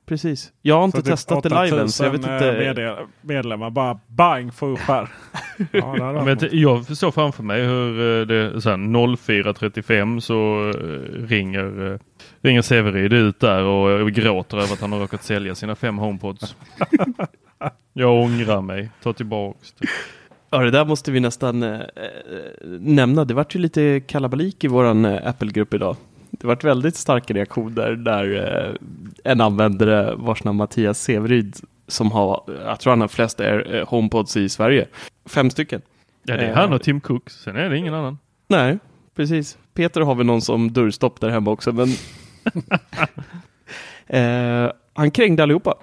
precis. 0.05 0.51
Jag 0.61 0.75
har 0.77 0.85
inte 0.85 0.97
Så 0.97 1.01
typ 1.03 1.11
testat 1.11 1.43
det 1.43 1.63
live 1.65 1.81
än, 1.81 1.89
så 1.89 2.03
jag 2.03 2.11
vet 2.11 2.19
8000, 2.23 2.69
inte. 2.69 2.83
eh, 2.83 2.97
Medlemmar 3.21 3.69
bara 3.69 3.99
bang 4.07 4.53
få 4.53 4.65
upp 4.67 4.79
här. 4.79 5.07
ja, 5.71 6.23
Men 6.25 6.37
jag, 6.51 6.85
såg 6.97 7.13
framför 7.13 7.43
mig 7.43 7.65
hur 7.65 8.21
eh, 8.21 8.27
det 8.27 8.61
så 8.61 8.69
här 8.69 8.77
04.35 8.77 10.19
så 10.19 10.69
eh, 10.69 11.27
ringer, 11.27 11.91
eh, 11.93 11.99
ringer 12.41 12.61
Severid 12.61 13.13
ut 13.13 13.39
där 13.39 13.63
och 13.63 13.91
eh, 13.91 14.05
gråter 14.07 14.57
över 14.57 14.73
att 14.73 14.81
han 14.81 14.91
har 14.91 14.99
råkat 14.99 15.23
sälja 15.23 15.55
sina 15.55 15.75
fem 15.75 15.97
HomePods. 15.97 16.55
jag 17.97 18.23
ångrar 18.23 18.61
mig. 18.61 18.89
Ta 19.03 19.13
tillbaks 19.13 19.73
det. 19.79 19.87
Ja, 20.49 20.57
det 20.57 20.71
där 20.71 20.85
måste 20.85 21.11
vi 21.11 21.19
nästan 21.19 21.63
eh, 21.63 21.73
eh, 21.73 21.79
nämna. 22.79 23.25
Det 23.25 23.33
vart 23.33 23.55
ju 23.55 23.59
lite 23.59 24.01
kalabalik 24.07 24.63
i 24.63 24.67
våran 24.67 25.05
eh, 25.05 25.27
Apple-grupp 25.27 25.73
idag. 25.73 25.95
Det 26.31 26.47
vart 26.47 26.63
väldigt 26.63 26.95
starka 26.95 27.33
reaktioner 27.33 27.91
där 27.91 28.35
eh, 28.35 28.75
en 29.31 29.41
användare 29.41 30.15
vars 30.15 30.43
namn 30.43 30.57
Mattias 30.57 31.01
Severyd 31.01 31.55
som 31.87 32.11
har, 32.11 32.43
jag 32.65 32.79
tror 32.79 32.91
han 32.91 33.01
har 33.01 33.07
flest 33.07 33.39
Air, 33.39 33.75
eh, 33.75 33.87
HomePods 33.87 34.37
i 34.37 34.49
Sverige. 34.49 34.87
Fem 35.25 35.49
stycken. 35.49 35.81
Ja, 36.23 36.37
det 36.37 36.43
är 36.43 36.49
Eh, 36.49 36.55
han 36.55 36.73
och 36.73 36.81
Tim 36.81 37.01
Cook. 37.01 37.29
Sen 37.29 37.55
är 37.55 37.69
det 37.69 37.77
ingen 37.77 37.93
annan. 37.93 38.17
Nej, 38.47 38.77
precis. 39.15 39.57
Peter 39.73 40.01
har 40.01 40.15
väl 40.15 40.25
någon 40.25 40.41
som 40.41 40.73
dörrstopp 40.73 41.21
där 41.21 41.29
hemma 41.29 41.51
också, 41.51 41.71
men 41.71 41.87
eh, 44.65 44.71
han 44.93 45.11
krängde 45.11 45.43
allihopa. 45.43 45.75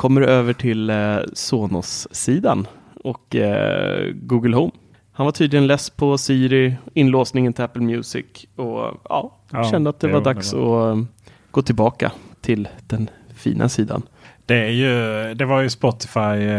Kommer 0.00 0.20
över 0.20 0.52
till 0.52 0.90
eh, 0.90 1.18
Sonos-sidan 1.32 2.66
och 3.04 3.36
eh, 3.36 4.12
Google 4.14 4.56
Home. 4.56 4.72
Han 5.12 5.26
var 5.26 5.32
tydligen 5.32 5.66
less 5.66 5.90
på 5.90 6.18
Siri, 6.18 6.76
inlåsningen 6.94 7.52
till 7.52 7.64
Apple 7.64 7.82
Music 7.82 8.26
och 8.56 9.00
ja, 9.08 9.36
Ja, 9.50 9.64
kände 9.70 9.90
att 9.90 10.00
det 10.00 10.06
det 10.06 10.12
var 10.12 10.20
var 10.20 10.34
dags 10.34 10.54
att 10.54 10.96
eh, 10.96 11.02
gå 11.50 11.62
tillbaka 11.62 12.12
till 12.40 12.68
den 12.86 13.10
fina 13.34 13.68
sidan. 13.68 14.02
Det, 14.46 14.54
är 14.56 14.70
ju, 14.70 15.34
det 15.34 15.44
var 15.44 15.60
ju 15.60 15.70
Spotify, 15.70 16.50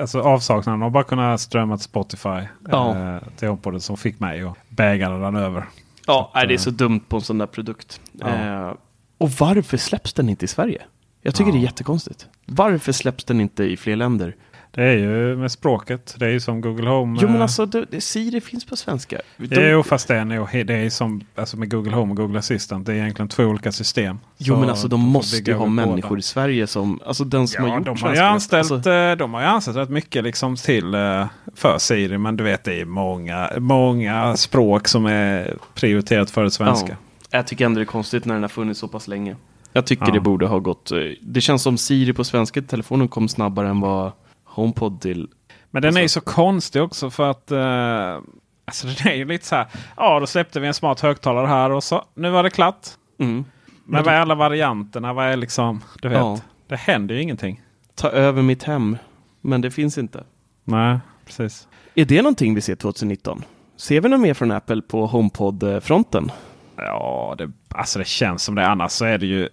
alltså 0.00 0.20
avsaknaden 0.20 0.82
av 0.82 0.90
bara 0.90 1.04
kunna 1.04 1.38
strömma 1.38 1.76
till 1.76 1.84
Spotify 1.84 2.40
Ja. 2.70 3.20
till 3.36 3.48
HomePoden 3.48 3.80
som 3.80 3.96
fick 3.96 4.20
mig 4.20 4.42
att 4.42 4.56
bäga 4.68 5.10
den 5.10 5.36
över. 5.36 5.64
Ja, 6.06 6.30
att, 6.34 6.34
nej, 6.34 6.46
det 6.48 6.54
är 6.54 6.58
så 6.58 6.70
dumt 6.70 7.00
på 7.08 7.16
en 7.16 7.22
sån 7.22 7.38
där 7.38 7.46
produkt. 7.46 8.00
Ja. 8.12 8.76
Och 9.18 9.30
varför 9.30 9.76
släpps 9.76 10.12
den 10.12 10.28
inte 10.28 10.44
i 10.44 10.48
Sverige? 10.48 10.82
Jag 11.26 11.34
tycker 11.34 11.50
Ja. 11.50 11.54
det 11.54 11.60
är 11.60 11.62
jättekonstigt. 11.62 12.26
Varför 12.46 12.92
släpps 12.92 13.24
den 13.24 13.40
inte 13.40 13.64
i 13.64 13.76
fler 13.76 13.96
länder? 13.96 14.34
Det 14.70 14.82
är 14.82 14.96
ju 14.96 15.36
med 15.36 15.52
språket. 15.52 16.14
Det 16.18 16.26
är 16.26 16.30
ju 16.30 16.40
som 16.40 16.60
Google 16.60 16.88
Home. 16.88 17.18
Jo 17.22 17.28
men 17.28 17.36
eh, 17.36 17.42
alltså, 17.42 17.66
det, 17.66 17.84
det, 17.90 18.00
Siri 18.00 18.40
finns 18.40 18.64
på 18.64 18.76
svenska. 18.76 19.20
De, 19.36 19.70
Jo 19.70 19.82
fast 19.82 20.08
det 20.08 20.16
är, 20.16 20.24
nog, 20.24 20.48
det 20.66 20.74
är 20.74 20.90
som 20.90 21.20
alltså 21.34 21.56
med 21.56 21.70
Google 21.70 21.92
Home 21.94 22.10
och 22.10 22.16
Google 22.16 22.38
Assistant. 22.38 22.86
Det 22.86 22.92
är 22.92 22.96
egentligen 22.96 23.28
två 23.28 23.44
olika 23.44 23.72
system. 23.72 24.18
jo 24.38 24.54
Så 24.54 24.60
men 24.60 24.70
alltså 24.70 24.88
de 24.88 25.00
måste 25.00 25.36
ju 25.36 25.52
ha 25.54 25.64
över 25.64 25.70
båda. 25.76 25.86
människor 25.86 26.18
i 26.18 26.22
Sverige 26.22 26.66
som, 26.66 27.00
alltså 27.06 27.24
den 27.24 27.48
som 27.48 27.62
har 27.64 27.70
Ja, 27.70 27.76
gjort 27.76 27.84
de 27.86 28.02
har, 28.02 28.14
ju 28.14 28.20
anställt, 28.20 28.70
alltså, 28.72 28.90
eh, 28.90 29.16
de 29.16 29.34
har 29.34 29.40
ju 29.40 29.46
anställt 29.46 29.76
rätt 29.76 29.90
mycket 29.90 30.24
liksom 30.24 30.56
till 30.56 30.94
eh, 30.94 31.26
för 31.54 31.78
Siri. 31.78 32.18
Men 32.18 32.36
du 32.36 32.44
vet 32.44 32.64
det 32.64 32.80
är 32.80 32.84
många, 32.84 33.50
många 33.58 34.36
språk 34.36 34.88
som 34.88 35.06
är 35.06 35.54
prioriterat 35.74 36.30
för 36.30 36.44
det 36.44 36.50
svenska. 36.50 36.96
Ja. 37.30 37.36
Jag 37.38 37.46
tycker 37.46 37.64
ändå 37.66 37.78
det 37.78 37.82
är 37.82 37.86
konstigt 37.86 38.24
när 38.24 38.34
den 38.34 38.42
har 38.42 38.48
funnits 38.48 38.80
så 38.80 38.88
pass 38.88 39.08
länge. 39.08 39.36
Jag 39.76 39.86
tycker 39.86 40.06
Ja. 40.06 40.12
det 40.12 40.20
borde 40.20 40.46
ha 40.46 40.58
gått, 40.58 40.90
eh, 40.92 40.98
det 41.20 41.40
känns 41.40 41.62
som 41.62 41.78
Siri 41.78 42.12
på 42.12 42.24
svenska 42.24 42.62
telefonen 42.62 43.08
kom 43.08 43.28
snabbare 43.28 43.68
än 43.68 43.80
vad 43.80 44.12
HomePod 44.44 45.00
till. 45.00 45.28
Men 45.70 45.82
den 45.82 45.94
är 45.96 46.00
ju 46.00 46.04
Alltså- 46.04 46.20
så 46.20 46.26
konstig 46.26 46.82
också 46.82 47.10
för 47.10 47.30
att 47.30 47.50
eh, 47.50 48.20
alltså 48.64 48.86
den 49.04 49.12
är 49.12 49.16
ju 49.16 49.24
lite 49.24 49.46
så 49.46 49.54
här. 49.56 49.66
Ja, 49.96 50.20
då 50.20 50.26
släppte 50.26 50.60
vi 50.60 50.66
en 50.66 50.74
smart 50.74 51.00
högtalare 51.00 51.46
här 51.46 51.70
och 51.70 51.84
så 51.84 52.04
nu 52.14 52.30
var 52.30 52.42
det 52.42 52.50
klart. 52.50 52.86
Mm. 53.18 53.44
Men 53.84 54.04
vad 54.04 54.14
är 54.14 54.20
alla 54.20 54.34
varianterna? 54.34 55.12
Vad 55.12 55.26
är 55.26 55.36
liksom, 55.36 55.82
du 56.02 56.08
vet, 56.08 56.18
Ja. 56.18 56.38
det 56.68 56.76
händer 56.76 57.14
ju 57.14 57.22
ingenting. 57.22 57.60
Ta 57.94 58.08
över 58.08 58.42
mitt 58.42 58.62
hem, 58.62 58.98
men 59.40 59.60
det 59.60 59.70
finns 59.70 59.98
inte. 59.98 60.24
Nej, 60.64 60.98
precis. 61.26 61.68
Är 61.94 62.04
det 62.04 62.22
någonting 62.22 62.54
vi 62.54 62.60
ser 62.60 62.74
2019? 62.76 63.42
Ser 63.76 64.00
vi 64.00 64.08
något 64.08 64.20
mer 64.20 64.34
från 64.34 64.50
Apple 64.50 64.82
på 64.82 65.06
HomePod-fronten? 65.06 66.30
Ja, 66.76 67.34
det, 67.38 67.50
alltså 67.74 67.98
det 67.98 68.04
känns 68.06 68.42
som 68.44 68.54
det. 68.54 68.66
Annars 68.66 68.90
så 68.92 69.04
är 69.04 69.18
det 69.18 69.26
ju 69.26 69.48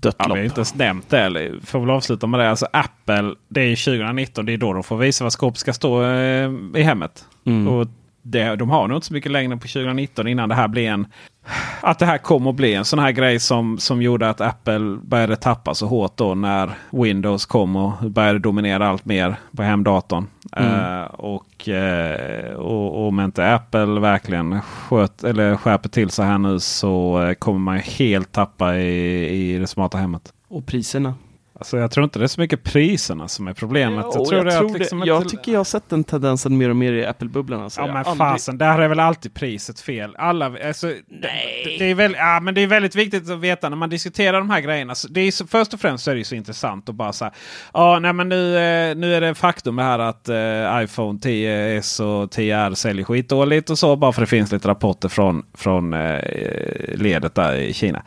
Dött 0.00 0.16
Ja, 0.18 0.24
vi 0.24 0.30
har 0.30 0.36
lopp. 0.38 0.44
inte 0.44 0.58
ens 0.58 0.74
nämnt 0.74 1.08
det. 1.10 1.20
Eller, 1.20 1.54
får 1.64 1.80
väl 1.80 1.90
avsluta 1.90 2.26
med 2.26 2.40
det. 2.40 2.50
Alltså 2.50 2.66
Apple, 2.72 3.34
det 3.48 3.60
är 3.60 3.64
ju 3.66 3.76
2019. 3.76 4.46
Det 4.46 4.52
är 4.52 4.56
då 4.58 4.72
de 4.72 4.82
får 4.82 4.96
visa 4.96 5.24
vad 5.24 5.32
skåpet 5.32 5.58
ska 5.58 5.72
stå 5.72 6.02
eh, 6.04 6.50
i 6.74 6.82
hemmet. 6.82 7.24
Mm. 7.46 7.68
Och 7.68 7.86
det, 8.22 8.56
de 8.56 8.70
har 8.70 8.88
nog 8.88 8.96
inte 8.96 9.06
så 9.06 9.14
mycket 9.14 9.32
längre 9.32 9.56
på 9.56 9.68
2019 9.68 10.28
innan 10.28 10.48
det 10.48 10.54
här 10.54 10.68
blir 10.68 10.88
en... 10.88 11.06
Att 11.80 11.98
det 11.98 12.06
här 12.06 12.18
kommer 12.18 12.50
att 12.50 12.56
bli 12.56 12.74
en 12.74 12.84
sån 12.84 12.98
här 12.98 13.12
grej 13.12 13.40
som, 13.40 13.78
som 13.78 14.02
gjorde 14.02 14.30
att 14.30 14.40
Apple 14.40 14.98
började 15.02 15.36
tappa 15.36 15.74
så 15.74 15.86
hårt 15.86 16.16
då 16.16 16.34
när 16.34 16.70
Windows 16.90 17.46
kom 17.46 17.76
och 17.76 18.10
började 18.10 18.38
dominera 18.38 18.88
allt 18.88 19.04
mer 19.04 19.36
på 19.56 19.62
hemdatorn. 19.62 20.26
Mm. 20.56 21.00
Eh, 21.00 21.04
och, 21.04 21.68
eh, 21.68 22.54
och, 22.54 23.06
om 23.08 23.20
inte 23.20 23.54
Apple 23.54 24.00
verkligen 24.00 24.60
sköt, 24.60 25.24
eller 25.24 25.56
skärper 25.56 25.88
till 25.88 26.10
sig 26.10 26.26
här 26.26 26.38
nu 26.38 26.60
så 26.60 27.22
eh, 27.22 27.34
kommer 27.34 27.58
man 27.58 27.78
helt 27.78 28.32
tappa 28.32 28.76
i, 28.76 29.54
i 29.54 29.58
det 29.58 29.66
smarta 29.66 29.98
hemmet. 29.98 30.32
Och 30.48 30.66
priserna? 30.66 31.14
Alltså 31.62 31.78
jag 31.78 31.90
tror 31.90 32.04
inte 32.04 32.18
det 32.18 32.24
är 32.24 32.26
så 32.26 32.40
mycket 32.40 32.62
priserna 32.62 33.28
som 33.28 33.48
är 33.48 33.52
problemet. 33.54 34.04
Ja, 34.08 34.12
jag 34.14 34.28
tror 34.28 34.44
det 34.44 34.54
är 34.54 34.64
att 34.64 34.78
liksom 34.78 35.02
jag 35.06 35.18
inte- 35.22 35.30
tycker 35.30 35.52
jag 35.52 35.58
har 35.58 35.64
sett 35.64 35.88
den 35.88 36.04
tendensen 36.04 36.58
mer 36.58 36.70
och 36.70 36.76
mer 36.76 36.92
i 36.92 37.06
Apple-bubblan. 37.06 37.62
Alltså. 37.62 37.80
Ja 37.80 37.86
Jag 37.86 37.94
men 37.94 38.04
aldrig- 38.06 38.18
fasen, 38.18 38.58
där 38.58 38.78
är 38.78 38.88
väl 38.88 39.00
alltid 39.00 39.34
priset 39.34 39.80
fel. 39.80 40.14
Alla, 40.18 40.46
alltså, 40.66 40.86
Nej. 40.86 41.62
Det, 41.64 41.84
det, 41.84 41.90
är 41.90 41.94
väl, 41.94 42.14
ja, 42.18 42.40
men 42.42 42.54
det 42.54 42.60
är 42.60 42.66
väldigt 42.66 42.94
viktigt 42.94 43.30
att 43.30 43.38
veta 43.40 43.68
när 43.68 43.76
man 43.76 43.90
diskuterar 43.90 44.38
de 44.38 44.50
här 44.50 44.60
grejerna. 44.60 44.94
Så 44.94 45.08
det 45.08 45.20
är 45.20 45.30
så, 45.30 45.46
först 45.46 45.74
och 45.74 45.80
främst 45.80 46.04
så 46.04 46.10
är 46.10 46.14
det 46.14 46.24
så 46.24 46.34
intressant 46.34 46.88
att 46.88 46.94
bara 46.94 47.12
säga. 47.12 47.30
Ja, 47.72 47.98
nej, 47.98 48.12
men 48.12 48.28
nu, 48.28 48.56
eh, 48.56 48.94
nu 48.96 49.14
är 49.14 49.20
det 49.20 49.34
faktum 49.34 49.78
här 49.78 49.98
att 49.98 50.28
eh, 50.28 50.82
iPhone 50.84 51.18
10s 51.18 52.00
och 52.00 52.30
10R 52.30 52.74
säljer 52.74 53.04
skitdåligt 53.04 53.70
och 53.70 53.78
så. 53.78 53.96
Bara 53.96 54.12
för 54.12 54.20
det 54.20 54.26
finns 54.26 54.52
lite 54.52 54.68
rapporter 54.68 55.08
från, 55.08 55.42
från 55.54 55.92
eh, 55.94 56.18
ledet 56.94 57.34
där 57.34 57.54
i 57.54 57.72
Kina. 57.72 58.02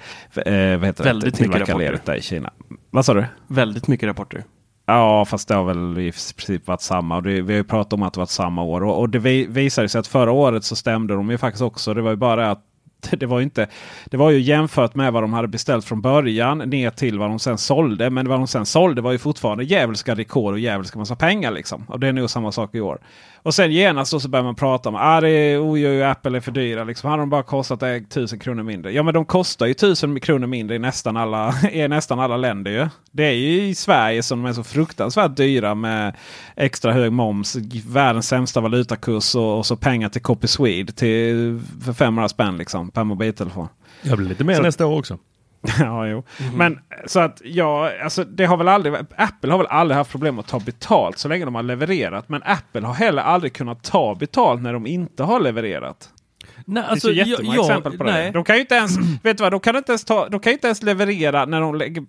Eh, 0.46 0.54
vad 0.78 0.86
heter 0.86 1.04
Väldigt 1.04 1.34
det? 1.38 1.44
Tillverkarledet 1.44 2.06
där 2.06 2.16
i 2.16 2.22
Kina. 2.22 2.52
Vad 2.96 3.06
sa 3.06 3.14
du? 3.14 3.26
Väldigt 3.48 3.88
mycket 3.88 4.08
rapporter. 4.08 4.44
Ja, 4.86 5.26
fast 5.26 5.48
det 5.48 5.56
har 5.56 5.64
väl 5.64 6.00
i 6.00 6.12
princip 6.12 6.68
varit 6.68 6.82
samma. 6.82 7.16
Och 7.16 7.24
det, 7.24 7.42
vi 7.42 7.54
har 7.54 7.58
ju 7.58 7.64
pratat 7.64 7.94
om 7.94 8.04
att 8.04 8.14
det 8.14 8.20
varit 8.20 8.30
samma 8.30 8.64
år. 8.64 8.84
Och, 8.84 9.00
och 9.00 9.10
det 9.10 9.20
vi, 9.20 9.46
visade 9.46 9.90
sig 9.90 10.00
att 10.00 10.08
förra 10.08 10.32
året 10.32 10.64
så 10.64 10.76
stämde 10.76 11.14
de 11.14 11.30
ju 11.30 11.38
faktiskt 11.38 11.62
också. 11.62 11.94
Det 11.94 12.02
var 12.02 12.10
ju 12.10 12.16
bara 12.16 12.52
att 12.52 12.62
det 13.12 13.26
var, 13.26 13.42
inte, 13.42 13.68
det 14.06 14.18
var 14.18 14.32
ju 14.32 14.40
jämfört 14.40 14.96
med 14.96 15.14
vad 15.14 15.24
de 15.24 15.34
hade 15.34 15.48
beställt 15.48 15.86
från 15.86 16.02
början 16.02 16.58
ner 16.58 16.90
till 16.90 17.20
vad 17.20 17.30
de 17.30 17.40
sen 17.40 17.58
sålde. 17.58 18.10
Men 18.10 18.28
vad 18.28 18.40
de 18.40 18.48
sen 18.48 18.66
sålde 18.66 19.02
var 19.02 19.12
ju 19.12 19.18
fortfarande 19.18 19.64
djävulska 19.64 20.16
rekord 20.16 20.54
och 20.54 20.60
djävulska 20.60 21.00
massa 21.00 21.16
pengar. 21.16 21.52
Liksom. 21.52 21.86
Och 21.88 22.00
det 22.00 22.08
är 22.08 22.14
nog 22.14 22.30
samma 22.30 22.52
sak 22.52 22.76
i 22.76 22.82
år. 22.82 23.00
Och 23.46 23.54
sen 23.54 23.72
genast 23.72 24.12
så, 24.12 24.20
så 24.20 24.30
börjar 24.30 24.44
man 24.44 24.56
prata 24.56 24.90
om 24.90 24.96
att 24.96 25.24
ah, 25.24 25.28
oj, 25.60 26.04
Apple 26.04 26.38
är 26.38 26.42
för 26.42 26.52
dyra. 26.52 26.84
Liksom. 26.84 27.10
Hade 27.10 27.22
de 27.22 27.30
bara 27.30 27.44
kostat 27.44 27.84
eh, 27.84 27.98
tusen 28.10 28.40
kronor 28.40 28.64
mindre. 28.64 28.92
Ja 28.92 29.04
men 29.04 29.14
de 29.14 29.26
kostar 29.26 29.66
ju 29.66 29.74
tusen 29.74 30.20
kronor 30.20 30.48
mindre 30.48 30.76
i 30.76 30.80
nästan 30.80 31.18
alla, 31.18 31.54
i 31.72 31.88
nästan 31.88 32.20
alla 32.20 32.38
länder. 32.38 32.72
Ju. 32.72 32.88
Det 33.12 33.24
är 33.24 33.32
ju 33.32 33.68
i 33.68 33.76
Sverige 33.76 34.24
som 34.24 34.44
de 34.44 34.50
är 34.50 34.54
så 34.54 34.64
fruktansvärt 34.64 35.36
dyra 35.36 35.76
med 35.76 36.16
extra 36.56 36.94
hög 36.94 37.12
moms, 37.12 37.56
världens 37.88 38.28
sämsta 38.28 38.62
valutakurs 38.62 39.36
och, 39.36 39.58
och 39.58 39.66
så 39.66 39.76
pengar 39.76 40.10
till 40.10 40.22
Copy 40.22 40.48
Swede 40.48 40.92
till, 40.94 41.62
för 41.86 41.94
500 41.94 42.30
spänn 42.30 42.58
liksom, 42.58 42.92
per 42.92 43.04
mobiltelefon. 43.04 43.68
Jag 44.02 44.18
blir 44.18 44.30
lite 44.30 44.44
mer 44.44 44.56
Så- 44.56 44.62
nästa 44.62 44.86
år 44.86 45.00
också. 45.00 45.18
ja, 45.80 46.08
jo. 46.08 46.24
Men 46.54 46.80
så 47.06 47.20
att 47.20 47.42
ja, 47.46 47.92
alltså 48.04 48.24
det 48.24 48.46
har 48.46 48.58
väl 48.58 48.68
aldrig, 48.68 48.94
Apple 49.18 49.52
har 49.52 49.58
väl 49.58 49.68
aldrig 49.68 49.98
haft 49.98 50.12
problem 50.12 50.40
att 50.40 50.48
ta 50.48 50.60
betalt 50.60 51.18
så 51.18 51.28
länge 51.28 51.46
de 51.46 51.56
har 51.56 51.64
levererat. 51.64 52.30
Men 52.30 52.44
Apple 52.46 52.82
har 52.88 52.94
heller 52.94 53.22
aldrig 53.22 53.54
kunnat 53.54 53.84
ta 53.84 54.16
betalt 54.16 54.62
när 54.62 54.74
de 54.74 54.88
inte 54.88 55.24
har 55.24 55.40
levererat. 55.40 56.10
Nej, 56.66 56.84
Det 56.84 56.90
alltså, 56.90 57.08
finns 57.08 57.28
ju 57.28 57.32
jättemånga 57.32 57.60
exempel 57.60 57.98
på 57.98 58.04
det. 58.04 58.12
nej. 58.12 58.32
De 58.32 58.44
kan 58.44 58.56
ju 58.56 58.62
inte 58.62 58.76
ens, 58.76 58.98
vet 59.24 59.40
vad, 59.40 59.52
de 59.54 59.60
kan 59.60 59.76
inte 59.76 59.92
ens, 59.92 60.06
ta, 60.06 60.30
de 60.30 60.40
kan 60.40 60.54
inte 60.54 60.68
ens 60.68 60.84
leverera 60.84 61.46
när 61.46 61.62
de 61.62 61.76
lägger, 61.76 62.04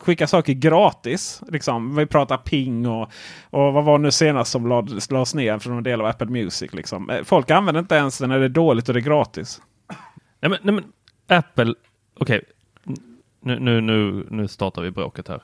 skickar 0.00 0.26
saker 0.26 0.52
gratis. 0.52 1.42
Liksom. 1.48 1.96
Vi 1.96 2.06
pratar 2.06 2.36
ping 2.36 2.86
och, 2.88 3.02
och 3.50 3.72
vad 3.72 3.84
var 3.84 3.98
nu 3.98 4.10
senast 4.10 4.50
som 4.52 4.66
lades, 4.66 5.10
lades 5.10 5.34
ner 5.34 5.58
från 5.58 5.76
en 5.76 5.82
del 5.82 6.00
av 6.00 6.06
Apple 6.06 6.26
Music. 6.26 6.72
Liksom. 6.72 7.10
Eh, 7.10 7.22
Folk 7.24 7.50
använder 7.50 7.80
inte 7.80 7.94
ens 7.94 8.18
det 8.18 8.26
när 8.26 8.38
det 8.38 8.44
är 8.44 8.48
dåligt 8.48 8.88
och 8.88 8.94
det 8.94 9.00
är 9.00 9.04
gratis. 9.04 9.60
Nej 10.42 10.50
men, 10.50 10.58
nej, 10.62 10.74
men 10.74 10.84
Apple, 11.38 11.74
okej. 12.20 12.40
Nu, 13.44 13.58
nu, 13.58 13.80
nu, 13.80 14.26
nu 14.30 14.48
startar 14.48 14.82
vi 14.82 14.90
bråket 14.90 15.28
här. 15.28 15.42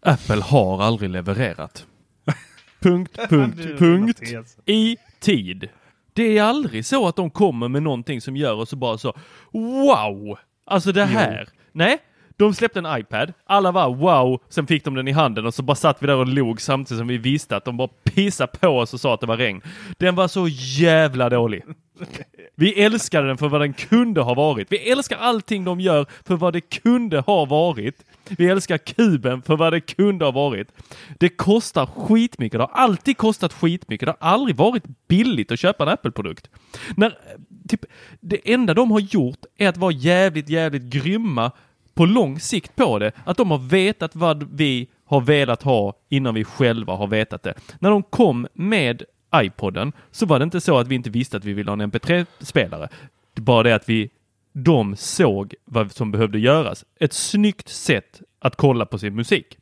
Apple 0.00 0.42
har 0.42 0.82
aldrig 0.82 1.10
levererat. 1.10 1.86
punkt, 2.80 3.18
punkt, 3.28 3.78
punkt. 3.78 4.22
I 4.66 4.96
tid. 5.20 5.68
Det 6.12 6.38
är 6.38 6.42
aldrig 6.42 6.86
så 6.86 7.08
att 7.08 7.16
de 7.16 7.30
kommer 7.30 7.68
med 7.68 7.82
någonting 7.82 8.20
som 8.20 8.36
gör 8.36 8.54
oss 8.54 8.74
bara 8.74 8.98
så 8.98 9.16
wow! 9.52 10.38
Alltså 10.64 10.92
det 10.92 11.04
här. 11.04 11.48
Nej, 11.72 11.98
de 12.38 12.54
släppte 12.54 12.78
en 12.78 12.98
iPad. 13.00 13.32
Alla 13.46 13.72
var 13.72 13.94
wow, 13.94 14.40
sen 14.48 14.66
fick 14.66 14.84
de 14.84 14.94
den 14.94 15.08
i 15.08 15.12
handen 15.12 15.46
och 15.46 15.54
så 15.54 15.62
bara 15.62 15.74
satt 15.74 16.02
vi 16.02 16.06
där 16.06 16.16
och 16.16 16.26
log 16.26 16.60
samtidigt 16.60 16.98
som 16.98 17.08
vi 17.08 17.18
visste 17.18 17.56
att 17.56 17.64
de 17.64 17.76
bara 17.76 17.88
pissade 17.88 18.52
på 18.60 18.68
oss 18.68 18.94
och 18.94 19.00
sa 19.00 19.14
att 19.14 19.20
det 19.20 19.26
var 19.26 19.36
regn. 19.36 19.62
Den 19.98 20.14
var 20.14 20.28
så 20.28 20.48
jävla 20.48 21.28
dålig. 21.28 21.62
Vi 22.54 22.82
älskade 22.82 23.26
den 23.26 23.38
för 23.38 23.48
vad 23.48 23.60
den 23.60 23.72
kunde 23.72 24.20
ha 24.20 24.34
varit. 24.34 24.72
Vi 24.72 24.90
älskar 24.90 25.16
allting 25.16 25.64
de 25.64 25.80
gör 25.80 26.06
för 26.24 26.36
vad 26.36 26.52
det 26.52 26.60
kunde 26.60 27.20
ha 27.20 27.44
varit. 27.44 28.04
Vi 28.28 28.48
älskar 28.48 28.78
kuben 28.78 29.42
för 29.42 29.56
vad 29.56 29.72
det 29.72 29.80
kunde 29.80 30.24
ha 30.24 30.32
varit. 30.32 30.68
Det 31.18 31.28
kostar 31.28 31.86
skitmycket. 31.86 32.58
Det 32.58 32.62
har 32.62 32.82
alltid 32.82 33.16
kostat 33.16 33.52
skitmycket. 33.52 34.06
Det 34.06 34.16
har 34.20 34.30
aldrig 34.30 34.56
varit 34.56 34.84
billigt 35.08 35.52
att 35.52 35.60
köpa 35.60 35.84
en 35.84 35.90
Apple-produkt. 35.90 36.50
När, 36.96 37.06
eh, 37.06 37.12
typ, 37.68 37.84
det 38.20 38.52
enda 38.52 38.74
de 38.74 38.90
har 38.90 39.00
gjort 39.00 39.44
är 39.56 39.68
att 39.68 39.76
vara 39.76 39.92
jävligt, 39.92 40.48
jävligt 40.48 40.82
grymma 40.82 41.52
på 41.98 42.06
lång 42.06 42.40
sikt 42.40 42.76
på 42.76 42.98
det. 42.98 43.12
Att 43.24 43.36
de 43.36 43.50
har 43.50 43.58
vetat 43.58 44.16
vad 44.16 44.48
vi 44.52 44.88
har 45.04 45.20
velat 45.20 45.62
ha 45.62 45.94
innan 46.08 46.34
vi 46.34 46.44
själva 46.44 46.94
har 46.94 47.06
vetat 47.06 47.42
det. 47.42 47.54
När 47.78 47.90
de 47.90 48.02
kom 48.02 48.46
med 48.52 49.02
iPoden 49.36 49.92
så 50.10 50.26
var 50.26 50.38
det 50.38 50.42
inte 50.42 50.60
så 50.60 50.78
att 50.78 50.88
vi 50.88 50.94
inte 50.94 51.10
visste 51.10 51.36
att 51.36 51.44
vi 51.44 51.52
ville 51.52 51.70
ha 51.70 51.82
en 51.82 51.92
MP3-spelare. 51.92 52.88
Det 53.34 53.40
är 53.40 53.42
bara 53.42 53.62
det 53.62 53.74
att 53.74 53.88
vi, 53.88 54.10
de 54.52 54.96
såg 54.96 55.54
vad 55.64 55.92
som 55.92 56.12
behövde 56.12 56.38
göras. 56.38 56.84
Ett 57.00 57.12
snyggt 57.12 57.68
sätt 57.68 58.22
att 58.38 58.56
kolla 58.56 58.86
på 58.86 58.98
sin 58.98 59.14
musik. 59.14 59.58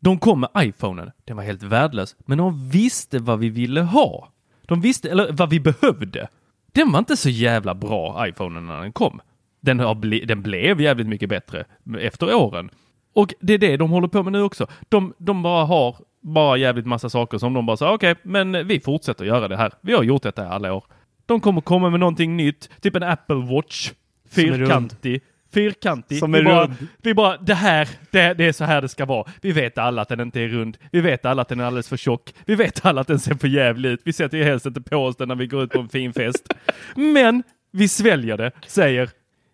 De 0.00 0.18
kom 0.18 0.40
med 0.40 0.50
iPhonen. 0.58 1.10
Den 1.24 1.36
var 1.36 1.44
helt 1.44 1.62
värdelös, 1.62 2.16
men 2.18 2.38
de 2.38 2.70
visste 2.70 3.18
vad 3.18 3.38
vi 3.38 3.48
ville 3.48 3.80
ha. 3.80 4.32
De 4.62 4.80
visste, 4.80 5.10
eller 5.10 5.32
vad 5.32 5.50
vi 5.50 5.60
behövde. 5.60 6.28
Den 6.72 6.92
var 6.92 6.98
inte 6.98 7.16
så 7.16 7.28
jävla 7.28 7.74
bra, 7.74 8.28
iPhonen, 8.28 8.66
när 8.66 8.80
den 8.80 8.92
kom. 8.92 9.20
Den, 9.60 9.80
har 9.80 9.94
ble, 9.94 10.24
den 10.24 10.42
blev 10.42 10.80
jävligt 10.80 11.06
mycket 11.06 11.28
bättre 11.28 11.64
efter 12.00 12.34
åren. 12.34 12.70
Och 13.12 13.34
det 13.40 13.54
är 13.54 13.58
det 13.58 13.76
de 13.76 13.90
håller 13.90 14.08
på 14.08 14.22
med 14.22 14.32
nu 14.32 14.42
också. 14.42 14.66
De, 14.88 15.14
de 15.18 15.42
bara 15.42 15.64
har 15.64 15.96
bara 16.20 16.56
jävligt 16.56 16.86
massa 16.86 17.10
saker 17.10 17.38
som 17.38 17.54
de 17.54 17.66
bara 17.66 17.76
säger 17.76 17.92
okej, 17.92 18.12
okay, 18.12 18.22
men 18.24 18.66
vi 18.66 18.80
fortsätter 18.80 19.24
göra 19.24 19.48
det 19.48 19.56
här. 19.56 19.72
Vi 19.80 19.92
har 19.92 20.02
gjort 20.02 20.22
detta 20.22 20.48
alla 20.48 20.74
år. 20.74 20.84
De 21.26 21.40
kommer 21.40 21.60
komma 21.60 21.90
med 21.90 22.00
någonting 22.00 22.36
nytt, 22.36 22.70
typ 22.80 22.96
en 22.96 23.02
Apple 23.02 23.36
Watch. 23.54 23.92
Fyrkantig. 24.30 25.22
Fyrkantig. 25.52 26.18
Som 26.18 26.32
vi, 26.32 26.38
är 26.38 26.44
bara, 26.44 26.64
rund. 26.64 26.74
vi 27.02 27.14
bara, 27.14 27.36
det 27.36 27.54
här, 27.54 27.88
det, 28.10 28.34
det 28.34 28.44
är 28.44 28.52
så 28.52 28.64
här 28.64 28.82
det 28.82 28.88
ska 28.88 29.04
vara. 29.04 29.30
Vi 29.40 29.52
vet 29.52 29.78
alla 29.78 30.02
att 30.02 30.08
den 30.08 30.20
inte 30.20 30.40
är 30.40 30.48
rund. 30.48 30.78
Vi 30.92 31.00
vet 31.00 31.24
alla 31.24 31.42
att 31.42 31.48
den 31.48 31.60
är 31.60 31.64
alldeles 31.64 31.88
för 31.88 31.96
tjock. 31.96 32.34
Vi 32.44 32.54
vet 32.54 32.86
alla 32.86 33.00
att 33.00 33.06
den 33.06 33.18
ser 33.18 33.34
för 33.34 33.48
jävlig 33.48 33.88
ut. 33.90 34.00
Vi 34.04 34.12
sätter 34.12 34.38
ju 34.38 34.44
helst 34.44 34.66
inte 34.66 34.80
på 34.80 34.96
oss 34.96 35.16
den 35.16 35.28
när 35.28 35.34
vi 35.34 35.46
går 35.46 35.62
ut 35.62 35.70
på 35.70 35.78
en 35.78 35.88
fin 35.88 36.12
fest. 36.12 36.54
Men 36.94 37.42
vi 37.72 37.88
sväljer 37.88 38.36
det, 38.36 38.52
säger 38.66 39.10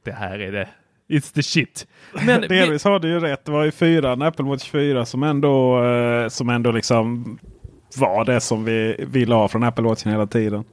det 0.07 0.13
här 0.13 0.39
är 0.39 0.53
det. 0.53 0.69
It's 1.09 1.35
the 1.35 1.43
shit. 1.43 1.87
Men 2.27 2.41
vi, 2.49 2.49
Delvis 2.49 2.85
har 2.85 2.99
du 2.99 3.09
ju 3.09 3.21
rätt. 3.21 3.45
Det 3.45 3.53
var 3.53 3.65
ju 3.65 3.71
fyran, 3.71 4.23
Apple 4.23 4.45
Watch 4.45 4.71
4 4.71 5.05
som 5.05 5.23
ändå, 5.23 5.85
eh, 5.85 6.29
som 6.29 6.49
ändå 6.49 6.71
liksom 6.71 7.39
var 7.97 8.25
det 8.25 8.41
som 8.41 8.65
vi 8.65 9.05
ville 9.09 9.35
ha 9.35 9.49
från 9.49 9.63
Apple 9.63 9.85
Watchen 9.85 10.13
hela 10.13 10.27
tiden. 10.27 10.65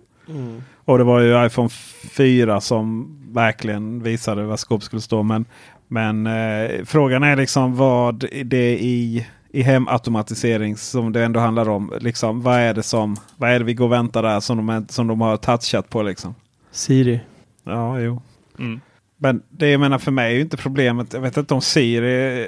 Och 0.85 0.97
det 0.97 1.03
var 1.03 1.19
ju 1.19 1.45
iPhone 1.45 1.69
4 1.69 2.61
som 2.61 3.15
verkligen 3.33 4.03
visade 4.03 4.43
vad 4.43 4.59
skåp 4.59 4.83
skulle 4.83 5.01
stå. 5.01 5.23
Men, 5.23 5.45
men 5.87 6.27
eh, 6.27 6.85
frågan 6.85 7.23
är 7.23 7.35
liksom 7.35 7.75
vad 7.75 8.25
det 8.45 8.77
i, 8.79 9.27
i 9.51 9.61
hemautomatisering 9.61 10.77
som 10.77 11.11
det 11.11 11.23
ändå 11.23 11.39
handlar 11.39 11.69
om. 11.69 11.93
Liksom, 11.99 12.41
vad, 12.41 12.59
är 12.59 12.73
det 12.73 12.83
som, 12.83 13.15
vad 13.37 13.49
är 13.49 13.59
det 13.59 13.65
vi 13.65 13.73
går 13.73 13.85
och 13.85 13.91
väntar 13.91 14.23
där 14.23 14.39
som 14.39 14.67
de, 14.67 14.85
som 14.89 15.07
de 15.07 15.21
har 15.21 15.37
touchat 15.37 15.89
på? 15.89 16.03
Liksom? 16.03 16.35
Siri. 16.71 17.19
Ja, 17.63 17.99
jo. 17.99 18.21
Mm. 18.59 18.81
Men 19.23 19.41
det 19.49 19.69
jag 19.71 19.79
menar 19.79 19.97
för 19.99 20.11
mig 20.11 20.31
är 20.31 20.35
ju 20.35 20.41
inte 20.41 20.57
problemet. 20.57 21.13
Jag 21.13 21.21
vet 21.21 21.37
inte 21.37 21.53
om 21.53 21.61
Siri. 21.61 22.47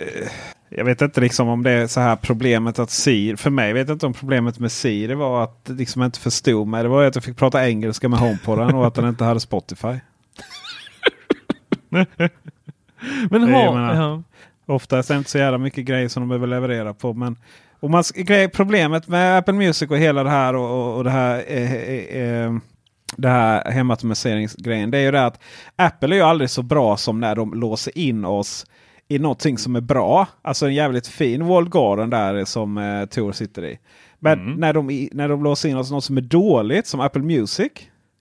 Jag 0.70 0.86
vet 0.86 1.02
inte 1.02 1.22
liksom 1.22 1.48
om 1.50 1.64
det 1.64 1.72
är 1.72 1.88
så 1.88 2.00
här 2.00 2.16
problemet 2.16 2.80
att 2.80 2.90
Siri. 2.92 3.38
För 3.38 3.50
mig 3.50 3.74
vet 3.74 3.88
jag 3.88 3.96
inte 3.96 4.06
om 4.06 4.14
problemet 4.14 4.60
med 4.60 4.72
Siri 4.72 5.14
var 5.14 5.44
att 5.44 5.70
liksom 5.70 6.04
inte 6.04 6.20
förstod 6.20 6.68
mig. 6.68 6.84
Det 6.84 6.90
var 6.90 7.04
att 7.04 7.16
jag 7.16 7.24
fick 7.24 7.38
prata 7.38 7.70
engelska 7.70 8.10
med 8.10 8.20
HomePoden 8.20 8.76
och 8.76 8.88
att 8.88 8.94
den 8.94 9.10
inte 9.10 9.24
hade 9.24 9.40
Spotify. 9.40 9.88
men 11.90 12.06
Det 13.30 13.38
ha, 13.52 13.74
menar- 13.74 13.96
ja. 13.96 14.24
Oftast 14.66 15.10
är 15.10 15.14
det 15.14 15.18
inte 15.18 15.30
så 15.30 15.38
jävla 15.38 15.58
mycket 15.58 15.86
grejer 15.86 16.08
som 16.08 16.22
de 16.22 16.30
behöver 16.30 16.48
leverera 16.48 16.94
på. 16.94 17.14
Men 17.14 17.36
och 17.80 17.90
man, 17.90 18.04
problemet 18.54 19.08
med 19.08 19.38
Apple 19.38 19.54
Music 19.54 19.90
och 19.92 19.98
hela 19.98 20.24
det 20.24 20.30
här 20.30 20.56
och, 20.56 20.70
och, 20.90 20.98
och 20.98 21.04
det 21.04 21.10
här. 21.10 21.44
Eh, 21.48 21.74
eh, 21.74 22.22
eh, 22.22 22.54
det 23.18 23.30
här 23.30 23.72
hemautomatiseringsgrejen. 23.72 24.92
Det 24.92 24.98
är 24.98 25.02
ju 25.02 25.12
det 25.12 25.26
att 25.26 25.40
Apple 25.76 26.16
är 26.16 26.18
ju 26.18 26.22
aldrig 26.26 26.50
så 26.50 26.64
bra 26.64 26.98
som 26.98 27.20
när 27.20 27.36
de 27.36 27.54
låser 27.54 27.98
in 27.98 28.26
oss 28.26 28.66
i 29.08 29.20
någonting 29.20 29.58
som 29.58 29.76
är 29.76 29.82
bra. 29.82 30.28
Alltså 30.42 30.66
en 30.66 30.74
jävligt 30.74 31.08
fin 31.08 31.46
walled 31.48 31.72
garden 31.72 32.10
där 32.10 32.46
som 32.46 32.78
eh, 32.78 33.06
Tor 33.06 33.32
sitter 33.32 33.66
i. 33.66 33.80
Men 34.20 34.40
Mm. 34.40 34.54
när, 34.60 34.74
de, 34.74 35.10
när 35.12 35.30
de 35.30 35.44
låser 35.44 35.70
in 35.70 35.78
oss 35.78 35.90
i 35.90 35.94
något 35.94 36.04
som 36.04 36.18
är 36.18 36.22
dåligt 36.22 36.88
som 36.88 37.00
Apple 37.00 37.22
Music. 37.22 37.72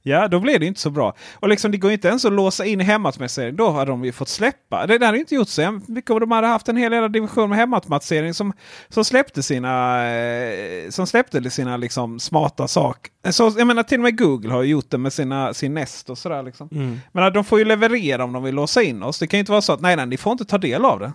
Ja, 0.07 0.29
då 0.29 0.41
blir 0.41 0.59
det 0.59 0.67
inte 0.67 0.81
så 0.81 0.91
bra. 0.91 1.15
Och 1.35 1.49
liksom 1.49 1.71
det 1.71 1.79
går 1.79 1.93
inte 1.93 2.09
ens 2.09 2.25
att 2.25 2.33
låsa 2.33 2.65
in 2.65 2.81
i 2.81 2.85
hemautomatisering. 2.85 3.57
Då 3.57 3.71
hade 3.71 3.91
de 3.91 4.05
ju 4.05 4.13
fått 4.13 4.29
släppa. 4.29 4.87
Det 4.87 4.99
där 4.99 5.07
hade 5.07 5.19
inte 5.19 5.35
gjort 5.35 5.49
så 5.49 5.81
mycket 5.87 6.11
om 6.11 6.21
de 6.21 6.31
hade 6.31 6.47
haft 6.47 6.69
en 6.69 6.77
hel 6.77 6.93
jävla 6.93 7.09
division 7.09 7.49
med 7.51 7.59
hemautomatisering 7.59 8.35
som, 8.35 8.53
som 8.89 9.05
släppte 9.05 9.43
sina, 9.43 10.05
eh, 10.09 10.91
som 10.91 11.07
släppte 11.07 11.51
sina 11.51 11.77
liksom, 11.77 12.21
smarta 12.21 12.69
saker. 12.69 13.33
Så, 13.33 13.53
jag 13.59 13.67
menar 13.67 13.83
till 13.83 13.99
och 13.99 14.03
med 14.03 14.19
Google 14.19 14.53
har 14.53 14.63
gjort 14.63 14.91
det 14.91 14.99
med 14.99 15.13
sina, 15.13 15.55
sin 15.55 15.75
Nest 15.75 16.11
och 16.11 16.19
sådär. 16.19 16.43
Liksom. 16.43 16.69
Mm. 16.73 17.01
Men 17.13 17.33
de 17.33 17.45
får 17.45 17.59
ju 17.59 17.65
leverera 17.65 18.25
om 18.25 18.33
de 18.33 18.43
vill 18.43 18.55
låsa 18.55 18.83
in 18.83 19.03
oss. 19.03 19.19
Det 19.19 19.27
kan 19.27 19.39
ju 19.39 19.41
inte 19.41 19.53
vara 19.53 19.63
så 19.63 19.73
att 19.73 19.81
nej, 19.81 19.97
nej, 19.97 20.07
ni 20.07 20.17
får 20.17 20.33
inte 20.33 20.45
ta 20.45 20.59
del 20.59 20.85
av 20.85 21.01
det. 21.01 21.13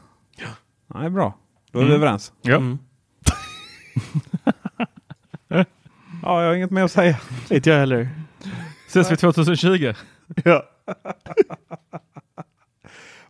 Nej, 0.94 1.10
bra. 1.10 1.34
Då 1.72 1.80
är 1.80 1.84
vi 1.84 1.90
Mm. 1.90 2.02
överens. 2.02 2.32
Ja. 2.42 2.56
Mm. 2.56 2.80
Ja, 6.24 6.42
jag 6.42 6.48
har 6.50 6.56
inget 6.56 6.72
mer 6.72 6.84
att 6.84 6.92
säga. 6.92 7.18
Inte 7.50 7.70
jag 7.70 7.78
heller. 7.78 8.10
Ses 8.90 9.12
vi 9.12 9.18
2020? 9.18 9.94
Ja. 10.44 10.64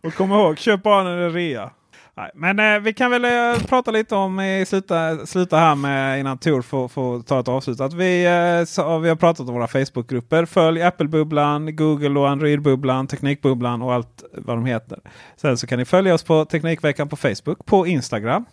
och 0.02 0.14
kom 0.14 0.32
ihåg, 0.32 0.58
köp 0.58 0.82
bara 0.82 1.02
när 1.02 1.16
det 1.16 1.24
är 1.24 1.30
rea. 1.30 1.70
Nej, 2.16 2.30
men 2.34 2.58
eh, 2.58 2.80
vi 2.80 2.92
kan 2.92 3.10
väl 3.10 3.24
eh, 3.24 3.66
prata 3.66 3.90
lite 3.90 4.14
om, 4.14 4.38
eh, 4.38 4.64
sluta, 4.64 5.26
sluta 5.26 5.56
här 5.58 5.74
med 5.74 6.20
innan 6.20 6.38
Tor 6.38 6.62
får, 6.62 6.88
får 6.88 7.22
ta 7.22 7.40
ett 7.40 7.48
avslut. 7.48 7.80
Att 7.80 7.92
vi, 7.92 8.24
eh, 8.26 8.64
så, 8.64 8.98
vi 8.98 9.08
har 9.08 9.16
pratat 9.16 9.48
om 9.48 9.54
våra 9.54 9.68
Facebookgrupper. 9.68 10.44
Följ 10.44 10.82
Apple-bubblan, 10.82 11.76
Google 11.76 12.20
och 12.20 12.28
Android-bubblan, 12.28 13.06
Teknikbubblan 13.06 13.82
och 13.82 13.94
allt 13.94 14.24
vad 14.32 14.56
de 14.56 14.66
heter. 14.66 14.98
Sen 15.36 15.58
så 15.58 15.66
kan 15.66 15.78
ni 15.78 15.84
följa 15.84 16.14
oss 16.14 16.22
på 16.22 16.44
Teknikveckan 16.44 17.08
på 17.08 17.16
Facebook, 17.16 17.66
på 17.66 17.86
Instagram. 17.86 18.44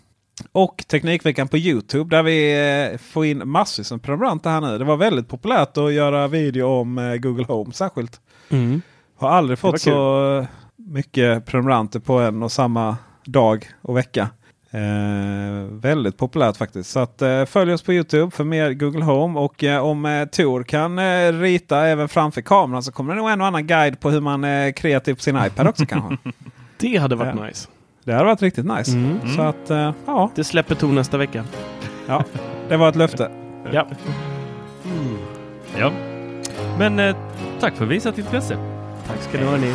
Och 0.52 0.86
Teknikveckan 0.88 1.48
på 1.48 1.58
Youtube 1.58 2.16
där 2.16 2.24
vi 2.24 2.92
eh, 2.94 2.98
får 2.98 3.26
in 3.26 3.50
massvis 3.50 3.92
med 3.92 4.02
prenumeranter 4.02 4.50
här 4.50 4.62
nu. 4.62 4.78
Det 4.78 4.86
var 4.86 4.98
väldigt 4.98 5.28
populärt 5.28 5.78
att 5.78 5.94
göra 5.94 6.28
video 6.28 6.68
om 6.68 6.98
eh, 6.98 7.16
Google 7.16 7.46
Home 7.46 7.74
särskilt. 7.74 8.22
Mm. 8.50 8.82
Har 9.18 9.30
aldrig 9.30 9.60
fått 9.60 9.82
så 9.82 10.46
mycket 10.76 11.46
prenumeranter 11.46 12.00
på 12.00 12.20
en 12.20 12.44
och 12.44 12.52
samma 12.52 12.98
dag 13.26 13.68
och 13.82 13.98
vecka. 13.98 14.30
Eh, 14.72 15.64
väldigt 15.72 16.18
populärt 16.18 16.58
faktiskt. 16.58 16.90
Så 16.90 17.00
att, 17.00 17.22
eh, 17.22 17.46
följ 17.46 17.74
oss 17.74 17.82
på 17.82 17.94
Youtube 17.94 18.32
för 18.32 18.44
mer 18.44 18.74
Google 18.74 19.04
Home. 19.04 19.40
Och 19.40 19.64
eh, 19.64 19.86
om 19.86 20.06
eh, 20.06 20.26
Tor 20.26 20.64
kan 20.64 21.00
eh, 21.00 21.34
rita 21.34 21.88
även 21.88 22.10
framför 22.10 22.42
kameran 22.42 22.84
så 22.84 22.92
kommer 22.92 23.14
det 23.14 23.20
nog 23.20 23.30
en 23.30 23.42
och 23.42 23.48
annan 23.48 23.68
guide 23.68 24.00
på 24.00 24.10
hur 24.10 24.22
man 24.22 24.44
är 24.44 24.72
kreativ 24.72 25.14
på 25.14 25.22
sin 25.22 25.38
iPad 25.46 25.68
också 25.68 25.86
kanske. 25.86 26.18
Det 26.80 26.98
hade 26.98 27.16
varit 27.16 27.42
nice. 27.42 27.68
Det 28.08 28.14
hade 28.14 28.26
varit 28.26 28.42
riktigt 28.42 28.66
nice. 28.66 28.92
Mm. 28.92 29.36
Så 29.36 29.42
att 29.42 29.70
eh, 29.70 29.94
ja, 30.06 30.32
Det 30.36 30.44
släpper 30.44 30.76
Tor 30.76 30.92
nästa 30.94 31.18
vecka. 31.18 31.44
ja, 32.08 32.24
det 32.70 32.78
var 32.78 32.90
ett 32.90 32.96
löfte. 32.96 33.32
Ja. 33.72 33.88
Ja. 35.78 35.92
Men 36.80 37.00
eh, 37.00 37.16
tack 37.60 37.76
för 37.76 37.86
visat 37.86 38.18
intresse. 38.18 38.58
Tack 39.08 39.22
ska 39.22 39.38
ni 39.38 39.46
ha 39.46 39.58
ni. 39.58 39.74